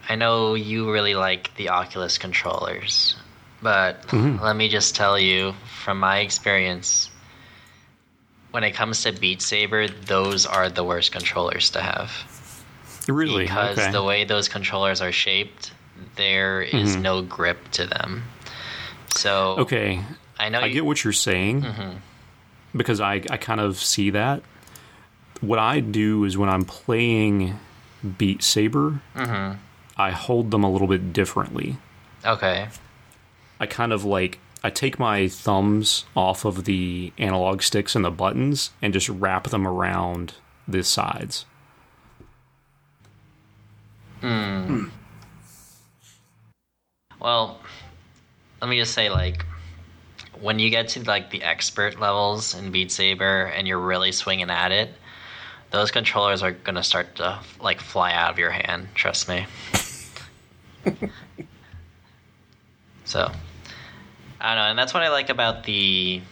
I 0.08 0.16
know 0.16 0.54
you 0.54 0.92
really 0.92 1.14
like 1.14 1.54
the 1.56 1.70
Oculus 1.70 2.18
controllers, 2.18 3.16
but 3.62 4.02
Mm-hmm. 4.08 4.42
let 4.42 4.56
me 4.56 4.68
just 4.68 4.94
tell 4.96 5.18
you 5.18 5.54
from 5.84 5.98
my 6.00 6.18
experience, 6.20 7.10
when 8.50 8.64
it 8.64 8.72
comes 8.72 9.02
to 9.04 9.12
Beat 9.12 9.42
Saber, 9.42 9.88
those 9.88 10.44
are 10.46 10.68
the 10.68 10.82
worst 10.84 11.12
controllers 11.12 11.70
to 11.70 11.80
have. 11.80 12.10
Really? 13.08 13.44
Because 13.44 13.78
okay. 13.78 13.92
the 13.92 14.02
way 14.02 14.24
those 14.24 14.48
controllers 14.48 15.00
are 15.00 15.12
shaped, 15.12 15.72
there 16.16 16.62
is 16.62 16.92
Mm-hmm. 16.94 17.02
no 17.02 17.22
grip 17.22 17.70
to 17.72 17.86
them. 17.86 18.24
So 19.16 19.56
Okay, 19.58 20.02
I 20.38 20.48
know 20.48 20.60
I 20.60 20.66
you, 20.66 20.74
get 20.74 20.84
what 20.86 21.02
you're 21.04 21.12
saying 21.12 21.66
because 22.76 23.00
I, 23.00 23.14
I 23.30 23.36
kind 23.36 23.60
of 23.60 23.76
see 23.78 24.10
that. 24.10 24.42
What 25.40 25.58
I 25.58 25.80
do 25.80 26.24
is 26.24 26.36
when 26.38 26.48
I'm 26.48 26.64
playing 26.64 27.58
Beat 28.18 28.42
Saber, 28.42 29.00
I 29.96 30.10
hold 30.10 30.50
them 30.50 30.64
a 30.64 30.70
little 30.70 30.86
bit 30.88 31.12
differently. 31.12 31.76
okay. 32.24 32.68
I 33.60 33.66
kind 33.66 33.92
of 33.92 34.04
like 34.04 34.40
I 34.62 34.70
take 34.70 34.98
my 34.98 35.28
thumbs 35.28 36.04
off 36.16 36.44
of 36.44 36.64
the 36.64 37.12
analog 37.18 37.62
sticks 37.62 37.94
and 37.94 38.04
the 38.04 38.10
buttons 38.10 38.70
and 38.82 38.92
just 38.92 39.08
wrap 39.08 39.48
them 39.48 39.66
around 39.66 40.34
the 40.66 40.82
sides. 40.82 41.46
Hmm. 44.20 44.88
Well, 47.18 47.60
let 48.60 48.68
me 48.68 48.78
just 48.78 48.92
say, 48.92 49.08
like, 49.08 49.46
when 50.40 50.58
you 50.58 50.68
get 50.68 50.88
to 50.88 51.02
like 51.04 51.30
the 51.30 51.42
expert 51.42 51.98
levels 51.98 52.54
in 52.54 52.70
Beat 52.70 52.92
Saber 52.92 53.44
and 53.46 53.66
you're 53.66 53.78
really 53.78 54.12
swinging 54.12 54.50
at 54.50 54.72
it, 54.72 54.90
those 55.70 55.90
controllers 55.90 56.42
are 56.42 56.52
gonna 56.52 56.82
start 56.82 57.16
to 57.16 57.38
like 57.60 57.80
fly 57.80 58.12
out 58.12 58.32
of 58.32 58.38
your 58.38 58.50
hand. 58.50 58.88
Trust 58.94 59.28
me. 59.28 59.46
so, 63.04 63.30
I 64.40 64.54
don't 64.54 64.64
know, 64.64 64.70
and 64.70 64.78
that's 64.78 64.94
what 64.94 65.02
I 65.02 65.10
like 65.10 65.28
about 65.28 65.64
the 65.64 66.22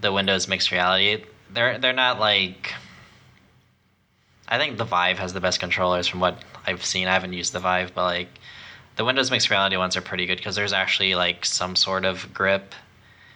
the 0.00 0.12
Windows 0.12 0.48
mixed 0.48 0.70
reality. 0.70 1.24
They're 1.50 1.78
they're 1.78 1.92
not 1.92 2.20
like. 2.20 2.74
I 4.46 4.58
think 4.58 4.76
the 4.76 4.84
Vive 4.84 5.18
has 5.18 5.32
the 5.32 5.40
best 5.40 5.58
controllers 5.58 6.06
from 6.06 6.20
what 6.20 6.38
I've 6.66 6.84
seen. 6.84 7.08
I 7.08 7.14
haven't 7.14 7.32
used 7.32 7.54
the 7.54 7.60
Vive, 7.60 7.94
but 7.94 8.04
like 8.04 8.28
the 8.96 9.04
Windows 9.04 9.30
mixed 9.30 9.50
reality 9.50 9.76
ones 9.76 9.96
are 9.96 10.02
pretty 10.02 10.26
good 10.26 10.36
because 10.36 10.54
there's 10.54 10.72
actually 10.72 11.14
like 11.14 11.44
some 11.44 11.74
sort 11.76 12.04
of 12.04 12.32
grip. 12.34 12.74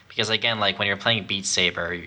Because 0.07 0.29
again, 0.29 0.59
like 0.59 0.77
when 0.77 0.87
you're 0.87 0.97
playing 0.97 1.25
Beat 1.25 1.45
Saber, 1.45 2.03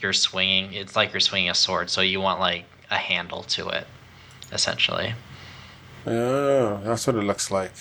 you're 0.00 0.12
swinging. 0.12 0.72
It's 0.72 0.96
like 0.96 1.12
you're 1.12 1.20
swinging 1.20 1.50
a 1.50 1.54
sword, 1.54 1.90
so 1.90 2.00
you 2.00 2.20
want 2.20 2.40
like 2.40 2.64
a 2.90 2.96
handle 2.96 3.42
to 3.42 3.68
it, 3.68 3.86
essentially. 4.52 5.14
oh, 6.06 6.80
that's 6.84 7.06
what 7.06 7.16
it 7.16 7.22
looks 7.22 7.50
like. 7.50 7.72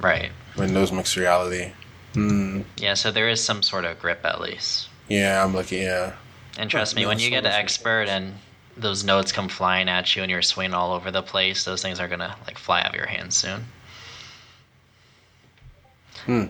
Right. 0.00 0.30
Windows 0.56 0.92
mixed 0.92 1.16
reality. 1.16 1.72
Hmm. 2.14 2.62
Yeah. 2.76 2.94
So 2.94 3.10
there 3.10 3.28
is 3.28 3.42
some 3.42 3.62
sort 3.62 3.84
of 3.84 3.98
grip 4.00 4.24
at 4.24 4.40
least. 4.40 4.88
Yeah, 5.08 5.42
I'm 5.44 5.54
looking. 5.54 5.82
Yeah, 5.82 6.14
And 6.56 6.70
trust 6.70 6.94
me, 6.94 7.02
no, 7.02 7.08
when 7.08 7.18
you 7.18 7.30
get 7.30 7.42
to 7.42 7.52
expert 7.52 8.08
and 8.08 8.34
those 8.76 9.04
notes 9.04 9.32
come 9.32 9.48
flying 9.48 9.88
at 9.88 10.14
you 10.14 10.22
and 10.22 10.30
you're 10.30 10.42
swinging 10.42 10.74
all 10.74 10.92
over 10.92 11.10
the 11.10 11.22
place, 11.22 11.64
those 11.64 11.82
things 11.82 11.98
are 12.00 12.08
gonna 12.08 12.36
like 12.46 12.58
fly 12.58 12.80
out 12.80 12.90
of 12.90 12.94
your 12.94 13.06
hands 13.06 13.36
soon. 13.36 13.64
Hmm. 16.26 16.44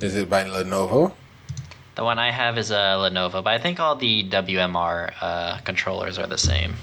Is 0.00 0.14
it 0.14 0.30
by 0.30 0.44
Lenovo? 0.44 1.12
The 1.96 2.04
one 2.04 2.18
I 2.18 2.30
have 2.30 2.58
is 2.58 2.70
a 2.70 2.96
Lenovo, 2.98 3.42
but 3.42 3.48
I 3.48 3.58
think 3.58 3.80
all 3.80 3.96
the 3.96 4.28
WMR 4.28 5.12
uh, 5.20 5.58
controllers 5.58 6.18
are 6.18 6.26
the 6.28 6.38
same. 6.38 6.74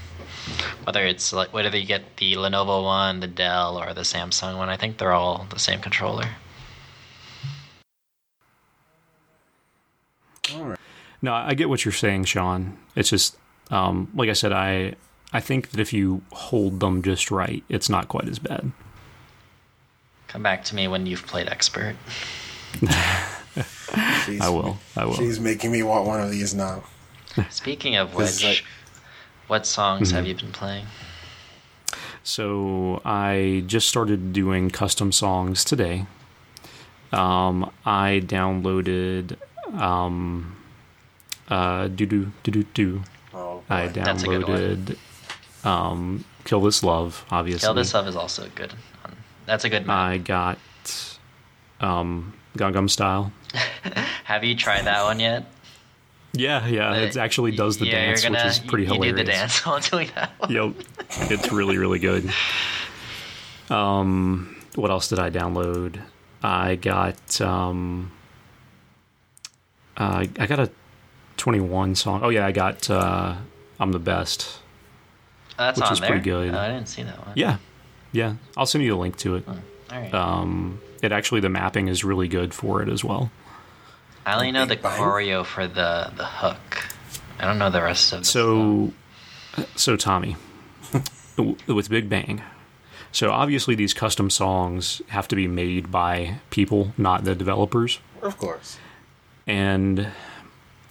Whether 0.84 1.06
it's 1.06 1.32
like 1.32 1.54
whether 1.54 1.76
you 1.76 1.86
get 1.86 2.18
the 2.18 2.34
Lenovo 2.36 2.84
one, 2.84 3.22
the 3.22 3.28
Dell, 3.28 3.78
or 3.82 3.94
the 3.94 4.02
Samsung 4.02 4.58
one, 4.58 4.70
I 4.70 4.78
think 4.78 4.98
they're 4.98 5.14
all 5.14 5.48
the 5.50 5.60
same 5.60 5.80
controller. 5.80 6.26
All 10.54 10.64
right. 10.66 10.80
No, 11.22 11.34
I 11.34 11.54
get 11.56 11.70
what 11.70 11.86
you're 11.86 11.92
saying, 11.92 12.26
Sean. 12.26 12.78
It's 12.96 13.10
just 13.10 13.38
um, 13.72 14.12
like 14.14 14.30
I 14.30 14.34
said, 14.34 14.52
I 14.52 14.96
I 15.34 15.40
think 15.40 15.72
that 15.72 15.80
if 15.80 15.92
you 15.94 16.22
hold 16.32 16.80
them 16.80 17.02
just 17.02 17.32
right, 17.32 17.64
it's 17.70 17.90
not 17.90 18.08
quite 18.08 18.28
as 18.30 18.38
bad. 18.40 18.72
Come 20.28 20.44
back 20.44 20.64
to 20.66 20.76
me 20.76 20.88
when 20.88 21.06
you've 21.06 21.26
played 21.26 21.48
Expert. 21.48 21.96
I 22.88 24.50
will. 24.50 24.78
I 24.96 25.06
will. 25.06 25.14
She's 25.16 25.40
making 25.40 25.72
me 25.72 25.82
want 25.84 26.06
one 26.06 26.20
of 26.22 26.30
these 26.32 26.54
now. 26.54 26.84
Speaking 27.50 27.96
of 27.96 28.14
which, 28.16 28.44
like- 28.44 28.64
what 29.48 29.66
songs 29.66 30.08
Mm-hmm. 30.10 30.16
have 30.16 30.28
you 30.28 30.36
been 30.36 30.52
playing? 30.52 30.86
So 32.24 33.02
I 33.06 33.64
just 33.68 33.88
started 33.88 34.34
doing 34.34 34.70
custom 34.72 35.12
songs 35.12 35.64
today. 35.64 36.08
Um, 37.14 37.72
I 37.86 38.22
downloaded 38.26 39.38
um, 39.78 40.56
uh, 41.50 41.88
do 41.88 42.06
do 42.06 42.32
do 42.44 42.52
do 42.52 42.64
do. 42.74 43.04
Oh, 43.34 43.64
I 43.70 43.88
boy. 43.88 43.94
That's 43.94 44.24
a 44.24 44.28
good 44.28 44.48
one. 44.48 44.60
downloaded 44.60 44.98
um, 45.66 46.26
Kill 46.44 46.62
This 46.62 46.84
Love. 46.84 47.26
Obviously, 47.32 47.66
Kill 47.66 47.74
This 47.74 47.94
Love 47.94 48.08
is 48.08 48.16
also 48.16 48.50
good. 48.56 48.74
Um, 49.04 49.16
That's 49.46 49.66
a 49.66 49.70
good 49.70 49.86
map. 49.86 49.98
I 49.98 50.18
got 50.18 50.58
um, 51.82 52.34
Gangnam 52.58 52.90
Style. 52.90 53.32
have 54.24 54.44
you 54.44 54.56
tried 54.56 54.86
that 54.86 55.04
one 55.04 55.20
yet? 55.20 55.46
Yeah, 56.34 56.68
yeah, 56.68 56.94
it 56.96 57.16
actually 57.16 57.56
does 57.56 57.78
the 57.78 57.86
yeah, 57.86 58.08
dance, 58.08 58.24
gonna, 58.24 58.38
which 58.38 58.46
is 58.46 58.60
pretty 58.60 58.84
you, 58.84 58.94
hilarious. 58.94 59.12
You 59.12 59.24
do 59.24 59.24
the 59.24 59.32
dance 59.32 59.66
while 59.66 59.80
doing 59.80 60.10
that 60.16 60.32
one. 60.38 60.52
Yep, 60.52 60.74
it's 61.32 61.52
really 61.52 61.78
really 61.78 62.00
good. 62.00 62.30
Um, 63.70 64.56
what 64.76 64.92
else 64.92 65.08
did 65.08 65.20
I 65.20 65.30
download? 65.30 66.02
I 66.44 66.76
got 66.76 67.42
um, 67.42 68.12
Uh, 69.98 70.26
I 70.40 70.46
got 70.46 70.60
a 70.60 70.72
2NE1 71.38 71.96
song. 71.98 72.22
Oh 72.24 72.30
yeah, 72.30 72.46
I 72.46 72.52
got 72.52 72.90
uh, 72.90 73.36
"I'm 73.80 73.92
the 73.92 74.00
Best." 74.00 74.60
That's 75.58 75.80
Which 75.80 75.88
on 75.88 75.94
is 75.94 76.00
there. 76.00 76.10
pretty 76.10 76.24
good. 76.24 76.54
Oh, 76.54 76.58
I 76.58 76.68
didn't 76.68 76.88
see 76.88 77.04
that 77.04 77.26
one. 77.26 77.34
Yeah, 77.36 77.58
yeah. 78.12 78.36
I'll 78.58 78.66
send 78.66 78.84
you 78.84 78.92
the 78.92 78.98
link 78.98 79.18
to 79.18 79.36
it. 79.36 79.48
All 79.48 79.56
right. 79.92 80.14
Um, 80.14 80.82
it 81.02 81.12
actually 81.12 81.42
the 81.42 81.50
mapping 81.50 81.88
is 81.88 82.04
really 82.04 82.28
good 82.28 82.54
for 82.54 82.82
it 82.82 82.90
as 82.90 83.04
well. 83.04 83.32
I 84.26 84.34
only 84.36 84.52
know 84.52 84.66
the 84.66 84.76
Big 84.76 84.84
choreo 84.84 85.46
for 85.46 85.68
the 85.68 86.12
the 86.16 86.26
hook. 86.26 86.90
I 87.40 87.46
don't 87.46 87.58
know 87.60 87.70
the 87.70 87.82
rest 87.82 88.12
of 88.14 88.20
the 88.20 88.26
song. 88.26 88.94
So, 89.56 89.66
so 89.76 89.96
Tommy, 89.96 90.36
with 91.68 91.90
Big 91.90 92.10
Bang. 92.10 92.42
So 93.12 93.32
obviously 93.32 93.76
these 93.76 93.94
custom 93.94 94.30
songs 94.30 95.02
have 95.08 95.28
to 95.30 95.36
be 95.38 95.48
made 95.48 95.90
by 95.90 96.40
people, 96.50 96.94
not 96.98 97.24
the 97.24 97.34
developers. 97.34 98.00
Of 98.22 98.38
course. 98.38 98.78
And 99.48 100.08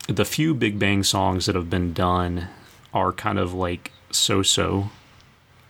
the 0.08 0.24
few 0.24 0.54
Big 0.54 0.78
Bang 0.78 1.02
songs 1.02 1.46
that 1.46 1.54
have 1.54 1.70
been 1.70 1.92
done 1.92 2.48
are 2.92 3.12
kind 3.12 3.38
of 3.38 3.52
like 3.54 3.90
so-so 4.10 4.90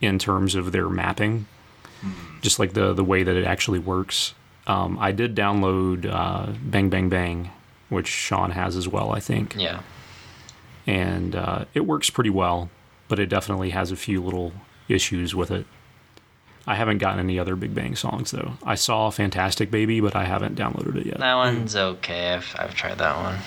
in 0.00 0.18
terms 0.18 0.54
of 0.54 0.72
their 0.72 0.88
mapping, 0.88 1.46
just 2.42 2.58
like 2.58 2.74
the 2.74 2.92
the 2.92 3.04
way 3.04 3.22
that 3.22 3.36
it 3.36 3.44
actually 3.46 3.78
works. 3.78 4.34
Um, 4.66 4.98
I 4.98 5.12
did 5.12 5.34
download 5.34 6.04
uh, 6.10 6.52
Bang 6.62 6.90
Bang 6.90 7.08
Bang, 7.08 7.50
which 7.88 8.08
Sean 8.08 8.50
has 8.50 8.76
as 8.76 8.86
well, 8.88 9.12
I 9.12 9.20
think 9.20 9.54
Yeah. 9.56 9.80
and 10.86 11.34
uh, 11.34 11.64
it 11.74 11.86
works 11.86 12.10
pretty 12.10 12.30
well, 12.30 12.68
but 13.08 13.18
it 13.18 13.26
definitely 13.26 13.70
has 13.70 13.90
a 13.90 13.96
few 13.96 14.22
little 14.22 14.52
issues 14.88 15.34
with 15.34 15.50
it. 15.50 15.66
I 16.66 16.74
haven't 16.76 16.98
gotten 16.98 17.20
any 17.20 17.38
other 17.38 17.56
Big 17.56 17.74
Bang 17.74 17.94
songs 17.94 18.30
though. 18.30 18.52
I 18.62 18.74
saw 18.74 19.10
Fantastic 19.10 19.70
Baby, 19.70 20.00
but 20.00 20.16
I 20.16 20.24
haven't 20.24 20.56
downloaded 20.56 20.96
it 20.96 21.06
yet. 21.06 21.18
That 21.18 21.34
one's 21.34 21.76
okay. 21.76 22.32
I've 22.32 22.56
I've 22.58 22.74
tried 22.74 22.98
that 22.98 23.16
one. 23.16 23.38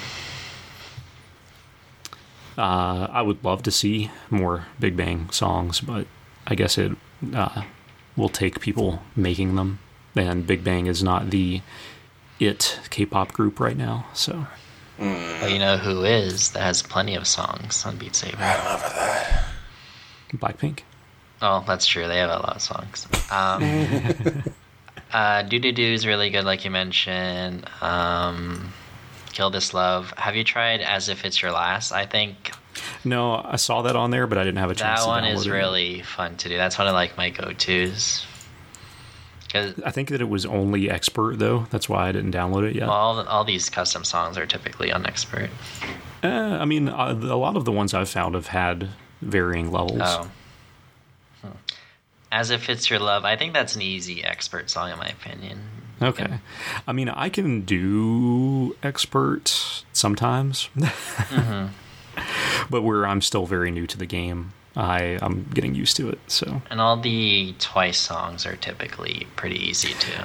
Uh, 2.58 3.08
I 3.12 3.22
would 3.22 3.44
love 3.44 3.64
to 3.64 3.72
see 3.72 4.12
more 4.30 4.66
Big 4.80 4.96
Bang 4.98 5.30
songs, 5.32 5.80
but 5.82 6.08
I 6.46 6.56
guess 6.56 6.78
it 6.78 6.92
uh, 7.34 7.64
will 8.16 8.30
take 8.30 8.60
people 8.60 9.02
making 9.16 9.56
them. 9.56 9.80
And 10.16 10.48
Big 10.48 10.64
Bang 10.64 10.88
is 10.88 11.04
not 11.04 11.30
the 11.30 11.62
it 12.40 12.80
K-pop 12.90 13.34
group 13.34 13.60
right 13.60 13.78
now, 13.78 14.06
so 14.14 14.48
But 14.98 15.52
you 15.52 15.60
know 15.60 15.78
who 15.78 16.04
is 16.04 16.52
that 16.52 16.62
has 16.62 16.82
plenty 16.82 17.16
of 17.16 17.28
songs 17.28 17.86
on 17.86 17.98
Beat 17.98 18.16
Saber? 18.16 18.38
I 18.40 18.54
don't 18.54 18.64
know 18.66 18.76
about 18.76 18.96
that. 18.96 19.46
Blackpink. 20.34 20.80
Oh, 21.42 21.64
that's 21.68 21.86
true. 21.86 22.08
They 22.08 22.18
have 22.18 22.30
a 22.30 22.34
lot 22.40 22.56
of 22.56 22.62
songs. 22.62 23.08
Um, 23.32 24.44
uh, 25.14 25.44
Do 25.44 25.60
Do 25.60 25.72
Do 25.72 25.84
is 25.84 26.06
really 26.08 26.30
good, 26.30 26.46
like 26.46 26.66
you 26.66 26.72
mentioned. 26.72 27.70
Um, 27.82 28.74
Kill 29.34 29.50
This 29.50 29.74
Love. 29.74 30.12
Have 30.18 30.36
you 30.36 30.44
tried 30.44 30.82
As 30.82 31.10
If 31.10 31.24
It's 31.26 31.42
Your 31.42 31.52
Last? 31.52 31.92
I 31.92 32.06
think 32.08 32.52
No, 33.06 33.36
I 33.36 33.56
saw 33.58 33.84
that 33.84 33.96
on 33.96 34.10
there, 34.12 34.26
but 34.26 34.38
I 34.40 34.44
didn't 34.44 34.58
have 34.58 34.72
a 34.72 34.76
chance. 34.76 35.02
that 35.02 35.08
one 35.08 35.26
is 35.26 35.46
it. 35.46 35.52
really 35.52 36.02
fun 36.02 36.38
to 36.38 36.50
do. 36.50 36.58
That's 36.58 36.78
one 36.78 36.88
of 36.88 36.94
like 36.94 37.18
my 37.18 37.30
go-tos. 37.30 38.26
'Cause, 39.54 39.76
I 39.86 39.92
think 39.92 40.10
that 40.10 40.20
it 40.20 40.28
was 40.28 40.46
only 40.46 40.90
expert 40.90 41.40
though. 41.40 41.68
That's 41.70 41.88
why 41.88 42.10
I 42.10 42.12
didn't 42.12 42.34
download 42.34 42.68
it 42.70 42.76
yet. 42.76 42.88
well, 42.90 42.98
all, 42.98 43.28
all 43.28 43.44
these 43.46 43.70
custom 43.70 44.04
songs 44.04 44.38
are 44.38 44.46
typically 44.46 44.92
on 44.92 45.06
expert. 45.06 45.50
Uh, 46.22 46.28
I 46.60 46.66
mean, 46.66 46.90
uh, 46.90 47.18
a 47.22 47.38
lot 47.38 47.56
of 47.56 47.64
the 47.64 47.72
ones 47.72 47.94
I've 47.94 48.10
found 48.10 48.36
have 48.36 48.48
had 48.48 48.90
varying 49.22 49.72
levels. 49.72 50.02
Oh. 50.04 50.30
As 52.32 52.50
If 52.50 52.70
It's 52.70 52.90
Your 52.90 53.00
Love. 53.00 53.26
I 53.26 53.36
think 53.38 53.54
that's 53.54 53.76
an 53.76 53.82
easy 53.82 54.24
expert 54.24 54.70
song 54.70 54.92
in 54.92 54.98
my 55.00 55.08
opinion. 55.08 55.62
Okay. 56.02 56.40
I 56.86 56.92
mean, 56.94 57.10
I 57.10 57.30
can 57.30 57.62
do 57.62 58.76
expert 58.84 59.84
sometimes, 59.94 60.70
but 62.70 62.84
where 62.84 63.08
I'm 63.08 63.22
still 63.22 63.46
very 63.46 63.72
new 63.72 63.88
to 63.88 63.98
the 63.98 64.06
game, 64.06 64.54
I 64.76 65.18
I'm 65.22 65.50
getting 65.54 65.74
used 65.74 65.98
to 65.98 66.10
it. 66.10 66.20
So 66.28 66.62
And 66.70 66.80
all 66.80 66.98
the 66.98 67.56
Twice 67.60 67.98
songs 67.98 68.46
are 68.46 68.56
typically 68.56 69.26
pretty 69.36 69.56
easy 69.58 69.94
too. 69.94 70.24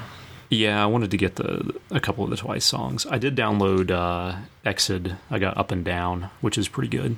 yeah, 0.51 0.83
I 0.83 0.87
wanted 0.87 1.11
to 1.13 1.17
get 1.17 1.37
the 1.37 1.75
a 1.91 2.01
couple 2.01 2.25
of 2.25 2.31
the 2.31 2.37
Twice 2.37 2.65
songs. 2.67 3.07
I 3.07 3.17
did 3.19 3.35
download 3.37 3.91
uh, 3.91 4.37
Exit. 4.65 5.13
I 5.31 5.39
got 5.39 5.57
Up 5.57 5.71
and 5.71 5.85
Down, 5.85 6.29
which 6.43 6.59
is 6.59 6.69
pretty 6.69 6.89
good. 6.91 7.17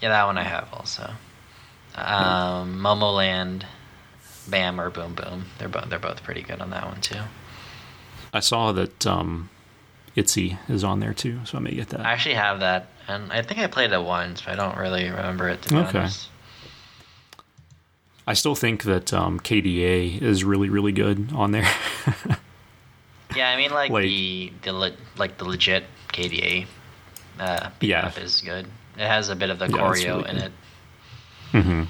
Yeah, 0.00 0.10
that 0.10 0.24
one 0.26 0.38
I 0.38 0.44
have 0.44 0.68
also. 0.72 1.10
Um, 1.96 2.78
Momoland, 2.78 3.62
Bam 4.48 4.80
or 4.80 4.90
Boom 4.90 5.14
Boom. 5.14 5.46
They're 5.58 5.68
both 5.68 5.88
they're 5.90 5.98
both 5.98 6.22
pretty 6.22 6.42
good 6.42 6.60
on 6.60 6.70
that 6.70 6.84
one 6.86 7.00
too. 7.00 7.20
I 8.32 8.40
saw 8.40 8.72
that 8.72 9.06
um, 9.06 9.48
Itzy 10.14 10.58
is 10.68 10.84
on 10.84 11.00
there 11.00 11.14
too, 11.14 11.40
so 11.44 11.58
I 11.58 11.60
may 11.60 11.72
get 11.74 11.88
that. 11.90 12.00
I 12.00 12.12
actually 12.12 12.34
have 12.34 12.60
that, 12.60 12.88
and 13.08 13.32
I 13.32 13.42
think 13.42 13.60
I 13.60 13.66
played 13.66 13.92
it 13.92 14.02
once, 14.02 14.42
but 14.42 14.52
I 14.52 14.56
don't 14.56 14.76
really 14.78 15.04
remember 15.08 15.48
it 15.48 15.62
to 15.62 15.68
be 15.70 15.76
Okay. 15.76 15.98
honest. 15.98 16.28
I 18.26 18.34
still 18.34 18.56
think 18.56 18.82
that 18.84 19.12
um, 19.14 19.38
KDA 19.38 20.20
is 20.20 20.42
really 20.44 20.68
really 20.68 20.92
good 20.92 21.32
on 21.34 21.52
there. 21.52 21.68
Yeah, 23.34 23.50
I 23.50 23.56
mean 23.56 23.70
like, 23.70 23.90
Like- 23.90 24.04
the 24.04 24.52
the 24.62 24.72
le- 24.72 24.96
like 25.18 25.36
the 25.36 25.44
legit 25.44 25.84
KDA. 26.08 26.66
Uh, 27.38 27.68
Yeah. 27.82 28.10
is 28.16 28.40
good. 28.40 28.66
It 28.96 29.06
has 29.06 29.28
a 29.28 29.36
bit 29.36 29.50
of 29.50 29.58
the 29.58 29.66
Yeah, 29.66 29.72
choreo 29.76 30.04
really 30.24 30.30
in 30.30 30.36
good. 30.36 30.52
it. 31.82 31.88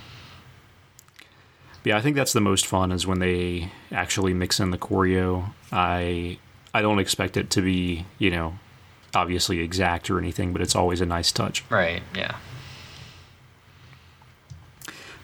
Yeah, 1.86 1.96
I 1.96 2.00
think 2.00 2.16
that's 2.16 2.32
the 2.32 2.40
most 2.40 2.66
fun 2.66 2.90
is 2.90 3.06
when 3.06 3.20
they 3.20 3.70
actually 3.92 4.34
mix 4.34 4.58
in 4.58 4.72
the 4.72 4.76
choreo. 4.76 5.52
I 5.70 6.36
I 6.74 6.82
don't 6.82 6.98
expect 6.98 7.36
it 7.36 7.48
to 7.50 7.62
be, 7.62 8.06
you 8.18 8.28
know, 8.28 8.58
obviously 9.14 9.60
exact 9.60 10.10
or 10.10 10.18
anything, 10.18 10.52
but 10.52 10.60
it's 10.60 10.74
always 10.74 11.00
a 11.00 11.06
nice 11.06 11.30
touch. 11.30 11.62
Right. 11.70 12.02
Yeah. 12.12 12.38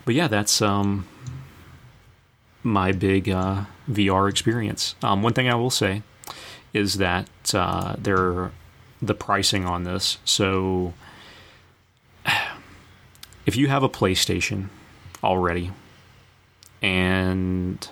But 0.05 0.15
yeah, 0.15 0.29
that's 0.29 0.63
um 0.63 1.09
my 2.63 2.93
big 2.93 3.29
uh, 3.29 3.65
VR 3.91 4.31
experience. 4.31 4.95
Um, 5.03 5.21
one 5.21 5.33
thing 5.33 5.49
I 5.49 5.57
will 5.57 5.69
say 5.69 6.05
is 6.73 6.99
that 6.99 7.29
uh, 7.53 7.97
there 7.99 8.53
the 9.03 9.15
pricing 9.15 9.65
on 9.65 9.83
this. 9.83 10.19
So 10.25 10.95
if 13.47 13.57
you 13.57 13.67
have 13.67 13.83
a 13.83 13.89
PlayStation 13.89 14.69
already 15.25 15.73
and 16.83 17.89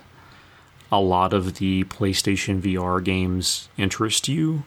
a 0.93 1.01
lot 1.01 1.33
of 1.33 1.55
the 1.57 1.85
PlayStation 1.85 2.61
VR 2.61 3.03
games 3.03 3.69
interest 3.79 4.29
you, 4.29 4.65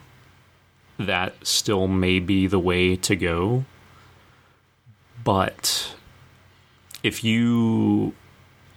that 0.98 1.46
still 1.46 1.86
may 1.86 2.18
be 2.18 2.46
the 2.46 2.58
way 2.58 2.96
to 2.96 3.14
go. 3.14 3.64
But 5.22 5.94
if 7.02 7.22
you 7.22 8.14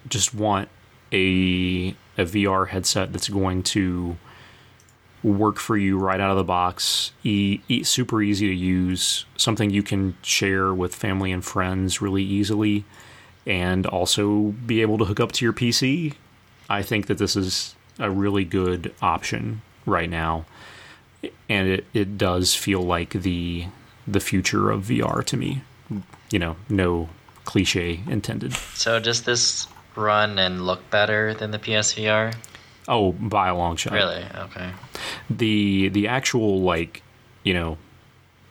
just 0.07 0.33
want 0.33 0.69
a 1.11 1.95
a 2.17 2.25
VR 2.25 2.67
headset 2.67 3.13
that's 3.13 3.29
going 3.29 3.61
to 3.61 4.17
work 5.23 5.57
for 5.57 5.77
you 5.77 5.97
right 5.97 6.19
out 6.19 6.31
of 6.31 6.37
the 6.37 6.43
box, 6.43 7.11
e- 7.23 7.59
e- 7.67 7.83
super 7.83 8.21
easy 8.21 8.47
to 8.47 8.53
use, 8.53 9.25
something 9.35 9.69
you 9.69 9.83
can 9.83 10.17
share 10.21 10.73
with 10.73 10.95
family 10.95 11.31
and 11.31 11.45
friends 11.45 12.01
really 12.01 12.23
easily, 12.23 12.85
and 13.47 13.85
also 13.87 14.53
be 14.65 14.81
able 14.81 14.97
to 14.99 15.05
hook 15.05 15.19
up 15.19 15.31
to 15.31 15.45
your 15.45 15.53
PC, 15.53 16.13
I 16.69 16.83
think 16.83 17.07
that 17.07 17.17
this 17.17 17.35
is 17.35 17.75
a 17.97 18.11
really 18.11 18.43
good 18.43 18.93
option 19.01 19.61
right 19.85 20.09
now. 20.09 20.45
And 21.49 21.67
it, 21.69 21.85
it 21.93 22.17
does 22.17 22.53
feel 22.53 22.81
like 22.81 23.11
the 23.11 23.65
the 24.05 24.19
future 24.19 24.69
of 24.69 24.85
VR 24.85 25.23
to 25.25 25.37
me. 25.37 25.61
You 26.29 26.39
know, 26.39 26.55
no 26.69 27.09
cliche 27.45 28.01
intended. 28.07 28.53
So 28.53 28.99
does 28.99 29.23
this 29.23 29.67
run 29.95 30.37
and 30.37 30.65
look 30.65 30.87
better 30.91 31.33
than 31.33 31.51
the 31.51 31.59
PSVR? 31.59 32.35
Oh, 32.87 33.13
by 33.13 33.47
a 33.47 33.55
long 33.55 33.77
shot. 33.77 33.93
Really? 33.93 34.23
Okay. 34.35 34.71
The 35.29 35.89
the 35.89 36.07
actual 36.07 36.61
like, 36.61 37.01
you 37.43 37.53
know, 37.53 37.77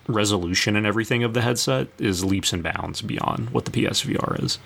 resolution 0.09 0.75
and 0.75 0.87
everything 0.87 1.23
of 1.23 1.35
the 1.35 1.43
headset 1.43 1.89
is 1.99 2.25
leaps 2.25 2.53
and 2.53 2.63
bounds 2.63 3.03
beyond 3.03 3.51
what 3.51 3.67
the 3.67 3.71
PSVR 3.71 4.43
is. 4.43 4.59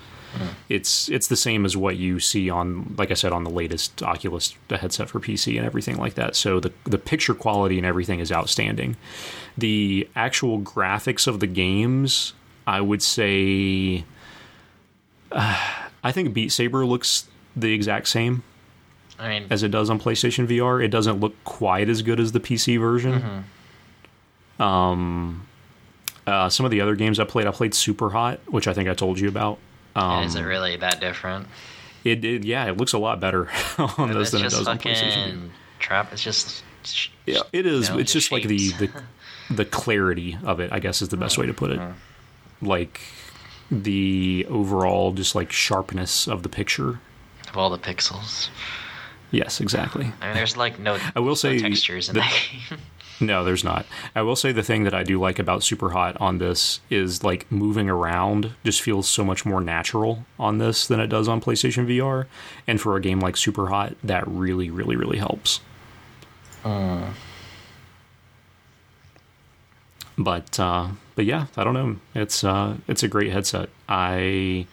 It's 0.69 1.09
it's 1.09 1.27
the 1.27 1.35
same 1.35 1.65
as 1.65 1.75
what 1.75 1.97
you 1.97 2.19
see 2.19 2.49
on 2.49 2.95
like 2.97 3.11
I 3.11 3.15
said 3.15 3.33
on 3.33 3.43
the 3.43 3.49
latest 3.49 4.01
Oculus 4.01 4.55
the 4.67 4.77
headset 4.77 5.09
for 5.09 5.19
PC 5.19 5.57
and 5.57 5.65
everything 5.65 5.97
like 5.97 6.15
that. 6.15 6.35
So 6.35 6.59
the 6.59 6.71
the 6.85 6.97
picture 6.97 7.33
quality 7.33 7.77
and 7.77 7.85
everything 7.85 8.19
is 8.19 8.31
outstanding. 8.31 8.95
The 9.57 10.07
actual 10.15 10.59
graphics 10.59 11.27
of 11.27 11.39
the 11.39 11.47
games, 11.47 12.33
I 12.65 12.81
would 12.81 13.01
say 13.01 14.05
uh, 15.31 15.59
I 16.03 16.11
think 16.11 16.33
Beat 16.33 16.51
Saber 16.51 16.85
looks 16.85 17.27
the 17.55 17.73
exact 17.73 18.07
same 18.07 18.43
I 19.19 19.29
mean, 19.29 19.47
as 19.51 19.61
it 19.61 19.69
does 19.69 19.89
on 19.89 19.99
PlayStation 19.99 20.47
VR. 20.47 20.83
It 20.83 20.87
doesn't 20.87 21.19
look 21.19 21.35
quite 21.43 21.89
as 21.89 22.01
good 22.01 22.19
as 22.19 22.31
the 22.31 22.39
PC 22.39 22.79
version. 22.79 23.43
Um, 24.59 25.47
uh, 26.25 26.49
some 26.49 26.65
of 26.65 26.71
the 26.71 26.81
other 26.81 26.95
games 26.95 27.19
I 27.19 27.25
played, 27.25 27.47
I 27.47 27.51
played 27.51 27.73
Super 27.73 28.09
Hot, 28.11 28.39
which 28.47 28.67
I 28.67 28.73
think 28.73 28.87
I 28.89 28.93
told 28.93 29.19
you 29.19 29.27
about. 29.27 29.59
Um, 29.95 30.23
is 30.23 30.35
it 30.35 30.43
really 30.43 30.77
that 30.77 30.99
different? 30.99 31.47
it, 32.03 32.23
it 32.25 32.43
yeah, 32.45 32.65
it 32.65 32.77
looks 32.77 32.93
a 32.93 32.97
lot 32.97 33.19
better 33.19 33.49
on 33.77 34.11
those 34.11 34.31
than 34.31 34.41
it 34.41 34.45
just 34.45 34.57
does 34.57 34.67
on 34.67 34.79
PlayStation. 34.79 35.49
Trap. 35.79 36.11
It's 36.13 36.23
just 36.23 36.63
Yeah, 37.25 37.41
it 37.53 37.65
is. 37.65 37.87
you 37.89 37.95
know, 37.95 37.99
it's 37.99 38.13
just 38.13 38.31
like 38.31 38.43
the, 38.43 38.69
the 38.73 38.89
the 39.53 39.65
clarity 39.65 40.37
of 40.43 40.59
it. 40.59 40.71
I 40.71 40.79
guess 40.79 41.01
is 41.01 41.09
the 41.09 41.17
best 41.17 41.37
way 41.37 41.45
to 41.45 41.53
put 41.53 41.71
it. 41.71 41.79
Like 42.61 43.01
the 43.69 44.45
overall 44.49 45.13
just 45.13 45.33
like 45.35 45.51
sharpness 45.51 46.27
of 46.27 46.43
the 46.43 46.49
picture. 46.49 46.99
of 47.49 47.57
all 47.57 47.69
the 47.69 47.77
pixels. 47.79 48.49
Yes, 49.31 49.61
exactly. 49.61 50.11
I 50.21 50.25
mean, 50.27 50.35
there's 50.35 50.57
like 50.57 50.77
no, 50.79 50.97
I 51.15 51.19
will 51.19 51.29
no 51.29 51.33
say 51.35 51.59
textures 51.59 52.09
in 52.09 52.15
the- 52.15 52.21
that 52.21 52.49
game. 52.69 52.79
No, 53.21 53.43
there's 53.43 53.63
not. 53.63 53.85
I 54.15 54.23
will 54.23 54.35
say 54.35 54.51
the 54.51 54.63
thing 54.63 54.83
that 54.83 54.95
I 54.95 55.03
do 55.03 55.19
like 55.19 55.37
about 55.39 55.63
Super 55.63 55.91
Hot 55.91 56.17
on 56.19 56.39
this 56.39 56.79
is 56.89 57.23
like 57.23 57.49
moving 57.51 57.87
around 57.89 58.53
just 58.63 58.81
feels 58.81 59.07
so 59.07 59.23
much 59.23 59.45
more 59.45 59.61
natural 59.61 60.25
on 60.39 60.57
this 60.57 60.87
than 60.87 60.99
it 60.99 61.07
does 61.07 61.27
on 61.27 61.39
PlayStation 61.39 61.85
VR. 61.87 62.25
And 62.67 62.81
for 62.81 62.95
a 62.97 63.01
game 63.01 63.19
like 63.19 63.37
Super 63.37 63.67
Hot, 63.67 63.95
that 64.03 64.27
really, 64.27 64.71
really, 64.71 64.95
really 64.95 65.19
helps. 65.19 65.61
But 70.17 70.59
uh, 70.59 70.89
but 71.15 71.25
yeah, 71.25 71.47
I 71.57 71.63
don't 71.63 71.73
know. 71.75 71.97
It's 72.15 72.43
uh, 72.43 72.77
it's 72.87 73.03
a 73.03 73.07
great 73.07 73.31
headset. 73.31 73.69
I 73.87 74.65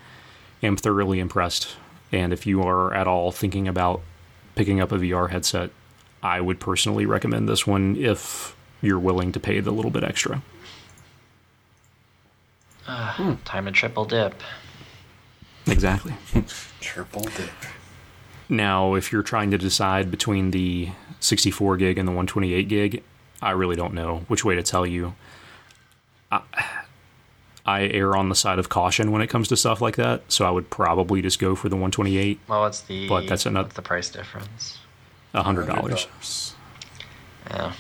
am 0.63 0.77
thoroughly 0.77 1.21
impressed. 1.21 1.77
And 2.13 2.33
if 2.33 2.47
you 2.47 2.63
are 2.63 2.95
at 2.95 3.07
all 3.07 3.31
thinking 3.33 3.69
about 3.69 4.01
picking 4.55 4.81
up 4.81 4.93
a 4.93 4.99
VR 4.99 5.31
headset, 5.31 5.71
I 6.23 6.41
would 6.41 6.59
personally 6.61 7.07
recommend 7.07 7.49
this 7.49 7.67
one 7.67 7.97
if 7.97 8.57
you're 8.83 8.99
willing 8.99 9.33
to 9.33 9.41
pay 9.41 9.61
the 9.61 9.71
little 9.71 9.91
bit 9.91 10.05
extra. 10.05 10.43
Ah, 12.87 13.15
hmm. 13.17 13.35
Time 13.45 13.67
to 13.67 13.73
triple 13.73 14.05
dip. 14.05 14.35
Exactly. 15.67 16.15
Triple 16.81 17.23
dip. 17.37 17.51
Now, 18.49 18.95
if 18.95 19.13
you're 19.13 19.23
trying 19.23 19.51
to 19.51 19.59
decide 19.59 20.11
between 20.11 20.53
the 20.53 20.89
64 21.21 21.77
gig 21.77 21.99
and 21.99 22.09
the 22.09 22.13
128 22.13 22.67
gig, 22.69 23.03
I 23.43 23.51
really 23.51 23.77
don't 23.77 23.93
know 23.93 24.25
which 24.29 24.43
way 24.47 24.55
to 24.55 24.63
tell 24.63 24.87
you. 24.87 25.15
I, 26.33 26.41
I 27.67 27.83
err 27.89 28.17
on 28.17 28.31
the 28.31 28.35
side 28.35 28.59
of 28.59 28.71
caution 28.71 29.13
when 29.13 29.21
it 29.21 29.27
comes 29.27 29.49
to 29.49 29.57
stuff 29.59 29.83
like 29.83 29.97
that, 29.97 30.23
so 30.33 30.47
I 30.47 30.51
would 30.51 30.71
probably 30.71 31.21
just 31.21 31.39
go 31.39 31.55
for 31.55 31.69
the 31.69 31.77
128, 31.77 32.41
Well, 32.49 32.63
what's 32.63 32.81
the 32.81 33.07
But 33.07 33.27
that's 33.29 33.45
another- 33.45 33.65
what's 33.67 33.77
the 33.77 33.83
price 33.83 34.09
difference? 34.09 34.79
$100. 35.43 35.67
$100. 35.67 36.53
Yeah. 37.51 37.73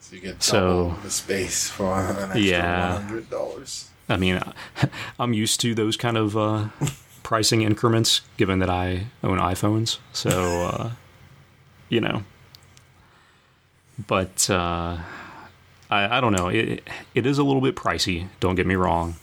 So 0.00 0.16
you 0.16 0.20
get 0.22 0.42
So- 0.42 0.96
the 1.02 1.10
space 1.10 1.68
for 1.68 2.00
an 2.00 2.16
extra 2.16 2.40
Yeah. 2.40 2.98
hundred 3.00 3.30
dollars. 3.30 3.88
I 4.08 4.16
mean, 4.16 4.40
I'm 5.20 5.32
used 5.32 5.60
to 5.60 5.74
those 5.74 5.96
kind 5.96 6.16
of 6.16 6.36
uh, 6.36 6.68
pricing 7.22 7.62
increments, 7.62 8.22
given 8.36 8.58
that 8.58 8.70
I 8.70 9.06
own 9.22 9.38
iPhones. 9.38 9.98
So, 10.12 10.64
uh, 10.66 10.90
you 11.88 12.00
know, 12.00 12.24
but 14.08 14.48
uh, 14.50 14.98
I, 15.90 16.18
I 16.18 16.20
don't 16.20 16.32
know. 16.32 16.48
It 16.48 16.82
it 17.14 17.26
is 17.26 17.38
a 17.38 17.44
little 17.44 17.60
bit 17.60 17.76
pricey. 17.76 18.28
Don't 18.40 18.56
get 18.56 18.66
me 18.66 18.74
wrong, 18.74 19.14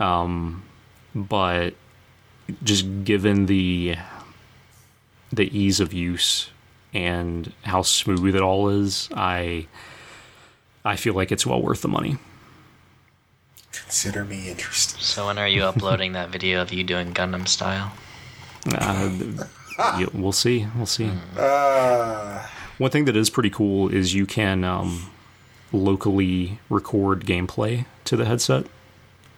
um, 0.00 0.62
but 1.14 1.74
just 2.62 3.04
given 3.04 3.46
the 3.46 3.96
the 5.36 5.56
ease 5.56 5.80
of 5.80 5.92
use 5.92 6.50
and 6.92 7.52
how 7.62 7.82
smooth 7.82 8.34
it 8.34 8.42
all 8.42 8.68
is, 8.68 9.08
I 9.14 9.66
I 10.84 10.96
feel 10.96 11.14
like 11.14 11.30
it's 11.32 11.46
well 11.46 11.60
worth 11.62 11.82
the 11.82 11.88
money. 11.88 12.16
Consider 13.72 14.24
me 14.24 14.48
interested. 14.48 15.00
So 15.00 15.26
when 15.26 15.38
are 15.38 15.48
you 15.48 15.62
uploading 15.64 16.12
that 16.12 16.30
video 16.30 16.62
of 16.62 16.72
you 16.72 16.82
doing 16.84 17.12
Gundam 17.12 17.46
style? 17.46 17.92
Uh, 18.74 19.10
you- 19.98 20.10
we'll 20.14 20.32
see. 20.32 20.66
We'll 20.76 20.86
see. 20.86 21.10
Uh, 21.36 22.46
One 22.78 22.90
thing 22.90 23.04
that 23.04 23.16
is 23.16 23.30
pretty 23.30 23.50
cool 23.50 23.88
is 23.88 24.14
you 24.14 24.26
can 24.26 24.64
um, 24.64 25.10
locally 25.72 26.58
record 26.70 27.24
gameplay 27.26 27.84
to 28.04 28.16
the 28.16 28.24
headset, 28.24 28.66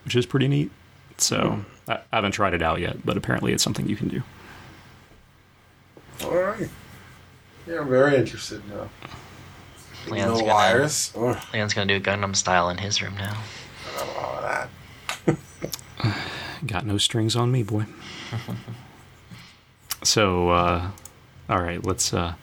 which 0.05 0.15
is 0.15 0.27
pretty 0.27 0.49
neat. 0.49 0.71
So 1.19 1.65
I, 1.89 1.95
I 1.95 2.17
haven't 2.17 2.33
tried 2.33 2.55
it 2.55 2.63
out 2.63 2.79
yet, 2.81 3.05
but 3.05 3.17
apparently 3.17 3.53
it's 3.53 3.63
something 3.65 3.89
you 3.89 3.97
can 3.97 4.09
do. 4.09 4.23
All 6.25 6.35
right. 6.37 6.69
Yeah, 7.67 7.81
I'm 7.81 7.89
very 7.89 8.17
interested 8.17 8.63
now. 8.69 8.89
Leon's 10.09 10.29
no 10.29 10.35
gonna- 10.41 10.47
wires. 10.47 11.13
Oh, 11.15 11.41
Leon's 11.53 11.75
gonna 11.75 11.87
do 11.87 11.97
a 11.97 12.01
Gundam 12.01 12.35
style 12.35 12.71
in 12.71 12.79
his 12.79 13.03
room 13.03 13.15
now. 13.17 13.37
I 13.95 13.99
don't 13.99 14.15
know 14.15 14.21
all 14.21 14.43
that. 14.43 14.69
Got 16.67 16.87
no 16.87 16.99
strings 16.99 17.37
on 17.37 17.53
me, 17.53 17.63
boy. 17.63 17.85
so, 20.03 20.51
uh, 20.51 20.91
all 21.49 21.63
right, 21.63 21.85
let's 21.85 22.13
uh, 22.15 22.35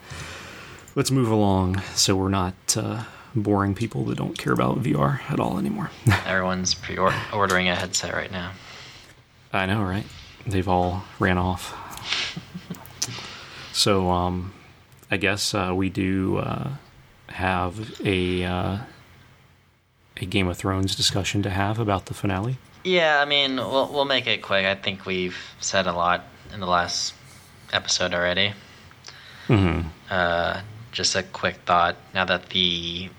let's 0.94 1.10
move 1.10 1.30
along, 1.30 1.80
so 1.94 2.14
we're 2.16 2.28
not 2.28 2.54
uh, 2.76 3.04
boring 3.34 3.74
people 3.74 4.04
that 4.06 4.16
don't 4.16 4.38
care 4.38 4.52
about 4.52 4.82
VR 4.82 5.20
at 5.30 5.40
all 5.40 5.58
anymore. 5.58 5.90
Everyone's 6.26 6.74
pre-ordering 6.74 7.68
a 7.68 7.74
headset 7.74 8.14
right 8.14 8.30
now. 8.32 8.52
I 9.52 9.66
know, 9.66 9.82
right? 9.82 10.06
They've 10.46 10.68
all 10.68 11.04
ran 11.18 11.38
off. 11.38 11.74
So, 13.76 14.10
um, 14.10 14.54
I 15.10 15.18
guess 15.18 15.52
uh, 15.52 15.72
we 15.76 15.90
do 15.90 16.38
uh, 16.38 16.70
have 17.28 18.00
a 18.04 18.42
uh, 18.42 18.78
a 20.16 20.24
Game 20.24 20.48
of 20.48 20.56
Thrones 20.56 20.96
discussion 20.96 21.42
to 21.42 21.50
have 21.50 21.78
about 21.78 22.06
the 22.06 22.14
finale. 22.14 22.56
Yeah, 22.84 23.20
I 23.20 23.26
mean, 23.26 23.56
we'll 23.56 23.92
we'll 23.92 24.06
make 24.06 24.26
it 24.26 24.40
quick. 24.40 24.64
I 24.64 24.76
think 24.76 25.04
we've 25.04 25.36
said 25.60 25.86
a 25.86 25.92
lot 25.92 26.24
in 26.54 26.60
the 26.60 26.66
last 26.66 27.12
episode 27.70 28.14
already. 28.14 28.54
Mm-hmm. 29.48 29.88
Uh, 30.08 30.62
just 30.92 31.14
a 31.14 31.22
quick 31.22 31.56
thought. 31.66 31.96
Now 32.14 32.24
that 32.24 32.48
the 32.48 33.10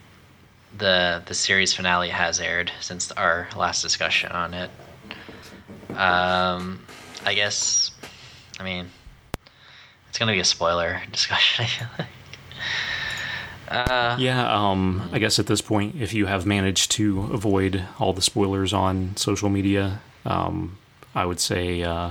the 0.76 1.22
the 1.24 1.36
series 1.36 1.72
finale 1.72 2.10
has 2.10 2.40
aired 2.40 2.72
since 2.82 3.12
our 3.12 3.48
last 3.56 3.84
discussion 3.84 4.32
on 4.32 4.56
it, 4.56 4.72
um, 5.92 6.82
I 7.24 7.36
guess, 7.36 7.92
I 8.60 8.64
mean, 8.64 8.90
it's 10.18 10.20
gonna 10.20 10.32
be 10.32 10.40
a 10.40 10.44
spoiler 10.44 11.00
discussion. 11.12 11.66
I 11.66 11.68
feel 11.68 11.88
like. 12.00 12.08
Uh, 13.68 14.18
Yeah, 14.20 14.52
um, 14.52 15.08
I 15.14 15.20
guess 15.20 15.38
at 15.38 15.46
this 15.46 15.62
point, 15.62 15.94
if 16.02 16.12
you 16.12 16.26
have 16.26 16.44
managed 16.44 16.90
to 16.94 17.30
avoid 17.32 17.84
all 18.00 18.14
the 18.14 18.24
spoilers 18.24 18.74
on 18.74 19.16
social 19.16 19.48
media, 19.48 20.02
um, 20.26 20.80
I 21.14 21.28
would 21.28 21.40
say 21.40 21.84
uh, 21.84 22.10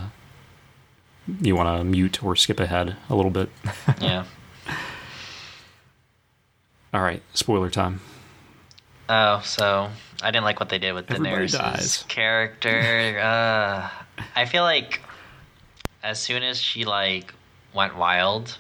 you 1.41 1.57
want 1.57 1.81
to 1.81 1.83
mute 1.83 2.23
or 2.23 2.37
skip 2.37 2.61
ahead 2.61 2.95
a 3.11 3.17
little 3.17 3.33
bit. 3.33 3.49
yeah. 4.01 4.25
all 6.95 7.03
right, 7.03 7.23
spoiler 7.35 7.71
time. 7.71 8.03
Oh, 9.09 9.41
so 9.45 9.91
I 10.23 10.31
didn't 10.31 10.45
like 10.45 10.61
what 10.61 10.69
they 10.69 10.79
did 10.79 10.93
with 10.93 11.11
Everybody 11.11 11.47
Daenerys' 11.47 11.59
dies. 11.59 12.05
character. 12.07 13.19
uh, 13.21 13.89
I 14.37 14.45
feel 14.45 14.63
like 14.63 15.01
as 16.05 16.21
soon 16.21 16.45
as 16.45 16.61
she 16.63 16.85
like 16.85 17.35
went 17.77 17.97
wild 17.97 18.59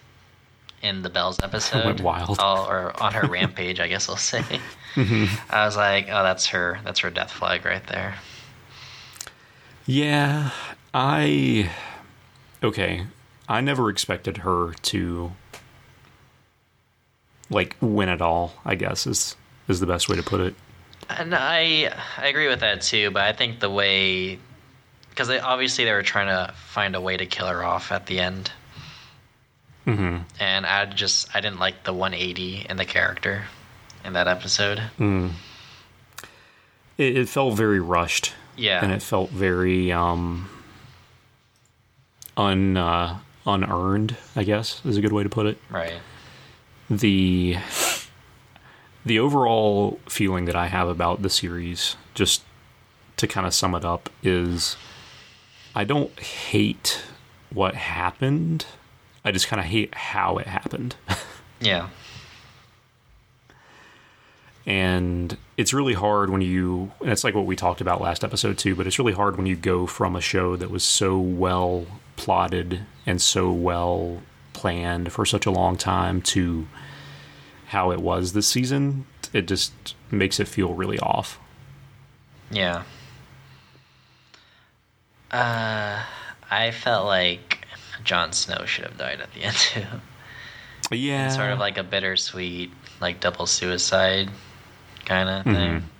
in 0.82 1.02
the 1.02 1.10
Bells 1.10 1.38
episode, 1.42 1.84
Went 1.84 2.00
wild. 2.02 2.36
oh, 2.38 2.66
or 2.68 3.02
on 3.02 3.12
her 3.14 3.26
rampage, 3.26 3.80
I 3.80 3.88
guess 3.88 4.08
I'll 4.08 4.16
say. 4.16 4.44
I 4.96 5.64
was 5.66 5.76
like, 5.76 6.06
oh, 6.08 6.22
that's 6.22 6.46
her. 6.46 6.78
That's 6.84 7.00
her 7.00 7.10
death 7.10 7.30
flag 7.32 7.64
right 7.64 7.86
there. 7.86 8.14
Yeah, 9.86 10.50
I. 10.94 11.70
Okay, 12.62 13.06
I 13.48 13.60
never 13.60 13.90
expected 13.90 14.38
her 14.38 14.72
to 14.72 15.32
like 17.50 17.76
win 17.80 18.08
it 18.08 18.20
all. 18.20 18.54
I 18.64 18.74
guess 18.74 19.06
is 19.06 19.36
is 19.68 19.80
the 19.80 19.86
best 19.86 20.08
way 20.08 20.16
to 20.16 20.22
put 20.22 20.40
it. 20.40 20.54
And 21.10 21.34
I 21.34 21.94
I 22.16 22.26
agree 22.26 22.48
with 22.48 22.60
that 22.60 22.80
too, 22.80 23.10
but 23.10 23.22
I 23.22 23.32
think 23.32 23.60
the 23.60 23.70
way 23.70 24.38
because 25.10 25.28
they 25.28 25.38
obviously 25.38 25.84
they 25.84 25.92
were 25.92 26.02
trying 26.02 26.26
to 26.28 26.52
find 26.54 26.96
a 26.96 27.00
way 27.00 27.16
to 27.16 27.26
kill 27.26 27.46
her 27.46 27.62
off 27.64 27.92
at 27.92 28.06
the 28.06 28.18
end. 28.18 28.50
Hmm 29.86 30.18
and 30.40 30.66
I 30.66 30.84
just 30.86 31.34
I 31.34 31.40
didn't 31.40 31.60
like 31.60 31.84
the 31.84 31.92
180 31.94 32.66
in 32.68 32.76
the 32.76 32.84
character 32.84 33.44
in 34.04 34.12
that 34.14 34.26
episode. 34.28 34.80
It, 36.98 37.16
it 37.16 37.28
felt 37.28 37.54
very 37.56 37.80
rushed. 37.80 38.32
Yeah. 38.56 38.82
and 38.82 38.90
it 38.92 39.02
felt 39.02 39.30
very 39.30 39.92
um 39.92 40.48
un 42.36 42.76
uh, 42.76 43.18
unearned. 43.46 44.16
I 44.34 44.42
guess 44.44 44.80
is 44.84 44.96
a 44.96 45.00
good 45.00 45.12
way 45.12 45.22
to 45.22 45.28
put 45.28 45.46
it. 45.46 45.58
Right. 45.70 46.00
the 46.90 47.56
the 49.04 49.18
overall 49.20 50.00
feeling 50.08 50.46
that 50.46 50.56
I 50.56 50.66
have 50.66 50.88
about 50.88 51.22
the 51.22 51.30
series, 51.30 51.96
just 52.14 52.42
to 53.18 53.26
kind 53.28 53.46
of 53.46 53.54
sum 53.54 53.74
it 53.74 53.84
up, 53.84 54.10
is 54.22 54.76
I 55.74 55.84
don't 55.84 56.18
hate 56.18 57.02
what 57.52 57.74
happened. 57.76 58.66
I 59.26 59.32
just 59.32 59.48
kind 59.48 59.60
of 59.60 59.66
hate 59.66 59.94
how 59.94 60.38
it 60.38 60.46
happened. 60.46 60.96
Yeah. 61.60 61.88
and 64.66 65.36
it's 65.56 65.72
really 65.72 65.94
hard 65.94 66.30
when 66.30 66.40
you 66.40 66.92
and 67.00 67.10
it's 67.10 67.24
like 67.24 67.34
what 67.34 67.46
we 67.46 67.56
talked 67.56 67.80
about 67.80 68.00
last 68.00 68.24
episode 68.24 68.58
too 68.58 68.74
but 68.74 68.86
it's 68.86 68.98
really 68.98 69.12
hard 69.12 69.36
when 69.36 69.46
you 69.46 69.54
go 69.56 69.86
from 69.86 70.16
a 70.16 70.20
show 70.20 70.56
that 70.56 70.70
was 70.70 70.82
so 70.82 71.18
well 71.18 71.86
plotted 72.16 72.80
and 73.06 73.22
so 73.22 73.50
well 73.52 74.20
planned 74.52 75.12
for 75.12 75.24
such 75.24 75.46
a 75.46 75.50
long 75.50 75.76
time 75.76 76.20
to 76.20 76.66
how 77.66 77.90
it 77.90 78.00
was 78.00 78.32
this 78.32 78.46
season, 78.46 79.06
it 79.32 79.46
just 79.46 79.94
makes 80.10 80.38
it 80.40 80.46
feel 80.48 80.72
really 80.72 80.98
off. 81.00 81.38
Yeah. 82.50 82.84
Uh, 85.30 86.02
I 86.50 86.70
felt 86.70 87.06
like 87.06 87.55
Jon 88.06 88.32
Snow 88.32 88.64
should 88.64 88.84
have 88.86 88.96
died 88.96 89.20
at 89.20 89.32
the 89.34 89.42
end 89.42 89.56
too. 89.56 89.84
Yeah, 90.90 91.28
sort 91.28 91.50
of 91.50 91.58
like 91.58 91.76
a 91.76 91.82
bittersweet, 91.82 92.70
like 93.00 93.20
double 93.20 93.44
suicide 93.46 94.30
kind 95.04 95.28
of 95.28 95.44
Mhm. 95.44 95.54
thing. 95.54 95.90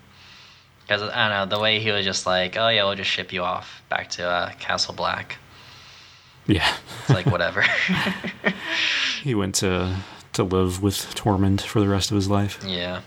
Because 0.83 1.03
I 1.03 1.29
don't 1.29 1.51
know 1.51 1.57
the 1.57 1.61
way 1.61 1.81
he 1.81 1.91
was 1.91 2.05
just 2.07 2.25
like, 2.27 2.57
oh 2.57 2.69
yeah, 2.69 2.85
we'll 2.85 2.95
just 2.95 3.11
ship 3.11 3.33
you 3.33 3.43
off 3.43 3.83
back 3.89 4.09
to 4.11 4.27
uh, 4.27 4.53
Castle 4.61 4.95
Black. 4.95 5.37
yeah. 6.47 6.73
It's 7.01 7.11
like 7.11 7.27
whatever. 7.27 7.65
He 9.23 9.35
went 9.35 9.57
to 9.57 9.97
to 10.35 10.45
live 10.45 10.81
with 10.83 11.15
Tormund 11.17 11.63
for 11.63 11.81
the 11.81 11.89
rest 11.89 12.11
of 12.13 12.15
his 12.15 12.29
life. 12.31 12.63
yeah. 12.65 13.01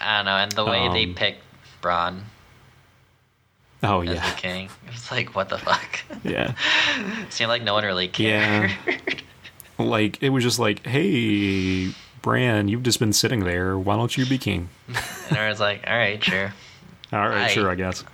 I 0.00 0.16
don't 0.18 0.24
know, 0.26 0.36
and 0.36 0.52
the 0.52 0.64
way 0.64 0.88
they 0.88 1.04
Um, 1.04 1.14
picked 1.14 1.42
Bran 1.80 2.24
Oh 3.86 4.02
as 4.02 4.08
yeah, 4.14 4.30
the 4.34 4.40
king, 4.40 4.64
it 4.86 4.92
was 4.92 5.10
like, 5.10 5.34
what 5.34 5.48
the 5.48 5.58
fuck? 5.58 6.00
yeah, 6.24 6.54
Seemed 7.30 7.48
like 7.48 7.62
no 7.62 7.74
one 7.74 7.84
really 7.84 8.08
cared. 8.08 8.70
yeah. 8.86 8.96
like 9.78 10.22
it 10.22 10.30
was 10.30 10.42
just 10.44 10.58
like, 10.58 10.84
hey, 10.86 11.92
Bran, 12.22 12.68
you've 12.68 12.82
just 12.82 12.98
been 12.98 13.12
sitting 13.12 13.44
there. 13.44 13.78
Why 13.78 13.96
don't 13.96 14.16
you 14.16 14.26
be 14.26 14.38
king? 14.38 14.68
and 15.28 15.38
I 15.38 15.48
was 15.48 15.60
like, 15.60 15.84
all 15.86 15.96
right, 15.96 16.22
sure. 16.22 16.52
All 17.12 17.28
right, 17.28 17.44
I- 17.44 17.48
sure, 17.48 17.70
I 17.70 17.74
guess. 17.74 18.04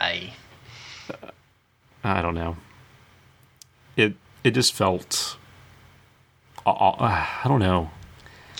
I 0.00 0.32
I 2.04 2.22
don't 2.22 2.34
know. 2.34 2.56
It 3.96 4.14
it 4.44 4.50
just 4.52 4.72
felt. 4.74 5.36
Uh, 6.66 6.70
uh, 6.70 6.94
I 7.44 7.48
don't 7.48 7.60
know. 7.60 7.90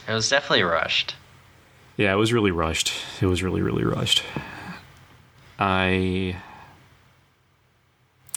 it 0.09 0.13
was 0.13 0.29
definitely 0.29 0.63
rushed. 0.63 1.15
Yeah, 1.97 2.13
it 2.13 2.17
was 2.17 2.33
really 2.33 2.51
rushed. 2.53 2.93
It 3.21 3.27
was 3.27 3.43
really 3.43 3.63
really 3.63 3.85
rushed. 3.85 4.23
I. 5.59 6.37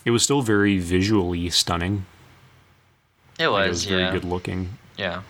It 0.06 0.12
was 0.12 0.24
still 0.24 0.42
very 0.42 0.80
visually 0.80 1.50
stunning. 1.50 2.06
It 3.38 3.50
was, 3.50 3.66
it 3.66 3.70
was 3.70 3.86
very 3.86 4.02
yeah. 4.04 4.12
good 4.12 4.24
looking. 4.26 4.78
Yeah. 4.98 5.22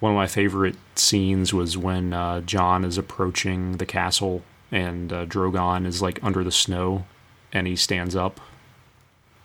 One 0.00 0.12
of 0.12 0.16
my 0.16 0.26
favorite 0.26 0.76
scenes 0.94 1.54
was 1.54 1.78
when 1.78 2.12
uh, 2.12 2.40
Jon 2.40 2.84
is 2.84 2.98
approaching 2.98 3.78
the 3.78 3.86
castle 3.86 4.42
and 4.70 5.12
uh, 5.12 5.26
Drogon 5.26 5.86
is 5.86 6.02
like 6.02 6.22
under 6.22 6.44
the 6.44 6.52
snow 6.52 7.06
and 7.52 7.66
he 7.66 7.76
stands 7.76 8.14
up. 8.14 8.40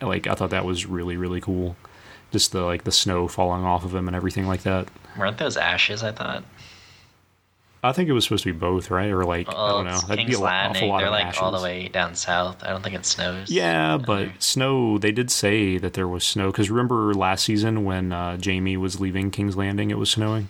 Like 0.01 0.27
I 0.27 0.33
thought 0.33 0.49
that 0.49 0.65
was 0.65 0.85
really 0.85 1.15
really 1.15 1.41
cool. 1.41 1.75
Just 2.31 2.51
the 2.51 2.61
like 2.61 2.83
the 2.83 2.91
snow 2.91 3.27
falling 3.27 3.63
off 3.63 3.85
of 3.85 3.93
him 3.93 4.07
and 4.07 4.15
everything 4.15 4.47
like 4.47 4.63
that. 4.63 4.87
Weren't 5.17 5.37
those 5.37 5.57
ashes, 5.57 6.03
I 6.03 6.11
thought? 6.11 6.43
I 7.83 7.93
think 7.93 8.09
it 8.09 8.13
was 8.13 8.25
supposed 8.25 8.43
to 8.43 8.53
be 8.53 8.57
both, 8.57 8.91
right? 8.91 9.09
Or 9.09 9.25
like 9.25 9.49
I 9.49 9.69
don't 9.69 9.85
know. 9.85 9.99
That'd 10.01 10.17
be 10.17 10.23
King's 10.25 10.35
awful 10.35 10.43
Landing. 10.45 10.89
lot 10.89 10.99
They're 10.99 11.07
of 11.07 11.13
like 11.13 11.41
all 11.41 11.51
the 11.51 11.61
way 11.61 11.87
down 11.87 12.13
south. 12.13 12.63
I 12.63 12.69
don't 12.69 12.83
think 12.83 12.95
it 12.95 13.05
snows. 13.05 13.49
Yeah, 13.49 13.97
but 13.97 14.17
there. 14.19 14.33
snow. 14.37 14.99
They 14.99 15.11
did 15.11 15.31
say 15.31 15.79
that 15.79 15.93
there 15.93 16.07
was 16.07 16.23
snow 16.23 16.51
because 16.51 16.69
remember 16.69 17.13
last 17.15 17.43
season 17.43 17.83
when 17.83 18.13
uh, 18.13 18.37
Jaime 18.43 18.77
was 18.77 18.99
leaving 18.99 19.31
King's 19.31 19.57
Landing, 19.57 19.89
it 19.89 19.97
was 19.97 20.11
snowing. 20.11 20.49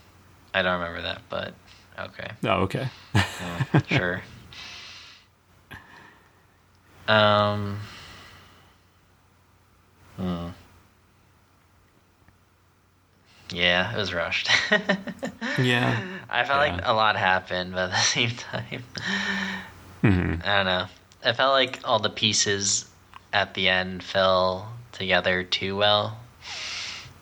I 0.54 0.62
don't 0.62 0.80
remember 0.80 1.02
that, 1.04 1.22
but 1.30 1.54
okay. 1.98 2.32
Oh, 2.44 2.64
okay. 2.64 2.90
Yeah, 3.16 3.82
sure. 3.88 4.22
Um. 7.08 7.80
Hmm. 10.18 10.48
Yeah, 13.52 13.94
it 13.94 13.98
was 13.98 14.14
rushed. 14.14 14.50
yeah. 15.58 16.02
I 16.30 16.44
felt 16.46 16.60
like 16.60 16.82
a 16.84 16.94
lot 16.94 17.16
happened, 17.18 17.74
but 17.74 17.90
at 17.90 17.92
the 17.92 17.98
same 18.02 18.32
time, 18.32 18.84
hmm 20.02 20.36
I 20.44 20.58
don't 20.58 20.66
know. 20.66 20.86
I 21.24 21.34
felt 21.34 21.52
like 21.52 21.80
all 21.84 22.00
the 22.00 22.10
pieces 22.10 22.86
at 23.34 23.54
the 23.54 23.70
end 23.70 24.04
fell 24.04 24.72
together 24.92 25.44
too 25.44 25.76
well. 25.78 26.18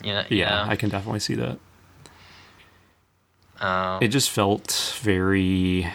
You 0.03 0.13
know, 0.13 0.23
you 0.29 0.37
Yeah, 0.37 0.65
know? 0.65 0.71
I 0.71 0.75
can 0.75 0.89
definitely 0.89 1.19
see 1.19 1.35
that. 1.35 1.59
Um, 3.59 4.01
it 4.01 4.07
just 4.09 4.29
felt 4.29 4.97
very 5.01 5.91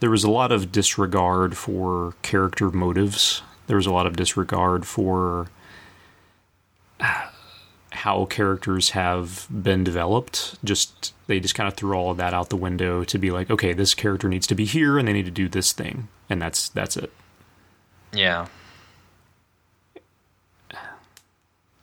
there 0.00 0.10
was 0.10 0.24
a 0.24 0.30
lot 0.30 0.52
of 0.52 0.72
disregard 0.72 1.56
for 1.56 2.14
character 2.22 2.70
motives 2.70 3.42
there 3.66 3.76
was 3.76 3.86
a 3.86 3.92
lot 3.92 4.06
of 4.06 4.16
disregard 4.16 4.86
for 4.86 5.48
how 7.98 8.24
characters 8.26 8.90
have 8.90 9.46
been 9.50 9.84
developed. 9.84 10.56
Just 10.64 11.14
they 11.26 11.40
just 11.40 11.54
kind 11.54 11.68
of 11.68 11.74
threw 11.74 11.94
all 11.94 12.10
of 12.10 12.16
that 12.18 12.32
out 12.32 12.48
the 12.48 12.56
window 12.56 13.04
to 13.04 13.18
be 13.18 13.30
like 13.30 13.50
okay 13.50 13.72
this 13.72 13.94
character 13.94 14.28
needs 14.28 14.46
to 14.46 14.54
be 14.54 14.64
here 14.64 14.98
and 14.98 15.06
they 15.06 15.12
need 15.12 15.24
to 15.24 15.30
do 15.30 15.48
this 15.48 15.72
thing. 15.72 16.08
And 16.30 16.40
that's 16.40 16.68
that's 16.68 16.96
it. 16.96 17.12
Yeah. 18.12 18.46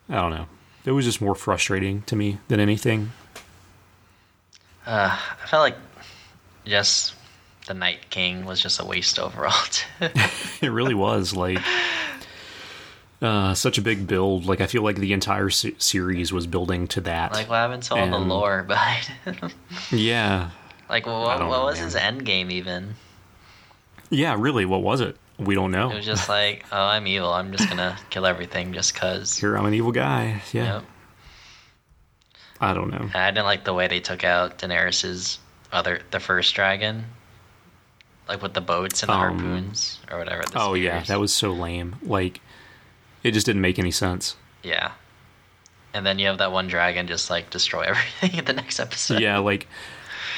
i 0.07 0.15
don't 0.15 0.31
know. 0.31 0.47
It 0.85 0.91
was 0.91 1.05
just 1.05 1.19
more 1.19 1.35
frustrating 1.35 2.03
to 2.03 2.15
me 2.15 2.37
than 2.47 2.59
anything. 2.59 3.11
Uh, 4.85 5.17
I 5.41 5.47
felt 5.47 5.61
like 5.61 5.77
just 6.65 7.15
the 7.65 7.73
Night 7.73 8.09
King 8.11 8.45
was 8.45 8.61
just 8.61 8.79
a 8.79 8.85
waste 8.85 9.19
overall. 9.19 9.53
It 10.61 10.69
really 10.69 10.93
was 10.93 11.33
like 11.33 11.59
uh, 13.25 13.53
such 13.55 13.77
a 13.77 13.81
big 13.81 14.07
build. 14.07 14.45
Like 14.45 14.61
I 14.61 14.67
feel 14.67 14.83
like 14.83 14.97
the 14.97 15.11
entire 15.13 15.49
se- 15.49 15.75
series 15.79 16.31
was 16.31 16.47
building 16.47 16.87
to 16.89 17.01
that. 17.01 17.33
like 17.33 17.49
what 17.49 17.55
happened 17.57 17.83
to 17.83 17.95
all 17.95 18.09
the 18.09 18.17
lore 18.19 18.63
behind 18.63 19.05
him? 19.25 19.51
yeah, 19.91 20.51
like 20.89 21.05
what, 21.05 21.21
what 21.21 21.39
know, 21.39 21.49
was 21.49 21.75
man. 21.77 21.85
his 21.85 21.95
end 21.95 22.25
game 22.25 22.51
even? 22.51 22.95
yeah. 24.09 24.35
Really, 24.37 24.65
what 24.65 24.81
was 24.81 25.01
it? 25.01 25.17
We 25.37 25.53
don't 25.55 25.71
know. 25.71 25.91
It 25.91 25.95
was 25.95 26.05
just 26.05 26.29
like, 26.29 26.65
oh, 26.71 26.81
I'm 26.81 27.07
evil. 27.07 27.33
I'm 27.33 27.51
just 27.51 27.67
gonna 27.67 27.97
kill 28.09 28.25
everything 28.25 28.71
just 28.73 28.95
cause. 28.95 29.37
Here, 29.37 29.57
I'm 29.57 29.65
an 29.65 29.73
evil 29.73 29.91
guy. 29.91 30.41
Yeah, 30.53 30.75
Yep. 30.75 30.83
I 32.61 32.73
don't 32.73 32.89
know. 32.89 33.09
I 33.13 33.31
didn't 33.31 33.45
like 33.45 33.65
the 33.65 33.73
way 33.73 33.87
they 33.87 33.99
took 33.99 34.23
out 34.23 34.59
Daenerys's 34.59 35.39
other, 35.73 35.99
the 36.11 36.21
first 36.21 36.55
dragon, 36.55 37.03
like 38.29 38.41
with 38.41 38.53
the 38.53 38.61
boats 38.61 39.03
and 39.03 39.09
the 39.09 39.13
Um, 39.13 39.19
harpoons 39.39 39.99
or 40.09 40.17
whatever. 40.19 40.43
Oh 40.55 40.73
yeah, 40.73 41.01
that 41.03 41.19
was 41.19 41.33
so 41.33 41.51
lame. 41.51 41.97
Like 42.01 42.39
it 43.25 43.31
just 43.33 43.47
didn't 43.47 43.63
make 43.63 43.79
any 43.79 43.89
sense. 43.89 44.35
Yeah. 44.61 44.91
And 45.95 46.05
then 46.05 46.19
you 46.19 46.27
have 46.27 46.37
that 46.37 46.51
one 46.51 46.67
dragon 46.67 47.07
just 47.07 47.31
like 47.31 47.49
destroy 47.49 47.81
everything 47.87 48.35
in 48.37 48.45
the 48.45 48.53
next 48.53 48.79
episode. 48.79 49.19
yeah, 49.19 49.39
like 49.39 49.67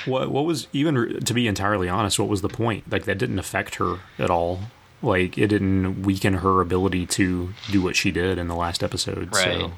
what 0.06 0.32
what 0.32 0.46
was 0.46 0.68
even 0.72 1.20
to 1.20 1.34
be 1.34 1.48
entirely 1.48 1.90
honest, 1.90 2.18
what 2.18 2.30
was 2.30 2.42
the 2.42 2.50
point? 2.50 2.90
Like 2.90 3.04
that 3.04 3.18
didn't 3.18 3.40
affect 3.40 3.76
her 3.76 4.00
at 4.18 4.30
all. 4.30 4.62
Like 5.02 5.38
it 5.38 5.48
didn't 5.48 6.04
weaken 6.04 6.36
her 6.36 6.62
ability 6.62 7.06
to 7.08 7.54
do 7.70 7.82
what 7.82 7.98
she 7.98 8.10
did 8.10 8.38
in 8.38 8.48
the 8.48 8.56
last 8.56 8.82
episode. 8.82 9.36
Right. 9.36 9.60
So 9.60 9.74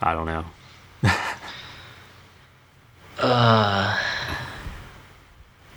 I 0.00 0.14
don't 0.14 0.26
know. 0.26 0.44
uh 3.18 3.98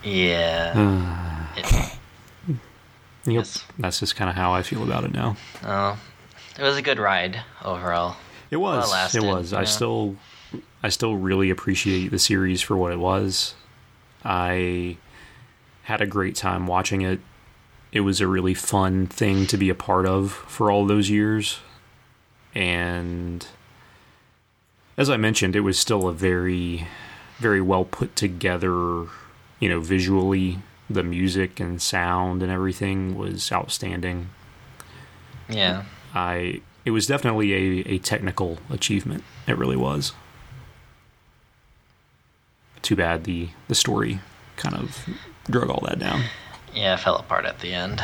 Yeah. 0.04 1.48
it, 1.58 1.98
Yep. 3.26 3.36
Yes. 3.36 3.66
That's 3.78 4.00
just 4.00 4.16
kind 4.16 4.30
of 4.30 4.36
how 4.36 4.52
I 4.52 4.64
feel 4.64 4.84
about 4.84 5.04
it 5.04 5.14
now. 5.14 5.38
oh, 5.64 6.00
it 6.58 6.64
was 6.64 6.78
a 6.78 6.82
good 6.82 7.00
ride 7.00 7.42
overall. 7.64 8.16
It 8.50 8.58
was. 8.58 8.84
Well, 8.84 8.84
it 8.84 8.88
it 8.88 8.92
lasted, 8.92 9.24
was. 9.24 9.54
I 9.54 9.60
yeah. 9.62 9.66
still, 9.66 10.16
I 10.84 10.90
still 10.90 11.16
really 11.16 11.50
appreciate 11.50 12.12
the 12.12 12.20
series 12.20 12.62
for 12.62 12.76
what 12.76 12.92
it 12.92 13.00
was. 13.00 13.56
I 14.24 14.98
had 15.84 16.02
a 16.02 16.06
great 16.06 16.36
time 16.36 16.68
watching 16.68 17.02
it. 17.02 17.20
It 17.92 18.02
was 18.02 18.22
a 18.22 18.28
really 18.28 18.54
fun 18.54 19.08
thing 19.08 19.48
to 19.48 19.58
be 19.58 19.70
a 19.70 19.76
part 19.76 20.06
of 20.06 20.32
for 20.32 20.72
all 20.72 20.86
those 20.86 21.10
years, 21.10 21.60
and 22.56 23.46
as 24.98 25.10
I 25.10 25.18
mentioned, 25.18 25.56
it 25.56 25.62
was 25.62 25.80
still 25.80 26.08
a 26.08 26.14
very, 26.14 26.88
very 27.40 27.62
well 27.62 27.86
put 27.86 28.16
together. 28.16 29.08
You 29.60 29.70
know, 29.70 29.80
visually, 29.80 30.60
the 30.90 31.04
music 31.04 31.60
and 31.60 31.82
sound 31.82 32.42
and 32.44 32.52
everything 32.52 33.18
was 33.18 33.52
outstanding. 33.52 34.30
Yeah. 35.50 35.84
I 36.14 36.62
it 36.84 36.92
was 36.92 37.06
definitely 37.08 37.54
a, 37.54 37.94
a 37.94 37.98
technical 38.00 38.58
achievement. 38.70 39.24
It 39.48 39.58
really 39.58 39.76
was. 39.76 40.14
Too 42.82 42.96
bad 42.96 43.24
the 43.26 43.50
the 43.68 43.76
story 43.76 44.20
kind 44.58 44.76
of 44.76 45.08
drug 45.50 45.70
all 45.70 45.84
that 45.88 46.00
down. 46.00 46.24
Yeah, 46.74 46.94
it 46.94 47.00
fell 47.00 47.18
apart 47.18 47.46
at 47.46 47.60
the 47.60 47.74
end. 47.74 48.02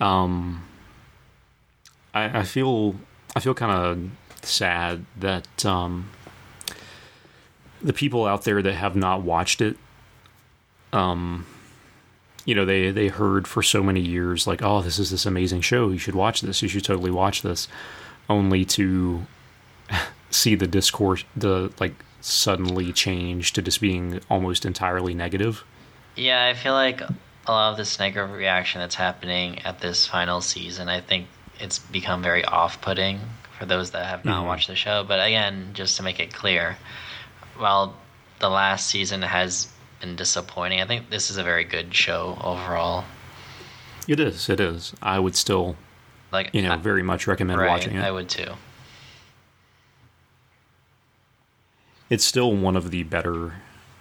Um, 0.00 0.64
I, 2.14 2.40
I 2.40 2.42
feel 2.44 2.96
I 3.34 3.40
feel 3.40 3.54
kind 3.54 3.72
of 3.72 4.44
sad 4.46 5.04
that 5.18 5.64
um, 5.64 6.10
the 7.82 7.92
people 7.92 8.26
out 8.26 8.44
there 8.44 8.62
that 8.62 8.74
have 8.74 8.96
not 8.96 9.22
watched 9.22 9.60
it, 9.60 9.76
um, 10.92 11.46
you 12.48 12.54
know, 12.54 12.64
they 12.64 12.90
they 12.90 13.08
heard 13.08 13.46
for 13.46 13.62
so 13.62 13.82
many 13.82 14.00
years 14.00 14.46
like, 14.46 14.62
oh, 14.62 14.80
this 14.80 14.98
is 14.98 15.10
this 15.10 15.26
amazing 15.26 15.60
show. 15.60 15.90
You 15.90 15.98
should 15.98 16.14
watch 16.14 16.40
this. 16.40 16.62
You 16.62 16.68
should 16.68 16.82
totally 16.84 17.10
watch 17.10 17.42
this. 17.42 17.68
only 18.30 18.64
to 18.64 19.26
see 20.30 20.54
the 20.54 20.66
discourse, 20.66 21.24
the 21.36 21.70
like 21.78 21.94
suddenly 22.22 22.90
change 22.92 23.52
to 23.52 23.60
just 23.60 23.80
being 23.82 24.20
almost 24.30 24.64
entirely 24.64 25.12
negative. 25.14 25.62
Yeah, 26.16 26.46
I 26.46 26.54
feel 26.54 26.72
like 26.72 27.00
a 27.02 27.12
lot 27.52 27.72
of 27.72 27.76
this 27.76 27.98
negative 27.98 28.30
reaction 28.32 28.80
that's 28.80 28.94
happening 28.94 29.58
at 29.66 29.80
this 29.80 30.06
final 30.06 30.40
season, 30.40 30.88
I 30.88 31.00
think 31.02 31.26
it's 31.60 31.78
become 31.78 32.22
very 32.22 32.44
off 32.46 32.80
putting 32.80 33.20
for 33.58 33.66
those 33.66 33.90
that 33.90 34.06
have 34.06 34.24
not 34.24 34.44
Mhm. 34.44 34.46
watched 34.46 34.68
the 34.68 34.74
show. 34.76 35.04
But 35.04 35.20
again, 35.26 35.70
just 35.74 35.96
to 35.98 36.02
make 36.02 36.18
it 36.18 36.32
clear, 36.32 36.76
while 37.58 37.94
the 38.38 38.48
last 38.48 38.86
season 38.86 39.20
has 39.22 39.68
been 40.00 40.16
disappointing, 40.16 40.80
I 40.80 40.86
think 40.86 41.10
this 41.10 41.30
is 41.30 41.36
a 41.36 41.42
very 41.42 41.64
good 41.64 41.94
show 41.94 42.38
overall. 42.42 43.04
It 44.06 44.20
is. 44.20 44.48
It 44.48 44.60
is. 44.60 44.94
I 45.02 45.18
would 45.18 45.36
still, 45.36 45.76
Like 46.32 46.50
you 46.54 46.62
know, 46.62 46.72
I- 46.72 46.76
very 46.76 47.02
much 47.02 47.26
recommend 47.26 47.60
right, 47.60 47.68
watching 47.68 47.96
it. 47.96 48.02
I 48.02 48.10
would 48.10 48.28
too. 48.28 48.52
it's 52.10 52.24
still 52.24 52.54
one 52.56 52.74
of 52.76 52.90
the 52.90 53.02
better 53.02 53.56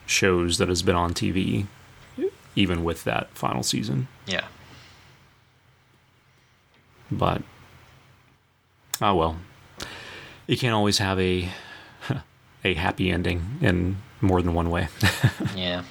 shows 0.05 0.57
that 0.59 0.69
has 0.69 0.81
been 0.81 0.95
on 0.95 1.13
TV, 1.13 1.67
even 2.55 2.83
with 2.85 3.03
that 3.03 3.29
final 3.37 3.63
season. 3.63 4.07
Yeah. 4.25 4.45
But 7.11 7.41
oh 9.01 9.15
well, 9.15 9.37
you 10.47 10.57
can't 10.57 10.73
always 10.73 10.97
have 10.99 11.19
a 11.19 11.49
a 12.63 12.73
happy 12.75 13.11
ending 13.11 13.57
in 13.61 13.97
more 14.21 14.41
than 14.41 14.53
one 14.53 14.69
way. 14.69 14.87
Yeah. 15.55 15.83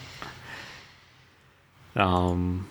um, 1.96 2.68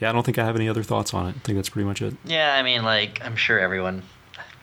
yeah, 0.00 0.10
I 0.10 0.12
don't 0.12 0.24
think 0.24 0.38
I 0.38 0.44
have 0.44 0.56
any 0.56 0.68
other 0.68 0.82
thoughts 0.82 1.14
on 1.14 1.28
it. 1.28 1.36
I 1.36 1.38
think 1.40 1.56
that's 1.56 1.68
pretty 1.68 1.86
much 1.86 2.02
it. 2.02 2.14
Yeah, 2.24 2.54
I 2.54 2.62
mean, 2.62 2.82
like, 2.84 3.20
I'm 3.24 3.36
sure 3.36 3.58
everyone 3.58 4.02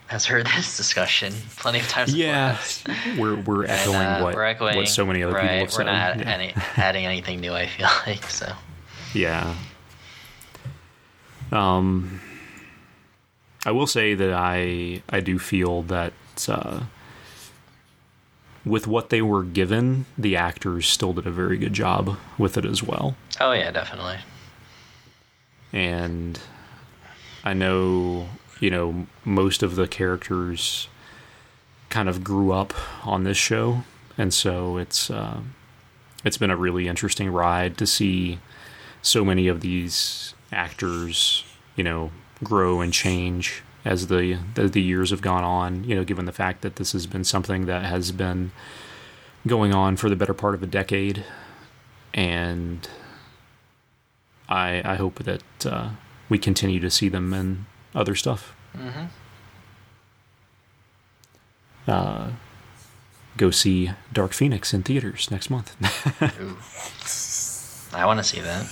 has 0.07 0.25
heard 0.25 0.45
this 0.55 0.75
discussion 0.77 1.33
plenty 1.57 1.79
of 1.79 1.87
times. 1.87 2.13
Yeah, 2.13 2.57
we're 3.17 3.35
we're 3.35 3.63
And, 3.63 3.71
echoing 3.71 3.95
uh, 3.97 4.19
what 4.21 4.35
we're 4.35 4.43
echoing 4.43 4.75
what 4.75 4.87
so 4.87 5.05
many 5.05 5.23
other 5.23 5.33
right, 5.33 5.41
people 5.41 5.57
have 5.57 5.67
We're 5.67 5.69
said. 5.69 5.85
not 5.85 6.19
yeah. 6.19 6.33
any, 6.33 6.53
adding 6.77 7.05
anything 7.05 7.39
new. 7.39 7.53
I 7.53 7.67
feel 7.67 7.87
like 8.05 8.23
so. 8.29 8.51
Yeah. 9.13 9.55
Um, 11.51 12.21
I 13.65 13.71
will 13.71 13.87
say 13.87 14.13
that 14.13 14.33
I 14.33 15.01
I 15.09 15.19
do 15.19 15.39
feel 15.39 15.83
that 15.83 16.13
uh, 16.47 16.81
with 18.65 18.87
what 18.87 19.09
they 19.09 19.21
were 19.21 19.43
given, 19.43 20.05
the 20.17 20.35
actors 20.35 20.87
still 20.87 21.13
did 21.13 21.25
a 21.25 21.31
very 21.31 21.57
good 21.57 21.73
job 21.73 22.17
with 22.37 22.57
it 22.57 22.65
as 22.65 22.83
well. 22.83 23.15
Oh 23.39 23.51
yeah, 23.51 23.71
definitely. 23.71 24.17
And 25.71 26.39
I 27.43 27.53
know 27.53 28.27
you 28.59 28.69
know 28.69 29.07
most 29.23 29.63
of 29.63 29.75
the 29.75 29.87
characters 29.87 30.87
kind 31.89 32.09
of 32.09 32.23
grew 32.23 32.51
up 32.51 32.73
on 33.05 33.23
this 33.23 33.37
show, 33.37 33.83
and 34.17 34.33
so 34.33 34.77
it's 34.77 35.09
uh, 35.09 35.41
it's 36.23 36.37
been 36.37 36.51
a 36.51 36.57
really 36.57 36.87
interesting 36.87 37.29
ride 37.29 37.77
to 37.77 37.87
see 37.87 38.39
so 39.01 39.23
many 39.23 39.47
of 39.47 39.61
these 39.61 40.33
actors, 40.51 41.43
you 41.75 41.83
know, 41.83 42.11
grow 42.43 42.81
and 42.81 42.93
change 42.93 43.63
as 43.85 44.07
the 44.07 44.39
as 44.57 44.71
the 44.71 44.81
years 44.81 45.11
have 45.11 45.21
gone 45.21 45.43
on. 45.43 45.83
You 45.83 45.95
know, 45.95 46.03
given 46.03 46.25
the 46.25 46.31
fact 46.31 46.61
that 46.61 46.75
this 46.77 46.91
has 46.93 47.05
been 47.07 47.23
something 47.23 47.65
that 47.65 47.85
has 47.85 48.11
been 48.11 48.51
going 49.47 49.73
on 49.73 49.95
for 49.97 50.09
the 50.09 50.15
better 50.15 50.33
part 50.33 50.53
of 50.55 50.63
a 50.63 50.67
decade, 50.67 51.23
and 52.13 52.87
I 54.47 54.81
I 54.83 54.95
hope 54.95 55.23
that 55.23 55.43
uh, 55.65 55.89
we 56.29 56.37
continue 56.37 56.79
to 56.79 56.89
see 56.89 57.09
them 57.09 57.33
in 57.33 57.65
other 57.95 58.15
stuff. 58.15 58.55
hmm 58.75 59.05
Uh, 61.87 62.31
go 63.37 63.49
see 63.51 63.91
Dark 64.13 64.33
Phoenix 64.33 64.73
in 64.73 64.83
theaters 64.83 65.31
next 65.31 65.49
month. 65.49 65.75
I 67.93 68.05
want 68.05 68.19
to 68.19 68.23
see 68.23 68.41
that. 68.41 68.67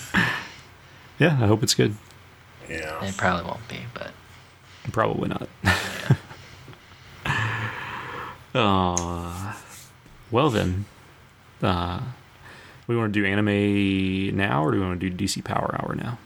yeah, 1.17 1.37
I 1.41 1.47
hope 1.47 1.63
it's 1.63 1.73
good. 1.73 1.95
Yeah. 2.69 3.03
It 3.03 3.17
probably 3.17 3.45
won't 3.49 3.67
be, 3.67 3.79
but 3.93 4.11
Probably 4.91 5.29
not. 5.29 5.49
yeah. 5.63 6.15
Uh, 8.55 9.53
well 10.31 10.49
then, 10.49 10.85
uh, 11.61 12.01
we 12.87 12.97
want 12.97 13.13
to 13.13 13.19
do 13.19 13.23
anime 13.25 14.35
now, 14.35 14.63
or 14.65 14.71
do 14.71 14.79
we 14.79 14.85
want 14.85 14.99
to 14.99 15.09
do 15.09 15.15
DC 15.25 15.43
Power 15.43 15.75
Hour 15.79 15.93
now? 15.95 16.17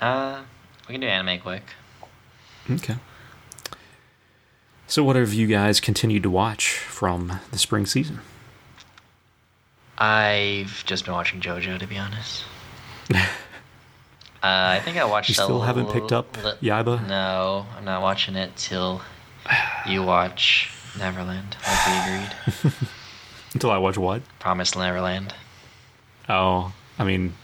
uh, 0.00 0.42
we 0.86 0.92
can 0.94 1.00
do 1.00 1.08
anime 1.08 1.40
quick. 1.40 1.64
Okay. 2.70 2.96
So, 4.86 5.02
what 5.02 5.16
have 5.16 5.34
you 5.34 5.48
guys 5.48 5.80
continued 5.80 6.22
to 6.22 6.30
watch 6.30 6.74
from 6.74 7.40
the 7.50 7.58
spring 7.58 7.84
season? 7.84 8.20
I've 9.96 10.84
just 10.86 11.04
been 11.04 11.14
watching 11.14 11.40
JoJo, 11.40 11.80
to 11.80 11.86
be 11.86 11.98
honest. 11.98 12.44
uh, 14.42 14.46
I 14.76 14.80
think 14.84 14.96
I 14.96 15.04
watched. 15.04 15.28
You 15.28 15.34
still 15.34 15.60
haven't 15.60 15.90
picked 15.90 16.12
up 16.12 16.36
li- 16.44 16.68
Yaiba? 16.68 17.06
No, 17.08 17.66
I'm 17.76 17.84
not 17.84 18.02
watching 18.02 18.36
it 18.36 18.56
till 18.56 19.02
you 19.86 20.02
watch 20.02 20.70
Neverland, 20.98 21.56
like 21.66 21.86
we 21.86 22.64
agreed. 22.64 22.72
Until 23.54 23.70
I 23.70 23.78
watch 23.78 23.96
what? 23.98 24.22
Promised 24.38 24.76
Neverland. 24.76 25.34
Oh, 26.28 26.72
I 26.98 27.04
mean, 27.04 27.34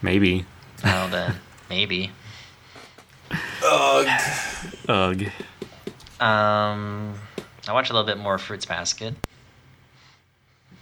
maybe. 0.00 0.46
Well 0.82 1.08
then, 1.08 1.34
maybe. 1.70 2.10
Ugh. 3.64 4.20
Ugh. 4.88 5.22
Um, 6.20 7.14
I 7.68 7.72
watched 7.72 7.90
a 7.90 7.94
little 7.94 8.06
bit 8.06 8.18
more 8.18 8.38
Fruits 8.38 8.64
Basket. 8.66 9.14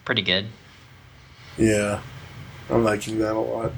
Pretty 0.04 0.22
good. 0.22 0.46
Yeah. 1.58 2.00
I'm 2.70 2.84
liking 2.84 3.18
that 3.18 3.34
a 3.34 3.38
lot. 3.38 3.72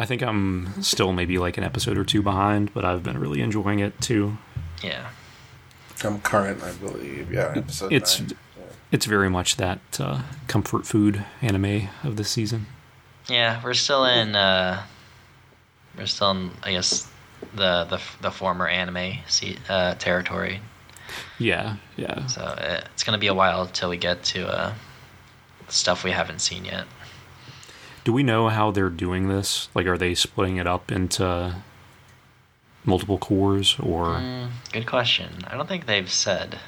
I 0.00 0.06
think 0.06 0.22
I'm 0.22 0.82
still 0.82 1.12
maybe 1.12 1.36
like 1.38 1.58
an 1.58 1.62
episode 1.64 1.98
or 1.98 2.04
two 2.04 2.22
behind, 2.22 2.72
but 2.72 2.86
I've 2.86 3.02
been 3.02 3.18
really 3.18 3.42
enjoying 3.42 3.80
it 3.80 4.00
too. 4.00 4.38
Yeah. 4.82 5.10
I'm 6.02 6.20
current, 6.22 6.62
I 6.62 6.72
believe. 6.72 7.30
Yeah, 7.30 7.52
episode 7.54 7.92
It's- 7.92 8.18
nine. 8.18 8.30
It's 8.92 9.04
very 9.06 9.28
much 9.30 9.56
that 9.56 9.78
uh, 10.00 10.22
comfort 10.48 10.84
food 10.86 11.24
anime 11.42 11.88
of 12.02 12.16
this 12.16 12.28
season. 12.30 12.66
Yeah, 13.28 13.60
we're 13.62 13.74
still 13.74 14.04
in. 14.04 14.34
Uh, 14.34 14.82
we're 15.96 16.06
still 16.06 16.30
in, 16.32 16.50
I 16.64 16.72
guess, 16.72 17.06
the 17.54 17.84
the 17.84 18.00
the 18.20 18.30
former 18.32 18.66
anime 18.66 19.18
se- 19.28 19.58
uh, 19.68 19.94
territory. 19.94 20.60
Yeah, 21.38 21.76
yeah. 21.96 22.26
So 22.26 22.40
uh, 22.40 22.80
it's 22.92 23.04
gonna 23.04 23.18
be 23.18 23.28
a 23.28 23.34
while 23.34 23.66
till 23.66 23.90
we 23.90 23.96
get 23.96 24.24
to 24.34 24.48
uh, 24.48 24.74
stuff 25.68 26.02
we 26.02 26.10
haven't 26.10 26.40
seen 26.40 26.64
yet. 26.64 26.86
Do 28.04 28.12
we 28.12 28.22
know 28.22 28.48
how 28.48 28.70
they're 28.70 28.88
doing 28.88 29.28
this? 29.28 29.68
Like, 29.74 29.86
are 29.86 29.98
they 29.98 30.14
splitting 30.14 30.56
it 30.56 30.66
up 30.66 30.90
into 30.90 31.56
multiple 32.84 33.18
cours, 33.18 33.76
or 33.78 34.06
Mm, 34.20 34.50
good 34.72 34.86
question. 34.86 35.44
I 35.46 35.56
don't 35.56 35.68
think 35.68 35.86
they've 35.86 36.10
said. 36.10 36.58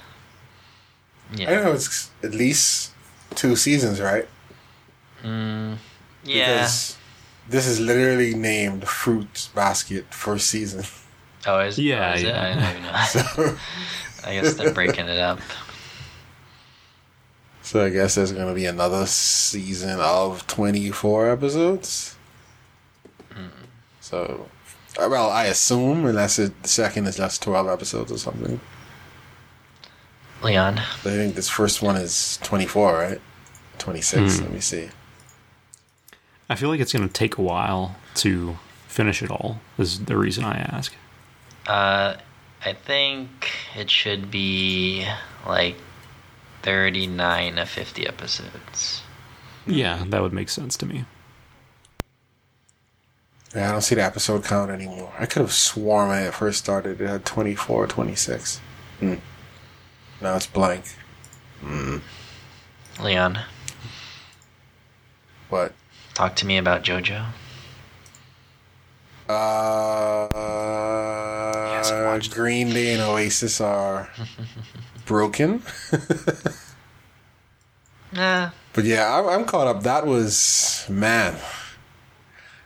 I 1.33 1.37
Yeah. 1.37 1.63
know 1.65 1.73
it's 1.73 2.11
at 2.23 2.35
least 2.35 2.91
two 3.35 3.57
seasons, 3.57 3.99
right? 4.01 4.29
Mm, 5.25 5.79
yeah. 6.25 6.53
Because 6.57 6.97
this 7.49 7.67
is 7.67 7.81
literally 7.81 8.35
named 8.35 8.87
Fruit 8.87 9.49
Basket 9.55 10.05
first 10.13 10.49
season. 10.49 10.85
oh, 11.47 11.61
is, 11.61 11.79
Yeah, 11.79 12.11
oh, 12.11 12.15
is 12.15 12.23
it? 12.23 12.27
yeah. 12.27 12.43
I 12.43 12.73
didn't 12.73 12.83
know. 12.83 13.05
So, 13.07 13.57
I 14.29 14.35
guess 14.35 14.55
they're 14.55 14.73
breaking 14.75 15.09
it 15.09 15.19
up. 15.19 15.41
So 17.73 17.83
I 17.83 17.89
guess 17.89 18.17
there's 18.17 18.33
going 18.33 18.49
to 18.49 18.55
be 18.55 18.67
another 18.67 19.07
season 19.07 19.99
of 19.99 20.47
24 20.47 21.31
episodes. 21.31 22.17
So, 24.01 24.47
uh, 25.01 25.09
well, 25.11 25.31
I 25.31 25.45
assume, 25.47 26.05
unless 26.05 26.39
it, 26.39 26.63
the 26.63 26.69
second 26.69 27.07
is 27.07 27.17
just 27.17 27.41
12 27.43 27.69
episodes 27.69 28.13
or 28.13 28.19
something. 28.19 28.61
Leon. 30.43 30.79
I 30.81 30.83
think 31.03 31.35
this 31.35 31.49
first 31.49 31.81
one 31.81 31.97
is 31.97 32.39
24, 32.43 32.93
right? 32.93 33.21
26, 33.79 34.37
Hmm. 34.37 34.43
let 34.43 34.53
me 34.53 34.61
see. 34.61 34.91
I 36.51 36.57
feel 36.57 36.69
like 36.69 36.81
it's 36.81 36.93
going 36.93 37.09
to 37.09 37.13
take 37.13 37.39
a 37.39 37.43
while 37.43 37.97
to 38.17 38.59
finish 38.87 39.23
it 39.23 39.31
all. 39.31 39.61
Is 39.79 40.01
the 40.05 40.19
reason 40.19 40.45
I 40.45 40.59
ask. 40.59 40.93
Uh, 41.67 42.17
I 42.67 42.75
think 42.75 43.51
it 43.75 43.89
should 43.89 44.31
be 44.31 45.07
like 45.47 45.77
39 46.63 47.59
of 47.59 47.69
50 47.69 48.07
episodes. 48.07 49.03
Yeah, 49.67 50.05
that 50.09 50.23
would 50.23 50.33
make 50.33 50.49
sense 50.49 50.77
to 50.79 50.87
me. 50.87 51.05
Yeah, 53.55 53.69
I 53.69 53.73
don't 53.73 53.83
see 53.83 53.95
the 53.95 54.03
episode 54.05 54.45
count 54.45 54.71
anymore. 54.71 55.13
I 55.19 55.27
could 55.27 55.43
have 55.43 55.53
sworn 55.53 56.09
when 56.09 56.23
it 56.23 56.33
first 56.35 56.59
started 56.59 57.01
it 57.01 57.07
had 57.09 57.25
24 57.27 57.85
or 57.85 57.87
26. 57.87 58.59
Hmm. 59.01 59.15
Now 60.21 60.37
it's 60.37 60.47
blank. 60.47 60.85
Leon, 63.01 63.39
What? 65.49 65.73
talk 66.15 66.35
to 66.37 66.47
me 66.47 66.57
about 66.59 66.83
JoJo. 66.83 67.27
Uh. 69.29 70.29
Green 72.31 72.71
Day 72.71 72.93
and 72.95 73.03
Oasis 73.03 73.61
are 73.61 74.09
broken. 75.05 75.63
Nah. 78.13 78.51
But 78.75 78.85
yeah, 78.85 79.19
I'm, 79.19 79.29
I'm 79.29 79.45
caught 79.45 79.67
up. 79.67 79.83
That 79.83 80.07
was 80.07 80.87
man. 80.89 81.37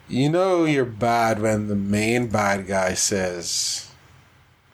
You 0.09 0.29
know 0.29 0.65
you're 0.65 0.85
bad 0.85 1.43
when 1.43 1.67
the 1.67 1.75
main 1.75 2.29
bad 2.29 2.69
guy 2.69 2.95
says 2.95 3.91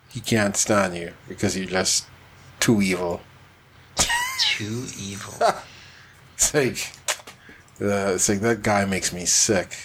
he 0.09 0.19
can't 0.19 0.55
stand 0.55 0.95
you 0.95 1.13
because 1.27 1.57
you're 1.57 1.65
just 1.65 2.05
too 2.59 2.83
evil. 2.83 3.21
Too 4.39 4.85
evil. 4.99 5.33
It's 6.35 6.53
like, 6.53 6.91
uh, 7.79 8.15
it's 8.15 8.27
like 8.27 8.41
that 8.41 8.63
guy 8.63 8.85
makes 8.85 9.13
me 9.13 9.25
sick. 9.25 9.77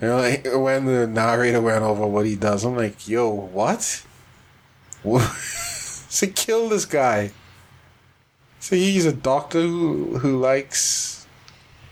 You 0.00 0.08
know, 0.08 0.18
like, 0.18 0.46
when 0.46 0.84
the 0.84 1.06
narrator 1.06 1.60
went 1.60 1.82
over 1.82 2.06
what 2.06 2.26
he 2.26 2.36
does, 2.36 2.64
I'm 2.64 2.76
like, 2.76 3.08
yo, 3.08 3.28
what? 3.28 4.04
What? 5.02 5.32
So 6.10 6.26
kill 6.26 6.68
this 6.68 6.84
guy. 6.84 7.30
So 8.58 8.76
he's 8.76 9.06
a 9.06 9.12
doctor 9.12 9.60
who, 9.60 10.18
who 10.18 10.38
likes 10.38 11.26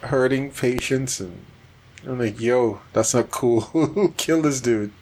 hurting 0.01 0.51
patients, 0.51 1.21
and 1.21 1.47
I'm 2.07 2.19
like, 2.19 2.39
yo, 2.39 2.81
that's 2.93 3.15
not 3.15 3.31
cool. 3.31 4.13
kill 4.17 4.43
this 4.43 4.61
dude. 4.61 4.93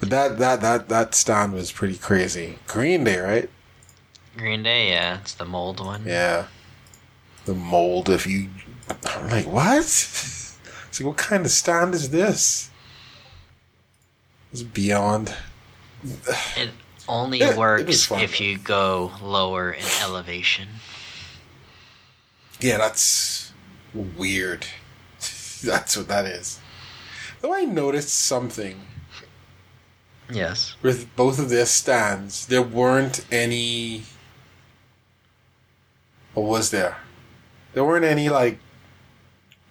But 0.00 0.10
that 0.10 0.38
that 0.38 0.60
that 0.60 0.88
that 0.88 1.14
stand 1.14 1.54
was 1.54 1.72
pretty 1.72 1.96
crazy. 1.96 2.58
Green 2.66 3.04
Day, 3.04 3.18
right? 3.18 3.50
Green 4.36 4.62
Day, 4.62 4.90
yeah, 4.90 5.20
it's 5.20 5.34
the 5.34 5.44
mold 5.44 5.78
one. 5.78 6.02
Yeah. 6.04 6.46
The 7.44 7.54
mold, 7.54 8.10
if 8.10 8.26
you. 8.26 8.48
I'm 9.06 9.30
like, 9.30 9.46
what? 9.46 9.78
It's 9.78 10.58
like, 11.00 11.06
what 11.06 11.16
kind 11.16 11.46
of 11.46 11.52
stand 11.52 11.94
is 11.94 12.10
this? 12.10 12.68
It's 14.52 14.62
beyond. 14.62 15.34
It 16.56 16.70
only 17.08 17.38
Yeah, 17.38 17.56
works 17.56 18.10
if 18.12 18.40
you 18.40 18.58
go 18.58 19.12
lower 19.22 19.72
in 19.72 19.84
elevation. 20.02 20.68
Yeah, 22.60 22.78
that's 22.78 23.52
weird. 23.94 24.66
That's 25.62 25.96
what 25.96 26.08
that 26.08 26.26
is. 26.26 26.58
Though 27.40 27.54
I 27.54 27.64
noticed 27.64 28.12
something 28.14 28.80
Yes. 30.30 30.74
with 30.82 31.14
both 31.16 31.38
of 31.38 31.50
their 31.50 31.66
stands. 31.66 32.46
There 32.46 32.62
weren't 32.62 33.24
any. 33.30 34.04
What 36.34 36.46
was 36.46 36.70
there? 36.70 36.96
There 37.74 37.84
weren't 37.84 38.04
any, 38.04 38.28
like. 38.28 38.58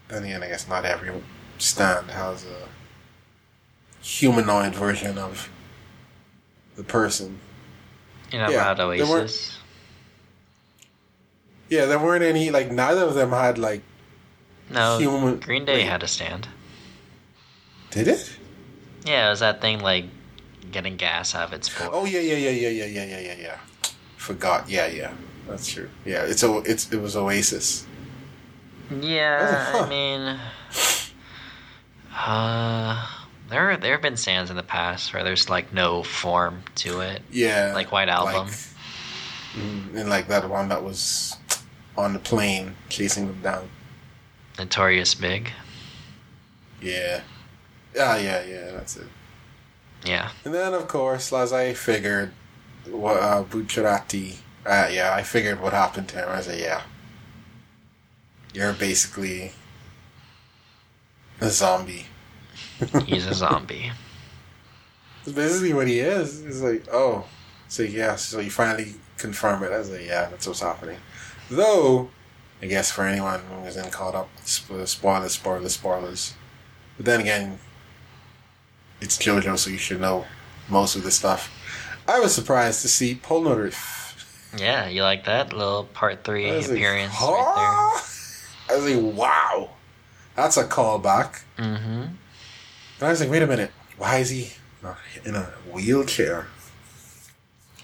And 0.09 0.25
again, 0.25 0.43
I 0.43 0.47
guess 0.49 0.67
not 0.67 0.85
every 0.85 1.11
stand 1.57 2.11
has 2.11 2.45
a 2.45 2.67
humanoid 4.01 4.75
version 4.75 5.17
of 5.17 5.49
the 6.75 6.83
person. 6.83 7.39
You 8.31 8.39
know 8.39 8.49
yeah, 8.49 8.71
about 8.71 8.79
Oasis? 8.79 9.57
There 11.69 11.79
yeah, 11.79 11.85
there 11.85 11.99
weren't 11.99 12.23
any 12.23 12.49
like 12.49 12.71
neither 12.71 13.03
of 13.03 13.13
them 13.13 13.31
had 13.31 13.57
like 13.57 13.81
No 14.69 14.97
human, 14.97 15.39
Green 15.39 15.65
Day 15.65 15.79
like, 15.79 15.87
had 15.89 16.03
a 16.03 16.07
stand. 16.07 16.47
Did 17.91 18.07
it? 18.07 18.37
Yeah, 19.05 19.27
it 19.27 19.29
was 19.31 19.39
that 19.39 19.61
thing 19.61 19.79
like 19.79 20.05
getting 20.71 20.95
gas 20.95 21.35
out 21.35 21.47
of 21.49 21.53
its 21.53 21.69
port. 21.69 21.91
Oh 21.93 22.05
yeah, 22.05 22.19
yeah, 22.19 22.35
yeah, 22.35 22.49
yeah, 22.49 22.69
yeah, 22.69 22.85
yeah, 22.85 23.05
yeah, 23.05 23.19
yeah. 23.19 23.35
yeah, 23.39 23.57
Forgot. 24.17 24.69
Yeah, 24.69 24.87
yeah. 24.87 25.11
That's 25.47 25.67
true. 25.67 25.89
Yeah, 26.05 26.23
it's 26.23 26.43
o- 26.43 26.63
it's 26.65 26.91
it 26.91 27.01
was 27.01 27.15
Oasis. 27.15 27.85
Yeah, 29.01 29.39
oh, 29.41 29.45
I, 29.45 29.77
huh. 29.77 29.85
I 29.85 29.89
mean 29.89 30.39
uh 32.15 33.20
there 33.51 33.77
there 33.77 33.91
have 33.91 34.01
been 34.01 34.17
stands 34.17 34.49
in 34.49 34.55
the 34.55 34.63
past 34.63 35.13
where 35.13 35.23
there's 35.23 35.49
like 35.49 35.71
no 35.73 36.01
form 36.01 36.63
to 36.75 37.01
it, 37.01 37.21
Yeah. 37.29 37.73
like 37.75 37.91
White 37.91 38.09
Album. 38.09 38.47
Like, 38.47 38.55
mm, 39.55 39.95
and 39.95 40.09
like 40.09 40.27
that 40.29 40.49
one 40.49 40.69
that 40.69 40.83
was 40.83 41.37
on 41.97 42.13
the 42.13 42.19
plane 42.19 42.75
chasing 42.89 43.27
them 43.27 43.41
down. 43.41 43.69
Notorious 44.57 45.13
Big. 45.13 45.51
Yeah. 46.81 47.21
Yeah, 47.93 48.17
yeah, 48.17 48.43
yeah, 48.45 48.71
that's 48.71 48.95
it. 48.97 49.07
Yeah, 50.03 50.31
And 50.45 50.53
then, 50.53 50.73
of 50.73 50.87
course, 50.87 51.31
as 51.31 51.53
I 51.53 51.73
figured, 51.73 52.31
what 52.89 53.17
uh, 53.17 53.43
Bucciarati, 53.43 54.37
uh, 54.65 54.87
yeah, 54.91 55.13
I 55.13 55.21
figured 55.21 55.61
what 55.61 55.73
happened 55.73 56.07
to 56.09 56.15
him. 56.15 56.29
I 56.29 56.41
said, 56.41 56.59
yeah. 56.59 56.81
You're 58.53 58.73
basically 58.73 59.51
a 61.39 61.49
zombie. 61.49 62.07
He's 63.05 63.25
a 63.27 63.33
zombie. 63.33 63.91
That's 65.23 65.35
basically 65.35 65.73
what 65.73 65.87
he 65.87 65.99
is. 65.99 66.43
He's 66.43 66.61
like, 66.61 66.85
oh. 66.91 67.25
So, 67.67 67.83
yeah, 67.83 68.15
so 68.15 68.39
you 68.39 68.51
finally 68.51 68.95
confirm 69.17 69.63
it. 69.63 69.71
I 69.71 69.77
was 69.77 69.89
like, 69.89 70.05
yeah, 70.05 70.27
that's 70.29 70.47
what's 70.47 70.61
happening. 70.61 70.97
Though, 71.49 72.09
I 72.61 72.65
guess 72.65 72.91
for 72.91 73.05
anyone 73.05 73.39
who 73.41 73.65
isn't 73.65 73.91
caught 73.91 74.15
up, 74.15 74.29
sp- 74.43 74.85
spoilers, 74.85 75.33
spoilers, 75.33 75.73
spoilers. 75.73 76.33
But 76.97 77.05
then 77.05 77.19
again, 77.21 77.59
it's 78.99 79.17
JoJo, 79.17 79.57
so 79.57 79.69
you 79.69 79.77
should 79.77 80.01
know 80.01 80.25
most 80.69 80.95
of 80.95 81.03
the 81.03 81.11
stuff. 81.11 81.51
I 82.07 82.19
was 82.19 82.33
surprised 82.33 82.81
to 82.81 82.87
see 82.87 83.15
Polnareff. 83.15 84.59
Yeah, 84.59 84.87
you 84.89 85.03
like 85.03 85.25
that 85.25 85.53
little 85.53 85.85
part 85.85 86.23
three 86.23 86.49
I 86.51 86.57
was 86.57 86.69
like, 86.69 86.81
huh? 86.81 87.31
right 87.31 87.95
there. 88.67 88.75
I 88.75 88.79
was 88.79 88.93
like, 88.93 89.15
wow. 89.17 89.69
That's 90.35 90.57
a 90.57 90.65
callback. 90.65 91.41
Mm-hmm. 91.57 92.03
And 93.01 93.07
I 93.07 93.11
was 93.11 93.19
like, 93.19 93.31
wait 93.31 93.41
a 93.41 93.47
minute. 93.47 93.71
Why 93.97 94.17
is 94.19 94.29
he 94.29 94.51
in 95.25 95.35
a 95.35 95.41
wheelchair? 95.71 96.45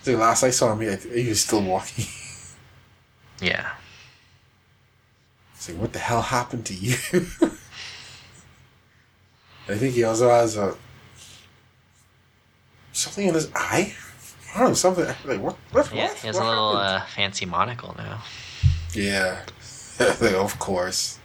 The 0.03 0.15
last 0.15 0.43
I 0.43 0.51
saw 0.51 0.73
him, 0.73 0.81
he, 0.81 1.23
he 1.23 1.29
was 1.29 1.41
still 1.41 1.63
walking. 1.63 2.05
Yeah. 3.41 3.71
It's 5.55 5.69
like, 5.69 5.79
what 5.79 5.93
the 5.93 5.99
hell 5.99 6.21
happened 6.21 6.65
to 6.67 6.73
you? 6.73 6.93
I 9.69 9.75
think 9.75 9.95
he 9.95 10.03
also 10.03 10.29
has 10.29 10.55
a 10.55 10.75
something 12.93 13.27
in 13.27 13.33
his 13.33 13.51
eye. 13.53 13.93
I 14.55 14.59
don't 14.59 14.69
know 14.69 14.73
something 14.75 15.05
like 15.25 15.41
what? 15.41 15.57
What? 15.71 15.93
Yeah, 15.93 16.07
what? 16.07 16.17
he 16.17 16.27
has 16.27 16.35
What 16.35 16.45
a 16.45 16.49
little 16.49 16.77
uh, 16.77 17.01
fancy 17.05 17.45
monocle 17.45 17.95
now. 17.97 18.23
Yeah, 18.93 19.43
like, 19.99 20.33
of 20.33 20.57
course. 20.57 21.19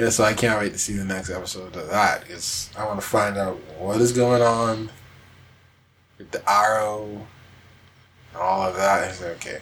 Yeah, 0.00 0.08
so 0.08 0.24
I 0.24 0.32
can't 0.32 0.58
wait 0.58 0.72
to 0.72 0.78
see 0.78 0.94
the 0.94 1.04
next 1.04 1.28
episode 1.28 1.76
of 1.76 1.90
that 1.90 2.22
because 2.22 2.70
I 2.74 2.86
want 2.86 2.98
to 3.02 3.06
find 3.06 3.36
out 3.36 3.56
what 3.78 4.00
is 4.00 4.12
going 4.12 4.40
on 4.40 4.88
with 6.16 6.30
the 6.30 6.42
arrow 6.50 7.26
and 8.32 8.40
all 8.40 8.62
of 8.62 8.76
that. 8.76 9.10
It's 9.10 9.20
okay. 9.20 9.60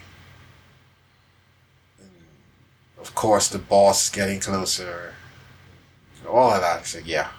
And 1.98 2.08
of 3.00 3.16
course, 3.16 3.48
the 3.48 3.58
boss 3.58 4.04
is 4.04 4.10
getting 4.10 4.38
closer. 4.38 5.14
All 6.28 6.52
of 6.52 6.60
that. 6.60 6.82
It's 6.82 6.94
like, 6.94 7.08
yeah. 7.08 7.30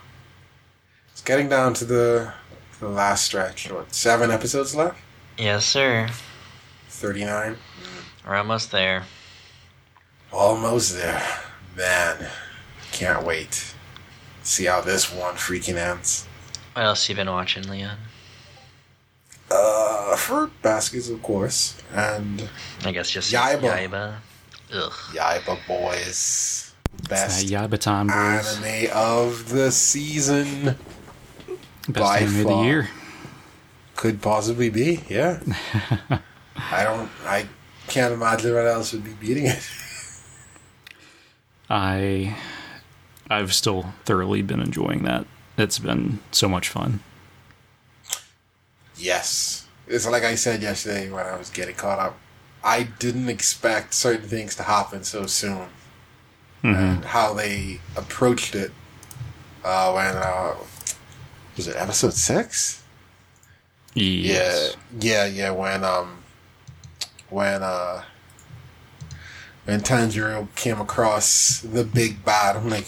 It's 1.14 1.22
getting 1.22 1.48
down 1.48 1.74
to 1.76 1.86
the 1.86 2.34
the 2.82 2.90
last 2.90 3.24
stretch. 3.24 3.72
What, 3.72 3.94
seven 3.94 4.30
episodes 4.30 4.76
left? 4.76 4.98
Yes, 5.38 5.66
sir. 5.66 6.10
39? 6.90 7.56
We're 8.28 8.36
almost 8.36 8.72
there. 8.72 9.04
Almost 10.34 10.96
there. 10.96 11.26
Man, 11.78 12.30
can't 13.00 13.26
wait. 13.26 13.74
See 14.44 14.66
how 14.66 14.82
this 14.82 15.12
one 15.14 15.36
freaking 15.36 15.76
ends. 15.76 16.28
What 16.74 16.84
else 16.86 17.08
you 17.08 17.16
been 17.16 17.30
watching, 17.32 17.64
Leon? 17.70 17.98
Uh, 19.50 20.16
fruit 20.18 20.52
baskets, 20.62 21.10
of 21.10 21.24
course, 21.24 21.78
and 21.94 22.50
I 22.84 22.92
guess 22.92 23.10
just 23.10 23.34
Yaiba. 23.34 23.62
Yaiba. 23.62 24.16
Ugh. 24.74 24.92
Yaiba 25.14 25.58
Boys. 25.66 26.74
Best 27.08 27.48
That 27.48 27.70
Yaba 27.70 27.80
Time 27.80 28.08
boys. 28.08 28.62
anime 28.62 28.90
of 28.94 29.50
the 29.50 29.72
season. 29.72 30.76
Best 31.88 31.94
by 31.94 32.20
anime 32.20 32.42
of 32.42 32.48
the 32.48 32.62
year. 32.64 32.90
Could 33.96 34.22
possibly 34.22 34.70
be, 34.70 35.02
yeah. 35.08 35.40
I 36.58 36.84
don't, 36.84 37.10
I 37.24 37.46
can't 37.88 38.14
imagine 38.14 38.54
what 38.54 38.66
else 38.68 38.92
would 38.94 39.04
be 39.06 39.14
beating 39.14 39.46
it. 39.46 39.70
I 41.70 42.36
I've 43.30 43.54
still 43.54 43.94
thoroughly 44.06 44.42
been 44.42 44.60
enjoying 44.60 45.04
that. 45.04 45.26
It's 45.58 45.80
been 45.80 46.20
so 46.32 46.50
much 46.50 46.70
fun. 46.70 47.02
Yes. 48.98 49.68
It's 49.88 50.08
like 50.08 50.24
I 50.24 50.36
said 50.36 50.62
yesterday 50.62 51.10
when 51.12 51.26
I 51.26 51.38
was 51.38 51.50
getting 51.50 51.76
caught 51.76 52.00
up. 52.00 52.18
I 52.64 52.84
didn't 52.84 53.30
expect 53.30 53.94
certain 53.94 54.28
things 54.28 54.56
to 54.56 54.64
happen 54.64 55.04
so 55.04 55.26
soon. 55.26 55.68
And 56.62 57.06
how 57.06 57.34
they 57.34 57.80
approached 57.96 58.54
it 58.54 58.72
uh, 59.64 59.94
when, 59.94 60.18
uh, 60.18 60.56
was 61.56 61.70
it 61.70 61.76
episode 61.78 62.14
six? 62.14 62.84
Yes. 63.94 64.76
Yeah, 65.00 65.26
yeah, 65.26 65.26
yeah. 65.26 65.52
When, 65.52 65.86
um, 65.86 66.24
when, 67.30 67.64
uh, 67.64 68.04
when 69.64 69.80
Tanjiro 69.80 70.54
came 70.56 70.82
across 70.82 71.62
the 71.62 71.86
big 71.86 72.26
bad, 72.26 72.58
I'm 72.58 72.70
like, 72.70 72.88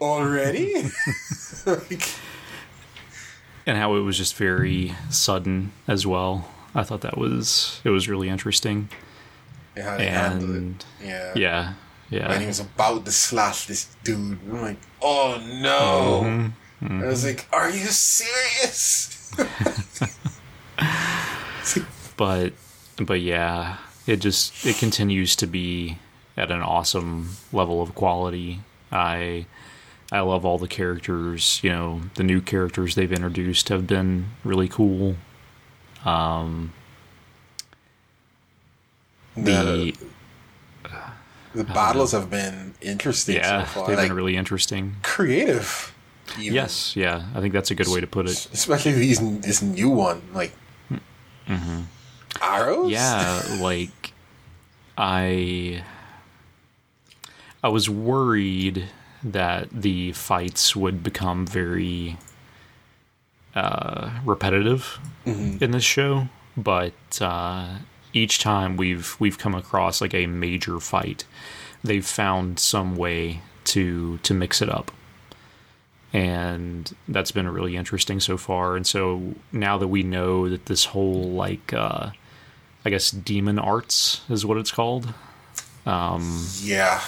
already? 0.00 0.90
like, 1.66 2.08
and 3.66 3.76
how 3.76 3.94
it 3.96 4.00
was 4.00 4.16
just 4.16 4.34
very 4.36 4.94
sudden 5.10 5.72
as 5.86 6.06
well. 6.06 6.48
I 6.74 6.82
thought 6.84 7.00
that 7.02 7.18
was 7.18 7.80
it 7.84 7.90
was 7.90 8.08
really 8.08 8.28
interesting. 8.28 8.88
And 9.76 9.84
how 9.84 9.96
they 9.96 10.06
handled 10.06 10.50
And 10.50 10.84
it. 11.00 11.06
Yeah. 11.06 11.32
yeah, 11.36 11.74
yeah. 12.10 12.32
And 12.32 12.40
he 12.40 12.46
was 12.46 12.60
about 12.60 13.04
to 13.04 13.12
slash 13.12 13.66
this 13.66 13.94
dude. 14.04 14.38
I'm 14.48 14.62
like, 14.62 14.78
oh 15.02 15.40
no. 15.62 16.22
Mm-hmm. 16.82 17.02
I 17.02 17.06
was 17.06 17.24
like, 17.24 17.46
are 17.52 17.70
you 17.70 17.86
serious? 17.86 19.16
But 22.20 22.52
but 22.98 23.22
yeah, 23.22 23.78
it 24.06 24.16
just 24.16 24.66
it 24.66 24.76
continues 24.76 25.34
to 25.36 25.46
be 25.46 25.96
at 26.36 26.50
an 26.50 26.60
awesome 26.60 27.30
level 27.50 27.80
of 27.80 27.94
quality. 27.94 28.60
I 28.92 29.46
I 30.12 30.20
love 30.20 30.44
all 30.44 30.58
the 30.58 30.68
characters. 30.68 31.60
You 31.62 31.70
know, 31.70 32.02
the 32.16 32.22
new 32.22 32.40
characters 32.40 32.94
they've 32.94 33.12
introduced 33.12 33.68
have 33.68 33.86
been 33.86 34.26
really 34.44 34.68
cool. 34.68 35.16
Um, 36.04 36.72
the 39.36 39.94
the 41.54 41.64
battles 41.64 42.12
have 42.12 42.30
been 42.30 42.74
interesting 42.80 43.36
yeah, 43.36 43.64
so 43.64 43.80
far. 43.80 43.88
they've 43.88 43.96
like, 43.96 44.08
been 44.08 44.16
really 44.16 44.36
interesting. 44.36 44.96
creative. 45.02 45.94
even. 46.38 46.54
Yes, 46.54 46.96
yeah, 46.96 47.26
I 47.34 47.40
think 47.40 47.52
that's 47.52 47.70
a 47.70 47.74
good 47.74 47.88
way 47.88 48.00
to 48.00 48.06
put 48.06 48.26
it. 48.26 48.48
Especially 48.52 48.92
these 48.92 49.20
this 49.40 49.62
new 49.62 49.90
one. 49.90 50.22
Like 50.32 50.52
mm-hmm. 50.90 51.82
arrows? 52.40 52.90
Yeah, 52.90 53.42
like 53.60 54.12
I 54.98 55.84
I 57.62 57.68
was 57.68 57.88
worried 57.88 58.88
that 59.22 59.68
the 59.70 60.12
fights 60.12 60.74
would 60.74 61.02
become 61.02 61.46
very 61.46 62.16
uh, 63.54 64.10
repetitive 64.24 64.98
in 65.60 65.70
this 65.72 65.84
show, 65.84 66.28
but 66.56 66.94
uh, 67.20 67.78
each 68.12 68.38
time 68.38 68.76
we've 68.76 69.16
we've 69.18 69.38
come 69.38 69.54
across 69.54 70.00
like 70.00 70.14
a 70.14 70.26
major 70.26 70.80
fight, 70.80 71.24
they've 71.84 72.06
found 72.06 72.58
some 72.58 72.96
way 72.96 73.40
to 73.64 74.18
to 74.18 74.34
mix 74.34 74.62
it 74.62 74.68
up. 74.70 74.90
And 76.12 76.92
that's 77.06 77.30
been 77.30 77.48
really 77.48 77.76
interesting 77.76 78.18
so 78.18 78.36
far. 78.36 78.74
And 78.74 78.84
so 78.84 79.34
now 79.52 79.78
that 79.78 79.88
we 79.88 80.02
know 80.02 80.48
that 80.48 80.66
this 80.66 80.86
whole 80.86 81.30
like 81.30 81.72
uh, 81.72 82.10
I 82.84 82.90
guess 82.90 83.10
demon 83.10 83.58
arts 83.58 84.22
is 84.28 84.44
what 84.44 84.58
it's 84.58 84.72
called. 84.72 85.12
Yeah. 86.62 87.00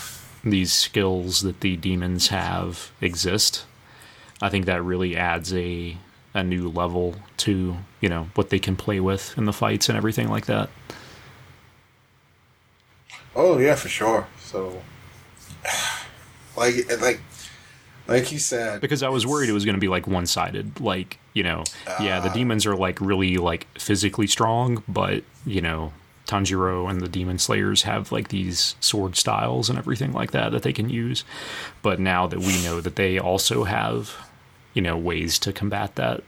These 0.45 0.73
skills 0.73 1.43
that 1.43 1.61
the 1.61 1.77
demons 1.77 2.29
have 2.29 2.91
exist. 3.01 3.65
I 4.41 4.49
think 4.49 4.67
that 4.67 4.83
really 4.83 5.17
adds 5.17 5.55
a 5.55 5.97
a 6.35 6.43
new 6.43 6.69
level 6.69 7.15
to, 7.37 7.77
you 8.01 8.09
know, 8.09 8.29
what 8.35 8.49
they 8.49 8.59
can 8.59 8.75
play 8.75 9.01
with 9.01 9.37
in 9.37 9.45
the 9.45 9.53
fights 9.53 9.89
and 9.89 9.99
everything 9.99 10.29
like 10.29 10.47
that. 10.47 10.71
Oh 13.37 13.59
yeah, 13.59 13.75
for 13.75 13.89
sure. 13.89 14.27
So 14.41 14.83
like 16.57 16.91
like 17.01 17.21
like 18.09 18.33
you 18.33 18.39
said 18.39 18.81
Because 18.81 19.03
I 19.03 19.09
was 19.09 19.27
worried 19.27 19.49
it 19.49 19.53
was 19.53 19.65
going 19.65 19.77
to 19.77 19.81
be 19.81 19.89
like 19.89 20.07
one-sided, 20.07 20.81
like, 20.81 21.19
you 21.35 21.43
know, 21.43 21.65
yeah, 22.01 22.21
the 22.21 22.31
uh, 22.31 22.33
demons 22.33 22.67
are 22.67 22.77
like 22.77 23.01
really 23.01 23.37
like 23.37 23.67
physically 23.79 24.27
strong, 24.27 24.83
but, 24.89 25.23
you 25.47 25.61
know, 25.61 25.93
Tanjiro 26.33 26.91
and 26.91 27.01
the 27.01 27.09
demon 27.09 27.39
slayers 27.39 27.83
have 27.83 28.11
like 28.11 28.29
these 28.29 28.75
sword 28.81 29.17
styles 29.17 29.69
and 29.69 29.79
everything 29.79 30.13
like 30.13 30.31
that 30.31 30.53
that 30.53 30.63
they 30.63 30.73
can 30.73 30.89
use. 30.89 31.25
But 31.83 32.01
now 32.01 32.27
that 32.27 32.39
we 32.39 32.63
know 32.63 32.81
that 32.81 32.97
they 32.97 33.19
also 33.19 33.65
have, 33.65 34.17
you 34.73 34.81
know, 34.81 34.97
ways 34.97 35.39
to 35.41 35.53
combat 35.53 35.97
that, 35.97 36.23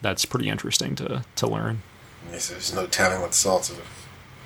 that's 0.00 0.24
pretty 0.24 0.48
interesting 0.48 0.94
to 0.96 1.24
to 1.36 1.46
learn. 1.46 1.82
Yes, 2.32 2.48
there's 2.48 2.74
no 2.74 2.86
telling 2.86 3.20
what 3.20 3.34
sorts 3.34 3.70
of 3.70 3.80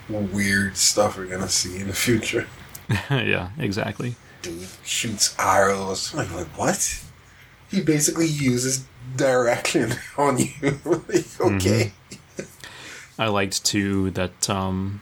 weird 0.08 0.76
stuff 0.76 1.16
we're 1.16 1.26
gonna 1.26 1.48
see 1.48 1.78
in 1.78 1.86
the 1.86 1.92
future. 1.92 2.46
yeah, 3.10 3.50
exactly. 3.58 4.16
Dude 4.42 4.68
shoots 4.84 5.34
arrows. 5.38 6.14
I'm 6.14 6.34
like, 6.34 6.58
what? 6.58 7.02
He 7.70 7.80
basically 7.80 8.26
uses 8.26 8.84
direction 9.16 9.94
on 10.18 10.38
you. 10.38 10.50
like, 10.62 10.72
mm-hmm. 10.74 11.56
okay. 11.56 11.92
I 13.18 13.28
liked 13.28 13.64
too 13.64 14.10
that 14.12 14.50
um, 14.50 15.00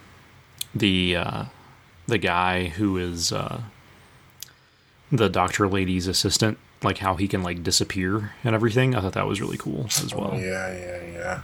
the 0.75 1.17
uh, 1.17 1.45
the 2.07 2.19
guy 2.19 2.67
who 2.67 2.99
is 2.99 3.33
uh, 3.33 3.63
the 5.11 5.29
doctor 5.29 5.69
lady's 5.69 6.07
assistant, 6.07 6.59
like 6.83 6.99
how 6.99 7.15
he 7.15 7.29
can 7.29 7.43
like 7.43 7.63
disappear 7.63 8.33
and 8.45 8.55
everything. 8.55 8.95
I 8.95 9.01
thought 9.01 9.15
that 9.15 9.27
was 9.27 9.41
really 9.41 9.59
cool 9.59 9.87
as 9.87 10.15
well. 10.15 10.33
Oh, 10.35 10.39
yeah, 10.39 11.01
yeah, 11.13 11.41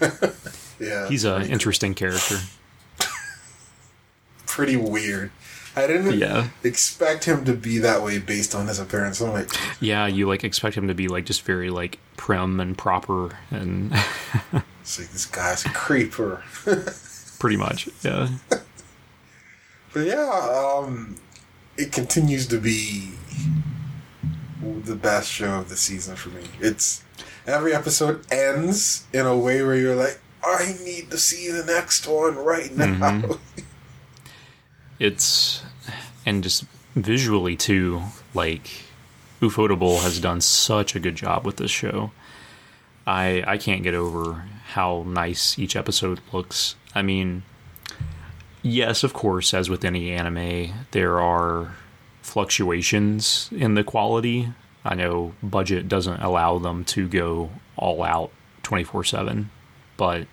yeah. 0.00 0.30
yeah. 0.80 1.08
He's 1.08 1.24
an 1.24 1.42
interesting 1.42 1.94
character. 1.94 2.38
pretty 4.46 4.76
weird. 4.76 5.30
I 5.76 5.86
didn't 5.86 6.18
Yeah. 6.18 6.48
expect 6.64 7.24
him 7.24 7.44
to 7.44 7.52
be 7.54 7.78
that 7.78 8.02
way 8.02 8.18
based 8.18 8.54
on 8.54 8.66
his 8.66 8.78
appearance. 8.78 9.20
I'm 9.20 9.32
like, 9.32 9.50
Yeah, 9.80 10.06
you 10.06 10.26
like 10.26 10.42
expect 10.44 10.76
him 10.76 10.88
to 10.88 10.94
be 10.94 11.06
like 11.08 11.24
just 11.26 11.42
very 11.42 11.70
like 11.70 11.98
prim 12.16 12.58
and 12.60 12.76
proper 12.76 13.38
and 13.50 13.92
it's 14.80 14.98
like 14.98 15.10
this 15.10 15.26
guy's 15.26 15.64
a 15.64 15.70
creeper. 15.70 16.42
pretty 17.38 17.56
much. 17.56 17.88
Yeah. 18.02 18.28
But 19.92 20.06
yeah, 20.06 20.28
um, 20.82 21.16
it 21.76 21.92
continues 21.92 22.46
to 22.48 22.58
be 22.60 23.12
the 24.84 24.94
best 24.94 25.30
show 25.30 25.54
of 25.60 25.68
the 25.68 25.76
season 25.76 26.16
for 26.16 26.28
me. 26.30 26.42
It's 26.60 27.02
every 27.46 27.72
episode 27.74 28.24
ends 28.30 29.04
in 29.12 29.24
a 29.26 29.36
way 29.36 29.62
where 29.62 29.74
you're 29.76 29.96
like, 29.96 30.20
I 30.44 30.74
need 30.84 31.10
to 31.10 31.18
see 31.18 31.50
the 31.50 31.64
next 31.64 32.06
one 32.06 32.36
right 32.36 32.74
now. 32.76 33.22
it's 35.00 35.62
and 36.24 36.44
just 36.44 36.64
visually 36.94 37.56
too 37.56 38.02
like 38.34 38.70
ufotable 39.40 40.02
has 40.02 40.20
done 40.20 40.40
such 40.40 40.94
a 40.94 41.00
good 41.00 41.16
job 41.16 41.44
with 41.44 41.56
this 41.56 41.70
show. 41.70 42.12
I 43.06 43.42
i 43.46 43.58
can't 43.58 43.82
get 43.82 43.94
over 43.94 44.44
how 44.74 45.04
nice 45.06 45.58
each 45.58 45.74
episode 45.74 46.20
looks. 46.32 46.76
I 46.94 47.02
mean 47.02 47.42
yes 48.62 49.02
of 49.02 49.14
course 49.14 49.54
as 49.54 49.70
with 49.70 49.84
any 49.84 50.12
anime 50.12 50.72
there 50.92 51.18
are 51.20 51.74
fluctuations 52.22 53.48
in 53.50 53.74
the 53.74 53.82
quality. 53.82 54.52
I 54.84 54.94
know 54.94 55.34
budget 55.42 55.88
doesn't 55.88 56.20
allow 56.20 56.58
them 56.58 56.84
to 56.86 57.08
go 57.08 57.50
all 57.76 58.02
out 58.02 58.30
24/7 58.62 59.46
but 59.96 60.26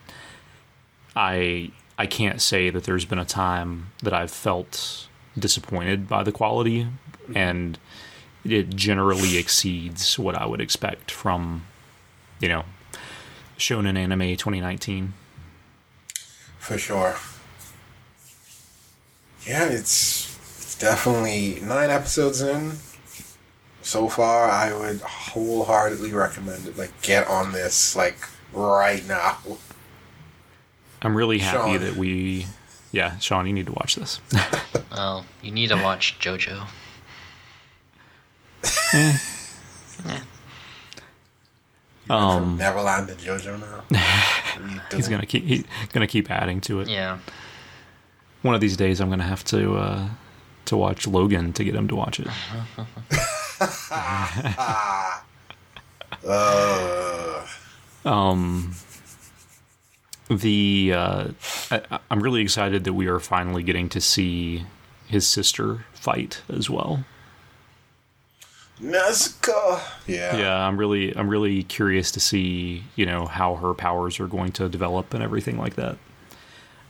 I 1.16 1.72
I 1.98 2.06
can't 2.06 2.42
say 2.42 2.70
that 2.70 2.84
there's 2.84 3.06
been 3.06 3.20
a 3.20 3.26
time 3.26 3.92
that 4.04 4.14
I've 4.14 4.32
felt 4.32 5.08
disappointed 5.38 6.08
by 6.08 6.24
the 6.24 6.32
quality, 6.32 6.88
and 7.34 7.78
it 8.46 8.70
generally 8.70 9.38
exceeds 9.38 10.18
what 10.18 10.36
I 10.36 10.46
would 10.46 10.62
expect 10.62 11.12
from, 11.12 11.66
you 12.40 12.50
know, 12.50 12.64
Shonen 13.58 13.98
Anime 13.98 14.38
2019. 14.38 15.14
For 16.60 16.78
sure. 16.78 17.16
Yeah, 19.46 19.66
it's 19.66 20.38
it's 20.58 20.78
definitely 20.78 21.60
nine 21.62 21.90
episodes 21.90 22.42
in. 22.42 22.74
So 23.82 24.10
far, 24.10 24.50
I 24.50 24.74
would 24.74 25.00
wholeheartedly 25.00 26.12
recommend 26.12 26.68
it. 26.68 26.78
Like, 26.78 27.02
get 27.02 27.26
on 27.28 27.54
this, 27.54 27.96
like, 27.96 28.18
right 28.52 29.08
now. 29.08 29.38
I'm 31.02 31.16
really 31.16 31.40
happy 31.40 31.74
Sean. 31.74 31.80
that 31.82 31.96
we, 31.96 32.48
yeah, 32.92 33.18
Sean, 33.20 33.46
you 33.48 33.54
need 33.54 33.68
to 33.68 33.74
watch 33.74 33.96
this. 33.96 34.20
Well, 34.90 35.26
you 35.44 35.52
need 35.52 35.70
to 35.70 35.76
watch 35.76 36.18
JoJo. 36.20 36.66
um, 42.10 42.58
Neverland 42.58 43.10
and 43.10 43.20
JoJo 43.20 43.60
now. 43.60 43.84
What 44.58 44.72
are 44.72 44.74
you 44.74 44.82
he's 44.96 45.08
gonna 45.08 45.26
keep 45.28 45.44
he's 45.44 45.66
gonna 45.94 46.08
keep 46.08 46.32
adding 46.32 46.62
to 46.62 46.80
it. 46.82 46.88
Yeah. 46.90 47.20
One 48.42 48.56
of 48.56 48.62
these 48.62 48.76
days, 48.76 49.00
I'm 49.00 49.10
gonna 49.10 49.24
have 49.24 49.44
to 49.46 49.76
uh, 49.76 50.10
to 50.66 50.78
watch 50.78 51.06
Logan 51.06 51.54
to 51.54 51.64
get 51.64 51.76
him 51.76 51.88
to 51.90 51.96
watch 51.96 52.20
it. 52.20 52.28
Uh, 56.26 57.46
Um, 58.06 58.74
the 60.30 60.94
uh, 60.94 61.28
I, 61.72 62.00
I'm 62.10 62.22
really 62.22 62.42
excited 62.42 62.84
that 62.84 62.94
we 62.94 63.08
are 63.08 63.20
finally 63.20 63.64
getting 63.64 63.90
to 63.90 64.02
see 64.02 64.66
his 65.08 65.26
sister 65.26 65.86
fight 65.94 66.42
as 66.50 66.70
well. 66.70 67.06
Nezuko. 68.82 69.82
Yeah. 70.06 70.38
Yeah, 70.38 70.68
I'm 70.68 70.78
really 70.78 71.16
I'm 71.16 71.30
really 71.30 71.64
curious 71.64 72.12
to 72.12 72.20
see 72.20 72.84
you 72.96 73.06
know 73.06 73.26
how 73.26 73.56
her 73.56 73.74
powers 73.74 74.20
are 74.20 74.28
going 74.28 74.52
to 74.54 74.70
develop 74.70 75.14
and 75.14 75.24
everything 75.24 75.58
like 75.58 75.76
that. 75.76 75.98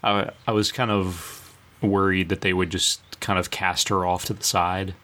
I 0.03 0.31
I 0.45 0.51
was 0.51 0.71
kind 0.71 0.91
of 0.91 1.55
worried 1.81 2.29
that 2.29 2.41
they 2.41 2.53
would 2.53 2.71
just 2.71 3.19
kind 3.19 3.39
of 3.39 3.51
cast 3.51 3.89
her 3.89 4.05
off 4.05 4.25
to 4.25 4.33
the 4.33 4.43
side 4.43 4.95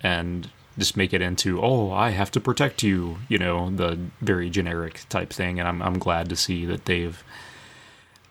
and 0.00 0.50
just 0.76 0.96
make 0.96 1.14
it 1.14 1.22
into 1.22 1.62
oh 1.62 1.90
I 1.90 2.10
have 2.10 2.30
to 2.32 2.40
protect 2.40 2.82
you, 2.82 3.18
you 3.28 3.38
know, 3.38 3.70
the 3.70 3.98
very 4.20 4.50
generic 4.50 5.02
type 5.08 5.32
thing. 5.32 5.58
And 5.58 5.66
I'm 5.66 5.80
I'm 5.80 5.98
glad 5.98 6.28
to 6.28 6.36
see 6.36 6.66
that 6.66 6.84
they've 6.84 7.22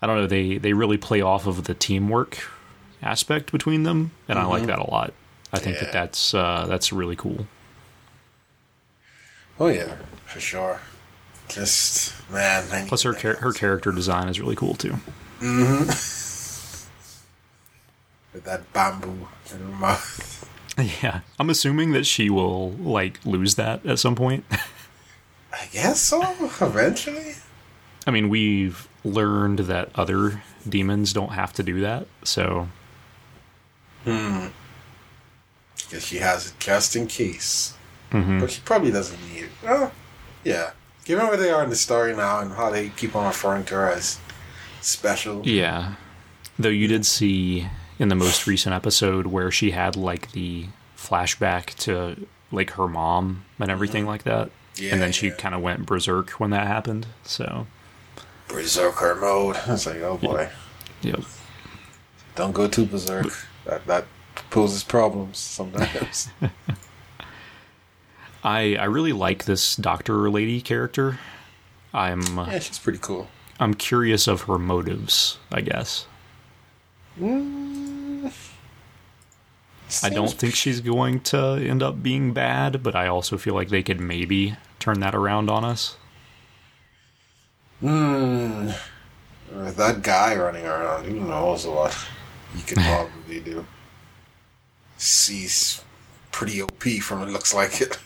I 0.01 0.07
don't 0.07 0.17
know 0.17 0.27
they 0.27 0.57
they 0.57 0.73
really 0.73 0.97
play 0.97 1.21
off 1.21 1.47
of 1.47 1.63
the 1.65 1.73
teamwork 1.73 2.39
aspect 3.01 3.51
between 3.51 3.83
them, 3.83 4.11
and 4.27 4.37
I 4.37 4.45
like 4.45 4.65
that 4.67 4.79
a 4.79 4.89
lot. 4.89 5.13
I 5.53 5.59
think 5.59 5.77
that 5.79 5.85
Mm-hmm. 5.85 5.93
That's 5.93 6.33
uh, 6.33 6.65
that's 6.67 6.91
really 6.91 7.15
cool. 7.15 7.47
Oh 9.59 9.67
yeah, 9.67 9.95
for 10.25 10.39
sure. 10.39 10.79
Just 11.47 12.13
man, 12.29 12.65
I 12.71 12.87
Plus 12.87 13.03
her 13.03 13.13
her 13.13 13.53
character 13.53 13.91
design 13.91 14.27
is 14.27 14.39
really 14.39 14.55
cool 14.55 14.73
too. 14.73 14.95
with 18.33 18.43
that 18.43 18.71
bamboo 18.73 19.27
in 19.51 19.59
her 19.59 19.65
mouth. 19.65 20.31
Yeah, 21.01 21.21
I'm 21.39 21.49
assuming 21.49 21.93
that 21.93 22.05
she 22.05 22.29
will 22.29 22.71
like 22.71 23.25
lose 23.25 23.55
that 23.55 23.85
at 23.85 23.97
some 23.97 24.13
point. 24.13 24.43
I 25.53 25.67
guess 25.71 26.01
so. 26.01 26.21
Eventually. 26.59 27.35
I 28.05 28.11
mean, 28.11 28.27
we've 28.27 28.85
learned 29.05 29.59
that 29.59 29.89
other 29.95 30.43
demons 30.67 31.13
don't 31.13 31.31
have 31.33 31.53
to 31.53 31.63
do 31.63 31.79
that, 31.81 32.07
so 32.23 32.67
Hmm. 34.03 34.47
Because 35.77 36.05
she 36.05 36.17
has 36.17 36.47
it 36.47 36.53
just 36.59 36.95
in 36.95 37.07
case. 37.07 37.73
mhm. 38.11 38.39
But 38.39 38.51
she 38.51 38.61
probably 38.61 38.91
doesn't 38.91 39.19
need 39.33 39.43
it. 39.45 39.49
Well, 39.63 39.91
yeah. 40.43 40.71
Given 41.05 41.27
where 41.27 41.37
they 41.37 41.51
are 41.51 41.63
in 41.63 41.69
the 41.69 41.75
story 41.75 42.15
now 42.15 42.39
and 42.39 42.51
how 42.53 42.69
they 42.71 42.89
keep 42.89 43.15
on 43.15 43.25
referring 43.25 43.65
to 43.65 43.75
her 43.75 43.89
as 43.89 44.19
special. 44.81 45.41
yeah. 45.47 45.95
Though 46.57 46.69
you 46.69 46.87
did 46.87 47.05
see 47.05 47.67
in 47.99 48.07
the 48.09 48.15
most 48.15 48.47
recent 48.47 48.73
episode 48.73 49.27
where 49.27 49.51
she 49.51 49.71
had 49.71 49.95
like 49.95 50.31
the 50.31 50.67
flashback 50.97 51.73
to 51.79 52.25
like 52.51 52.71
her 52.71 52.87
mom 52.87 53.43
and 53.59 53.69
everything 53.69 54.05
like 54.05 54.23
that, 54.23 54.49
Yeah, 54.77 54.93
and 54.93 55.01
then 55.01 55.11
she 55.11 55.27
yeah. 55.27 55.35
kind 55.35 55.53
of 55.55 55.61
went 55.61 55.85
berserk 55.85 56.31
when 56.31 56.51
that 56.51 56.67
happened. 56.67 57.07
So, 57.23 57.67
Berserker 58.47 59.15
mode. 59.15 59.57
It's 59.67 59.85
like, 59.85 59.97
oh 60.01 60.17
boy. 60.17 60.49
yep. 61.01 61.21
Don't 62.35 62.51
go 62.51 62.67
too 62.67 62.85
berserk. 62.85 63.33
That, 63.65 63.85
that 63.87 64.05
poses 64.49 64.83
problems 64.83 65.37
sometimes. 65.37 66.29
I 68.43 68.75
I 68.75 68.85
really 68.85 69.13
like 69.13 69.45
this 69.45 69.75
doctor 69.75 70.29
lady 70.29 70.61
character. 70.61 71.19
I'm 71.93 72.37
uh, 72.37 72.47
yeah, 72.47 72.59
she's 72.59 72.77
pretty 72.77 72.99
cool. 72.99 73.27
I'm 73.59 73.73
curious 73.73 74.27
of 74.27 74.41
her 74.43 74.59
motives. 74.59 75.39
I 75.51 75.61
guess 75.61 76.07
I 80.03 80.09
don't 80.09 80.31
think 80.33 80.55
she's 80.55 80.81
going 80.81 81.21
to 81.21 81.37
end 81.37 81.81
up 81.81 82.03
being 82.03 82.33
bad, 82.33 82.83
but 82.83 82.95
I 82.95 83.07
also 83.07 83.37
feel 83.37 83.53
like 83.53 83.69
they 83.69 83.83
could 83.83 84.01
maybe 84.01 84.57
turn 84.79 84.99
that 84.99 85.15
around 85.15 85.49
on 85.49 85.63
us. 85.63 85.95
Hmm. 87.85 88.71
That 89.51 90.01
guy 90.01 90.35
running 90.35 90.65
around, 90.65 91.05
who 91.05 91.19
knows 91.19 91.67
what 91.67 91.95
he 92.55 92.63
could 92.63 92.77
probably 92.81 93.39
do. 93.41 93.63
He's 94.95 95.83
pretty 96.31 96.63
OP 96.63 96.83
from 97.03 97.21
it 97.21 97.29
looks 97.29 97.53
like 97.53 97.81
it. 97.81 97.99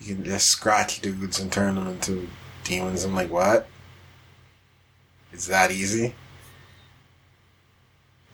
You 0.00 0.14
can 0.14 0.24
just 0.24 0.46
scratch 0.46 1.00
dudes 1.00 1.40
and 1.40 1.50
turn 1.50 1.74
them 1.74 1.88
into 1.88 2.28
demons. 2.62 3.02
I'm 3.02 3.16
like, 3.16 3.30
what? 3.30 3.66
It's 5.32 5.48
that 5.48 5.72
easy? 5.72 6.14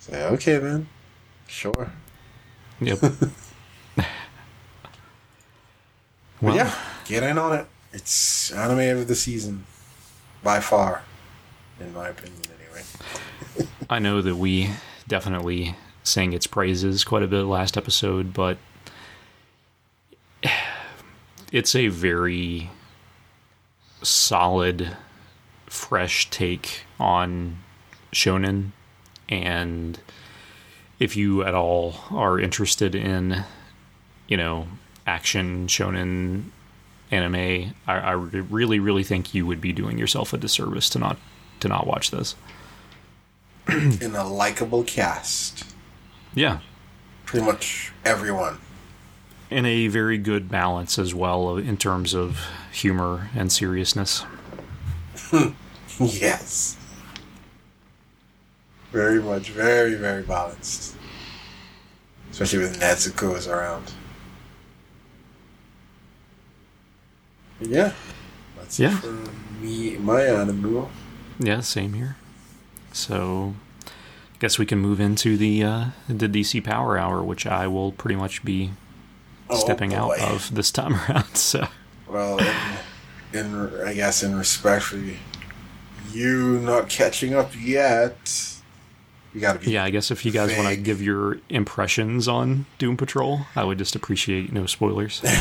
Say, 0.01 0.23
okay 0.27 0.59
then. 0.59 0.87
Sure. 1.47 1.91
Yep. 2.79 2.99
Well, 6.43 6.57
yeah, 6.57 6.75
get 7.05 7.23
in 7.23 7.39
on 7.39 7.53
it. 7.57 7.67
It's 7.93 8.51
anime 8.53 8.99
of 8.99 9.09
the 9.09 9.15
season. 9.15 9.67
By 10.43 10.61
far. 10.61 11.03
In 11.79 11.93
my 11.95 12.09
opinion, 12.09 12.41
anyway. 12.61 13.69
I 13.91 13.99
know 13.99 14.23
that 14.23 14.37
we 14.37 14.71
definitely 15.07 15.77
sang 16.03 16.33
its 16.33 16.47
praises 16.47 17.05
quite 17.05 17.23
a 17.23 17.27
bit 17.27 17.43
last 17.43 17.77
episode, 17.77 18.33
but 18.33 18.59
it's 21.53 21.75
a 21.75 21.89
very 21.89 22.71
solid, 24.03 24.97
fresh 25.67 26.31
take 26.31 26.85
on 26.99 27.59
shonen. 28.13 28.73
And 29.29 30.01
if 30.99 31.17
you 31.17 31.45
at 31.45 31.55
all 31.55 31.97
are 32.11 32.39
interested 32.39 32.95
in, 32.95 33.45
you 34.29 34.37
know, 34.37 34.67
action 35.07 35.67
shonen 35.67 36.51
anime, 37.13 37.75
I, 37.87 37.95
I 37.95 38.13
really, 38.13 38.81
really 38.81 39.05
think 39.05 39.35
you 39.35 39.47
would 39.47 39.61
be 39.61 39.73
doing 39.73 39.99
yourself 39.99 40.33
a 40.33 40.39
disservice 40.39 40.89
to 40.91 40.99
not 40.99 41.19
to 41.61 41.69
not 41.69 41.87
watch 41.87 42.11
this. 42.11 42.35
In 43.69 44.17
a 44.17 44.27
likable 44.27 44.83
cast. 44.83 45.65
Yeah, 46.35 46.61
Pretty 47.33 47.47
much 47.47 47.93
everyone. 48.05 48.59
In 49.49 49.65
a 49.65 49.89
very 49.89 50.19
good 50.19 50.51
balance 50.51 50.99
as 50.99 51.15
well 51.15 51.57
in 51.57 51.79
terms 51.79 52.15
of 52.15 52.39
humor 52.73 53.31
and 53.35 53.51
seriousness. 53.51 54.25
Yes. 56.01 56.79
Very 58.93 59.23
much, 59.23 59.51
very, 59.51 59.95
very 59.95 60.23
balanced. 60.23 60.97
Especially 62.31 62.61
with 62.61 62.81
Nezuko 62.81 63.37
is 63.37 63.47
around. 63.47 63.93
Yeah. 67.69 67.93
That's 68.57 68.79
Yeah. 68.79 68.99
for 68.99 69.13
me, 69.61 69.97
my 69.99 70.23
anime. 70.23 70.87
Yeah, 71.39 71.61
same 71.61 71.95
here. 71.95 72.17
So, 72.93 73.55
I 73.87 73.91
guess 74.39 74.59
we 74.59 74.67
can 74.67 74.79
move 74.79 75.01
into 75.01 75.37
the 75.37 75.63
uh, 75.65 75.85
the 76.09 76.29
DC 76.29 76.63
Power 76.65 76.99
Hour, 76.99 77.23
which 77.23 77.47
I 77.47 77.67
will 77.67 77.93
pretty 77.93 78.17
much 78.17 78.45
be 78.45 78.73
Oh, 79.51 79.59
stepping 79.59 79.93
out 79.95 80.19
of 80.19 80.55
this 80.55 80.71
time 80.71 80.95
around. 81.11 81.35
So, 81.37 81.67
Well, 82.09 82.39
in, 83.33 83.39
in 83.39 83.81
I 83.87 83.93
guess 83.95 84.23
in 84.23 84.35
respect 84.37 84.85
for 84.85 84.99
you 86.13 86.59
not 86.61 86.89
catching 86.89 87.35
up 87.35 87.53
yet, 87.59 88.59
you 89.35 89.41
gotta 89.41 89.59
be. 89.59 89.71
yeah, 89.73 89.85
I 89.85 89.91
guess 89.91 90.11
if 90.11 90.25
you 90.25 90.33
guys 90.33 90.55
want 90.57 90.69
to 90.69 90.77
give 90.77 91.01
your 91.03 91.39
impressions 91.49 92.29
on 92.29 92.67
Doom 92.79 92.97
Patrol, 92.97 93.43
I 93.57 93.65
would 93.65 93.79
just 93.79 93.95
appreciate 93.97 94.53
no 94.53 94.67
spoilers. 94.67 95.23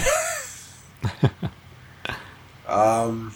Um, 2.71 3.35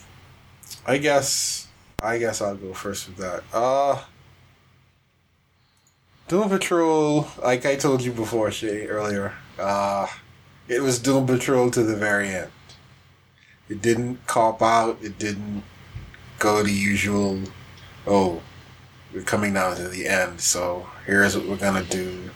I 0.87 0.97
guess 0.97 1.67
I 2.01 2.17
guess 2.17 2.41
I'll 2.41 2.55
go 2.55 2.73
first 2.73 3.07
with 3.07 3.17
that. 3.17 3.43
Uh, 3.53 4.01
Doom 6.29 6.49
Patrol, 6.49 7.27
like 7.43 7.65
I 7.65 7.75
told 7.75 8.01
you 8.01 8.11
before, 8.13 8.49
Shea 8.49 8.87
earlier. 8.87 9.33
Uh, 9.59 10.07
it 10.69 10.81
was 10.81 10.99
Doom 10.99 11.27
Patrol 11.27 11.69
to 11.71 11.83
the 11.83 11.97
very 11.97 12.29
end. 12.29 12.51
It 13.67 13.81
didn't 13.81 14.25
cop 14.25 14.61
out. 14.61 14.99
It 15.01 15.19
didn't 15.19 15.63
go 16.39 16.63
the 16.63 16.71
usual. 16.71 17.41
Oh, 18.07 18.41
we're 19.13 19.23
coming 19.23 19.53
down 19.53 19.75
to 19.75 19.89
the 19.89 20.07
end, 20.07 20.39
so 20.39 20.87
here's 21.05 21.35
what 21.35 21.45
we're 21.47 21.57
gonna 21.57 21.83
do 21.83 22.29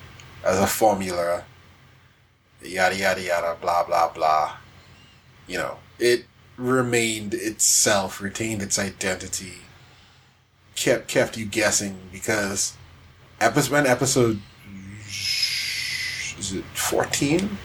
as 0.44 0.60
a 0.60 0.68
formula. 0.68 1.46
Yada 2.62 2.96
yada 2.98 3.22
yada, 3.22 3.58
blah 3.62 3.86
blah 3.86 4.10
blah. 4.10 4.58
You 5.48 5.60
know, 5.60 5.78
it 5.98 6.26
remained 6.60 7.34
itself, 7.34 8.22
retained 8.22 8.62
its 8.62 8.78
identity, 8.78 9.54
kept 10.76 11.08
kept 11.08 11.38
you 11.38 11.46
guessing 11.46 11.98
because 12.12 12.76
episode 13.40 13.86
episode 13.86 14.42
is 15.08 16.54
it 16.54 16.66
fourteen? 16.74 17.58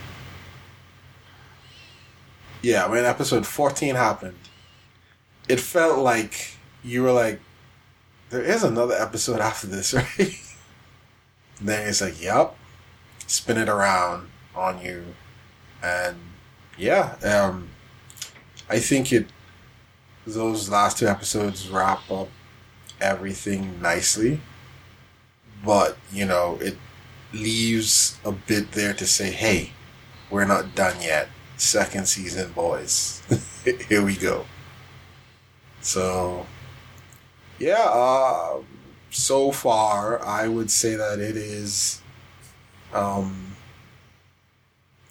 Yeah, 2.63 2.89
when 2.89 3.05
episode 3.05 3.47
fourteen 3.47 3.97
happened, 3.97 4.39
it 5.49 5.61
felt 5.61 5.99
like 5.99 6.57
you 6.83 7.03
were 7.03 7.13
like, 7.13 7.41
there 8.31 8.43
is 8.43 8.63
another 8.63 8.95
episode 8.95 9.41
after 9.41 9.67
this, 9.67 9.93
right? 10.19 10.41
And 11.59 11.69
then 11.69 11.89
it's 11.89 12.01
like, 12.01 12.21
yep, 12.23 12.57
spin 13.27 13.59
it 13.59 13.69
around 13.69 14.29
on 14.55 14.81
you, 14.81 15.05
and 15.83 16.17
yeah, 16.77 17.15
um, 17.23 17.69
I 18.69 18.79
think 18.79 19.13
it 19.13 19.27
those 20.27 20.71
last 20.71 20.99
two 20.99 21.07
episodes 21.07 21.69
wrap 21.69 22.11
up 22.11 22.29
everything 23.01 23.81
nicely. 23.81 24.41
But, 25.65 25.97
you 26.13 26.27
know, 26.27 26.59
it 26.61 26.77
leaves 27.33 28.19
a 28.25 28.33
bit 28.33 28.73
there 28.73 28.95
to 28.95 29.07
say, 29.07 29.31
hey, 29.31 29.71
we're 30.31 30.45
not 30.45 30.75
done 30.75 31.01
yet. 31.01 31.29
Second 31.57 32.07
season, 32.09 32.53
boys. 32.53 33.23
Here 33.89 34.03
we 34.05 34.17
go. 34.17 34.45
So, 35.81 36.47
yeah, 37.59 37.85
uh, 37.85 38.59
so 39.11 39.53
far, 39.53 40.23
I 40.25 40.49
would 40.49 40.71
say 40.71 40.97
that 40.97 41.21
it 41.21 41.37
is 41.37 42.03
um, 42.93 43.57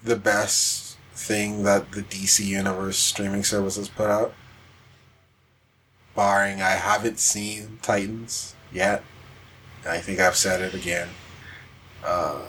the 0.03 0.15
best 0.15 0.82
thing 1.13 1.63
that 1.63 1.91
the 1.91 2.01
DC 2.01 2.43
Universe 2.45 2.97
streaming 2.97 3.43
services 3.43 3.89
put 3.89 4.09
out. 4.09 4.33
Barring 6.15 6.61
I 6.61 6.71
haven't 6.71 7.19
seen 7.19 7.79
Titans 7.81 8.55
yet. 8.71 9.03
I 9.87 9.99
think 9.99 10.19
I've 10.19 10.35
said 10.35 10.61
it 10.61 10.73
again 10.73 11.09
uh, 12.05 12.41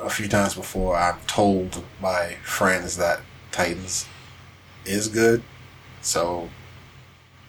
a 0.00 0.10
few 0.10 0.28
times 0.28 0.54
before. 0.54 0.96
I'm 0.96 1.18
told 1.26 1.82
by 2.00 2.36
friends 2.42 2.96
that 2.96 3.20
Titans 3.50 4.06
is 4.84 5.08
good. 5.08 5.42
So 6.00 6.48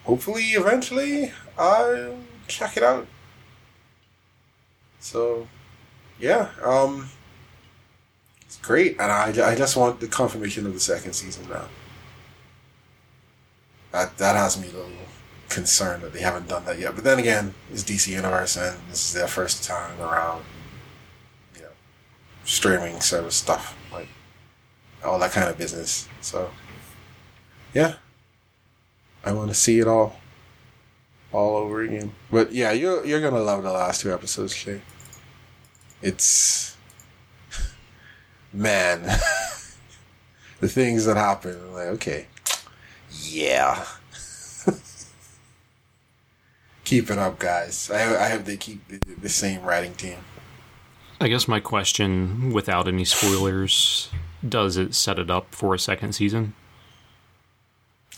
hopefully 0.04 0.42
eventually 0.52 1.32
I'll 1.58 2.18
check 2.46 2.76
it 2.76 2.82
out. 2.82 3.06
So 5.00 5.48
yeah, 6.18 6.50
um 6.62 7.10
great 8.62 8.92
and 9.00 9.10
I, 9.10 9.52
I 9.52 9.54
just 9.54 9.76
want 9.76 10.00
the 10.00 10.08
confirmation 10.08 10.66
of 10.66 10.74
the 10.74 10.80
second 10.80 11.12
season 11.12 11.48
now. 11.48 11.66
That 13.92 14.16
that 14.18 14.36
has 14.36 14.60
me 14.60 14.68
a 14.68 14.72
little 14.72 14.90
concerned 15.48 16.02
that 16.02 16.12
they 16.12 16.20
haven't 16.20 16.48
done 16.48 16.64
that 16.64 16.78
yet. 16.78 16.94
But 16.94 17.04
then 17.04 17.18
again, 17.18 17.54
it's 17.72 17.84
DC 17.84 18.08
Universe 18.08 18.56
and 18.56 18.76
this 18.90 19.06
is 19.06 19.12
their 19.12 19.28
first 19.28 19.64
time 19.64 20.00
around 20.00 20.44
you 21.54 21.62
know 21.62 21.68
streaming 22.44 23.00
service 23.00 23.36
stuff. 23.36 23.76
Like 23.92 24.08
all 25.04 25.18
that 25.18 25.32
kind 25.32 25.48
of 25.48 25.58
business. 25.58 26.08
So 26.20 26.50
yeah. 27.72 27.96
I 29.24 29.32
want 29.32 29.48
to 29.48 29.54
see 29.54 29.80
it 29.80 29.88
all, 29.88 30.16
all 31.32 31.56
over 31.56 31.82
again. 31.82 32.12
But 32.30 32.52
yeah, 32.52 32.72
you're 32.72 33.04
you're 33.06 33.20
gonna 33.20 33.42
love 33.42 33.62
the 33.62 33.72
last 33.72 34.02
two 34.02 34.12
episodes, 34.12 34.54
Shea. 34.54 34.82
It's 36.02 36.73
man, 38.54 39.02
the 40.60 40.68
things 40.68 41.04
that 41.06 41.16
happen. 41.16 41.58
I'm 41.60 41.72
like, 41.72 41.86
okay, 41.88 42.26
yeah. 43.22 43.84
keep 46.84 47.10
it 47.10 47.18
up, 47.18 47.38
guys. 47.38 47.90
I 47.90 48.24
I 48.24 48.28
hope 48.28 48.44
they 48.44 48.56
keep 48.56 48.86
the, 48.88 49.00
the 49.20 49.28
same 49.28 49.62
writing 49.62 49.94
team. 49.94 50.18
I 51.20 51.28
guess 51.28 51.46
my 51.48 51.60
question, 51.60 52.52
without 52.52 52.88
any 52.88 53.04
spoilers, 53.04 54.10
does 54.46 54.76
it 54.76 54.94
set 54.94 55.18
it 55.18 55.30
up 55.30 55.54
for 55.54 55.74
a 55.74 55.78
second 55.78 56.12
season? 56.14 56.54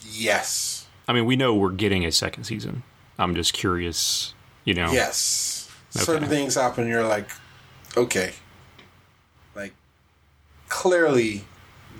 Yes, 0.08 0.86
I 1.08 1.12
mean, 1.12 1.24
we 1.24 1.36
know 1.36 1.54
we're 1.54 1.70
getting 1.70 2.04
a 2.04 2.12
second 2.12 2.44
season. 2.44 2.82
I'm 3.18 3.34
just 3.34 3.52
curious, 3.52 4.34
you 4.64 4.74
know. 4.74 4.92
yes. 4.92 5.70
Certain 5.90 6.28
things 6.28 6.56
happen. 6.56 6.88
You're 6.88 7.06
like, 7.06 7.30
okay, 7.96 8.34
clearly, 10.81 11.43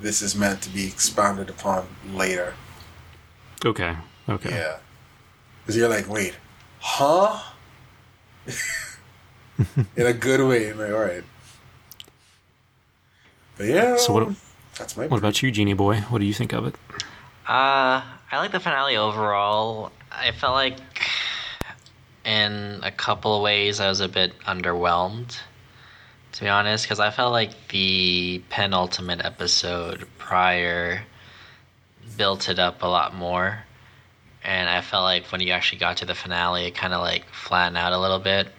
this 0.01 0.21
is 0.21 0.35
meant 0.35 0.61
to 0.61 0.69
be 0.69 0.85
expounded 0.87 1.49
upon 1.49 1.87
later. 2.13 2.53
Okay. 3.65 3.95
Okay. 4.29 4.49
Yeah. 4.51 4.77
Because 5.61 5.75
you're 5.77 5.89
like, 5.89 6.07
wait, 6.07 6.35
huh? 6.79 7.41
In 9.95 10.05
a 10.05 10.13
good 10.13 10.41
way. 10.47 10.69
I'm 10.69 10.77
like, 10.77 10.91
all 10.91 10.99
right. 10.99 11.23
But 13.57 13.65
yeah. 13.67 13.97
So 13.97 14.13
what- 14.13 14.35
That's 14.77 14.95
my. 14.95 15.07
What 15.07 15.17
about 15.17 15.41
you, 15.41 15.51
Genie 15.51 15.73
Boy? 15.73 16.01
What 16.09 16.19
do 16.19 16.25
you 16.25 16.33
think 16.33 16.53
of 16.53 16.67
it? 16.67 16.75
Uh, 17.47 18.01
I 18.31 18.37
like 18.37 18.51
the 18.51 18.59
finale 18.59 18.95
overall. 18.95 19.91
I 20.11 20.31
felt 20.31 20.53
like, 20.53 20.77
in 22.25 22.79
a 22.83 22.91
couple 22.91 23.35
of 23.37 23.41
ways, 23.41 23.79
I 23.79 23.87
was 23.89 24.01
a 24.01 24.07
bit 24.07 24.37
underwhelmed, 24.45 25.35
to 26.37 26.43
be 26.43 26.49
honest, 26.49 26.85
because 26.85 26.99
I 26.99 27.09
felt 27.09 27.31
like 27.31 27.69
the 27.69 28.43
penultimate 28.51 29.25
episode 29.25 30.07
prior 30.19 31.01
built 32.15 32.47
it 32.47 32.59
up 32.59 32.83
a 32.83 32.85
lot 32.85 33.15
more. 33.15 33.63
And 34.43 34.69
I 34.69 34.81
felt 34.81 35.03
like 35.03 35.31
when 35.31 35.41
you 35.41 35.51
actually 35.51 35.79
got 35.79 35.97
to 35.97 36.05
the 36.05 36.13
finale, 36.13 36.67
it 36.67 36.75
kind 36.75 36.93
of 36.93 37.01
like 37.01 37.25
flattened 37.33 37.77
out 37.77 37.91
a 37.91 37.97
little 37.97 38.19
bit. 38.19 38.49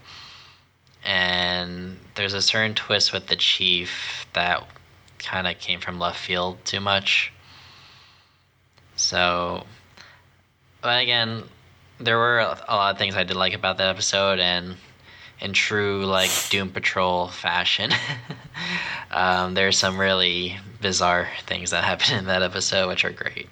And 1.04 1.98
there's 2.16 2.34
a 2.34 2.42
certain 2.42 2.74
twist 2.74 3.12
with 3.12 3.28
the 3.28 3.36
chief 3.36 4.26
that 4.32 4.66
kind 5.20 5.46
of 5.46 5.56
came 5.60 5.78
from 5.78 6.00
left 6.00 6.18
field 6.18 6.58
too 6.64 6.80
much. 6.80 7.32
So, 8.96 9.66
but 10.82 11.00
again, 11.00 11.44
there 12.00 12.18
were 12.18 12.40
a 12.40 12.74
lot 12.74 12.90
of 12.90 12.98
things 12.98 13.14
I 13.14 13.22
did 13.22 13.36
like 13.36 13.54
about 13.54 13.78
that 13.78 13.88
episode, 13.88 14.40
and 14.40 14.74
in 15.40 15.52
true 15.52 16.04
like 16.04 16.30
Doom 16.50 16.70
Patrol 16.70 17.28
fashion, 17.28 17.92
um, 19.10 19.54
there's 19.54 19.78
some 19.78 19.98
really 19.98 20.58
bizarre 20.80 21.28
things 21.46 21.70
that 21.70 21.84
happen 21.84 22.18
in 22.18 22.24
that 22.26 22.42
episode, 22.42 22.88
which 22.88 23.04
are 23.04 23.12
great. 23.12 23.48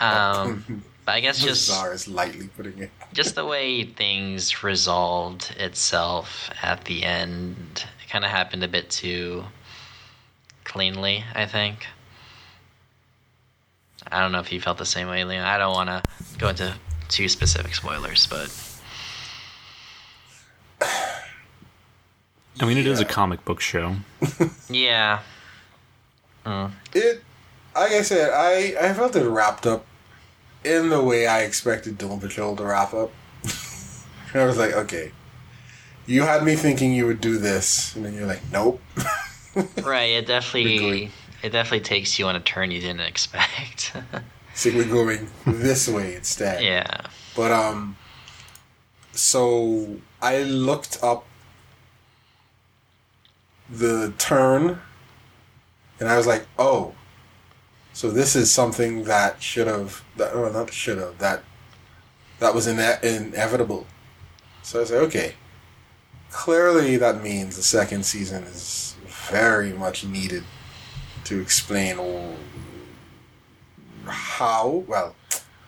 Um, 0.00 0.84
but 1.04 1.12
I 1.12 1.20
guess 1.20 1.38
just 1.38 1.68
Bizarre 1.68 1.92
is 1.92 2.08
lightly 2.08 2.48
putting 2.48 2.78
it. 2.78 2.90
just 3.12 3.34
the 3.34 3.46
way 3.46 3.84
things 3.84 4.62
resolved 4.62 5.54
itself 5.58 6.50
at 6.62 6.84
the 6.84 7.04
end 7.04 7.86
it 8.02 8.10
kind 8.10 8.24
of 8.24 8.30
happened 8.30 8.62
a 8.62 8.68
bit 8.68 8.90
too 8.90 9.44
cleanly, 10.64 11.24
I 11.34 11.46
think. 11.46 11.86
I 14.10 14.20
don't 14.20 14.32
know 14.32 14.40
if 14.40 14.52
you 14.52 14.60
felt 14.60 14.78
the 14.78 14.84
same 14.86 15.08
way, 15.08 15.24
Leon. 15.24 15.44
I 15.44 15.58
don't 15.58 15.74
want 15.74 15.88
to 15.88 16.02
go 16.38 16.48
into 16.48 16.74
too 17.08 17.28
specific 17.28 17.74
spoilers, 17.74 18.26
but 18.26 18.48
I 22.60 22.64
mean, 22.64 22.78
it 22.78 22.86
is 22.86 23.00
a 23.00 23.04
comic 23.04 23.44
book 23.44 23.60
show. 23.60 23.96
yeah. 24.70 25.20
Mm. 26.44 26.72
It, 26.94 27.22
like 27.74 27.92
I 27.92 28.02
said, 28.02 28.30
I, 28.32 28.88
I 28.88 28.94
felt 28.94 29.14
it 29.16 29.28
wrapped 29.28 29.66
up 29.66 29.84
in 30.64 30.88
the 30.88 31.02
way 31.02 31.26
I 31.26 31.42
expected 31.42 31.98
Doom 31.98 32.18
Patrol 32.20 32.56
to 32.56 32.64
wrap 32.64 32.94
up. 32.94 33.12
I 34.34 34.44
was 34.44 34.58
like, 34.58 34.72
okay, 34.72 35.12
you 36.06 36.22
had 36.22 36.44
me 36.44 36.54
thinking 36.56 36.92
you 36.92 37.06
would 37.06 37.20
do 37.20 37.38
this, 37.38 37.94
and 37.94 38.04
then 38.04 38.14
you're 38.14 38.26
like, 38.26 38.42
nope. 38.50 38.80
Right, 39.82 40.10
it 40.10 40.26
definitely 40.26 41.10
it 41.42 41.50
definitely 41.50 41.80
takes 41.80 42.18
you 42.18 42.26
on 42.26 42.36
a 42.36 42.40
turn 42.40 42.70
you 42.70 42.80
didn't 42.80 43.00
expect. 43.00 43.94
So 44.52 44.70
we're 44.70 44.84
going 44.84 45.28
this 45.46 45.88
way 45.88 46.14
instead. 46.14 46.62
yeah. 46.62 47.06
But 47.34 47.52
um, 47.52 47.96
so 49.12 49.96
I 50.20 50.42
looked 50.42 50.98
up 51.02 51.25
the 53.70 54.12
turn, 54.18 54.80
and 55.98 56.08
I 56.08 56.16
was 56.16 56.26
like, 56.26 56.46
oh, 56.58 56.94
so 57.92 58.10
this 58.10 58.36
is 58.36 58.52
something 58.52 59.04
that 59.04 59.42
should 59.42 59.66
have, 59.66 60.04
that 60.16 60.34
or 60.34 60.50
not 60.52 60.72
should 60.72 60.98
have, 60.98 61.18
that 61.18 61.42
that 62.38 62.54
was 62.54 62.66
ine- 62.66 62.98
inevitable. 63.02 63.86
So 64.62 64.78
I 64.78 64.82
like, 64.90 65.00
okay, 65.00 65.34
clearly 66.30 66.96
that 66.98 67.22
means 67.22 67.56
the 67.56 67.62
second 67.62 68.04
season 68.04 68.44
is 68.44 68.96
very 69.06 69.72
much 69.72 70.04
needed 70.04 70.44
to 71.24 71.40
explain 71.40 71.98
how. 74.06 74.84
Well, 74.86 75.14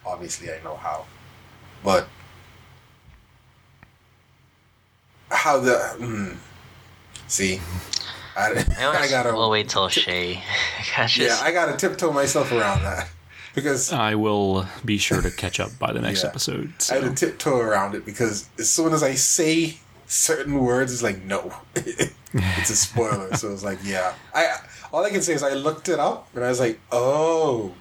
obviously 0.05 0.53
I 0.53 0.63
know 0.63 0.77
how, 0.77 1.07
but 1.83 2.09
how 5.31 5.61
the 5.61 5.97
mm, 5.99 6.37
see, 7.29 7.61
I, 8.37 8.65
I, 8.79 8.97
I 9.03 9.09
gotta 9.09 9.33
we'll 9.33 9.51
wait 9.51 9.69
till 9.69 9.89
Shea 9.89 10.43
catches. 10.83 11.27
yeah, 11.27 11.39
I 11.41 11.53
gotta 11.53 11.77
tiptoe 11.77 12.13
myself 12.13 12.51
around 12.53 12.83
that 12.83 13.09
because 13.55 13.93
I 13.93 14.15
will 14.17 14.67
be 14.85 14.99
sure 14.99 15.23
to 15.23 15.31
catch 15.31 15.61
up 15.61 15.79
by 15.79 15.93
the 15.93 16.01
next 16.01 16.23
Yeah. 16.23 16.31
episode. 16.31 16.73
I 16.91 16.95
had 16.95 17.05
to 17.05 17.15
tiptoe 17.27 17.59
around 17.59 17.95
it 17.95 18.05
because 18.05 18.49
as 18.59 18.69
soon 18.69 18.93
as 18.93 19.03
I 19.03 19.15
say 19.15 19.79
certain 20.07 20.55
words, 20.59 20.93
it's 20.93 21.03
like 21.03 21.23
no, 21.25 21.53
it's 21.77 22.71
a 22.71 22.77
spoiler. 22.77 23.35
so 23.35 23.53
it's 23.53 23.65
like 23.65 23.79
yeah, 23.85 24.15
I 24.35 24.57
all 24.93 25.05
I 25.05 25.11
can 25.11 25.23
say 25.23 25.35
is 25.35 25.43
I 25.43 25.53
looked 25.55 25.89
it 25.89 25.99
up 25.99 26.29
and 26.35 26.45
I 26.45 26.49
was 26.49 26.61
like 26.61 26.79
oh, 26.93 27.75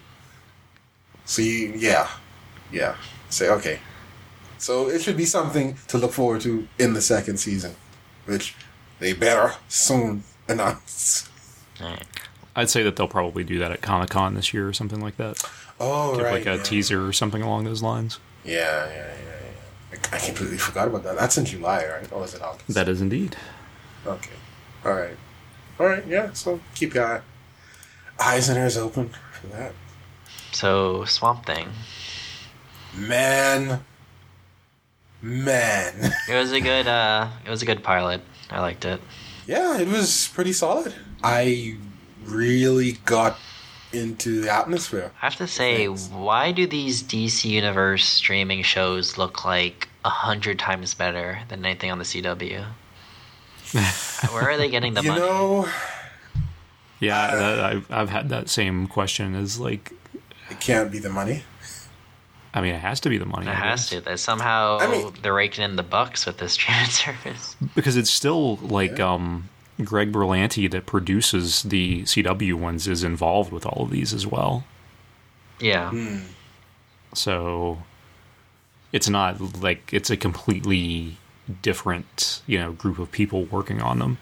so 1.25 1.41
you, 1.41 1.73
yeah, 1.75 2.07
yeah, 2.71 2.95
say 3.29 3.49
okay, 3.49 3.79
so 4.57 4.89
it 4.89 5.01
should 5.01 5.17
be 5.17 5.25
something 5.25 5.75
to 5.89 5.97
look 5.97 6.11
forward 6.13 6.41
to 6.41 6.67
in 6.79 6.93
the 6.93 7.01
second 7.01 7.37
season, 7.37 7.75
which 8.25 8.55
they 8.99 9.13
better 9.13 9.53
soon 9.67 10.23
announce. 10.47 11.29
Alright. 11.81 12.05
I'd 12.55 12.69
say 12.69 12.81
that 12.83 12.95
they'll 12.95 13.07
probably 13.07 13.43
do 13.43 13.59
that 13.59 13.71
at 13.71 13.81
Comic 13.81 14.09
Con 14.09 14.33
this 14.33 14.53
year 14.53 14.67
or 14.67 14.73
something 14.73 14.99
like 14.99 15.17
that. 15.17 15.43
Oh 15.79 16.15
Give 16.15 16.25
right, 16.25 16.33
like 16.33 16.45
a 16.47 16.55
yeah. 16.57 16.63
teaser 16.63 17.05
or 17.07 17.13
something 17.13 17.41
along 17.43 17.65
those 17.65 17.83
lines. 17.83 18.19
Yeah, 18.43 18.87
yeah, 18.87 18.95
yeah, 18.95 19.13
yeah. 19.91 19.99
I 20.11 20.15
I 20.15 20.19
completely 20.19 20.57
forgot 20.57 20.87
about 20.87 21.03
that. 21.03 21.17
That's 21.17 21.37
in 21.37 21.45
July, 21.45 21.85
right? 21.85 22.11
Or 22.11 22.23
is 22.25 22.33
it 22.33 22.41
August? 22.41 22.67
That 22.73 22.89
is 22.89 22.99
indeed. 23.01 23.35
Okay. 24.05 24.31
All 24.83 24.93
right. 24.93 25.15
All 25.79 25.85
right. 25.85 26.05
Yeah. 26.07 26.33
So 26.33 26.59
keep 26.73 26.95
your 26.95 27.05
eye- 27.17 27.21
eyes 28.19 28.49
and 28.49 28.57
ears 28.57 28.77
open 28.77 29.11
for 29.33 29.47
that. 29.47 29.73
So 30.51 31.05
Swamp 31.05 31.45
Thing. 31.45 31.67
Man. 32.95 33.83
Man. 35.21 36.13
It 36.29 36.35
was 36.35 36.51
a 36.51 36.59
good 36.61 36.87
uh 36.87 37.27
it 37.45 37.49
was 37.49 37.61
a 37.61 37.65
good 37.65 37.83
pilot. 37.83 38.21
I 38.49 38.61
liked 38.61 38.85
it. 38.85 39.01
yeah, 39.45 39.77
it 39.79 39.87
was 39.87 40.29
pretty 40.33 40.53
solid. 40.53 40.93
I 41.23 41.75
really 42.25 42.93
got 43.05 43.37
into 43.93 44.41
the 44.41 44.53
atmosphere. 44.53 45.11
I 45.21 45.25
have 45.25 45.35
to 45.37 45.47
say, 45.47 45.87
Thanks. 45.87 46.09
why 46.09 46.51
do 46.51 46.67
these 46.67 47.01
DC 47.03 47.45
Universe 47.45 48.05
streaming 48.05 48.61
shows 48.63 49.17
look 49.17 49.45
like 49.45 49.87
a 50.05 50.09
hundred 50.09 50.59
times 50.59 50.93
better 50.93 51.39
than 51.49 51.65
anything 51.65 51.91
on 51.91 51.97
the 51.97 52.03
CW? 52.03 52.65
Where 54.31 54.49
are 54.49 54.57
they 54.57 54.69
getting 54.69 54.93
the 54.93 55.01
you 55.01 55.09
money? 55.09 55.21
know, 55.21 55.67
Yeah, 56.99 57.19
uh, 57.21 57.35
that, 57.35 57.59
I've 57.59 57.91
I've 57.91 58.09
had 58.09 58.29
that 58.29 58.49
same 58.49 58.87
question. 58.87 59.35
Is 59.35 59.59
like, 59.59 59.91
it 60.49 60.59
can't 60.59 60.91
be 60.91 60.99
the 60.99 61.09
money. 61.09 61.43
I 62.57 62.61
mean, 62.61 62.73
it 62.73 62.79
has 62.81 62.99
to 63.01 63.09
be 63.09 63.17
the 63.17 63.25
money. 63.25 63.45
it 63.45 63.51
I 63.51 63.53
has 63.53 63.81
guess. 63.81 63.89
to. 63.89 64.01
That 64.01 64.19
somehow 64.19 64.79
I 64.79 64.87
mean- 64.87 65.13
they're 65.21 65.33
raking 65.33 65.63
in 65.63 65.75
the 65.75 65.83
bucks 65.83 66.25
with 66.25 66.37
this 66.39 66.53
streaming 66.57 66.85
service. 66.89 67.55
because 67.75 67.95
it's 67.97 68.09
still 68.09 68.55
like 68.57 68.97
Yeah. 68.97 69.13
um 69.13 69.49
Greg 69.83 70.11
Berlanti 70.11 70.69
that 70.71 70.87
produces 70.87 71.61
the 71.63 72.01
CW 72.03 72.55
ones 72.55 72.87
is 72.87 73.03
involved 73.03 73.51
with 73.51 73.63
all 73.65 73.83
of 73.83 73.91
these 73.91 74.11
as 74.13 74.25
well. 74.25 74.63
Yeah. 75.59 75.91
Hmm. 75.91 76.17
So 77.13 77.83
it's 78.91 79.07
not 79.07 79.61
like 79.61 79.89
it's 79.93 80.09
a 80.09 80.17
completely 80.17 81.17
different, 81.61 82.41
you 82.47 82.57
know, 82.57 82.71
group 82.71 82.97
of 82.99 83.11
people 83.11 83.45
working 83.45 83.79
on 83.81 83.99
them. 83.99 84.17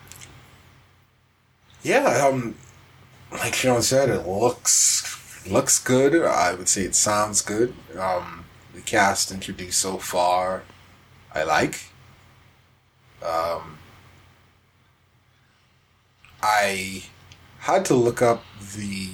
Yeah, 1.84 2.28
um, 2.28 2.56
like 3.32 3.54
Sean 3.54 3.82
said, 3.82 4.10
it 4.10 4.28
looks 4.28 5.02
looks 5.48 5.80
good. 5.80 6.16
I 6.24 6.54
would 6.54 6.70
say 6.70 6.84
it 6.84 6.96
sounds 6.96 7.42
good. 7.42 7.74
Um, 7.98 8.46
the 8.74 8.82
cast 8.82 9.32
introduced 9.32 9.80
so 9.80 9.98
far, 9.98 10.64
I 11.34 11.44
like. 11.44 11.92
Um, 13.24 13.78
I 16.42 17.04
had 17.60 17.86
to 17.86 17.96
look 17.96 18.22
up 18.22 18.44
the 18.76 19.10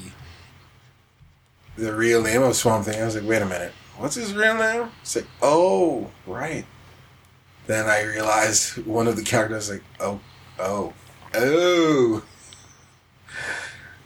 the 1.78 1.94
real 1.94 2.22
name 2.22 2.44
of 2.44 2.56
Swamp 2.56 2.86
Thing. 2.86 3.02
I 3.02 3.06
was 3.06 3.16
like, 3.16 3.28
wait 3.28 3.42
a 3.42 3.46
minute, 3.46 3.72
what's 3.98 4.16
his 4.16 4.34
real 4.34 4.56
name? 4.56 4.90
It's 5.02 5.16
like, 5.16 5.28
oh, 5.42 6.12
right. 6.28 6.66
Then 7.68 7.88
I 7.88 8.04
realized 8.04 8.86
one 8.86 9.08
of 9.08 9.16
the 9.16 9.24
characters 9.24 9.70
like, 9.70 9.84
oh, 10.00 10.20
oh, 10.60 10.94
oh. 11.34 12.24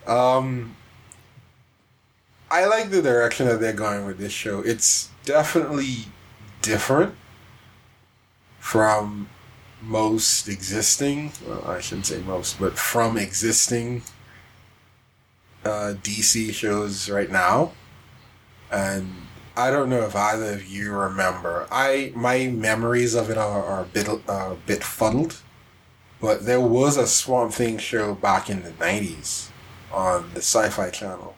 Um, 0.06 0.75
I 2.50 2.66
like 2.66 2.90
the 2.90 3.02
direction 3.02 3.46
that 3.46 3.60
they're 3.60 3.72
going 3.72 4.06
with 4.06 4.18
this 4.18 4.32
show. 4.32 4.60
It's 4.60 5.10
definitely 5.24 6.06
different 6.62 7.14
from 8.60 9.28
most 9.82 10.48
existing. 10.48 11.32
Well, 11.46 11.64
I 11.66 11.80
shouldn't 11.80 12.06
say 12.06 12.20
most, 12.20 12.58
but 12.58 12.78
from 12.78 13.16
existing 13.16 14.02
uh, 15.64 15.94
DC 16.02 16.52
shows 16.52 17.08
right 17.08 17.30
now. 17.30 17.72
And 18.70 19.12
I 19.56 19.70
don't 19.70 19.88
know 19.88 20.02
if 20.02 20.14
either 20.14 20.52
of 20.54 20.66
you 20.66 20.92
remember. 20.92 21.66
I 21.70 22.12
my 22.14 22.48
memories 22.48 23.14
of 23.14 23.30
it 23.30 23.38
are, 23.38 23.64
are 23.64 23.82
a 23.82 23.86
bit 23.86 24.08
uh, 24.08 24.20
a 24.28 24.56
bit 24.66 24.84
fuddled. 24.84 25.40
But 26.20 26.46
there 26.46 26.60
was 26.60 26.96
a 26.96 27.06
Swamp 27.06 27.52
Thing 27.52 27.78
show 27.78 28.14
back 28.14 28.50
in 28.50 28.62
the 28.62 28.72
nineties 28.72 29.50
on 29.92 30.30
the 30.34 30.40
Sci-Fi 30.40 30.90
Channel. 30.90 31.35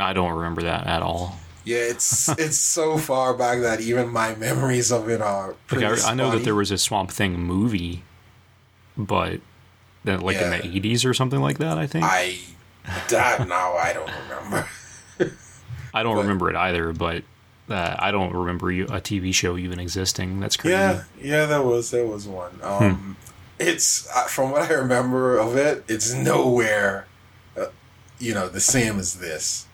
I 0.00 0.12
don't 0.12 0.32
remember 0.32 0.62
that 0.62 0.86
at 0.86 1.02
all. 1.02 1.38
Yeah, 1.64 1.78
it's 1.78 2.28
it's 2.38 2.56
so 2.58 2.96
far 2.98 3.34
back 3.34 3.60
that 3.60 3.80
even 3.80 4.08
my 4.08 4.34
memories 4.34 4.90
of 4.90 5.08
it 5.08 5.20
are 5.20 5.54
Like. 5.70 5.84
I, 5.84 6.10
I 6.10 6.14
know 6.14 6.30
that 6.30 6.44
there 6.44 6.54
was 6.54 6.70
a 6.70 6.78
Swamp 6.78 7.10
Thing 7.10 7.38
movie, 7.38 8.04
but 8.96 9.40
that 10.04 10.22
like 10.22 10.36
in 10.36 10.50
the 10.50 10.64
eighties 10.66 11.04
or 11.04 11.12
something 11.12 11.40
like 11.40 11.58
that. 11.58 11.76
I 11.78 11.86
think 11.86 12.04
I, 12.06 12.38
that 13.08 13.46
now 13.46 13.74
I 13.74 13.92
don't 13.92 14.10
remember. 14.22 14.68
I 15.94 16.02
don't 16.02 16.14
but- 16.14 16.22
remember 16.22 16.50
it 16.50 16.56
either, 16.56 16.92
but 16.92 17.24
uh, 17.68 17.96
I 17.98 18.12
don't 18.12 18.32
remember 18.32 18.70
you- 18.72 18.86
a 18.86 19.00
TV 19.00 19.34
show 19.34 19.58
even 19.58 19.78
existing. 19.78 20.40
That's 20.40 20.56
crazy. 20.56 20.72
Yeah, 20.74 21.02
yeah, 21.20 21.44
there 21.46 21.62
was 21.62 21.90
there 21.90 22.06
was 22.06 22.26
one. 22.26 22.58
Um, 22.62 23.16
It's 23.58 24.08
uh, 24.14 24.22
from 24.28 24.52
what 24.52 24.62
I 24.62 24.72
remember 24.74 25.36
of 25.36 25.56
it, 25.56 25.84
it's 25.88 26.14
nowhere, 26.14 27.06
uh, 27.56 27.66
you 28.20 28.32
know, 28.32 28.48
the 28.48 28.60
same 28.60 28.98
as 29.00 29.14
this. 29.18 29.66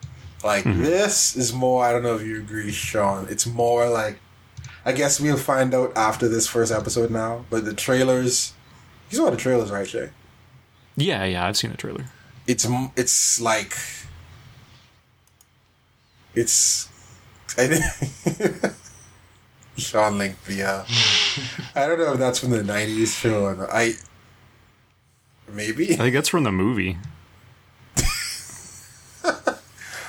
Like 0.45 0.63
this 0.63 1.35
is 1.35 1.51
more. 1.53 1.83
I 1.83 1.91
don't 1.91 2.03
know 2.03 2.15
if 2.15 2.21
you 2.21 2.37
agree, 2.37 2.71
Sean. 2.71 3.25
It's 3.29 3.47
more 3.47 3.89
like. 3.89 4.19
I 4.87 4.91
guess 4.91 5.19
we'll 5.19 5.37
find 5.37 5.73
out 5.73 5.91
after 5.97 6.27
this 6.29 6.45
first 6.47 6.71
episode 6.71 7.09
now. 7.09 7.45
But 7.49 7.65
the 7.65 7.73
trailers, 7.73 8.53
you 9.09 9.17
saw 9.17 9.31
the 9.31 9.37
trailers, 9.37 9.71
right, 9.71 9.87
Shea? 9.87 10.11
yeah, 10.95 11.23
yeah. 11.25 11.47
I've 11.47 11.57
seen 11.57 11.71
the 11.71 11.77
trailer. 11.77 12.05
it's 12.45 12.67
it's 12.95 13.41
like 13.41 13.75
it's 16.35 16.89
I 17.57 17.65
think 17.67 18.73
Sean 19.77 20.19
linked 20.19 20.45
the 20.45 20.61
uh, 20.61 20.85
I 21.75 21.87
don't 21.87 21.97
know 21.97 22.13
if 22.13 22.19
that's 22.19 22.37
from 22.37 22.51
the 22.51 22.63
nineties 22.63 23.15
show 23.15 23.45
or 23.45 23.55
not. 23.55 23.69
I 23.71 23.93
maybe 25.51 25.93
I 25.93 25.95
think 25.95 26.13
that's 26.13 26.29
from 26.29 26.43
the 26.43 26.51
movie. 26.51 26.97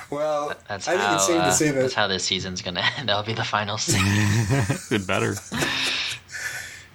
Well 0.09 0.53
That's 0.69 0.87
I 0.87 0.91
think 0.91 1.03
how. 1.03 1.15
it's 1.15 1.27
safe 1.27 1.41
uh, 1.41 1.45
to 1.45 1.51
say 1.51 1.71
that's 1.71 1.93
how 1.93 2.07
this 2.07 2.23
season's 2.23 2.61
gonna 2.61 2.83
end. 2.97 3.09
That'll 3.09 3.23
be 3.23 3.33
the 3.33 3.43
final 3.43 3.77
scene. 3.77 4.01
It 4.91 5.05
better. 5.07 5.35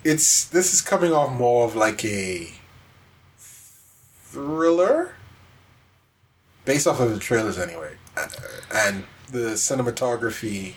it's 0.04 0.44
this 0.46 0.72
is 0.74 0.80
coming 0.80 1.12
off 1.12 1.32
more 1.32 1.64
of 1.66 1.76
like 1.76 2.04
a 2.04 2.50
thriller 3.36 5.14
based 6.64 6.86
off 6.86 7.00
of 7.00 7.12
the 7.12 7.18
trailers 7.18 7.58
anyway 7.58 7.92
Uh, 8.16 8.28
and 8.74 9.04
the 9.30 9.54
cinematography 9.56 10.74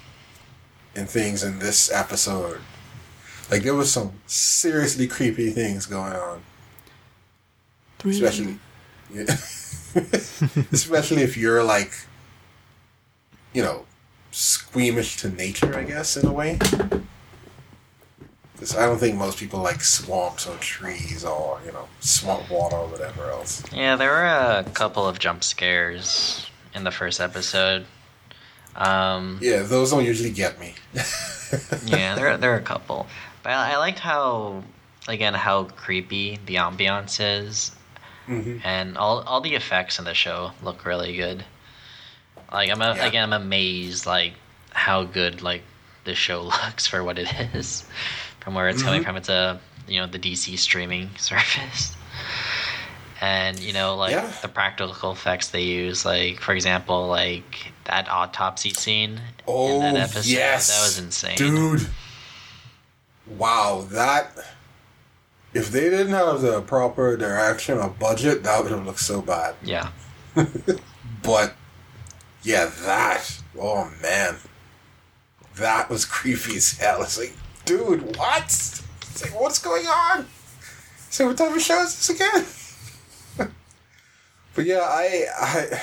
and 0.95 1.09
things 1.09 1.43
in 1.43 1.59
this 1.59 1.91
episode 1.91 2.59
like 3.51 3.63
there 3.63 3.73
was 3.75 3.91
some 3.91 4.11
seriously 4.27 5.07
creepy 5.07 5.51
things 5.51 5.85
going 5.85 6.13
on 6.13 6.41
especially 8.03 8.59
yeah. 9.13 9.23
especially 10.71 11.21
if 11.23 11.37
you're 11.37 11.63
like 11.63 11.91
you 13.55 13.61
know 13.63 13.85
squeamish 14.31 15.15
to 15.17 15.29
nature 15.29 15.71
i 15.77 15.83
guess 15.83 16.17
in 16.17 16.25
a 16.27 16.31
way 16.31 16.59
because 18.53 18.75
I 18.75 18.85
don't 18.85 18.97
think 18.97 19.17
most 19.17 19.37
people 19.37 19.59
like 19.61 19.81
swamps 19.83 20.47
or 20.47 20.55
trees 20.57 21.25
or, 21.25 21.59
you 21.65 21.73
know, 21.73 21.89
swamp 21.99 22.49
water 22.49 22.77
or 22.77 22.87
whatever 22.87 23.29
else. 23.29 23.61
yeah, 23.73 23.97
there 23.97 24.09
were 24.09 24.23
a 24.25 24.63
couple 24.73 25.05
of 25.05 25.19
jump 25.19 25.43
scares 25.43 26.49
in 26.73 26.85
the 26.85 26.91
first 26.91 27.19
episode. 27.19 27.85
Um, 28.77 29.39
Yeah, 29.41 29.63
those 29.63 29.91
don't 29.91 30.05
usually 30.05 30.31
get 30.31 30.57
me. 30.57 30.73
yeah, 31.85 32.15
there 32.15 32.37
there 32.37 32.53
are 32.53 32.57
a 32.57 32.61
couple, 32.61 33.07
but 33.43 33.51
I, 33.51 33.73
I 33.73 33.77
liked 33.77 33.99
how 33.99 34.63
again 35.09 35.33
how 35.33 35.65
creepy 35.65 36.39
the 36.45 36.55
ambiance 36.55 37.19
is, 37.19 37.71
Mhm. 38.29 38.61
and 38.63 38.97
all 38.97 39.19
all 39.23 39.41
the 39.41 39.55
effects 39.55 39.99
in 39.99 40.05
the 40.05 40.13
show 40.13 40.51
look 40.63 40.85
really 40.85 41.13
good. 41.17 41.43
Like 42.55 42.69
I'm 42.71 42.81
a, 42.81 42.95
Yeah. 42.95 43.05
again 43.05 43.23
I'm 43.33 43.41
amazed 43.41 44.05
like 44.05 44.33
how 44.71 45.03
good 45.03 45.41
like 45.41 45.61
this 46.05 46.17
show 46.17 46.41
looks 46.63 46.87
for 46.87 47.03
what 47.03 47.17
it 47.19 47.27
is, 47.53 47.83
from 48.39 48.53
where 48.55 48.67
it's 48.69 48.81
coming 48.83 49.01
Mhm. 49.01 49.05
from. 49.05 49.15
It's 49.17 49.29
a 49.29 49.59
you 49.87 49.99
know 49.99 50.07
the 50.07 50.19
DC 50.19 50.57
streaming 50.57 51.09
service. 51.17 51.91
And 53.21 53.59
you 53.59 53.73
know, 53.73 53.95
like 53.95 54.11
Yeah. 54.11 54.31
the 54.41 54.47
practical 54.49 55.11
effects 55.11 55.47
they 55.49 55.61
use, 55.63 56.05
like 56.05 56.39
for 56.41 56.53
example, 56.53 57.07
like 57.07 57.71
that 57.85 58.09
autopsy 58.09 58.71
scene 58.73 59.21
Oh, 59.47 59.75
in 59.75 59.93
that 59.93 60.09
episode, 60.09 60.25
yes. 60.25 60.67
that 60.69 60.81
was 60.83 60.97
insane. 60.99 61.37
Dude. 61.37 61.87
Wow, 63.27 63.85
that. 63.91 64.31
If 65.53 65.71
they 65.71 65.89
didn't 65.89 66.13
have 66.13 66.41
the 66.41 66.61
proper 66.61 67.15
direction 67.15 67.77
or 67.77 67.89
budget, 67.89 68.43
that 68.43 68.61
would 68.61 68.71
have 68.71 68.85
looked 68.85 68.99
so 68.99 69.21
bad. 69.21 69.55
Yeah. 69.63 69.89
But, 71.23 71.55
yeah, 72.45 72.71
that. 72.83 73.41
Oh, 73.59 73.91
man. 74.01 74.35
That 75.55 75.89
was 75.89 76.05
creepy 76.05 76.57
as 76.57 76.77
hell. 76.77 77.01
It's 77.01 77.17
like, 77.17 77.33
dude, 77.65 78.15
what? 78.17 78.43
It's 78.43 79.23
like, 79.23 79.39
what's 79.39 79.59
going 79.59 79.85
on? 79.87 80.27
So, 81.09 81.27
what 81.27 81.37
type 81.37 81.55
of 81.55 81.61
show 81.61 81.81
is 81.81 81.95
this 81.95 82.09
again? 83.37 83.51
but 84.53 84.65
yeah, 84.65 84.81
I, 84.81 85.25
I, 85.39 85.81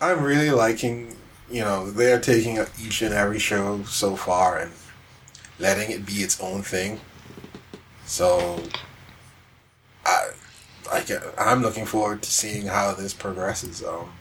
I'm 0.00 0.22
really 0.22 0.50
liking. 0.50 1.16
You 1.50 1.62
know, 1.62 1.90
they're 1.90 2.20
taking 2.20 2.58
each 2.80 3.02
and 3.02 3.14
every 3.14 3.38
show 3.38 3.82
so 3.84 4.16
far 4.16 4.58
and 4.58 4.72
letting 5.58 5.90
it 5.90 6.04
be 6.06 6.14
its 6.14 6.40
own 6.40 6.62
thing. 6.62 7.00
So, 8.04 8.62
I, 10.04 10.30
I 10.92 11.00
get, 11.00 11.22
I'm 11.38 11.62
looking 11.62 11.86
forward 11.86 12.22
to 12.22 12.30
seeing 12.30 12.66
how 12.66 12.94
this 12.94 13.14
progresses. 13.14 13.82
Um, 13.82 14.12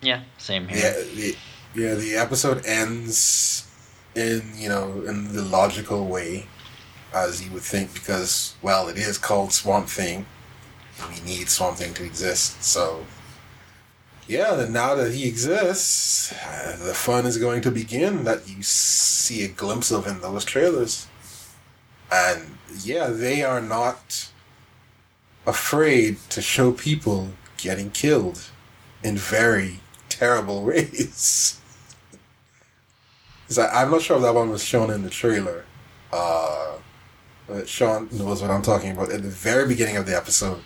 Yeah, 0.00 0.22
same 0.38 0.68
here. 0.68 0.78
yeah, 0.78 0.92
the, 1.14 1.36
yeah, 1.74 1.94
the 1.94 2.14
episode 2.16 2.64
ends 2.64 3.66
in 4.14 4.42
you 4.56 4.68
know 4.68 5.02
in 5.06 5.32
the 5.34 5.42
logical 5.42 6.06
way, 6.06 6.46
as 7.12 7.44
you 7.44 7.52
would 7.52 7.62
think, 7.62 7.94
because 7.94 8.54
well, 8.62 8.88
it 8.88 8.96
is 8.96 9.18
called 9.18 9.52
Swamp 9.52 9.88
Thing. 9.88 10.26
We 11.08 11.20
need 11.24 11.48
Swamp 11.48 11.76
Thing 11.78 11.94
to 11.94 12.04
exist, 12.04 12.62
so 12.62 13.04
yeah, 14.28 14.66
now 14.68 14.94
that 14.94 15.12
he 15.12 15.26
exists, 15.26 16.32
uh, 16.32 16.76
the 16.84 16.92
fun 16.92 17.24
is 17.24 17.38
going 17.38 17.62
to 17.62 17.70
begin 17.70 18.24
that 18.24 18.46
you 18.46 18.62
see 18.62 19.42
a 19.42 19.48
glimpse 19.48 19.90
of 19.90 20.06
in 20.06 20.20
those 20.20 20.44
trailers. 20.44 21.06
And 22.12 22.58
yeah, 22.84 23.06
they 23.06 23.42
are 23.42 23.62
not 23.62 24.30
afraid 25.46 26.18
to 26.28 26.42
show 26.42 26.72
people 26.72 27.30
getting 27.56 27.90
killed 27.90 28.50
in 29.02 29.16
very 29.16 29.80
terrible 30.08 30.62
race. 30.64 31.60
I, 33.56 33.66
I'm 33.68 33.90
not 33.90 34.02
sure 34.02 34.16
if 34.16 34.22
that 34.22 34.34
one 34.34 34.50
was 34.50 34.62
shown 34.62 34.90
in 34.90 35.02
the 35.02 35.10
trailer. 35.10 35.64
Uh, 36.12 36.76
but 37.46 37.68
Sean 37.68 38.08
knows 38.12 38.42
what 38.42 38.50
I'm 38.50 38.62
talking 38.62 38.90
about. 38.90 39.10
At 39.10 39.22
the 39.22 39.28
very 39.28 39.66
beginning 39.66 39.96
of 39.96 40.06
the 40.06 40.16
episode, 40.16 40.62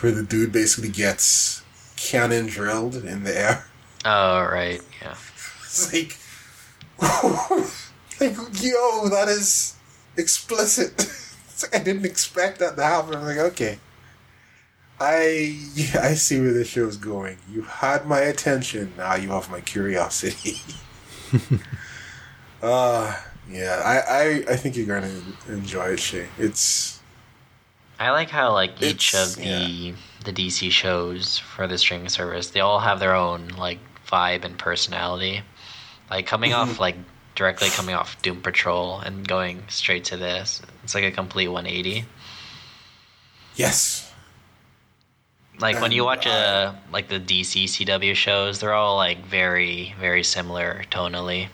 where 0.00 0.12
the 0.12 0.24
dude 0.24 0.52
basically 0.52 0.90
gets 0.90 1.62
cannon 1.96 2.46
drilled 2.46 2.96
in 2.96 3.24
the 3.24 3.38
air. 3.38 3.66
Oh 4.04 4.42
right, 4.42 4.80
yeah. 5.00 5.14
It's 5.70 5.92
like, 5.92 6.16
like 8.20 8.36
yo, 8.60 9.08
that 9.08 9.28
is 9.28 9.76
explicit. 10.16 10.92
It's 10.98 11.62
like, 11.62 11.80
I 11.80 11.84
didn't 11.84 12.04
expect 12.04 12.58
that 12.58 12.74
to 12.74 12.82
happen. 12.82 13.14
I'm 13.14 13.24
like, 13.24 13.38
okay, 13.38 13.78
I 15.00 15.58
I 16.00 16.14
see 16.14 16.40
where 16.40 16.52
this 16.52 16.68
show 16.68 16.86
is 16.86 16.96
going. 16.96 17.38
You 17.48 17.62
had 17.62 18.06
my 18.06 18.20
attention. 18.20 18.94
Now 18.96 19.14
you 19.16 19.30
have 19.30 19.50
my 19.50 19.60
curiosity. 19.60 20.60
uh 22.62 23.16
yeah, 23.48 23.82
I, 23.84 23.98
I 24.50 24.52
I 24.52 24.56
think 24.56 24.76
you're 24.76 24.86
gonna 24.86 25.22
enjoy 25.48 25.90
it, 25.94 26.00
Shea. 26.00 26.28
It's 26.36 27.02
I 28.00 28.10
like 28.10 28.30
how 28.30 28.52
like 28.52 28.80
each 28.82 29.14
of 29.14 29.36
the 29.36 29.94
the 30.24 30.32
DC 30.32 30.70
shows 30.70 31.38
for 31.38 31.68
the 31.68 31.78
streaming 31.78 32.08
service, 32.08 32.50
they 32.50 32.58
all 32.58 32.80
have 32.80 32.98
their 32.98 33.14
own 33.14 33.46
like 33.48 33.78
vibe 34.04 34.44
and 34.44 34.58
personality. 34.58 35.42
Like 36.10 36.26
coming 36.26 36.52
Mm-hmm. 36.52 36.54
off 36.54 36.80
like 36.80 36.96
directly 37.36 37.70
coming 37.70 37.94
off 37.94 38.20
Doom 38.22 38.42
Patrol 38.42 39.00
and 39.00 39.28
going 39.28 39.68
straight 39.68 40.04
to 40.06 40.16
this, 40.16 40.62
it's 40.84 40.94
like 40.94 41.04
a 41.04 41.12
complete 41.12 41.48
180. 41.48 42.06
yes, 43.54 44.09
Like 45.60 45.80
when 45.80 45.92
you 45.92 46.02
And 46.02 46.06
watch 46.06 46.26
a 46.26 46.30
uh, 46.30 46.74
like 46.92 47.08
the 47.08 47.20
DC 47.20 47.64
CW 47.64 48.14
shows, 48.14 48.60
they're 48.60 48.72
all 48.72 48.96
like 48.96 49.24
very 49.26 49.94
very 50.00 50.24
similar 50.24 50.84
tonally, 50.90 51.48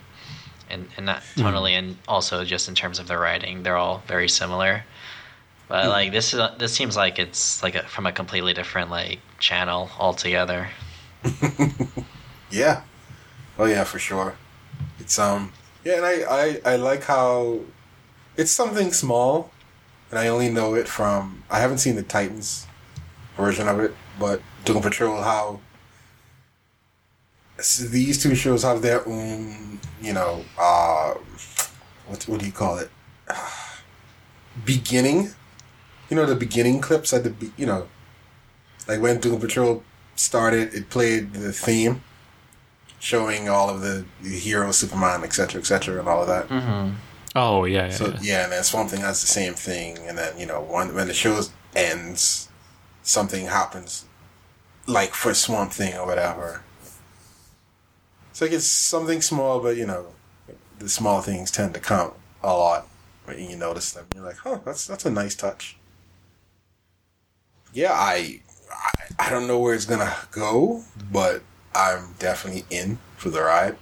and 0.69 0.87
and 0.95 1.05
not 1.05 1.23
hmm. 1.23 1.41
tonally 1.41 1.71
and 1.71 1.97
also 2.07 2.45
just 2.45 2.69
in 2.69 2.75
terms 2.75 2.99
of 2.99 3.07
the 3.07 3.17
writing, 3.17 3.63
they're 3.63 3.75
all 3.75 4.03
very 4.07 4.29
similar. 4.29 4.85
But 5.67 5.83
hmm. 5.83 5.89
like 5.89 6.11
this 6.11 6.33
is 6.33 6.39
uh, 6.39 6.55
this 6.57 6.73
seems 6.73 6.95
like 6.95 7.19
it's 7.19 7.61
like 7.61 7.75
a, 7.75 7.83
from 7.83 8.05
a 8.05 8.11
completely 8.13 8.53
different 8.53 8.89
like 8.89 9.19
channel 9.39 9.89
altogether. 9.99 10.69
yeah, 12.49 12.83
oh 13.59 13.65
yeah, 13.65 13.83
for 13.83 13.99
sure. 13.99 14.35
It's 14.99 15.19
um 15.19 15.51
yeah, 15.83 15.97
and 15.97 16.05
I 16.05 16.13
I 16.29 16.73
I 16.73 16.75
like 16.77 17.03
how 17.03 17.59
it's 18.37 18.51
something 18.51 18.93
small, 18.93 19.51
and 20.09 20.17
I 20.17 20.29
only 20.29 20.49
know 20.49 20.75
it 20.75 20.87
from 20.87 21.43
I 21.49 21.59
haven't 21.59 21.79
seen 21.79 21.97
the 21.97 22.03
Titans 22.03 22.67
version 23.37 23.67
of 23.67 23.79
it, 23.79 23.95
but 24.19 24.41
Doom 24.65 24.81
Patrol 24.81 25.21
how 25.21 25.59
these 27.89 28.21
two 28.21 28.35
shows 28.35 28.63
have 28.63 28.81
their 28.81 29.07
own, 29.07 29.79
you 30.01 30.13
know, 30.13 30.43
uh, 30.59 31.13
what 32.07 32.23
what 32.27 32.39
do 32.39 32.45
you 32.45 32.51
call 32.51 32.77
it? 32.77 32.89
beginning, 34.65 35.29
you 36.09 36.15
know, 36.15 36.25
the 36.25 36.35
beginning 36.35 36.81
clips 36.81 37.13
at 37.13 37.23
the 37.23 37.29
be- 37.29 37.53
you 37.57 37.65
know, 37.65 37.87
like 38.87 39.01
when 39.01 39.19
Doom 39.19 39.39
Patrol 39.39 39.83
started, 40.15 40.73
it 40.73 40.89
played 40.89 41.33
the 41.33 41.53
theme 41.53 42.01
showing 42.99 43.47
all 43.47 43.69
of 43.69 43.81
the, 43.81 44.05
the 44.21 44.37
heroes, 44.37 44.77
Superman, 44.77 45.23
etc., 45.23 45.61
etc., 45.61 45.99
and 45.99 46.09
all 46.09 46.21
of 46.21 46.27
that. 46.27 46.47
Mm-hmm. 46.49 46.95
Oh 47.35 47.65
yeah, 47.65 47.85
yeah. 47.85 47.89
So 47.91 48.13
yeah. 48.21 48.43
and 48.43 48.51
then 48.51 48.63
Swamp 48.63 48.89
Thing 48.89 49.01
has 49.01 49.21
the 49.21 49.27
same 49.27 49.53
thing, 49.53 49.97
and 50.07 50.17
then 50.17 50.37
you 50.39 50.45
know 50.45 50.61
when 50.61 50.93
when 50.95 51.07
the 51.07 51.13
show 51.13 51.39
ends, 51.75 52.49
something 53.07 53.45
happens, 53.45 54.05
like 54.85 55.13
for 55.13 55.33
Swamp 55.33 55.71
Thing 55.71 55.95
or 55.95 56.05
whatever. 56.05 56.61
It's 58.29 58.41
like 58.41 58.51
it's 58.51 58.67
something 58.67 59.21
small, 59.21 59.59
but 59.59 59.77
you 59.77 59.85
know, 59.85 60.07
the 60.77 60.89
small 60.89 61.21
things 61.21 61.49
tend 61.49 61.73
to 61.73 61.79
count 61.79 62.13
a 62.43 62.49
lot 62.49 62.87
when 63.25 63.39
you 63.49 63.55
notice 63.55 63.93
them. 63.93 64.05
You're 64.13 64.25
like, 64.25 64.37
huh, 64.37 64.59
that's 64.63 64.85
that's 64.85 65.05
a 65.05 65.11
nice 65.11 65.35
touch. 65.35 65.77
Yeah, 67.73 67.93
I 67.93 68.41
I, 68.71 68.91
I 69.19 69.29
don't 69.29 69.47
know 69.47 69.59
where 69.59 69.73
it's 69.73 69.85
gonna 69.85 70.15
go, 70.31 70.83
but 71.11 71.41
I'm 71.73 72.13
definitely 72.19 72.65
in 72.69 72.99
for 73.15 73.29
the 73.29 73.41
ride, 73.41 73.77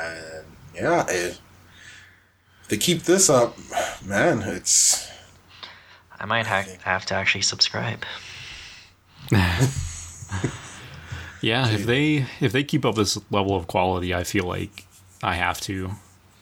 and 0.00 0.46
yeah, 0.74 1.04
it, 1.08 1.38
to 2.68 2.76
keep 2.76 3.02
this 3.02 3.28
up, 3.28 3.56
man, 4.04 4.42
it's 4.42 5.10
I 6.18 6.24
might 6.26 6.46
ha- 6.46 6.64
have 6.82 7.06
to 7.06 7.14
actually 7.14 7.42
subscribe. 7.42 8.04
Yeah, 11.42 11.70
if 11.70 11.86
they 11.86 12.26
if 12.40 12.52
they 12.52 12.62
keep 12.62 12.84
up 12.84 12.96
this 12.96 13.18
level 13.30 13.56
of 13.56 13.66
quality, 13.66 14.14
I 14.14 14.24
feel 14.24 14.44
like 14.44 14.84
I 15.22 15.34
have 15.36 15.60
to 15.62 15.92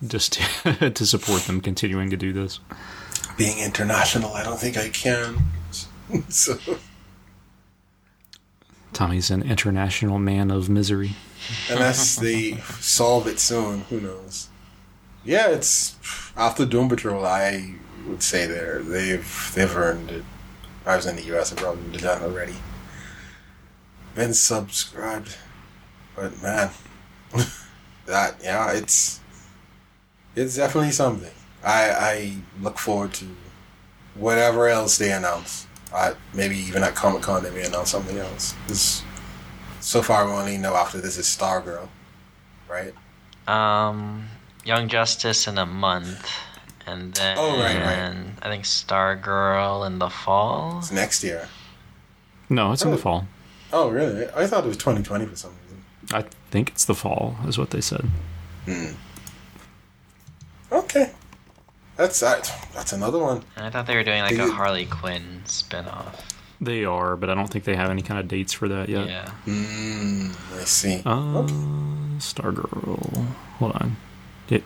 just 0.07 0.35
to, 0.65 0.91
to 0.95 1.07
support 1.07 1.43
them 1.43 1.61
continuing 1.61 2.11
to 2.11 2.17
do 2.17 2.33
this. 2.33 2.61
being 3.37 3.59
international. 3.59 4.33
I 4.35 4.43
don't 4.43 4.59
think 4.59 4.77
I 4.77 4.89
can. 4.89 5.39
so 6.29 6.59
Tommy's 8.93 9.31
an 9.31 9.43
international 9.43 10.19
man 10.19 10.51
of 10.51 10.69
misery. 10.69 11.13
unless 11.71 12.17
they 12.17 12.57
solve 12.81 13.29
it 13.29 13.39
soon, 13.39 13.83
who 13.83 14.01
knows? 14.01 14.49
Yeah, 15.25 15.49
it's 15.49 15.97
after 16.37 16.67
Doom 16.67 16.89
Patrol. 16.89 17.25
I 17.25 17.75
would 18.09 18.23
say 18.23 18.47
they're 18.47 18.83
they've 18.83 19.53
they've 19.55 19.77
earned 19.77 20.11
it. 20.11 20.25
I 20.85 20.97
was 20.97 21.07
in 21.07 21.15
the 21.17 21.23
U.S. 21.25 21.53
I 21.53 21.57
probably 21.57 21.99
done 21.99 22.23
already. 22.23 22.55
Been 24.19 24.35
subscribed, 24.35 25.37
but 26.17 26.43
man, 26.43 26.71
that 28.07 28.35
yeah, 28.43 28.73
it's 28.73 29.21
it's 30.35 30.57
definitely 30.57 30.91
something. 30.91 31.31
I 31.65 31.91
I 31.91 32.37
look 32.61 32.79
forward 32.81 33.15
to 33.15 33.27
whatever 34.17 34.67
else 34.67 34.99
they 34.99 35.13
announce. 35.13 35.69
I, 35.95 36.15
maybe 36.35 36.57
even 36.57 36.83
at 36.83 36.97
Comic 36.97 37.23
Con 37.23 37.45
they 37.45 37.51
may 37.53 37.65
announce 37.65 37.93
something 37.93 38.19
else. 38.19 38.55
'Cause 38.67 39.05
so 39.79 40.03
far 40.03 40.27
we 40.27 40.33
only 40.33 40.59
know 40.59 40.75
after 40.75 41.01
this 41.01 41.17
is 41.17 41.27
Stargirl, 41.27 41.87
right? 42.69 42.93
Um, 43.47 44.31
Young 44.65 44.89
Justice 44.89 45.47
in 45.47 45.59
a 45.59 45.65
month, 45.65 46.29
and 46.89 47.15
then 47.15 47.37
Oh, 47.39 47.57
right, 47.63 47.79
right. 47.79 48.33
I 48.43 48.49
think 48.49 48.65
Stargirl 48.65 49.87
in 49.87 50.01
the 50.01 50.11
fall. 50.11 50.79
It's 50.81 50.91
next 50.91 51.23
year. 51.23 51.49
No, 52.49 52.73
it's 52.73 52.83
in 52.83 52.91
the 52.91 52.97
Oh. 52.97 53.01
fall. 53.01 53.29
Oh, 53.73 53.89
really? 53.91 54.27
I 54.35 54.47
thought 54.47 54.65
it 54.65 54.69
was 54.69 54.77
2020 54.77 55.27
for 55.27 55.37
some 55.37 55.53
reason. 55.63 55.85
I 56.13 56.23
think 56.51 56.71
it's 56.71 56.85
the 56.85 56.95
fall, 56.95 57.37
is 57.47 57.59
what 57.59 57.71
they 57.71 57.81
said. 57.81 58.09
Okay, 60.71 61.11
that's 61.97 62.21
that. 62.21 62.53
That's 62.75 62.93
another 62.93 63.19
one. 63.19 63.43
And 63.57 63.67
I 63.67 63.71
thought 63.71 63.87
they 63.87 63.95
were 63.97 64.05
doing 64.05 64.21
like 64.23 64.37
They 64.37 64.43
a 64.43 64.49
Harley 64.51 64.87
Quinn 64.87 65.43
spinoff. 65.47 66.21
They 66.61 66.85
are, 66.85 67.17
but 67.17 67.31
I 67.31 67.35
don't 67.35 67.49
think 67.49 67.65
they 67.65 67.77
have 67.77 67.91
any 67.91 68.03
kind 68.03 68.19
of 68.19 68.27
dates 68.29 68.53
for 68.53 68.69
that 68.69 68.89
yet. 68.89 69.07
Yeah. 69.07 69.31
Mm, 69.47 70.61
I 70.61 70.65
see. 70.65 71.03
Uh, 71.07 71.47
Stargirl. 72.19 73.27
Hold 73.59 73.73
on. 73.73 73.97
It. 74.51 74.65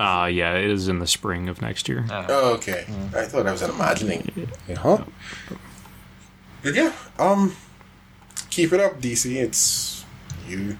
Uh, 0.00 0.24
yeah, 0.26 0.54
it 0.54 0.64
is 0.70 0.88
in 0.88 0.98
the 0.98 1.06
spring 1.06 1.48
of 1.50 1.60
next 1.60 1.88
year. 1.88 2.06
Oh. 2.10 2.26
Oh, 2.28 2.54
okay. 2.54 2.86
I 3.14 3.24
thought 3.26 3.46
I 3.46 3.52
was 3.52 3.60
imagining. 3.62 4.48
Yeah, 4.66 4.76
huh? 4.76 5.04
But 6.62 6.74
yeah, 6.74 6.92
um, 7.18 7.54
keep 8.50 8.72
it 8.72 8.80
up, 8.80 9.00
DC. 9.00 9.36
It's 9.36 10.04
you. 10.48 10.78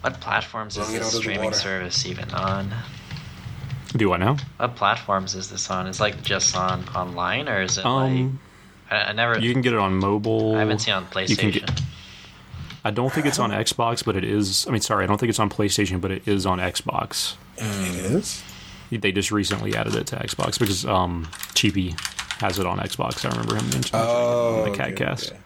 What 0.00 0.20
platforms 0.20 0.76
is 0.76 0.84
Blowing 0.86 0.96
it 0.96 0.98
this 0.98 1.06
out 1.06 1.08
of 1.08 1.12
the 1.14 1.18
streaming 1.20 1.44
water. 1.44 1.56
service 1.56 2.06
even 2.06 2.30
on? 2.32 2.72
Do 3.96 4.12
I 4.12 4.16
know? 4.16 4.36
What 4.58 4.76
platforms 4.76 5.34
is 5.34 5.48
this 5.50 5.70
on? 5.70 5.86
Is 5.86 5.98
it, 5.98 6.02
like 6.02 6.22
just 6.22 6.56
on 6.56 6.86
online 6.90 7.48
or 7.48 7.62
is 7.62 7.78
it 7.78 7.86
Um, 7.86 8.40
like 8.90 9.00
I, 9.06 9.10
I 9.10 9.12
never 9.12 9.38
you 9.38 9.52
can 9.52 9.62
get 9.62 9.72
it 9.72 9.78
on 9.78 9.94
mobile. 9.94 10.54
I 10.56 10.60
haven't 10.60 10.80
seen 10.80 10.94
it 10.94 10.96
on 10.96 11.02
You 11.28 11.36
can 11.36 11.50
PlayStation. 11.52 11.66
get- 11.66 11.82
I 12.84 12.90
don't 12.92 13.12
think 13.12 13.26
it's 13.26 13.38
on 13.40 13.50
Xbox, 13.64 14.04
but 14.04 14.16
it 14.16 14.22
is. 14.24 14.66
I 14.68 14.70
mean, 14.70 14.80
sorry, 14.80 15.02
I 15.04 15.06
don't 15.08 15.18
think 15.18 15.30
it's 15.30 15.40
on 15.40 15.50
PlayStation, 15.50 16.00
but 16.00 16.10
it 16.12 16.26
is 16.28 16.44
on 16.46 16.58
Xbox. 16.58 17.34
It 17.58 18.04
is. 18.12 18.42
They 18.90 19.12
just 19.12 19.32
recently 19.32 19.74
added 19.76 19.94
it 19.96 20.06
to 20.08 20.16
Xbox 20.16 20.58
because 20.58 20.84
um, 20.86 21.28
Cheapy 21.54 21.94
has 22.38 22.58
it 22.58 22.66
on 22.66 22.78
Xbox. 22.78 23.24
I 23.24 23.30
remember 23.30 23.56
him 23.56 23.68
mentioning 23.70 24.02
it 24.02 24.06
Oh, 24.06 24.62
on 24.64 24.64
the 24.64 24.70
okay, 24.82 24.92
CatCast. 24.92 25.32
okay. 25.32 25.40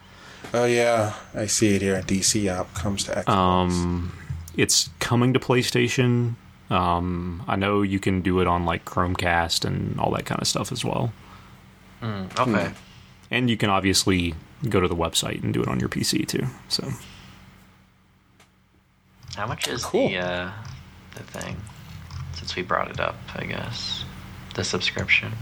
Oh 0.53 0.65
yeah, 0.65 1.15
I 1.35 1.47
see 1.47 1.75
it 1.77 1.83
here. 1.83 2.01
DC 2.03 2.47
app 2.47 2.73
comes 2.75 3.05
to 3.05 3.13
Xbox. 3.13 3.29
Um, 3.29 4.13
it's 4.57 4.91
coming 4.99 5.33
to 5.33 5.39
PlayStation. 5.39 6.35
Um, 6.69 7.43
I 7.49 7.57
know 7.57 7.83
you 7.83 7.99
can 7.99 8.21
do 8.21 8.41
it 8.41 8.47
on 8.47 8.65
like 8.65 8.85
Chromecast 8.85 9.65
and 9.65 9.99
all 9.99 10.11
that 10.13 10.27
kind 10.27 10.41
of 10.41 10.47
stuff 10.49 10.71
as 10.73 10.85
well. 10.85 11.13
Mm, 12.03 12.39
okay. 12.39 12.73
And 13.31 13.49
you 13.49 13.57
can 13.57 13.71
obviously 13.71 14.35
go 14.69 14.81
to 14.81 14.89
the 14.89 14.97
website 14.97 15.43
and 15.43 15.55
do 15.55 15.63
it 15.63 15.69
on 15.69 15.79
your 15.81 15.89
PC 15.89 16.27
too. 16.27 16.47
So 16.69 16.89
How 19.37 19.47
much 19.47 19.69
is 19.69 19.85
Cool. 19.85 20.09
the 20.09 20.19
uh, 20.19 20.51
the 21.15 21.23
thing? 21.23 21.57
Since 22.41 22.57
we 22.57 22.63
brought 22.63 22.91
it 22.91 22.99
up, 22.99 23.17
I 23.35 23.45
guess 23.45 24.07
the 24.55 24.65
subscription. 24.65 25.33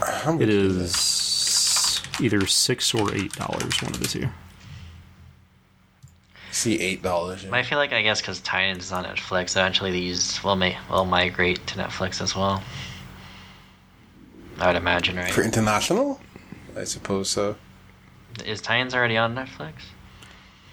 How 0.00 0.30
much 0.30 0.42
it 0.42 0.48
is 0.48 2.00
either 2.20 2.46
six 2.46 2.94
or 2.94 3.12
eight 3.12 3.32
dollars, 3.32 3.82
one 3.82 3.92
of 3.92 4.00
the 4.00 4.06
two. 4.06 4.28
See 6.52 6.78
eight 6.80 7.02
dollars. 7.02 7.44
I 7.46 7.64
feel 7.64 7.78
like 7.78 7.92
I 7.92 8.02
guess 8.02 8.20
because 8.20 8.38
Titans 8.40 8.84
is 8.84 8.92
on 8.92 9.04
Netflix, 9.04 9.50
eventually 9.56 9.90
these 9.90 10.42
will 10.44 10.54
may 10.54 10.78
will 10.88 11.04
migrate 11.04 11.66
to 11.66 11.78
Netflix 11.78 12.20
as 12.22 12.36
well. 12.36 12.62
I 14.60 14.68
would 14.68 14.76
imagine, 14.76 15.16
right? 15.16 15.32
For 15.32 15.42
international, 15.42 16.20
I 16.76 16.84
suppose 16.84 17.28
so. 17.28 17.56
Is 18.46 18.60
Titans 18.60 18.94
already 18.94 19.16
on 19.16 19.34
Netflix? 19.34 19.72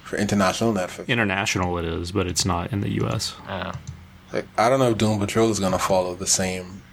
For 0.06 0.18
international 0.18 0.72
Netflix, 0.72 1.07
International 1.07 1.80
it 1.80 1.86
is, 1.86 2.11
but 2.11 2.27
it's 2.27 2.45
not 2.45 2.72
in 2.72 2.82
the 2.82 2.91
US. 3.03 3.34
Oh, 3.49 3.72
like 4.32 4.45
I 4.56 4.69
don't 4.69 4.77
know 4.77 4.91
if 4.91 4.99
Doom 4.99 5.18
Patrol 5.19 5.49
is 5.49 5.60
gonna 5.60 5.80
follow 5.80 6.14
the 6.14 6.27
same 6.27 6.84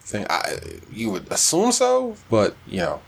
thing. 0.00 0.26
I 0.30 0.56
you 0.90 1.10
would 1.10 1.30
assume 1.30 1.72
so, 1.72 2.16
but 2.30 2.56
you 2.66 2.78
know, 2.78 3.02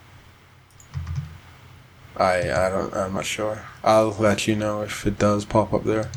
I 2.18 2.50
I 2.52 2.68
don't 2.68 2.94
I'm 2.94 3.14
not 3.14 3.24
sure. 3.24 3.62
I'll 3.82 4.10
let 4.10 4.46
you 4.46 4.56
know 4.56 4.82
if 4.82 5.06
it 5.06 5.18
does 5.18 5.46
pop 5.46 5.72
up 5.72 5.84
there 5.84 6.10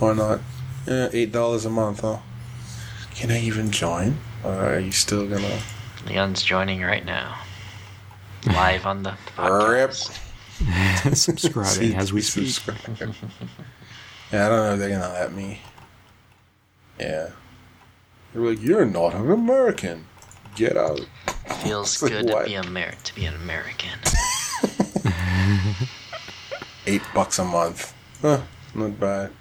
or 0.00 0.14
not. 0.14 0.38
Yeah, 0.86 1.08
eight 1.12 1.32
dollars 1.32 1.64
a 1.64 1.70
month, 1.70 2.02
huh? 2.02 2.18
Can 3.16 3.32
I 3.32 3.40
even 3.40 3.72
join? 3.72 4.18
Or 4.44 4.52
are 4.52 4.78
you 4.78 4.92
still 4.92 5.26
gonna 5.26 5.58
Leon's 6.06 6.44
joining 6.44 6.82
right 6.82 7.04
now, 7.04 7.36
live 8.46 8.86
on 8.86 9.02
the 9.02 9.14
Rip. 9.36 9.92
Podcast. 10.64 11.16
Subscribing 11.40 11.94
as 11.96 12.12
we 12.12 12.20
speak. 12.20 12.48
Subscribe. 12.48 12.98
yeah, 14.32 14.46
I 14.46 14.48
don't 14.48 14.58
know 14.58 14.72
if 14.74 14.78
they're 14.78 14.90
gonna 14.90 15.12
let 15.12 15.32
me. 15.32 15.60
Yeah. 16.98 17.30
They're 18.32 18.42
like, 18.42 18.62
you're 18.62 18.84
not 18.84 19.14
an 19.14 19.30
American. 19.30 20.06
Get 20.54 20.76
out. 20.76 21.00
Feels 21.62 22.02
like, 22.02 22.12
good 22.12 22.26
to 22.28 22.32
what? 22.32 22.46
be 22.46 22.54
Amer- 22.54 22.94
to 23.04 23.14
be 23.14 23.24
an 23.24 23.34
American. 23.34 23.98
Eight 26.86 27.02
bucks 27.14 27.38
a 27.38 27.44
month. 27.44 27.94
Huh, 28.20 28.40
not 28.74 28.98
bad. 29.00 29.32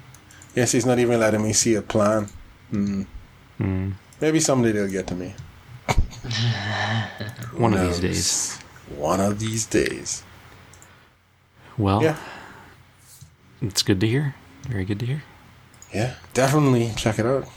Yes, 0.55 0.71
he's 0.71 0.85
not 0.85 0.99
even 0.99 1.19
letting 1.19 1.43
me 1.43 1.53
see 1.53 1.75
a 1.75 1.81
plan. 1.81 2.29
Hmm. 2.69 3.03
Mm. 3.59 3.93
Maybe 4.21 4.39
someday 4.39 4.71
they'll 4.71 4.89
get 4.89 5.07
to 5.07 5.15
me. 5.15 5.33
One 7.55 7.73
of 7.73 7.81
these 7.81 7.99
days. 7.99 8.57
One 8.95 9.19
of 9.19 9.39
these 9.39 9.65
days. 9.65 10.23
Well, 11.79 12.03
Yeah. 12.03 12.17
it's 13.61 13.81
good 13.81 13.99
to 14.01 14.07
hear. 14.07 14.35
Very 14.67 14.85
good 14.85 14.99
to 14.99 15.05
hear. 15.07 15.23
Yeah. 15.93 16.13
Definitely 16.35 16.91
check 16.95 17.17
it 17.17 17.25
out. 17.25 17.47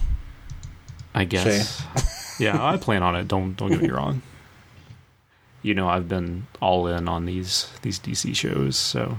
I 1.14 1.24
guess. 1.24 1.82
yeah, 2.40 2.64
I 2.64 2.78
plan 2.78 3.02
on 3.02 3.14
it. 3.16 3.28
Don't 3.28 3.54
don't 3.56 3.68
get 3.70 3.82
me 3.82 3.90
wrong. 3.90 4.22
You 5.60 5.74
know, 5.74 5.88
I've 5.88 6.08
been 6.08 6.46
all 6.60 6.86
in 6.86 7.08
on 7.08 7.26
these 7.26 7.68
these 7.82 7.98
DC 7.98 8.34
shows, 8.34 8.76
so 8.76 9.18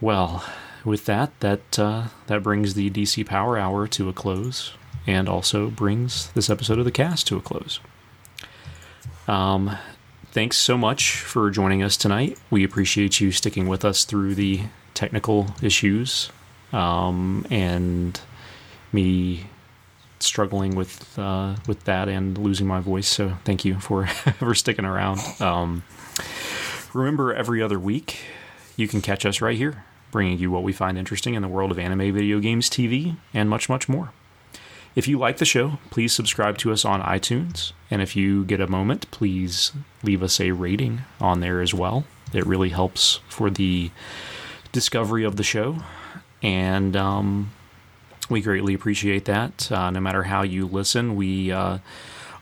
well, 0.00 0.44
with 0.84 1.04
that, 1.04 1.38
that 1.40 1.78
uh, 1.78 2.04
that 2.26 2.42
brings 2.42 2.74
the 2.74 2.88
DC 2.90 3.26
Power 3.26 3.58
Hour 3.58 3.86
to 3.88 4.08
a 4.08 4.12
close, 4.12 4.72
and 5.06 5.28
also 5.28 5.68
brings 5.70 6.28
this 6.32 6.48
episode 6.48 6.78
of 6.78 6.84
the 6.84 6.90
cast 6.90 7.26
to 7.28 7.36
a 7.36 7.40
close. 7.40 7.78
Um, 9.28 9.76
thanks 10.30 10.56
so 10.56 10.78
much 10.78 11.16
for 11.16 11.50
joining 11.50 11.82
us 11.82 11.96
tonight. 11.96 12.38
We 12.50 12.64
appreciate 12.64 13.20
you 13.20 13.32
sticking 13.32 13.68
with 13.68 13.84
us 13.84 14.04
through 14.04 14.34
the 14.36 14.62
technical 14.94 15.48
issues, 15.62 16.30
um, 16.72 17.46
and 17.50 18.20
me 18.92 19.46
struggling 20.20 20.76
with 20.76 21.18
uh, 21.18 21.56
with 21.66 21.84
that 21.84 22.08
and 22.08 22.38
losing 22.38 22.66
my 22.66 22.80
voice. 22.80 23.08
So 23.08 23.38
thank 23.44 23.64
you 23.64 23.80
for 23.80 24.06
for 24.38 24.54
sticking 24.54 24.84
around. 24.84 25.20
Um, 25.40 25.82
remember, 26.94 27.34
every 27.34 27.62
other 27.62 27.78
week 27.78 28.20
you 28.76 28.88
can 28.88 29.00
catch 29.00 29.26
us 29.26 29.40
right 29.40 29.56
here, 29.56 29.84
bringing 30.10 30.38
you 30.38 30.50
what 30.50 30.62
we 30.62 30.72
find 30.72 30.96
interesting 30.96 31.34
in 31.34 31.42
the 31.42 31.48
world 31.48 31.70
of 31.70 31.78
anime, 31.78 32.12
video 32.12 32.38
games, 32.38 32.70
TV, 32.70 33.16
and 33.34 33.50
much 33.50 33.68
much 33.68 33.88
more. 33.88 34.12
If 34.94 35.06
you 35.06 35.18
like 35.18 35.38
the 35.38 35.44
show, 35.44 35.78
please 35.90 36.12
subscribe 36.12 36.58
to 36.58 36.72
us 36.72 36.84
on 36.84 37.00
iTunes, 37.02 37.72
and 37.90 38.02
if 38.02 38.16
you 38.16 38.44
get 38.44 38.60
a 38.60 38.66
moment, 38.66 39.08
please 39.12 39.72
leave 40.02 40.22
us 40.22 40.40
a 40.40 40.50
rating 40.50 41.02
on 41.20 41.40
there 41.40 41.60
as 41.60 41.72
well. 41.72 42.04
It 42.32 42.44
really 42.44 42.70
helps 42.70 43.20
for 43.28 43.50
the 43.50 43.90
discovery 44.72 45.24
of 45.24 45.36
the 45.36 45.44
show, 45.44 45.78
and 46.42 46.96
um, 46.96 47.52
we 48.28 48.40
greatly 48.40 48.74
appreciate 48.74 49.26
that. 49.26 49.70
Uh, 49.70 49.90
no 49.90 50.00
matter 50.00 50.24
how 50.24 50.42
you 50.42 50.66
listen, 50.66 51.14
we 51.14 51.52
uh, 51.52 51.78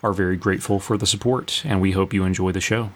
are 0.03 0.12
very 0.12 0.37
grateful 0.37 0.81
for 0.81 0.97
the 0.97 1.07
support, 1.07 1.62
and 1.66 1.83
we 1.83 1.93
hope 1.93 2.15
you 2.15 2.25
enjoy 2.25 2.53
the 2.53 2.61
show. 2.61 2.91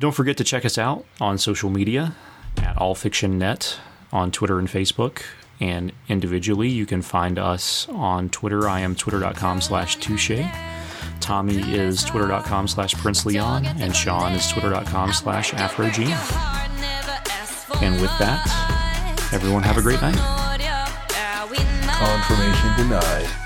Don't 0.00 0.12
forget 0.12 0.36
to 0.38 0.44
check 0.44 0.64
us 0.64 0.78
out 0.78 1.04
on 1.20 1.38
social 1.38 1.70
media 1.70 2.14
at 2.58 2.76
All 2.76 2.94
Fiction 2.94 3.38
Net 3.38 3.78
on 4.12 4.30
Twitter 4.30 4.58
and 4.58 4.68
Facebook. 4.68 5.22
And 5.60 5.92
individually, 6.08 6.68
you 6.68 6.86
can 6.86 7.02
find 7.02 7.38
us 7.38 7.88
on 7.88 8.28
Twitter. 8.28 8.68
I 8.68 8.80
am 8.80 8.94
twitter.com 8.94 9.60
slash 9.60 9.98
2Shea. 9.98 10.50
Tommy 11.20 11.58
is 11.72 12.04
twitter.com 12.04 12.68
slash 12.68 12.94
Prince 12.94 13.24
Leon. 13.24 13.66
And 13.66 13.94
Sean 13.94 14.32
is 14.32 14.46
twitter.com 14.48 15.12
slash 15.12 15.52
AfroGene. 15.52 16.12
And 17.82 18.00
with 18.00 18.12
that, 18.18 19.30
everyone 19.32 19.62
have 19.62 19.78
a 19.78 19.82
great 19.82 20.00
night. 20.00 20.16
Confirmation 21.98 22.76
denied. 22.76 23.45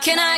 Can 0.00 0.18
I 0.18 0.29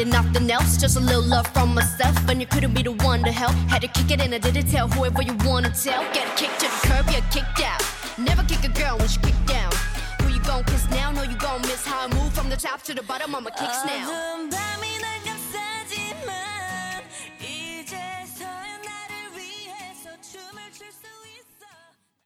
needed 0.00 0.12
nothing 0.12 0.50
else, 0.50 0.76
just 0.76 0.96
a 0.96 1.00
little 1.00 1.22
love 1.22 1.46
from 1.48 1.74
myself. 1.74 2.16
And 2.28 2.40
you 2.40 2.46
couldn't 2.46 2.74
be 2.74 2.82
the 2.82 2.92
one 2.92 3.22
to 3.24 3.32
help. 3.32 3.52
Had 3.68 3.82
to 3.82 3.88
kick 3.88 4.10
it 4.10 4.20
and 4.20 4.34
I 4.34 4.38
didn't 4.38 4.70
tell 4.70 4.88
whoever 4.88 5.22
you 5.22 5.34
wanna 5.44 5.70
tell. 5.70 6.02
Get 6.12 6.26
a 6.26 6.34
kick 6.36 6.50
to 6.58 6.66
the 6.66 6.88
curb, 6.88 7.06
you're 7.10 7.22
kicked 7.30 7.60
out. 7.60 7.82
Never 8.18 8.42
kick 8.44 8.64
a 8.64 8.72
girl 8.80 8.96
when 8.98 9.08
she 9.08 9.18
kicked 9.20 9.46
down. 9.46 9.72
Who 10.20 10.28
you 10.28 10.40
gon' 10.40 10.64
kiss 10.64 10.88
now? 10.90 11.10
No, 11.10 11.22
you 11.22 11.36
gon' 11.36 11.62
miss 11.62 11.84
how 11.84 12.06
I 12.06 12.08
move 12.08 12.32
from 12.32 12.48
the 12.48 12.56
top 12.56 12.82
to 12.82 12.94
the 12.94 13.02
bottom. 13.02 13.34
I'ma 13.34 13.50
kick 13.50 13.70
now. 13.86 14.99